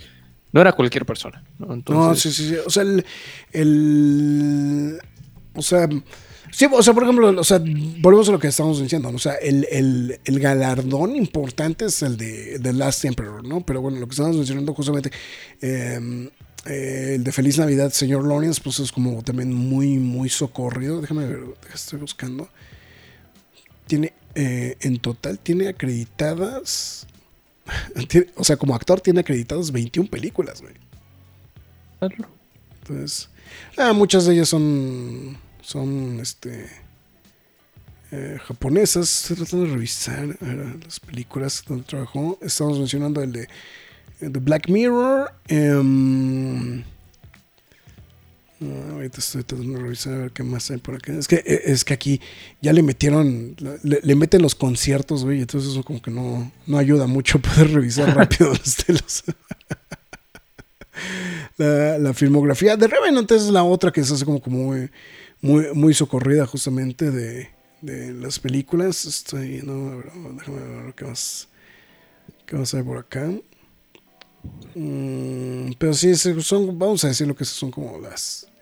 no 0.53 0.61
era 0.61 0.71
cualquier 0.71 1.05
persona, 1.05 1.43
¿no? 1.59 1.73
Entonces, 1.73 2.07
No, 2.07 2.15
sí, 2.15 2.31
sí, 2.31 2.49
sí. 2.49 2.55
O 2.65 2.69
sea, 2.69 2.83
el. 2.83 3.05
el- 3.51 4.99
o 5.55 5.61
sea. 5.61 5.87
Sí, 6.51 6.67
o 6.71 6.83
sea, 6.83 6.93
por 6.93 7.01
ejemplo, 7.03 7.29
o 7.39 7.43
sea, 7.43 7.59
volvemos 7.99 8.29
a 8.29 8.31
lo 8.31 8.37
que 8.39 8.47
estamos 8.47 8.79
diciendo, 8.79 9.09
¿no? 9.09 9.15
O 9.15 9.19
sea, 9.19 9.33
el, 9.35 9.67
el- 9.71 10.19
el 10.23 10.39
galardón 10.39 11.15
importante 11.15 11.85
es 11.85 12.03
el 12.03 12.15
de, 12.15 12.59
de 12.59 12.73
Last 12.73 13.03
Emperor, 13.05 13.43
¿no? 13.45 13.61
Pero 13.65 13.81
bueno, 13.81 13.97
lo 13.99 14.05
que 14.07 14.11
estamos 14.11 14.37
mencionando 14.37 14.71
justamente, 14.75 15.11
eh, 15.61 16.29
eh, 16.65 17.13
el 17.15 17.23
de 17.23 17.31
Feliz 17.31 17.57
Navidad, 17.57 17.91
señor 17.91 18.27
Lawrence, 18.27 18.61
pues 18.63 18.79
es 18.79 18.91
como 18.91 19.23
también 19.23 19.51
muy, 19.51 19.97
muy 19.97 20.29
socorrido. 20.29 21.01
Déjame 21.01 21.25
ver, 21.25 21.39
estoy 21.73 21.97
buscando. 21.99 22.47
Tiene, 23.87 24.13
eh, 24.35 24.77
en 24.81 24.99
total, 24.99 25.39
tiene 25.39 25.67
acreditadas, 25.69 27.07
tiene- 28.07 28.27
o 28.35 28.43
sea, 28.43 28.57
como 28.57 28.75
actor 28.75 28.99
tiene 29.01 29.21
acreditadas 29.21 29.71
21 29.71 30.09
películas, 30.09 30.61
güey. 30.61 30.73
Entonces, 32.81 33.29
ah, 33.77 33.93
muchas 33.93 34.25
de 34.25 34.33
ellas 34.33 34.49
son, 34.49 35.37
son, 35.61 36.19
este, 36.19 36.67
eh, 38.11 38.37
japonesas. 38.45 39.21
Estoy 39.21 39.37
tratando 39.37 39.65
de 39.67 39.73
revisar 39.73 40.27
ver, 40.39 40.83
las 40.83 40.99
películas 40.99 41.63
donde 41.67 41.83
trabajó. 41.85 42.37
Estamos 42.41 42.77
mencionando 42.77 43.21
el 43.23 43.31
de, 43.31 43.47
de 44.19 44.39
Black 44.39 44.69
Mirror. 44.69 45.33
em, 45.47 46.83
ah, 48.63 48.91
ahorita 48.93 49.19
estoy 49.19 49.43
tratando 49.43 49.77
de 49.77 49.83
revisar 49.83 50.13
a 50.13 50.17
ver 50.17 50.31
qué 50.31 50.43
más 50.43 50.69
hay 50.71 50.77
por 50.77 50.95
acá. 50.95 51.13
Es 51.13 51.27
que, 51.27 51.37
eh, 51.45 51.61
es 51.65 51.83
que 51.85 51.93
aquí 51.93 52.21
ya 52.61 52.73
le 52.73 52.83
metieron, 52.83 53.55
le, 53.83 53.99
le 54.01 54.15
meten 54.15 54.41
los 54.41 54.55
conciertos, 54.55 55.23
güey. 55.25 55.41
Entonces 55.41 55.71
eso 55.71 55.83
como 55.83 56.01
que 56.01 56.11
no, 56.11 56.51
no 56.67 56.77
ayuda 56.77 57.07
mucho 57.07 57.39
poder 57.41 57.71
revisar 57.71 58.15
rápido 58.15 58.49
los, 58.49 59.23
la, 61.57 61.97
la 61.99 62.13
filmografía 62.13 62.77
de 62.77 62.87
Revenant 62.87 63.29
es 63.31 63.43
la 63.43 63.63
otra 63.63 63.91
que 63.91 64.03
se 64.03 64.13
hace 64.13 64.25
como, 64.25 64.41
como 64.41 64.57
muy, 64.57 64.89
muy, 65.41 65.65
muy 65.73 65.93
socorrida 65.93 66.45
justamente 66.45 67.11
de, 67.11 67.49
de 67.81 68.13
las 68.13 68.39
películas. 68.39 69.05
Estoy, 69.05 69.61
no, 69.63 69.89
a 69.91 69.95
ver, 69.97 70.11
déjame 70.37 70.83
ver 70.83 70.93
qué 70.95 71.05
más, 71.05 71.47
qué 72.45 72.55
más 72.55 72.73
hay 72.73 72.83
por 72.83 72.97
acá. 72.97 73.31
Mm, 74.75 75.71
pero 75.77 75.93
sí, 75.93 76.13
son, 76.15 76.77
vamos 76.77 77.03
a 77.05 77.07
decir 77.07 77.27
lo 77.27 77.35
que 77.35 77.45
son 77.45 77.71
como 77.71 77.97
las, 77.99 78.47
la- 78.47 78.52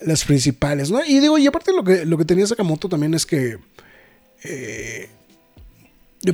las 0.00 0.24
principales, 0.24 0.90
¿no? 0.90 1.04
Y 1.04 1.20
digo, 1.20 1.36
y 1.38 1.46
aparte 1.46 1.72
lo 1.72 1.84
que, 1.84 2.04
lo 2.06 2.16
que 2.16 2.24
tenía 2.24 2.46
Sakamoto 2.46 2.88
también 2.88 3.12
es 3.14 3.26
que 3.26 3.58
eh, 4.44 5.08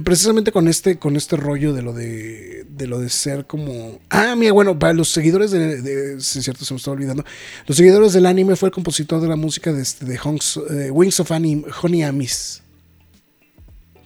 precisamente 0.04 0.52
con 0.52 0.68
este, 0.68 0.98
con 0.98 1.16
este 1.16 1.36
rollo 1.36 1.72
de 1.72 1.82
lo 1.82 1.92
de, 1.92 2.64
de 2.68 2.86
lo 2.86 3.00
de 3.00 3.10
ser 3.10 3.46
como. 3.46 3.98
Ah, 4.10 4.34
mira, 4.36 4.52
bueno, 4.52 4.78
para 4.78 4.92
los 4.92 5.08
seguidores 5.10 5.50
de, 5.50 5.82
de- 5.82 6.20
sí, 6.20 6.42
cierto, 6.42 6.64
se 6.64 6.74
me 6.74 6.78
estaba 6.78 6.94
olvidando. 6.94 7.24
Los 7.66 7.76
seguidores 7.76 8.12
del 8.12 8.26
anime 8.26 8.56
fue 8.56 8.68
el 8.68 8.72
compositor 8.74 9.20
de 9.20 9.28
la 9.28 9.36
música 9.36 9.72
de, 9.72 9.82
este, 9.82 10.04
de 10.04 10.14
eh, 10.14 10.90
Wings 10.90 11.20
of 11.20 11.32
Anime, 11.32 11.64
Honey 11.82 12.02
Amis. 12.02 12.62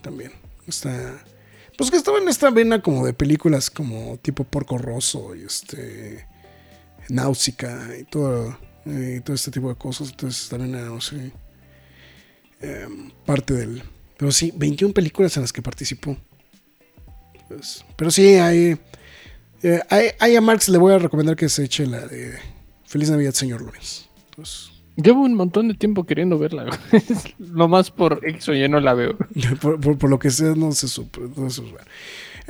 También. 0.02 0.32
Está. 0.66 1.22
Pues 1.76 1.90
que 1.90 1.96
estaba 1.96 2.18
en 2.18 2.28
esta 2.28 2.50
vena 2.50 2.82
como 2.82 3.06
de 3.06 3.12
películas 3.12 3.70
como 3.70 4.18
tipo 4.22 4.44
Porco 4.44 4.78
Rosso 4.78 5.34
y 5.36 5.42
este. 5.42 6.26
Náusica 7.10 7.88
y 7.98 8.04
todo, 8.04 8.58
eh, 8.88 9.16
y 9.18 9.20
todo 9.20 9.34
este 9.34 9.50
tipo 9.50 9.68
de 9.68 9.74
cosas. 9.76 10.10
Entonces 10.10 10.48
también 10.48 10.72
no 10.72 11.00
sé, 11.00 11.32
em, 12.60 13.10
parte 13.24 13.54
del. 13.54 13.82
Pero 14.16 14.32
sí, 14.32 14.52
21 14.56 14.92
películas 14.92 15.36
en 15.36 15.42
las 15.42 15.52
que 15.52 15.62
participó. 15.62 16.16
Pues, 17.48 17.84
pero 17.96 18.10
sí, 18.10 18.34
hay, 18.34 18.78
eh, 19.62 19.80
hay- 19.88 20.08
hay 20.18 20.36
a 20.36 20.40
Marx 20.40 20.68
le 20.68 20.78
voy 20.78 20.92
a 20.92 20.98
recomendar 20.98 21.36
que 21.36 21.48
se 21.48 21.64
eche 21.64 21.86
la 21.86 22.06
de 22.06 22.36
Feliz 22.84 23.10
Navidad, 23.10 23.32
señor 23.32 23.62
Lorenz. 23.62 24.08
Pues, 24.36 24.70
Llevo 24.96 25.22
un 25.22 25.34
montón 25.34 25.68
de 25.68 25.74
tiempo 25.74 26.04
queriendo 26.04 26.38
verla. 26.40 26.66
Nomás 27.38 27.88
por 27.92 28.20
X 28.28 28.48
o 28.48 28.54
Y 28.54 28.68
no 28.68 28.80
la 28.80 28.94
veo. 28.94 29.16
por, 29.62 29.80
por- 29.80 29.96
por 29.96 30.10
lo 30.10 30.18
que 30.18 30.30
sea, 30.30 30.54
no 30.56 30.72
se 30.72 30.88
supo. 30.88 31.20
no 31.36 31.48
se 31.48 31.56
supo. 31.56 31.76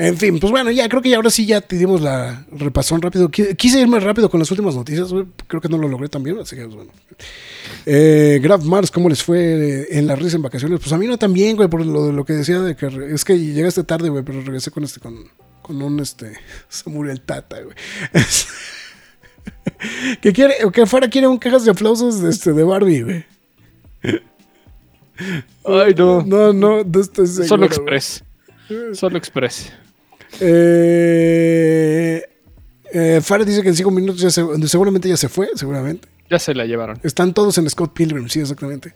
En 0.01 0.17
fin, 0.17 0.39
pues 0.39 0.53
bueno, 0.53 0.71
ya 0.71 0.89
creo 0.89 1.03
que 1.03 1.09
ya 1.11 1.17
ahora 1.17 1.29
sí 1.29 1.45
ya 1.45 1.61
te 1.61 1.75
dimos 1.77 2.01
la 2.01 2.47
repasón 2.53 3.03
rápido. 3.03 3.29
Qui- 3.31 3.57
Quise 3.57 3.81
irme 3.81 3.99
rápido 3.99 4.31
con 4.31 4.39
las 4.39 4.49
últimas 4.53 4.77
noticias, 4.77 5.09
creo 5.49 5.61
que 5.61 5.69
no 5.69 5.77
lo 5.77 5.89
logré 5.89 6.09
también, 6.09 6.39
así 6.39 6.55
que 6.55 6.63
pues, 6.63 6.77
bueno. 6.77 6.93
Eh, 7.85 8.39
Graf 8.41 8.63
Mars, 8.63 8.93
¿cómo 8.93 9.09
les 9.09 9.25
fue 9.25 9.89
en 9.91 10.07
la 10.07 10.15
risa 10.15 10.37
en 10.37 10.43
vacaciones? 10.43 10.79
Pues 10.79 10.93
a 10.93 10.99
mí 10.99 11.09
no 11.09 11.19
tan 11.19 11.33
bien, 11.33 11.57
güey, 11.57 11.69
por 11.69 11.85
lo, 11.85 12.07
de 12.07 12.13
lo 12.13 12.25
que 12.25 12.35
decía 12.35 12.61
de 12.61 12.77
que 12.77 12.87
es 13.13 13.25
que 13.25 13.37
llegaste 13.39 13.83
tarde, 13.83 14.09
güey, 14.09 14.23
pero 14.23 14.41
regresé 14.41 14.71
con 14.71 14.85
este, 14.85 15.01
con, 15.01 15.17
con 15.63 15.83
un 15.83 15.99
este, 15.99 16.35
se 16.69 16.89
murió 16.91 17.11
el 17.13 17.21
tata, 17.21 17.61
güey. 17.61 17.75
que 20.21 20.33
quiere, 20.33 20.55
que 20.73 20.87
fuera 20.87 21.11
quiere 21.11 21.27
un 21.27 21.39
cajas 21.39 21.65
de 21.65 21.73
aplausos 21.73 22.23
de 22.23 22.31
este, 22.31 22.53
de 22.53 22.63
Barbie, 22.63 23.03
güey. 23.03 23.25
Ay, 25.65 25.93
no. 25.97 26.23
No, 26.23 26.53
no, 26.53 26.85
no 26.85 27.01
estoy 27.01 27.27
seguro, 27.27 27.49
Solo. 27.49 27.67
Express. 27.67 28.23
Solo 28.93 29.19
Express. 29.19 29.73
Eh, 30.41 32.23
eh, 32.93 33.21
Farah 33.23 33.45
dice 33.45 33.63
que 33.63 33.69
en 33.69 33.77
cinco 33.77 33.91
minutos 33.91 34.21
ya 34.21 34.31
se, 34.31 34.43
seguramente 34.69 35.09
ya 35.09 35.17
se 35.17 35.29
fue, 35.29 35.51
seguramente. 35.55 36.09
Ya 36.31 36.39
se 36.39 36.55
la 36.55 36.65
llevaron. 36.65 37.01
Están 37.03 37.33
todos 37.35 37.59
en 37.59 37.69
Scott 37.71 37.93
Pilgrim, 37.95 38.29
sí, 38.29 38.41
exactamente. 38.41 38.95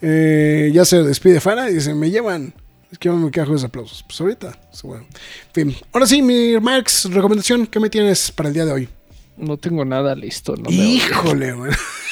Eh, 0.00 0.70
ya 0.72 0.84
se 0.84 1.02
despide 1.02 1.40
Farah 1.40 1.70
y 1.70 1.74
dice, 1.74 1.94
me 1.94 2.10
llevan. 2.10 2.54
Es 2.90 2.98
que 2.98 3.08
yo 3.08 3.16
me 3.16 3.30
quejo 3.30 3.56
de 3.56 3.64
aplausos. 3.64 4.02
Pues 4.02 4.20
ahorita, 4.20 4.58
seguro. 4.70 5.00
En 5.00 5.52
fin, 5.52 5.76
ahora 5.92 6.06
sí, 6.06 6.20
mi 6.20 6.58
Max, 6.60 7.08
recomendación, 7.10 7.66
¿qué 7.66 7.80
me 7.80 7.88
tienes 7.88 8.30
para 8.30 8.48
el 8.48 8.54
día 8.54 8.66
de 8.66 8.72
hoy? 8.72 8.88
No 9.36 9.56
tengo 9.56 9.84
nada 9.84 10.14
listo. 10.14 10.54
No 10.56 10.70
Híjole, 10.70 11.52
güey. 11.52 11.72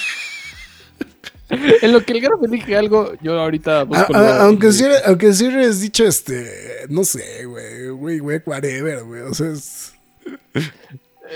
En 1.82 1.92
lo 1.92 2.02
que 2.04 2.12
el 2.12 2.20
grafo 2.20 2.46
dije 2.46 2.76
algo, 2.76 3.12
yo 3.22 3.38
ahorita 3.40 3.80
A- 3.80 3.84
busco. 3.84 4.14
a- 4.16 4.42
aunque 4.44 4.72
sí, 4.72 4.84
aunque 5.06 5.32
sí 5.32 5.46
has 5.46 5.80
dicho 5.80 6.04
este, 6.04 6.86
no 6.88 7.04
sé, 7.04 7.44
güey, 7.44 7.88
güey, 7.88 8.18
güey, 8.20 8.40
whatever, 8.46 9.02
güey. 9.04 9.22
O 9.22 9.34
sea, 9.34 9.48
es, 9.50 9.92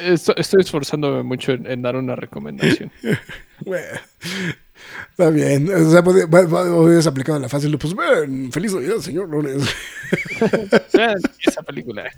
Estoy, 0.02 0.34
estoy 0.38 0.60
esforzándome 0.62 1.22
mucho 1.22 1.52
en, 1.52 1.66
en 1.70 1.80
dar 1.82 1.94
una 1.94 2.16
recomendación. 2.16 2.90
güey. 3.60 3.80
Está 5.10 5.30
bien. 5.30 5.72
O 5.72 5.88
sea, 5.90 6.00
hubieras 6.00 7.06
aplicado 7.06 7.38
la 7.38 7.48
fácil. 7.48 7.78
Pues, 7.78 7.94
ven, 7.94 8.50
feliz 8.50 8.74
Navidad, 8.74 8.96
señor 8.98 9.28
Lunes. 9.28 9.62
Esa 11.46 11.62
película. 11.62 12.10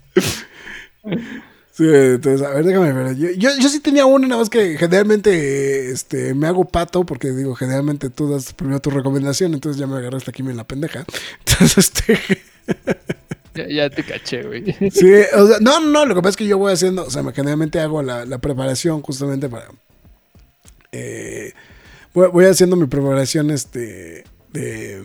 Sí, 1.76 1.84
entonces, 1.86 2.40
a 2.46 2.50
ver, 2.54 2.64
déjame 2.64 2.90
ver. 2.92 3.16
Yo, 3.16 3.28
yo, 3.32 3.50
yo 3.60 3.68
sí 3.68 3.80
tenía 3.80 4.06
una, 4.06 4.26
nada 4.26 4.40
más 4.40 4.48
que 4.48 4.78
generalmente 4.78 5.90
este, 5.90 6.32
me 6.32 6.46
hago 6.46 6.64
pato, 6.64 7.04
porque 7.04 7.32
digo, 7.32 7.54
generalmente 7.54 8.08
tú 8.08 8.30
das 8.30 8.54
primero 8.54 8.80
tu 8.80 8.88
recomendación, 8.88 9.52
entonces 9.52 9.78
ya 9.78 9.86
me 9.86 9.96
agarraste 9.98 10.30
aquí 10.30 10.40
en 10.40 10.56
la 10.56 10.64
pendeja. 10.66 11.04
Entonces, 11.46 11.76
este. 11.78 12.18
Ya, 13.54 13.68
ya 13.68 13.90
te 13.90 14.02
caché, 14.04 14.42
güey. 14.42 14.64
Sí, 14.90 15.12
o 15.36 15.46
sea, 15.48 15.58
no, 15.60 15.80
no, 15.80 16.06
lo 16.06 16.14
que 16.14 16.20
pasa 16.22 16.30
es 16.30 16.36
que 16.38 16.46
yo 16.46 16.56
voy 16.56 16.72
haciendo, 16.72 17.04
o 17.04 17.10
sea, 17.10 17.22
me- 17.22 17.32
generalmente 17.34 17.78
hago 17.80 18.02
la, 18.02 18.24
la 18.24 18.38
preparación 18.38 19.02
justamente 19.02 19.48
para. 19.50 19.68
eh, 20.92 21.52
voy, 22.14 22.28
voy 22.28 22.44
haciendo 22.46 22.76
mi 22.76 22.86
preparación 22.86 23.50
este 23.50 24.24
de, 24.50 25.04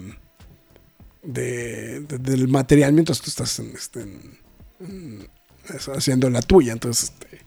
de, 1.23 1.99
de- 2.01 2.17
del 2.17 2.47
material 2.47 2.93
mientras 2.93 3.19
tú 3.21 3.29
estás 3.29 3.59
en, 3.59 3.71
este, 3.75 4.01
en- 4.01 5.27
haciendo 5.95 6.29
la 6.29 6.41
tuya. 6.41 6.73
Entonces, 6.73 7.11
este, 7.13 7.39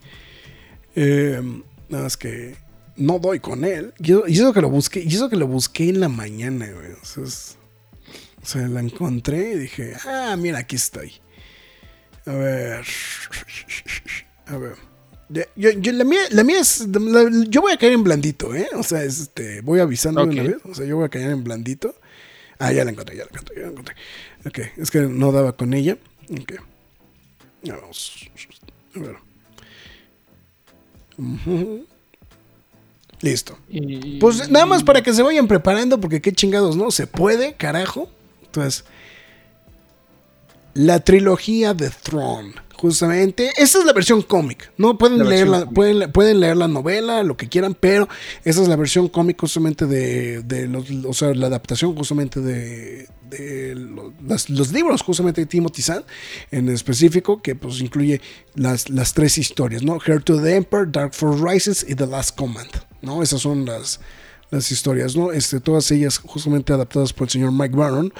eh, 0.97 1.43
nada 1.89 2.05
más 2.05 2.17
que 2.17 2.57
no 2.97 3.19
doy 3.19 3.41
con 3.41 3.65
él. 3.65 3.93
Y 3.99 4.13
eso, 4.33 4.53
que 4.53 4.61
lo 4.61 4.71
busqué, 4.71 5.01
y 5.01 5.09
eso 5.15 5.29
que 5.29 5.37
lo 5.37 5.47
busqué 5.47 5.89
en 5.89 6.01
la 6.01 6.09
mañana, 6.09 6.71
güey. 6.71 6.93
O 6.93 7.05
sea, 7.05 7.25
es- 7.25 7.57
o 8.43 8.47
sea, 8.47 8.69
la 8.69 8.81
encontré 8.81 9.53
y 9.55 9.59
dije, 9.59 9.95
ah, 10.07 10.37
mira, 10.39 10.59
aquí 10.59 10.77
estoy. 10.77 11.13
A 12.27 12.33
ver. 12.33 12.85
A 14.47 14.57
ver. 14.57 14.75
Ya- 15.31 15.47
Yo, 15.57 15.71
yo- 15.71 15.93
la, 15.93 16.05
mía, 16.05 16.21
la 16.31 16.45
mía 16.45 16.61
es. 16.61 16.87
la- 16.87 17.31
yo 17.49 17.63
voy 17.63 17.73
a 17.73 17.77
caer 17.79 17.93
en 17.95 18.05
blandito, 18.05 18.55
¿eh? 18.55 18.69
O 18.77 18.83
sea, 18.83 19.03
es, 19.03 19.19
este, 19.21 19.63
voy 19.63 19.81
avisando 19.81 20.21
de 20.25 20.27
una 20.33 20.43
vez. 20.43 20.57
O 20.65 20.75
sea, 20.75 20.85
yo 20.87 20.97
voy 20.97 21.07
a 21.07 21.09
caer 21.09 21.31
en 21.31 21.43
blandito. 21.45 21.95
Ah, 22.59 22.73
ya 22.73 22.85
la 22.85 22.91
encontré, 22.93 23.17
ya 23.17 23.25
la 23.25 23.31
encontré, 23.31 23.57
ya 23.57 23.63
la 23.63 23.69
encontré. 23.71 23.95
Ok, 24.47 24.59
es 24.77 24.91
que 24.91 25.01
no 25.01 25.33
daba 25.33 25.57
con 25.57 25.75
ella. 25.75 25.97
Ok. 26.31 26.53
Vamos. 27.67 28.29
A 28.95 28.99
ver. 29.01 29.17
Listo. 33.21 33.59
Y- 33.69 34.19
Pues 34.19 34.49
nada 34.51 34.67
más 34.67 34.83
para 34.83 35.03
que 35.03 35.13
se 35.15 35.23
vayan 35.23 35.47
preparando, 35.49 36.01
porque 36.01 36.21
qué 36.21 36.33
chingados, 36.33 36.77
¿no? 36.77 36.91
Se 36.91 37.07
puede, 37.07 37.55
carajo. 37.55 38.09
Entonces, 38.45 38.85
la 40.75 41.01
trilogía 41.01 41.75
de 41.75 41.91
Throne, 41.91 42.55
justamente. 42.77 43.51
Esa 43.57 43.79
es 43.79 43.85
la 43.85 43.93
versión 43.93 44.23
cómic. 44.23 44.71
No 44.77 44.97
pueden 44.99 45.19
La 45.19 45.25
leer 45.25 45.49
la, 45.49 45.67
pueden, 45.69 46.11
pueden 46.13 46.41
leer 46.41 46.57
la 46.57 46.69
novela, 46.69 47.23
lo 47.23 47.37
que 47.37 47.49
quieran, 47.49 47.77
pero 47.79 48.09
esa 48.45 48.63
es 48.63 48.69
la 48.69 48.77
versión 48.77 49.09
cómic 49.09 49.41
justamente 49.41 49.87
de, 49.87 50.43
de 50.43 50.69
los, 50.69 50.91
o 51.07 51.13
sea, 51.13 51.35
la 51.35 51.47
adaptación 51.47 51.95
justamente 51.97 52.41
de, 52.41 53.09
de 53.31 53.75
lo- 53.75 54.13
las- 54.27 54.51
los 54.51 54.73
libros 54.73 55.03
justamente 55.03 55.41
de 55.43 55.47
Timothy 55.47 55.83
Zahn 55.83 56.05
en 56.51 56.69
específico, 56.69 57.41
que 57.43 57.55
pues 57.55 57.81
incluye 57.81 58.21
las, 58.55 58.91
las 58.91 59.15
tres 59.15 59.39
historias, 59.39 59.83
¿no? 59.83 59.99
Heir 60.07 60.23
to 60.23 60.41
the 60.41 60.57
Emperor, 60.57 60.91
Dark 60.91 61.15
Force 61.15 61.43
Rises 61.45 61.87
y 61.89 61.95
The 61.95 62.07
Last 62.07 62.37
Command, 62.37 62.71
¿no? 63.03 63.23
Esas 63.23 63.41
son 63.43 63.65
las, 63.65 64.01
las 64.51 64.71
historias, 64.71 65.17
¿no? 65.17 65.33
Este, 65.33 65.61
todas 65.61 65.91
ellas 65.91 66.19
justamente 66.19 66.73
adaptadas 66.73 67.13
por 67.13 67.27
el 67.27 67.31
señor 67.31 67.53
Mike 67.53 67.77
Baron, 67.77 68.13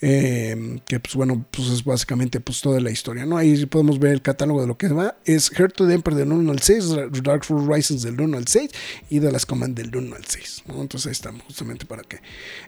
eh, 0.00 0.80
que 0.86 1.00
pues 1.00 1.14
bueno, 1.14 1.44
pues 1.50 1.68
es 1.68 1.84
básicamente 1.84 2.40
pues 2.40 2.60
toda 2.60 2.80
la 2.80 2.90
historia, 2.90 3.26
¿no? 3.26 3.36
Ahí 3.36 3.66
podemos 3.66 3.98
ver 3.98 4.12
el 4.12 4.22
catálogo 4.22 4.60
de 4.60 4.66
lo 4.66 4.76
que 4.76 4.88
va. 4.88 5.16
Es 5.24 5.50
Heart 5.50 5.74
to 5.74 5.86
the 5.86 5.94
Emperor 5.94 6.18
del 6.18 6.32
1 6.32 6.50
al 6.50 6.60
6, 6.60 6.84
Dark 7.22 7.44
Force 7.44 7.66
Rises 7.72 8.02
del 8.02 8.20
1 8.20 8.36
al 8.36 8.46
6 8.46 8.70
y 9.10 9.18
de 9.18 9.32
las 9.32 9.46
Command 9.46 9.76
del 9.76 9.94
1 9.94 10.16
al 10.16 10.24
6, 10.24 10.64
¿no? 10.66 10.80
Entonces 10.80 11.06
ahí 11.06 11.12
estamos 11.12 11.42
justamente 11.42 11.86
para 11.86 12.02
que 12.02 12.20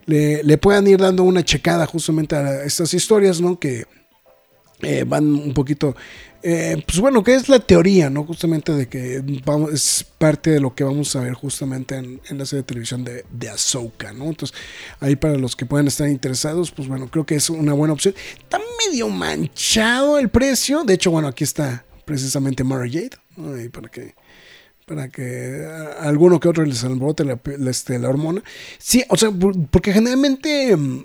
le, 0.06 0.42
le 0.42 0.58
puedan 0.58 0.86
ir 0.86 0.98
dando 0.98 1.22
una 1.22 1.44
checada 1.44 1.86
justamente 1.86 2.36
a 2.36 2.64
estas 2.64 2.94
historias, 2.94 3.40
¿no? 3.40 3.58
Que 3.58 3.84
eh, 4.82 5.04
van 5.06 5.24
un 5.24 5.54
poquito, 5.54 5.96
eh, 6.46 6.82
pues 6.86 7.00
bueno, 7.00 7.24
que 7.24 7.34
es 7.34 7.48
la 7.48 7.58
teoría, 7.58 8.10
¿no? 8.10 8.24
Justamente 8.24 8.72
de 8.72 8.86
que 8.86 9.22
vamos, 9.46 9.72
es 9.72 10.04
parte 10.18 10.50
de 10.50 10.60
lo 10.60 10.74
que 10.74 10.84
vamos 10.84 11.16
a 11.16 11.20
ver 11.20 11.32
justamente 11.32 11.96
en, 11.96 12.20
la 12.36 12.44
serie 12.44 12.60
de 12.62 12.66
televisión 12.66 13.02
de, 13.02 13.24
de 13.32 13.48
Ahsoka, 13.48 14.12
¿no? 14.12 14.26
Entonces, 14.26 14.54
ahí 15.00 15.16
para 15.16 15.38
los 15.38 15.56
que 15.56 15.64
puedan 15.64 15.86
estar 15.88 16.06
interesados, 16.06 16.70
pues 16.70 16.86
bueno, 16.86 17.08
creo 17.10 17.24
que 17.24 17.36
es 17.36 17.48
una 17.48 17.72
buena 17.72 17.94
opción. 17.94 18.14
Está 18.38 18.60
medio 18.86 19.08
manchado 19.08 20.18
el 20.18 20.28
precio, 20.28 20.84
de 20.84 20.92
hecho, 20.92 21.10
bueno, 21.10 21.28
aquí 21.28 21.44
está 21.44 21.86
precisamente 22.04 22.62
Mara 22.62 22.84
¿no? 23.38 23.54
Ahí 23.54 23.70
para 23.70 23.88
que 23.88 24.14
para 24.86 25.08
que 25.08 25.66
alguno 26.00 26.38
que 26.38 26.48
otro 26.48 26.62
les 26.62 26.84
alborote 26.84 27.24
la, 27.24 27.40
este, 27.70 27.98
la 27.98 28.10
hormona. 28.10 28.42
Sí, 28.76 29.02
o 29.08 29.16
sea, 29.16 29.30
por- 29.30 29.58
porque 29.68 29.94
generalmente 29.94 30.76
mm, 30.76 31.04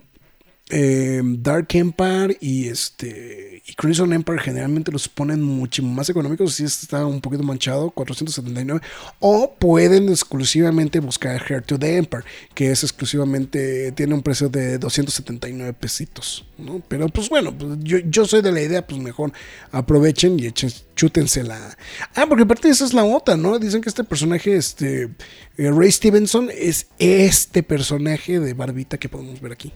eh, 0.69 1.21
Dark 1.23 1.67
Empire 1.73 2.37
y 2.39 2.67
este 2.67 3.63
y 3.65 3.73
Crimson 3.73 4.13
Empire 4.13 4.39
generalmente 4.39 4.91
los 4.91 5.09
ponen 5.09 5.41
mucho 5.41 5.81
más 5.81 6.09
económicos 6.09 6.53
si 6.53 6.63
está 6.63 7.05
un 7.05 7.21
poquito 7.21 7.41
manchado 7.43 7.89
479 7.89 8.79
o 9.19 9.55
pueden 9.57 10.09
exclusivamente 10.09 10.99
buscar 10.99 11.41
Heir 11.49 11.63
to 11.63 11.79
the 11.79 11.97
Empire 11.97 12.23
que 12.53 12.69
es 12.69 12.83
exclusivamente 12.83 13.91
tiene 13.93 14.13
un 14.13 14.21
precio 14.21 14.47
de 14.49 14.77
279 14.77 15.73
pesitos 15.73 16.45
¿no? 16.59 16.83
pero 16.87 17.09
pues 17.09 17.29
bueno 17.29 17.57
pues, 17.57 17.79
yo, 17.81 17.97
yo 17.97 18.25
soy 18.25 18.43
de 18.43 18.51
la 18.51 18.61
idea 18.61 18.85
pues 18.85 19.01
mejor 19.01 19.31
aprovechen 19.71 20.39
y 20.39 20.45
echen 20.45 20.71
chútense 20.95 21.43
la 21.43 21.77
ah 22.13 22.25
porque 22.27 22.43
aparte 22.43 22.69
esa 22.69 22.85
es 22.85 22.93
la 22.93 23.03
otra 23.03 23.35
no 23.35 23.57
dicen 23.57 23.81
que 23.81 23.89
este 23.89 24.03
personaje 24.03 24.55
este 24.55 25.09
eh, 25.57 25.71
Ray 25.71 25.91
Stevenson 25.91 26.49
es 26.55 26.87
este 26.99 27.63
personaje 27.63 28.39
de 28.39 28.53
barbita 28.53 28.99
que 28.99 29.09
podemos 29.09 29.41
ver 29.41 29.53
aquí 29.53 29.73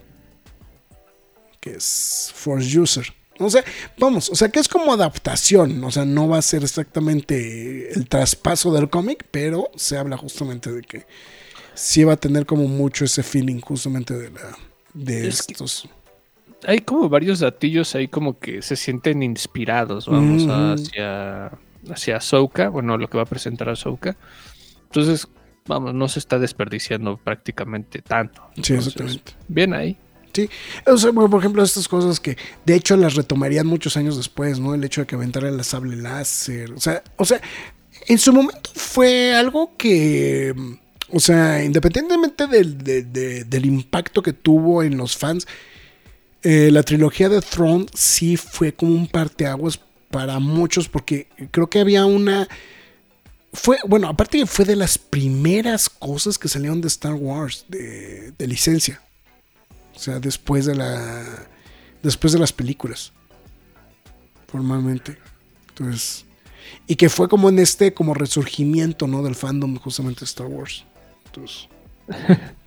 que 1.64 1.76
es 1.76 2.30
Force 2.34 2.78
User. 2.78 3.06
O 3.38 3.48
sea, 3.48 3.64
vamos, 3.98 4.28
o 4.28 4.34
sea, 4.34 4.50
que 4.50 4.60
es 4.60 4.68
como 4.68 4.92
adaptación, 4.92 5.82
o 5.82 5.90
sea, 5.90 6.04
no 6.04 6.28
va 6.28 6.36
a 6.36 6.42
ser 6.42 6.62
exactamente 6.62 7.90
el 7.90 8.06
traspaso 8.06 8.70
del 8.74 8.90
cómic, 8.90 9.24
pero 9.30 9.70
se 9.74 9.96
habla 9.96 10.18
justamente 10.18 10.70
de 10.70 10.82
que 10.82 11.06
sí 11.72 12.04
va 12.04 12.12
a 12.12 12.16
tener 12.16 12.44
como 12.44 12.68
mucho 12.68 13.06
ese 13.06 13.22
feeling 13.22 13.60
justamente 13.60 14.12
de 14.12 14.30
la 14.30 14.58
de 14.92 15.26
Es 15.26 15.40
estos. 15.40 15.88
Hay 16.66 16.80
como 16.80 17.08
varios 17.08 17.40
datillos 17.40 17.94
ahí 17.94 18.08
como 18.08 18.38
que 18.38 18.60
se 18.60 18.76
sienten 18.76 19.22
inspirados, 19.22 20.06
vamos, 20.06 20.46
hacia, 20.46 21.50
hacia 21.90 22.16
Ahsoka, 22.18 22.68
bueno, 22.68 22.98
lo 22.98 23.08
que 23.08 23.16
va 23.16 23.22
a 23.22 23.26
presentar 23.26 23.70
Ahsoka. 23.70 24.16
Entonces, 24.84 25.26
vamos, 25.66 25.94
no 25.94 26.08
se 26.08 26.18
está 26.18 26.38
desperdiciando 26.38 27.16
prácticamente 27.16 28.02
tanto. 28.02 28.42
Sí, 28.62 28.74
exactamente. 28.74 29.32
Bien 29.48 29.72
ahí. 29.72 29.98
Sí, 30.34 30.48
por 31.12 31.38
ejemplo, 31.40 31.62
estas 31.62 31.86
cosas 31.88 32.18
que 32.18 32.36
de 32.66 32.74
hecho 32.74 32.96
las 32.96 33.14
retomarían 33.14 33.66
muchos 33.66 33.96
años 33.96 34.16
después, 34.16 34.58
¿no? 34.58 34.74
El 34.74 34.82
hecho 34.84 35.00
de 35.02 35.06
que 35.06 35.14
aventara 35.14 35.50
la 35.50 35.62
sable 35.64 35.96
láser, 35.96 36.72
o 36.72 36.80
sea, 36.80 37.02
o 37.16 37.24
sea, 37.24 37.40
en 38.08 38.18
su 38.18 38.32
momento 38.32 38.70
fue 38.74 39.34
algo 39.34 39.76
que, 39.76 40.52
o 41.10 41.20
sea, 41.20 41.62
independientemente 41.62 42.46
del, 42.48 42.78
de- 42.78 43.02
de- 43.04 43.44
del 43.44 43.66
impacto 43.66 44.22
que 44.22 44.32
tuvo 44.32 44.82
en 44.82 44.96
los 44.96 45.16
fans, 45.16 45.46
eh, 46.42 46.70
la 46.72 46.82
trilogía 46.82 47.28
de 47.28 47.40
Throne 47.40 47.86
sí 47.94 48.36
fue 48.36 48.74
como 48.74 48.94
un 48.94 49.06
parteaguas 49.06 49.80
para 50.10 50.38
muchos 50.40 50.88
porque 50.88 51.28
creo 51.50 51.68
que 51.70 51.80
había 51.80 52.04
una 52.06 52.46
fue 53.52 53.78
bueno 53.86 54.08
aparte 54.08 54.44
fue 54.46 54.64
de 54.64 54.76
las 54.76 54.98
primeras 54.98 55.88
cosas 55.88 56.38
que 56.38 56.48
salieron 56.48 56.80
de 56.80 56.88
Star 56.88 57.14
Wars 57.14 57.64
de 57.68 58.46
licencia 58.46 59.00
o 59.94 59.98
sea 59.98 60.20
después 60.20 60.66
de 60.66 60.74
la 60.74 61.24
después 62.02 62.32
de 62.32 62.38
las 62.38 62.52
películas 62.52 63.12
formalmente. 64.46 65.18
Entonces 65.68 66.24
y 66.86 66.96
que 66.96 67.08
fue 67.08 67.28
como 67.28 67.48
en 67.48 67.58
este 67.58 67.94
como 67.94 68.14
resurgimiento 68.14 69.06
no 69.06 69.22
del 69.22 69.34
fandom 69.34 69.76
justamente 69.76 70.24
Star 70.24 70.46
Wars. 70.46 70.84
Entonces 71.26 71.68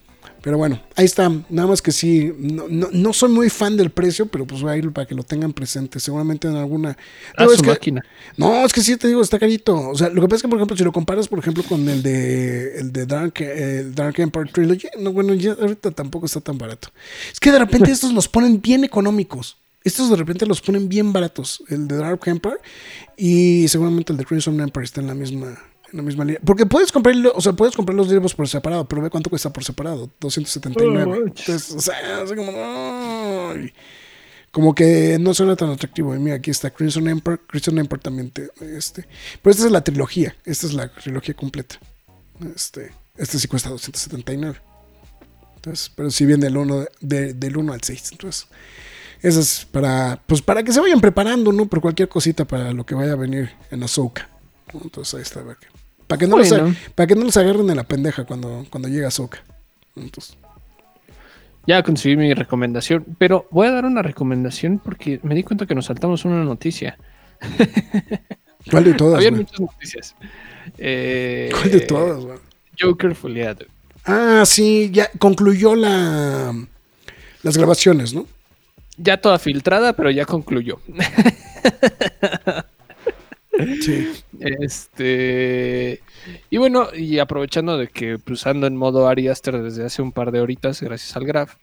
pero 0.48 0.58
bueno, 0.58 0.82
ahí 0.96 1.04
está. 1.04 1.28
Nada 1.50 1.68
más 1.68 1.82
que 1.82 1.92
sí, 1.92 2.32
no, 2.40 2.68
no, 2.70 2.88
no 2.94 3.12
soy 3.12 3.28
muy 3.30 3.50
fan 3.50 3.76
del 3.76 3.90
precio, 3.90 4.28
pero 4.28 4.48
pues 4.48 4.62
voy 4.62 4.72
a 4.72 4.78
ir 4.78 4.94
para 4.94 5.06
que 5.06 5.14
lo 5.14 5.24
tengan 5.24 5.52
presente. 5.52 6.00
Seguramente 6.00 6.48
en 6.48 6.56
alguna. 6.56 6.96
A 7.36 7.44
No, 7.44 7.50
su 7.50 7.56
es 7.56 7.62
que- 7.64 7.68
máquina. 7.68 8.06
no, 8.38 8.64
es 8.66 8.72
que 8.72 8.80
sí 8.80 8.96
te 8.96 9.10
digo, 9.10 9.22
está 9.22 9.38
carito. 9.40 9.76
O 9.90 9.94
sea, 9.98 10.08
lo 10.08 10.22
que 10.22 10.28
pasa 10.30 10.38
es 10.38 10.42
que, 10.44 10.48
por 10.48 10.58
ejemplo, 10.58 10.78
si 10.78 10.86
lo 10.86 10.94
comparas, 10.94 11.28
por 11.28 11.40
ejemplo, 11.40 11.64
con 11.68 11.90
el 11.90 12.02
de 12.02 12.80
el 12.80 12.94
de 12.94 13.06
Dark, 13.06 13.34
el 13.42 13.94
Dark 13.94 14.16
Empire 14.22 14.50
Trilogy, 14.50 14.88
no, 15.02 15.12
bueno, 15.12 15.34
ya 15.34 15.52
ahorita 15.52 15.92
tampoco 15.92 16.28
está 16.28 16.40
tan 16.40 16.58
barato. 16.58 16.88
Es 17.30 17.42
que 17.42 17.52
de 17.52 17.60
repente 17.60 17.92
estos 17.92 18.14
los 18.14 18.30
ponen 18.30 18.62
bien 18.62 18.86
económicos. 18.86 19.58
Estos 19.84 20.10
de 20.10 20.16
repente 20.16 20.46
los 20.46 20.62
ponen 20.62 20.88
bien 20.88 21.12
baratos. 21.12 21.62
El 21.68 21.90
de 21.90 21.98
Dark 21.98 22.22
Empire 22.26 22.58
y 23.18 23.68
seguramente 23.68 24.14
el 24.14 24.18
de 24.18 24.24
Crimson 24.24 24.60
Empire 24.62 24.86
está 24.86 25.02
en 25.02 25.08
la 25.08 25.14
misma 25.14 25.58
en 25.92 25.98
la 25.98 26.04
misma 26.04 26.26
línea. 26.26 26.42
Porque 26.46 26.66
puedes 26.66 26.92
comprar, 26.92 27.16
o 27.34 27.42
sea, 27.42 27.54
puedes 27.54 27.76
comprar 27.76 27.96
los 27.96 28.08
libros 28.10 28.34
por 28.36 28.48
separado, 28.48 28.88
pero 28.88 29.02
ve 29.02 29.10
cuánto 29.10 29.30
cuesta 29.30 29.52
por 29.52 29.64
separado, 29.64 30.10
279. 30.20 31.04
Oh, 31.06 31.16
Entonces, 31.28 31.72
o 31.72 31.80
sea, 31.80 32.22
así 32.24 32.36
como 34.52 34.74
que 34.74 35.18
no 35.20 35.34
suena 35.34 35.56
tan 35.56 35.70
atractivo. 35.70 36.16
Y 36.16 36.20
mira, 36.20 36.36
aquí 36.38 36.50
está 36.52 36.70
Crimson 36.72 37.08
Emperor. 37.08 37.40
Crimson 37.48 37.78
Emperor 37.78 38.02
también 38.02 38.32
te, 38.32 38.50
este. 38.76 39.06
Pero 39.42 39.52
esta 39.52 39.66
es 39.66 39.72
la 39.72 39.82
trilogía. 39.84 40.36
Esta 40.46 40.68
es 40.68 40.74
la 40.74 40.92
trilogía 40.92 41.36
completa. 41.36 41.80
Este, 42.56 42.92
este 43.16 43.40
sí 43.40 43.48
cuesta 43.48 43.70
279. 43.70 44.60
Entonces, 45.58 45.92
pero 45.96 46.10
sí 46.12 46.26
viene 46.26 46.46
del 46.46 46.58
1 46.58 46.86
de- 47.02 47.34
del 47.34 47.58
1 47.58 47.74
al 47.74 47.82
6. 47.84 48.12
Entonces, 48.14 48.48
eso 49.22 49.40
es 49.40 49.66
para, 49.70 50.22
pues 50.26 50.42
para 50.42 50.64
que 50.64 50.72
se 50.72 50.80
vayan 50.80 51.02
preparando, 51.02 51.52
¿no? 51.52 51.66
Por 51.68 51.82
cualquier 51.82 52.08
cosita 52.10 52.46
para 52.46 52.72
lo 52.74 52.86
que 52.86 52.96
vaya 52.96 53.14
a 53.14 53.16
venir 53.16 53.52
en 53.72 53.84
Ahsoka. 53.84 54.30
Entonces 54.74 55.14
ahí 55.16 55.22
está. 55.22 55.42
Para 55.44 55.56
que, 55.56 55.68
para 56.08 56.20
que 56.20 56.28
no, 56.28 56.38
los, 56.38 56.50
Bueno. 56.50 56.76
para 56.96 57.08
que 57.08 57.16
no 57.16 57.24
los 57.26 57.38
agarren 57.38 57.70
en 57.70 57.76
la 57.76 57.84
pendeja 57.84 58.26
cuando, 58.26 58.66
cuando 58.70 58.88
llega 58.90 59.08
Ahsoka. 59.08 59.44
Entonces, 59.96 60.38
Ya 61.66 61.84
conseguí 61.84 62.16
mi 62.16 62.34
recomendación, 62.34 63.06
pero 63.18 63.48
voy 63.52 63.68
a 63.68 63.72
dar 63.72 63.86
una 63.86 64.02
recomendación 64.02 64.80
porque 64.80 65.20
me 65.24 65.36
di 65.36 65.44
cuenta 65.44 65.66
que 65.66 65.76
nos 65.76 65.86
saltamos 65.86 66.24
una 66.26 66.44
noticia. 66.44 66.98
¿cuál 68.72 68.84
de 68.84 68.94
todas? 68.94 69.18
Había 69.18 69.32
muchas 69.32 69.60
noticias. 69.60 70.16
Eh, 70.78 71.50
¿Cuál 71.52 71.72
de 71.72 71.80
todas, 71.82 72.24
güey? 72.26 72.40
Joker 72.80 73.16
foliado. 73.16 73.66
Ah, 74.06 74.44
sí, 74.46 74.90
ya 74.94 75.10
concluyó 75.20 75.76
la 75.76 76.54
las 77.44 77.58
grabaciones, 77.58 78.14
¿no? 78.14 78.26
Ya 78.98 79.18
toda 79.18 79.40
filtrada, 79.40 79.94
pero 79.94 80.10
ya 80.12 80.26
concluyó. 80.26 80.80
Sí. 83.82 84.12
Este. 84.40 86.02
Y 86.50 86.58
bueno, 86.58 86.88
y 86.96 87.20
aprovechando 87.20 87.78
de 87.78 87.88
que 87.88 88.20
pues 88.20 88.46
ando 88.48 88.68
en 88.68 88.76
modo 88.76 89.08
Ari 89.08 89.28
Aster 89.28 89.62
desde 89.62 89.86
hace 89.86 90.02
un 90.02 90.12
par 90.12 90.32
de 90.32 90.42
horitas, 90.42 90.82
gracias 90.82 91.16
al 91.16 91.26
Graph. 91.26 91.56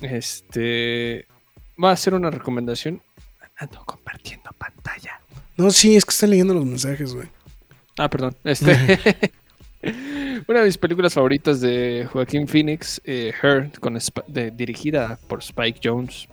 Este. 0.00 1.26
Va 1.82 1.90
a 1.90 1.92
hacer 1.92 2.14
una 2.14 2.30
recomendación. 2.30 3.02
Ando 3.56 3.82
compartiendo 3.84 4.50
pantalla. 4.58 5.20
No, 5.56 5.70
sí, 5.70 5.96
es 5.96 6.04
que 6.04 6.10
están 6.10 6.30
leyendo 6.30 6.54
los 6.54 6.64
mensajes, 6.66 7.14
güey. 7.14 7.28
Ah, 7.98 8.08
perdón. 8.10 8.36
Este. 8.44 8.72
Una 10.48 10.60
de 10.60 10.66
mis 10.66 10.78
películas 10.78 11.14
favoritas 11.14 11.60
de 11.60 12.08
Joaquín 12.12 12.46
Phoenix, 12.48 13.00
eh, 13.04 13.32
Her, 13.42 13.70
con 13.80 13.96
Sp- 14.00 14.24
de- 14.26 14.50
dirigida 14.50 15.18
por 15.28 15.40
Spike 15.42 15.80
Jones. 15.82 16.28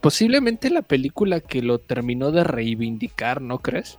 Posiblemente 0.00 0.70
la 0.70 0.82
película 0.82 1.40
que 1.40 1.62
lo 1.62 1.78
terminó 1.78 2.30
de 2.32 2.44
reivindicar, 2.44 3.42
¿no 3.42 3.58
crees? 3.58 3.98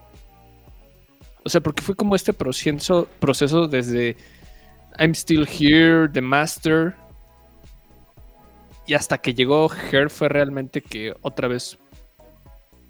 O 1.44 1.50
sea, 1.50 1.62
porque 1.62 1.82
fue 1.82 1.96
como 1.96 2.16
este 2.16 2.34
proceso, 2.34 3.08
proceso 3.20 3.68
desde 3.68 4.16
I'm 5.00 5.14
Still 5.14 5.48
Here, 5.48 6.10
The 6.10 6.22
Master, 6.22 6.96
y 8.88 8.94
hasta 8.94 9.20
que 9.20 9.34
llegó 9.34 9.70
Her 9.92 10.10
fue 10.10 10.28
realmente 10.28 10.82
que 10.82 11.14
otra 11.22 11.48
vez 11.48 11.78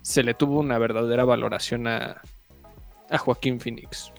se 0.02 0.24
le 0.24 0.34
tuvo 0.34 0.60
una 0.60 0.78
verdadera 0.78 1.26
valoración 1.26 1.88
a, 1.88 2.22
a 3.10 3.18
Joaquín 3.18 3.60
Phoenix. 3.60 4.12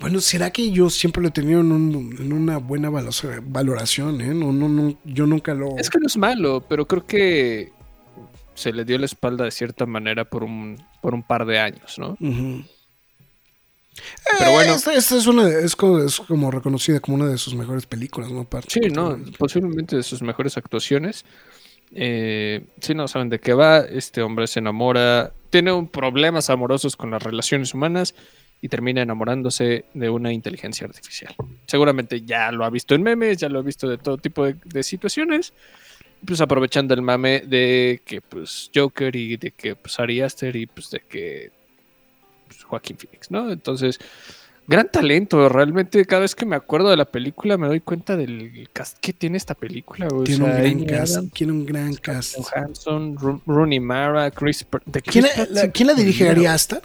Bueno, 0.00 0.20
¿será 0.20 0.50
que 0.50 0.70
yo 0.70 0.90
siempre 0.90 1.22
lo 1.22 1.28
he 1.28 1.32
tenido 1.32 1.60
en, 1.60 1.72
un- 1.72 2.16
en 2.18 2.32
una 2.32 2.58
buena 2.58 2.90
valo- 2.90 3.40
valoración, 3.44 4.20
eh? 4.20 4.34
No, 4.34 4.52
no, 4.52 4.68
no, 4.68 4.98
yo 5.04 5.26
nunca 5.26 5.54
lo... 5.54 5.76
Es 5.78 5.88
que 5.88 5.98
no 5.98 6.06
es 6.06 6.16
malo, 6.16 6.64
pero 6.68 6.86
creo 6.86 7.06
que 7.06 7.72
se 8.60 8.72
le 8.72 8.84
dio 8.84 8.98
la 8.98 9.06
espalda 9.06 9.44
de 9.44 9.50
cierta 9.50 9.86
manera 9.86 10.24
por 10.24 10.44
un, 10.44 10.76
por 11.02 11.14
un 11.14 11.22
par 11.22 11.46
de 11.46 11.58
años, 11.58 11.98
¿no? 11.98 12.16
Ujú. 12.20 12.64
Pero 14.38 14.50
Eh, 14.50 14.52
bueno. 14.52 14.74
Esta, 14.74 14.94
esta 14.94 15.16
es, 15.16 15.26
una, 15.26 15.48
es, 15.48 15.74
como, 15.76 15.98
es 15.98 16.20
como 16.20 16.50
reconocida 16.50 17.00
como 17.00 17.16
una 17.16 17.26
de 17.26 17.38
sus 17.38 17.54
mejores 17.54 17.86
películas, 17.86 18.30
¿no? 18.30 18.40
Aparte, 18.40 18.68
Sí, 18.70 18.90
no, 18.90 19.18
posiblemente 19.38 19.96
de 19.96 20.02
sus 20.02 20.22
mejores 20.22 20.56
actuaciones. 20.56 21.24
Eh, 21.92 22.66
sí, 22.80 22.94
no 22.94 23.08
saben 23.08 23.28
de 23.30 23.40
qué 23.40 23.52
va. 23.52 23.80
Este 23.80 24.22
hombre 24.22 24.46
se 24.46 24.60
enamora, 24.60 25.32
tiene 25.50 25.72
un 25.72 25.88
problemas 25.88 26.48
amorosos 26.50 26.96
con 26.96 27.10
las 27.10 27.22
relaciones 27.22 27.74
humanas 27.74 28.14
y 28.62 28.68
termina 28.68 29.02
enamorándose 29.02 29.86
de 29.94 30.10
una 30.10 30.32
inteligencia 30.32 30.86
artificial. 30.86 31.34
Seguramente 31.66 32.22
ya 32.22 32.52
lo 32.52 32.64
ha 32.64 32.70
visto 32.70 32.94
en 32.94 33.02
memes, 33.02 33.38
ya 33.38 33.48
lo 33.48 33.58
ha 33.58 33.62
visto 33.62 33.88
de 33.88 33.98
todo 33.98 34.18
tipo 34.18 34.44
de, 34.44 34.56
de 34.64 34.82
situaciones. 34.82 35.52
Pues 36.26 36.40
aprovechando 36.40 36.92
el 36.94 37.02
mame 37.02 37.40
de 37.46 38.02
que 38.04 38.20
pues 38.20 38.70
Joker 38.74 39.14
y 39.16 39.36
de 39.36 39.52
que 39.52 39.74
pues 39.74 39.98
Ari 39.98 40.20
Aster 40.20 40.54
y 40.56 40.66
pues 40.66 40.90
de 40.90 41.00
que 41.00 41.50
pues, 42.46 42.62
Joaquín 42.64 42.96
Phoenix, 42.98 43.30
¿no? 43.30 43.50
Entonces, 43.50 43.98
gran 44.66 44.90
talento. 44.90 45.48
Realmente 45.48 46.04
cada 46.04 46.20
vez 46.22 46.34
que 46.34 46.44
me 46.44 46.56
acuerdo 46.56 46.90
de 46.90 46.96
la 46.98 47.06
película 47.06 47.56
me 47.56 47.68
doy 47.68 47.80
cuenta 47.80 48.16
del 48.16 48.68
cast 48.72 48.98
que 48.98 49.12
tiene 49.14 49.38
esta 49.38 49.54
película. 49.54 50.08
O 50.12 50.22
Tiene 50.24 50.44
un 50.44 50.50
sea, 50.50 50.60
gran 50.60 50.72
Amy 50.72 50.86
cast. 50.86 51.12
Adams, 51.16 51.32
Tiene 51.32 51.52
un 51.54 51.64
gran 51.66 51.94
cast. 51.94 52.36
Johansson, 52.36 53.16
Ru- 53.16 53.40
Rooney 53.46 53.80
Mara, 53.80 54.30
Chris... 54.30 54.66
De 54.84 55.00
¿Quién, 55.00 55.24
Chris 55.24 55.24
la, 55.24 55.34
Pratt 55.44 55.50
la- 55.50 55.70
¿quién 55.72 55.86
la 55.86 55.94
dirige? 55.94 56.28
¿Ari. 56.28 56.44
Aster? 56.46 56.82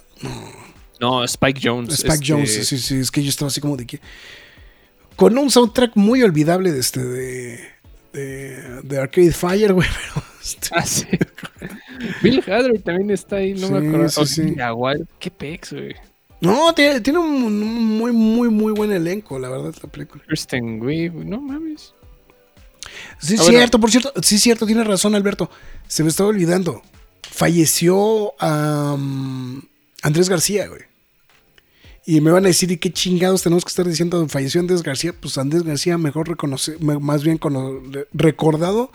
No, 0.98 1.22
Spike 1.24 1.60
Jones. 1.62 1.92
Spike 1.92 2.14
este, 2.14 2.26
Jones, 2.32 2.66
sí, 2.66 2.78
sí, 2.78 2.94
es 2.96 3.10
que 3.10 3.22
yo 3.22 3.28
estaba 3.28 3.48
así 3.48 3.60
como 3.60 3.76
de 3.76 3.86
que. 3.86 4.00
Con 5.14 5.36
un 5.38 5.50
soundtrack 5.50 5.92
muy 5.96 6.22
olvidable 6.22 6.72
de 6.72 6.80
este, 6.80 7.02
de. 7.04 7.75
De, 8.16 8.80
de 8.82 8.98
Arcade 8.98 9.32
Fire, 9.32 9.72
güey, 9.72 9.88
pero. 10.14 10.26
este, 10.42 10.68
Ah, 10.72 10.84
sí. 10.84 11.06
Bill 12.22 12.42
Hader 12.46 12.80
también 12.82 13.10
está 13.10 13.36
ahí, 13.36 13.54
no 13.54 13.66
Sí, 13.68 13.72
me 13.72 13.88
acuerdo. 13.88 14.08
sí, 14.08 14.26
sí. 14.26 14.54
Qué 15.18 15.30
pex, 15.30 15.72
güey. 15.72 15.94
no, 16.40 16.72
tiene, 16.74 17.00
tiene 17.00 17.18
un, 17.18 17.58
muy, 17.98 18.12
muy, 18.12 18.48
muy 18.50 18.72
buen 18.72 18.92
elenco, 18.92 19.38
la 19.38 19.48
verdad, 19.48 19.74
la 19.82 19.88
película. 19.90 20.22
Kristen 20.26 20.80
Wiig, 20.82 21.12
no 21.14 21.40
mames. 21.40 21.94
Sí, 23.18 23.34
Ah, 23.34 23.42
bueno. 23.42 23.58
cierto, 23.58 23.80
por 23.80 23.90
cierto, 23.90 24.12
sí, 24.22 24.38
cierto, 24.38 24.66
tiene 24.66 24.84
razón, 24.84 25.14
Alberto. 25.14 25.50
Se 25.88 26.02
me 26.02 26.08
estaba 26.10 26.28
olvidando. 26.28 26.82
Falleció 27.22 28.32
Andrés 30.02 30.28
García, 30.28 30.68
güey. 30.68 30.82
Y 32.08 32.20
me 32.20 32.30
van 32.30 32.44
a 32.44 32.48
decir, 32.48 32.70
¿y 32.70 32.76
qué 32.76 32.92
chingados 32.92 33.42
tenemos 33.42 33.64
que 33.64 33.68
estar 33.70 33.84
diciendo? 33.86 34.26
Falleció 34.28 34.60
Andrés 34.60 34.82
García. 34.82 35.12
Pues 35.12 35.36
Andrés 35.38 35.64
García, 35.64 35.98
mejor 35.98 36.28
reconoce, 36.28 36.76
más 36.78 37.24
bien 37.24 37.40
recordado 38.12 38.92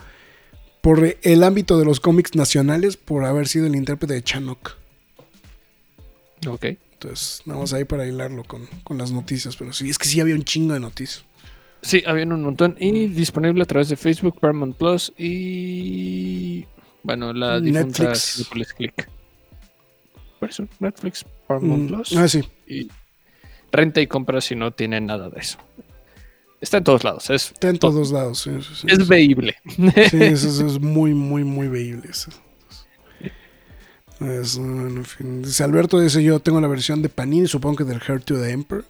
por 0.81 1.17
el 1.21 1.43
ámbito 1.43 1.77
de 1.77 1.83
los 1.85 1.99
cómics 1.99 2.35
nacionales 2.35 2.95
por 2.95 3.25
haber 3.25 3.49
sido 3.49 3.67
el 3.67 3.75
intérprete 3.75 4.13
de 4.13 4.23
Chanok. 4.23 4.71
Ok. 6.47 6.65
Entonces, 6.93 7.41
nada 7.45 7.59
más 7.59 7.73
ahí 7.73 7.83
para 7.83 8.07
hilarlo 8.07 8.43
con, 8.45 8.65
con 8.83 8.97
las 8.97 9.11
noticias. 9.11 9.55
Pero 9.57 9.73
sí, 9.73 9.89
es 9.89 9.97
que 9.97 10.07
sí 10.07 10.19
había 10.21 10.35
un 10.35 10.43
chingo 10.43 10.73
de 10.73 10.79
noticias. 10.79 11.25
Sí, 11.81 12.03
habían 12.05 12.31
un 12.31 12.43
montón. 12.43 12.77
Y 12.79 13.07
disponible 13.07 13.61
a 13.63 13.65
través 13.65 13.89
de 13.89 13.97
Facebook, 13.97 14.39
Paramount 14.39 14.77
Plus 14.77 15.11
y. 15.17 16.65
Bueno, 17.03 17.33
la 17.33 17.59
difunta 17.59 18.03
Netflix. 18.03 18.47
Click. 18.77 19.09
Por 20.39 20.49
eso, 20.49 20.67
Netflix, 20.79 21.25
Paramount 21.47 21.83
Mm, 21.83 21.87
Plus. 21.87 22.15
ah, 22.17 22.27
sí. 22.27 22.41
Y 22.67 22.87
renta 23.71 24.01
y 24.01 24.07
compra 24.07 24.41
si 24.41 24.55
no 24.55 24.71
tienen 24.71 25.05
nada 25.05 25.29
de 25.29 25.39
eso. 25.39 25.57
Está 26.59 26.77
en 26.77 26.83
todos 26.83 27.03
lados. 27.03 27.29
Es, 27.29 27.51
Está 27.51 27.69
en 27.69 27.79
todos 27.79 28.11
lados. 28.11 28.39
sí, 28.39 28.51
sí, 28.61 28.75
sí. 28.81 28.87
es 28.89 29.07
veíble. 29.07 29.55
Sí, 29.65 30.21
eso, 30.21 30.47
eso 30.49 30.67
es 30.67 30.79
muy, 30.79 31.13
muy, 31.13 31.43
muy 31.43 31.67
veíble. 31.67 32.07
Eso. 32.09 32.29
Es, 34.19 34.57
bueno, 34.59 34.87
en 34.87 35.05
fin. 35.05 35.41
Dice 35.41 35.63
Alberto, 35.63 35.99
dice 35.99 36.21
yo 36.23 36.39
tengo 36.39 36.61
la 36.61 36.67
versión 36.67 37.01
de 37.01 37.09
Panini, 37.09 37.47
supongo 37.47 37.77
que 37.77 37.83
del 37.85 37.99
Heart 37.99 38.23
to 38.25 38.35
the 38.39 38.51
Emperor. 38.51 38.85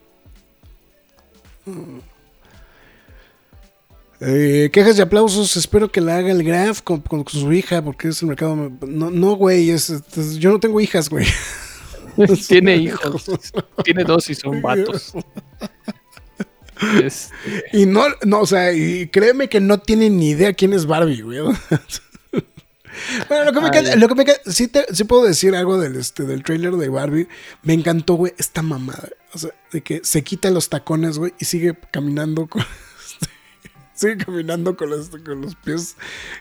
Eh, 4.20 4.70
quejas 4.72 4.98
y 5.00 5.02
aplausos, 5.02 5.58
espero 5.58 5.92
que 5.92 6.00
la 6.02 6.18
haga 6.18 6.32
el 6.32 6.44
Graf 6.44 6.82
con, 6.82 7.02
con 7.02 7.26
su 7.28 7.52
hija, 7.54 7.82
porque 7.82 8.10
es 8.10 8.22
el 8.22 8.28
mercado. 8.28 8.56
No, 8.56 9.10
no 9.10 9.34
güey, 9.36 9.72
es- 9.72 9.90
es- 9.90 10.38
yo 10.38 10.52
no 10.52 10.60
tengo 10.60 10.80
hijas, 10.80 11.10
güey. 11.10 11.26
Tiene 12.48 12.76
hijos. 12.78 13.26
Tiene 13.84 14.04
dos 14.04 14.30
y 14.30 14.36
son 14.36 14.62
vatos. 14.62 15.14
Este, 17.04 17.36
Y 17.74 17.86
no, 17.86 18.06
no, 18.26 18.40
o 18.42 18.46
sea, 18.48 18.74
y 18.74 19.08
créeme 19.08 19.50
que 19.50 19.60
no 19.60 19.80
tienen 19.80 20.18
ni 20.18 20.30
idea 20.32 20.54
quién 20.54 20.74
es 20.74 20.86
Barbie, 20.88 21.22
güey. 21.22 21.40
bueno, 23.30 23.46
lo 23.46 23.54
que 23.54 23.62
me 23.62 23.72
queda, 23.72 23.82
ya. 23.84 23.96
lo 23.96 24.08
que 24.08 24.16
me 24.16 24.26
queda- 24.26 24.42
sí, 24.48 24.68
te- 24.68 24.88
sí 24.94 25.04
puedo 25.04 25.24
decir 25.24 25.56
algo 25.56 25.80
del, 25.80 25.96
este, 25.96 26.24
del 26.24 26.44
trailer 26.44 26.74
de 26.74 26.90
Barbie. 26.90 27.28
Me 27.64 27.74
encantó, 27.74 28.16
güey, 28.16 28.34
esta 28.38 28.62
mamada. 28.64 29.10
O 29.34 29.38
sea, 29.38 29.52
de 29.72 29.82
que 29.82 30.02
se 30.04 30.24
quita 30.24 30.50
los 30.50 30.70
tacones, 30.70 31.18
güey, 31.20 31.34
y 31.40 31.46
sigue 31.46 31.78
caminando 31.92 32.48
con. 32.48 32.64
Sigue 34.02 34.18
caminando 34.18 34.76
con 34.76 34.90
los, 34.90 35.10
con 35.10 35.42
los 35.42 35.56
pies 35.56 35.96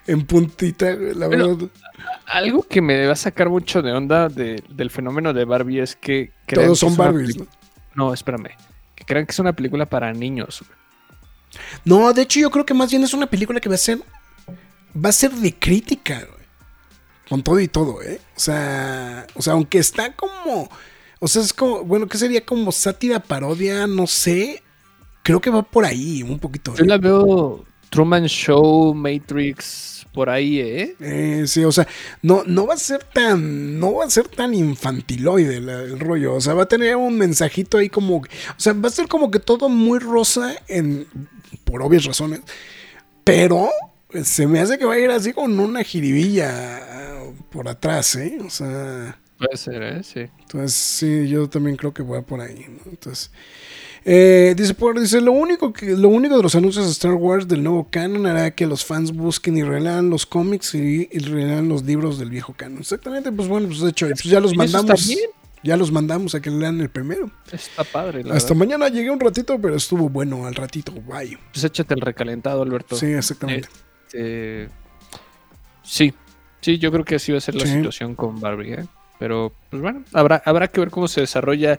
en 0.07 0.25
puntita, 0.27 0.93
la 0.95 1.29
verdad. 1.29 1.57
algo 2.27 2.63
que 2.63 2.81
me 2.81 3.07
va 3.07 3.13
a 3.13 3.17
sacar 3.17 3.49
mucho 3.49 3.83
de 3.83 3.93
onda 3.93 4.29
de- 4.29 4.63
del 4.69 4.91
fenómeno 4.91 5.33
de 5.33 5.45
Barbie 5.45 5.81
es 5.81 5.97
que. 5.97 6.33
Todos 6.47 6.79
son 6.81 6.97
Barbies, 6.97 7.37
¿no? 7.37 7.47
No, 7.95 8.15
espérame. 8.15 8.51
Que 8.95 9.05
crean 9.05 9.27
que 9.27 9.33
es 9.33 9.39
una 9.39 9.53
película 9.53 9.87
para 9.87 10.13
niños. 10.13 10.63
güey. 10.67 10.79
No, 11.85 12.13
de 12.13 12.23
hecho, 12.23 12.41
yo 12.41 12.51
creo 12.51 12.65
que 12.65 12.75
más 12.75 12.91
bien 12.91 13.03
es 13.03 13.13
una 13.15 13.27
película 13.27 13.61
que 13.61 13.69
va 13.69 13.75
a 13.75 13.79
ser. 13.79 13.99
Va 14.95 15.09
a 15.09 15.13
ser 15.13 15.31
de 15.33 15.55
crítica, 15.55 16.19
güey. 16.19 16.41
Con 17.29 17.43
todo 17.43 17.61
y 17.61 17.69
todo, 17.69 18.03
¿eh? 18.03 18.21
O 18.37 18.41
sea. 18.41 19.27
O 19.35 19.43
sea, 19.43 19.53
aunque 19.55 19.79
está 19.79 20.13
como. 20.15 20.69
O 21.19 21.29
sea, 21.29 21.43
es 21.43 21.53
como. 21.53 21.85
Bueno, 21.85 22.07
¿qué 22.09 22.19
sería 22.19 22.45
como 22.45 22.73
sátira, 22.73 23.21
parodia? 23.21 23.87
No 23.87 24.07
sé. 24.07 24.63
Creo 25.23 25.41
que 25.41 25.51
va 25.51 25.63
por 25.63 25.85
ahí, 25.85 26.23
un 26.23 26.39
poquito. 26.39 26.75
Yo 26.75 26.85
¿eh? 26.85 26.87
la 26.87 26.99
veo 26.99 27.65
Truman 27.91 28.27
Show, 28.27 28.95
Matrix, 28.95 30.07
por 30.13 30.31
ahí, 30.31 30.61
¿eh? 30.61 30.97
Eh, 31.01 31.45
sí, 31.47 31.63
o 31.65 31.73
sea, 31.73 31.87
no, 32.23 32.43
no 32.47 32.67
va 32.67 32.75
a 32.75 32.79
ser 32.79 33.05
tan, 33.05 33.79
no 33.79 33.95
va 33.95 34.05
a 34.07 34.11
ser 34.11 34.29
tan 34.29 34.55
infantiloide 34.55 35.61
la- 35.61 35.83
el 35.83 36.01
rollo. 36.01 36.35
O 36.35 36.41
sea, 36.41 36.55
va 36.55 36.65
a 36.65 36.69
tener 36.69 36.97
un 36.97 37.17
mensajito 37.19 37.79
ahí 37.79 37.89
como, 37.91 38.17
o 38.19 38.23
sea, 38.57 38.73
va 38.73 38.89
a 38.89 38.93
ser 38.93 39.09
como 39.09 39.31
que 39.31 39.39
todo 39.41 39.69
muy 39.69 39.99
rosa 39.99 40.55
en, 40.69 41.07
por 41.65 41.83
obvias 41.83 42.05
razones. 42.05 42.41
Pero 43.25 43.71
se 44.25 44.47
me 44.47 44.61
hace 44.61 44.79
que 44.79 44.85
va 44.87 44.95
a 44.95 44.99
ir 44.99 45.11
así 45.11 45.33
con 45.33 45.59
una 45.61 45.83
jiribilla 45.85 47.23
por 47.51 47.69
atrás, 47.69 48.17
¿eh? 48.17 48.39
O 48.45 48.51
sea. 48.51 49.19
Puede 49.39 49.57
ser, 49.57 49.83
¿eh? 49.83 50.03
Sí. 50.03 50.21
Entonces, 50.41 50.75
sí, 50.75 51.29
yo 51.29 51.49
también 51.49 51.77
creo 51.77 51.95
que 51.95 52.03
voy 52.03 52.23
por 52.23 52.41
ahí, 52.41 52.67
¿no? 52.69 52.91
Entonces. 52.91 53.31
Eh, 54.05 54.55
dice, 54.57 54.75
dice 54.99 55.21
lo 55.21 55.33
único 55.33 55.73
que 55.75 55.91
lo 55.97 56.09
único 56.09 56.37
de 56.37 56.43
los 56.43 56.55
anuncios 56.55 56.87
de 56.87 56.93
Star 56.93 57.13
Wars 57.15 57.47
del 57.47 57.63
nuevo 57.63 57.87
canon 57.91 58.27
hará 58.27 58.51
que 58.51 58.67
los 58.67 58.85
fans 58.85 59.13
busquen 59.13 59.59
y 59.59 59.63
relean 59.63 60.09
los 60.09 60.25
cómics 60.25 60.75
y, 60.75 61.07
y 61.13 61.19
relean 61.19 61.69
los 61.69 61.85
libros 61.85 62.19
del 62.19 62.31
viejo 62.31 62.55
canon. 62.57 62.79
Exactamente, 62.79 63.31
pues 63.31 63.47
bueno, 63.49 63.67
pues 63.69 63.81
de 63.81 63.91
hecho, 63.91 64.07
pues 64.09 64.23
ya 64.25 64.41
los 64.41 64.55
mandamos. 64.57 65.11
Ya 65.63 65.77
los 65.77 65.93
mandamos 65.93 66.35
a 66.35 66.41
que 66.41 66.51
lean 66.51 66.81
el 66.81 66.89
primero. 66.89 67.31
Está 67.53 67.85
padre, 67.85 68.25
la 68.25 68.35
Hasta 68.35 68.55
verdad. 68.55 68.67
mañana 68.79 68.89
llegué 68.89 69.11
un 69.11 69.21
ratito, 69.21 69.59
pero 69.61 69.77
estuvo 69.77 70.09
bueno 70.09 70.47
al 70.47 70.55
ratito. 70.55 70.91
Bye. 70.93 71.37
Pues 71.53 71.63
échate 71.65 71.93
el 71.93 72.01
recalentado, 72.01 72.63
Alberto. 72.63 72.97
Sí, 72.97 73.05
exactamente. 73.07 73.69
Este, 74.07 74.71
sí, 75.83 76.15
sí, 76.63 76.79
yo 76.79 76.91
creo 76.91 77.05
que 77.05 77.17
así 77.17 77.33
va 77.33 77.37
a 77.37 77.43
ser 77.43 77.57
la 77.57 77.67
Sí. 77.67 77.73
situación 77.75 78.15
con 78.15 78.41
Barbie, 78.41 78.73
¿eh? 78.73 78.87
Pero, 79.19 79.53
pues 79.69 79.83
bueno, 79.83 80.03
habrá, 80.15 80.43
habrá 80.47 80.69
que 80.69 80.81
ver 80.81 80.89
cómo 80.91 81.09
se 81.09 81.21
desarrolla 81.21 81.79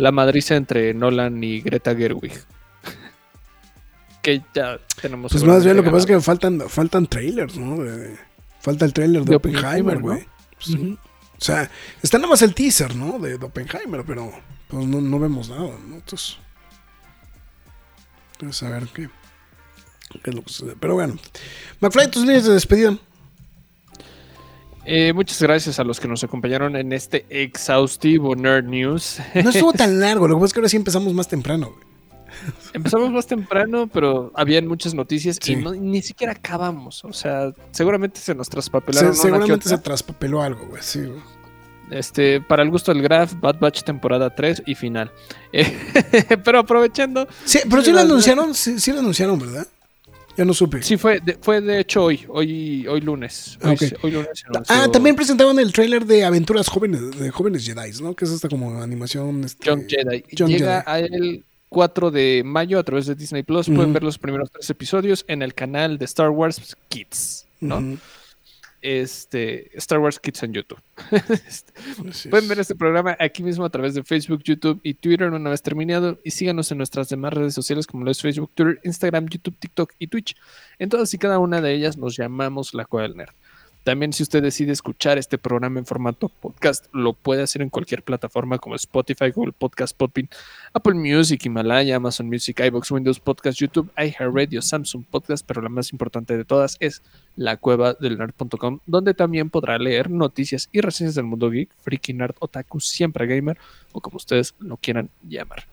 la 0.00 0.12
madriza 0.12 0.56
entre 0.56 0.94
Nolan 0.94 1.42
y 1.44 1.60
Greta 1.60 1.94
Gerwig. 1.94 2.32
que 4.22 4.42
ya 4.54 4.78
tenemos. 5.00 5.32
Pues 5.32 5.44
más 5.44 5.64
bien 5.64 5.76
lo 5.76 5.82
que 5.82 5.90
pasa 5.90 6.00
es 6.00 6.06
que 6.06 6.20
faltan, 6.20 6.60
faltan 6.68 7.06
trailers, 7.06 7.56
¿no? 7.56 7.82
De- 7.82 8.18
falta 8.60 8.84
el 8.84 8.92
trailer 8.92 9.22
de, 9.24 9.30
De 9.30 9.36
Oppenheimer, 9.36 9.98
güey. 9.98 10.26
Pues, 10.56 10.68
O 10.76 10.96
sea, 11.38 11.70
está 12.02 12.18
nada 12.18 12.28
más 12.30 12.42
el 12.42 12.54
teaser, 12.54 12.94
¿no? 12.94 13.18
De, 13.18 13.38
de 13.38 13.44
Oppenheimer, 13.46 14.04
pero 14.06 14.30
pues 14.68 14.86
no, 14.86 15.00
no 15.00 15.18
vemos 15.18 15.48
nada, 15.48 15.62
¿no? 15.86 15.94
Entonces, 15.96 16.36
entonces 18.32 18.62
a 18.62 18.70
ver 18.70 18.86
qué, 18.94 19.08
qué 20.22 20.30
es 20.30 20.34
lo 20.34 20.42
que 20.42 20.52
sucede. 20.52 20.76
Pero 20.78 20.94
bueno, 20.94 21.14
McFly, 21.80 22.10
tus 22.10 22.22
líneas 22.22 22.44
de 22.44 22.52
despedida. 22.54 22.96
Eh, 24.84 25.12
muchas 25.12 25.40
gracias 25.42 25.78
a 25.78 25.84
los 25.84 26.00
que 26.00 26.08
nos 26.08 26.24
acompañaron 26.24 26.74
en 26.76 26.92
este 26.92 27.26
exhaustivo 27.28 28.34
Nerd 28.34 28.64
News. 28.64 29.18
No 29.34 29.50
estuvo 29.50 29.72
tan 29.72 30.00
largo, 30.00 30.26
lo 30.26 30.34
que 30.36 30.40
pasa 30.40 30.46
es 30.46 30.52
que 30.54 30.60
ahora 30.60 30.68
sí 30.68 30.76
empezamos 30.76 31.12
más 31.14 31.28
temprano, 31.28 31.72
güey. 31.74 31.90
Empezamos 32.72 33.10
más 33.10 33.26
temprano, 33.26 33.88
pero 33.92 34.32
habían 34.34 34.66
muchas 34.66 34.94
noticias 34.94 35.38
Sí. 35.42 35.52
y 35.52 35.56
no- 35.56 35.72
ni 35.74 36.00
siquiera 36.00 36.32
acabamos. 36.32 37.04
O 37.04 37.12
sea, 37.12 37.52
seguramente 37.72 38.20
se 38.20 38.34
nos 38.34 38.46
Se- 38.46 38.52
traspapelaron. 38.52 39.10
que 39.10 39.16
seguramente 39.18 39.68
se 39.68 39.78
traspapeló 39.78 40.40
algo, 40.42 40.66
güey. 40.68 40.82
Sí, 40.82 41.00
güey. 41.00 41.20
Este, 41.90 42.40
para 42.40 42.62
el 42.62 42.70
gusto 42.70 42.94
del 42.94 43.02
Graph, 43.02 43.34
Bad 43.40 43.58
Batch 43.58 43.82
temporada 43.82 44.34
3 44.34 44.62
y 44.64 44.74
final. 44.76 45.10
Eh, 45.52 45.76
pero 46.44 46.60
aprovechando, 46.60 47.26
Sí, 47.44 47.58
pero 47.68 47.82
sí 47.82 47.90
lo 47.90 47.98
anunciaron, 48.00 48.54
sí, 48.54 48.78
sí 48.78 48.92
lo 48.92 49.00
anunciaron, 49.00 49.36
¿verdad? 49.38 49.66
Ya 50.36 50.44
no 50.44 50.54
supe. 50.54 50.82
sí 50.82 50.96
fue 50.96 51.20
de, 51.20 51.38
fue 51.40 51.60
de 51.60 51.80
hecho 51.80 52.04
hoy, 52.04 52.24
hoy, 52.28 52.86
hoy 52.86 53.00
lunes. 53.00 53.58
Hoy, 53.62 53.76
hoy 54.02 54.26
Ah, 54.68 54.88
también 54.92 55.16
presentaron 55.16 55.58
el 55.58 55.72
tráiler 55.72 56.06
de 56.06 56.24
Aventuras 56.24 56.68
Jóvenes, 56.68 57.18
de 57.18 57.30
Jóvenes 57.30 57.66
Jedi, 57.66 58.00
¿no? 58.02 58.14
Que 58.14 58.24
es 58.24 58.30
esta 58.30 58.48
como 58.48 58.80
animación. 58.82 59.44
Este, 59.44 59.68
John 59.68 59.86
Jedi. 59.88 60.24
Llega 60.30 60.82
Jedi. 60.82 60.84
a 60.86 60.98
el 61.00 61.44
4 61.68 62.10
de 62.10 62.42
mayo 62.44 62.78
a 62.78 62.82
través 62.82 63.06
de 63.06 63.14
Disney 63.14 63.42
Plus. 63.42 63.66
Pueden 63.68 63.92
ver 63.92 64.02
los 64.02 64.18
primeros 64.18 64.50
tres 64.50 64.68
episodios 64.70 65.24
en 65.28 65.42
el 65.42 65.54
canal 65.54 65.98
de 65.98 66.04
Star 66.04 66.30
Wars 66.30 66.76
Kids, 66.88 67.46
¿no? 67.60 67.96
Este, 68.82 69.76
Star 69.78 69.98
Wars 69.98 70.18
Kids 70.18 70.42
en 70.42 70.52
YouTube. 70.52 70.80
Este, 71.46 72.28
Pueden 72.28 72.48
ver 72.48 72.60
este 72.60 72.74
programa 72.74 73.16
aquí 73.18 73.42
mismo 73.42 73.64
a 73.64 73.70
través 73.70 73.94
de 73.94 74.02
Facebook, 74.02 74.42
YouTube 74.42 74.80
y 74.82 74.94
Twitter 74.94 75.30
una 75.30 75.50
vez 75.50 75.62
terminado. 75.62 76.18
Y 76.24 76.30
síganos 76.30 76.70
en 76.72 76.78
nuestras 76.78 77.08
demás 77.08 77.32
redes 77.32 77.54
sociales 77.54 77.86
como 77.86 78.04
lo 78.04 78.10
es 78.10 78.20
Facebook, 78.20 78.50
Twitter, 78.54 78.80
Instagram, 78.84 79.28
YouTube, 79.28 79.56
TikTok 79.58 79.92
y 79.98 80.06
Twitch. 80.06 80.36
En 80.78 80.88
todas 80.88 81.12
y 81.14 81.18
cada 81.18 81.38
una 81.38 81.60
de 81.60 81.74
ellas 81.74 81.96
nos 81.96 82.16
llamamos 82.16 82.74
La 82.74 82.84
Cueva 82.84 83.08
del 83.08 83.16
Nerd. 83.16 83.34
También 83.82 84.12
si 84.12 84.22
usted 84.22 84.42
decide 84.42 84.72
escuchar 84.72 85.16
este 85.16 85.38
programa 85.38 85.78
en 85.78 85.86
formato 85.86 86.28
podcast, 86.28 86.86
lo 86.92 87.14
puede 87.14 87.42
hacer 87.42 87.62
en 87.62 87.70
cualquier 87.70 88.02
plataforma 88.02 88.58
como 88.58 88.74
Spotify, 88.74 89.30
Google 89.30 89.52
Podcast, 89.52 89.96
Podbean, 89.96 90.28
Apple 90.74 90.94
Music, 90.94 91.44
Himalaya, 91.46 91.96
Amazon 91.96 92.28
Music, 92.28 92.60
iBox, 92.60 92.90
Windows 92.90 93.20
Podcast, 93.20 93.58
YouTube, 93.58 93.90
iHeartRadio, 93.96 94.60
Samsung 94.60 95.04
Podcast, 95.10 95.46
pero 95.46 95.62
la 95.62 95.70
más 95.70 95.92
importante 95.92 96.36
de 96.36 96.44
todas 96.44 96.76
es 96.80 97.02
la 97.36 97.56
cueva 97.56 97.94
del 97.94 98.18
nerd.com, 98.18 98.80
donde 98.84 99.14
también 99.14 99.48
podrá 99.48 99.78
leer 99.78 100.10
noticias 100.10 100.68
y 100.72 100.82
reseñas 100.82 101.14
del 101.14 101.24
mundo 101.24 101.50
geek, 101.50 101.70
freaky 101.80 102.12
nerd, 102.12 102.34
otaku, 102.38 102.80
siempre 102.80 103.26
gamer 103.26 103.56
o 103.92 104.00
como 104.00 104.18
ustedes 104.18 104.54
lo 104.58 104.76
quieran 104.76 105.08
llamar. 105.26 105.64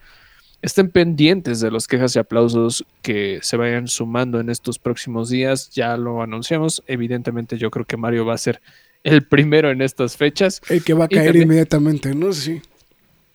Estén 0.62 0.90
pendientes 0.90 1.60
de 1.60 1.70
los 1.70 1.88
quejas 1.88 2.16
y 2.16 2.20
aplausos 2.20 2.84
que 3.02 3.40
se 3.44 3.58
vayan 3.58 3.88
sumando 3.88 4.40
en 4.40 4.50
estos 4.50 4.80
próximos 4.80 5.30
días. 5.30 5.70
Ya 5.70 5.96
lo 5.98 6.22
anunciamos. 6.22 6.84
Evidentemente, 6.88 7.58
yo 7.58 7.70
creo 7.70 7.86
que 7.86 7.96
Mario 7.98 8.26
va 8.26 8.34
a 8.34 8.38
ser 8.40 8.60
el 9.04 9.24
primero 9.24 9.70
en 9.70 9.82
estas 9.82 10.18
fechas. 10.18 10.62
El 10.68 10.84
que 10.84 10.94
va 10.94 11.06
a 11.06 11.08
caer 11.08 11.26
también- 11.28 11.44
inmediatamente, 11.44 12.16
¿no? 12.16 12.34
Sí. 12.34 12.62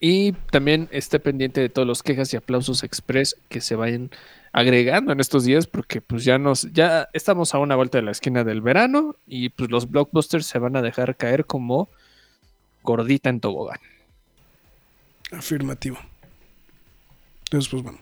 Y 0.01 0.33
también 0.51 0.89
esté 0.91 1.21
pendiente 1.21 1.61
de 1.61 1.69
todos 1.69 1.87
los 1.87 2.03
quejas 2.03 2.33
y 2.35 2.37
aplausos 2.37 2.83
express 2.83 3.37
que 3.49 3.61
se 3.61 3.77
vayan 3.77 4.11
agregando 4.53 5.13
en 5.13 5.21
estos 5.21 5.45
días, 5.45 5.69
porque 5.69 6.01
pues 6.01 6.25
ya 6.25 6.39
nos, 6.39 6.73
ya 6.73 7.09
estamos 7.13 7.55
a 7.55 7.59
una 7.59 7.77
vuelta 7.77 7.99
de 7.99 8.03
la 8.03 8.11
esquina 8.11 8.43
del 8.43 8.61
verano 8.63 9.15
y 9.29 9.51
pues 9.51 9.71
los 9.71 9.89
blockbusters 9.89 10.45
se 10.45 10.59
van 10.59 10.75
a 10.75 10.83
dejar 10.83 11.17
caer 11.17 11.47
como 11.47 11.89
gordita 12.83 13.31
en 13.31 13.39
tobogán. 13.39 13.79
Afirmativo. 15.31 15.99
Entonces, 17.53 17.71
pues 17.71 17.83
bueno. 17.83 17.99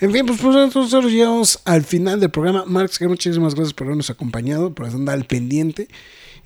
En 0.00 0.12
fin, 0.12 0.24
pues, 0.24 0.40
pues 0.40 0.54
nosotros 0.54 1.12
llegamos 1.12 1.60
al 1.66 1.84
final 1.84 2.20
del 2.20 2.30
programa. 2.30 2.64
Marx, 2.64 2.98
que 2.98 3.06
muchísimas 3.06 3.54
gracias 3.54 3.74
por 3.74 3.86
habernos 3.86 4.08
acompañado, 4.08 4.74
por 4.74 4.86
andar 4.86 5.18
al 5.18 5.26
pendiente. 5.26 5.88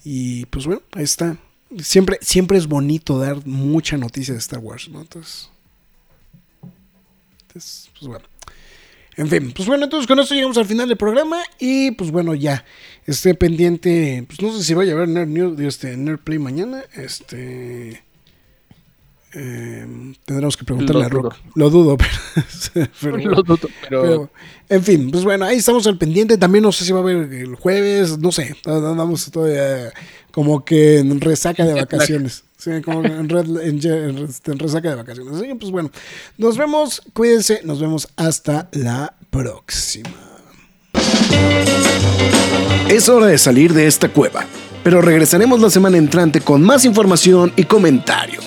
Y 0.05 0.47
pues 0.47 0.66
bueno, 0.66 0.82
ahí 0.93 1.05
está. 1.05 1.36
Siempre, 1.78 2.19
siempre 2.20 2.59
es 2.59 2.66
bonito 2.66 3.19
dar 3.19 3.47
mucha 3.47 3.97
noticia 3.97 4.35
de 4.35 4.40
Star 4.40 4.59
Wars, 4.59 4.89
¿no? 4.89 5.02
Entonces, 5.02 5.51
entonces, 7.43 7.90
pues 7.98 8.09
bueno. 8.09 8.24
En 9.16 9.28
fin, 9.28 9.52
pues 9.55 9.69
bueno, 9.69 9.85
entonces 9.85 10.09
con 10.09 10.19
esto 10.19 10.35
llegamos 10.35 10.56
al 10.56 10.64
final 10.64 10.89
del 10.89 10.97
programa 10.97 11.39
y 11.59 11.90
pues 11.93 12.10
bueno, 12.10 12.35
ya 12.35 12.64
esté 13.06 13.35
pendiente, 13.35 14.24
pues 14.27 14.40
no 14.40 14.56
sé 14.56 14.64
si 14.64 14.73
vaya 14.73 14.93
a 14.93 14.97
haber 14.97 15.09
Nerd 15.09 15.28
News, 15.28 15.60
este, 15.60 15.97
Nerd 15.98 16.19
Play 16.19 16.39
mañana, 16.39 16.82
este... 16.94 18.02
eh, 19.35 19.87
tendremos 20.25 20.57
que 20.57 20.65
preguntarle 20.65 21.01
Lo 21.03 21.07
a 21.07 21.09
Rock. 21.09 21.23
dudo. 21.23 21.37
Lo 21.55 21.71
dudo, 21.71 21.97
pero, 22.73 22.89
pero- 23.01 23.17
Lo 23.19 23.43
dudo, 23.43 23.59
pero, 23.89 24.03
pero, 24.03 24.31
en 24.69 24.83
fin, 24.83 25.11
pues 25.11 25.25
bueno, 25.25 25.45
ahí 25.45 25.57
estamos 25.59 25.87
al 25.87 25.99
pendiente. 25.99 26.37
También 26.39 26.63
no 26.63 26.73
sé 26.73 26.85
si 26.85 26.93
va 26.93 26.99
a 26.99 27.03
haber 27.03 27.33
el 27.33 27.55
jueves, 27.57 28.19
no 28.19 28.33
sé. 28.33 28.57
Andamos 28.65 29.31
todavía 29.31 29.93
como 30.31 30.65
que 30.65 30.99
en 30.99 31.21
resaca 31.21 31.65
de 31.65 31.75
vacaciones. 31.75 32.45
Sí, 32.57 32.71
como 32.85 33.05
en, 33.05 33.29
red- 33.29 33.61
en 33.67 33.81
ye- 33.81 34.09
en 34.09 34.19
en 34.47 34.59
resaca 34.59 34.91
de 34.91 34.95
vacaciones. 34.95 35.35
Así 35.35 35.47
que, 35.49 35.55
pues 35.57 35.71
bueno, 35.73 35.91
nos 36.39 36.57
vemos, 36.57 37.03
cuídense, 37.13 37.61
nos 37.65 37.81
vemos 37.81 38.09
hasta 38.17 38.69
la 38.73 39.15
próxima. 39.31 40.11
Es 42.89 43.09
hora 43.09 43.27
de 43.27 43.39
salir 43.39 43.73
de 43.73 43.87
esta 43.87 44.09
cueva, 44.11 44.45
pero 44.85 45.01
regresaremos 45.01 45.61
la 45.61 45.71
semana 45.71 45.97
entrante 45.97 46.41
con 46.41 46.63
más 46.63 46.85
información 46.85 47.53
y 47.57 47.65
comentarios. 47.65 48.47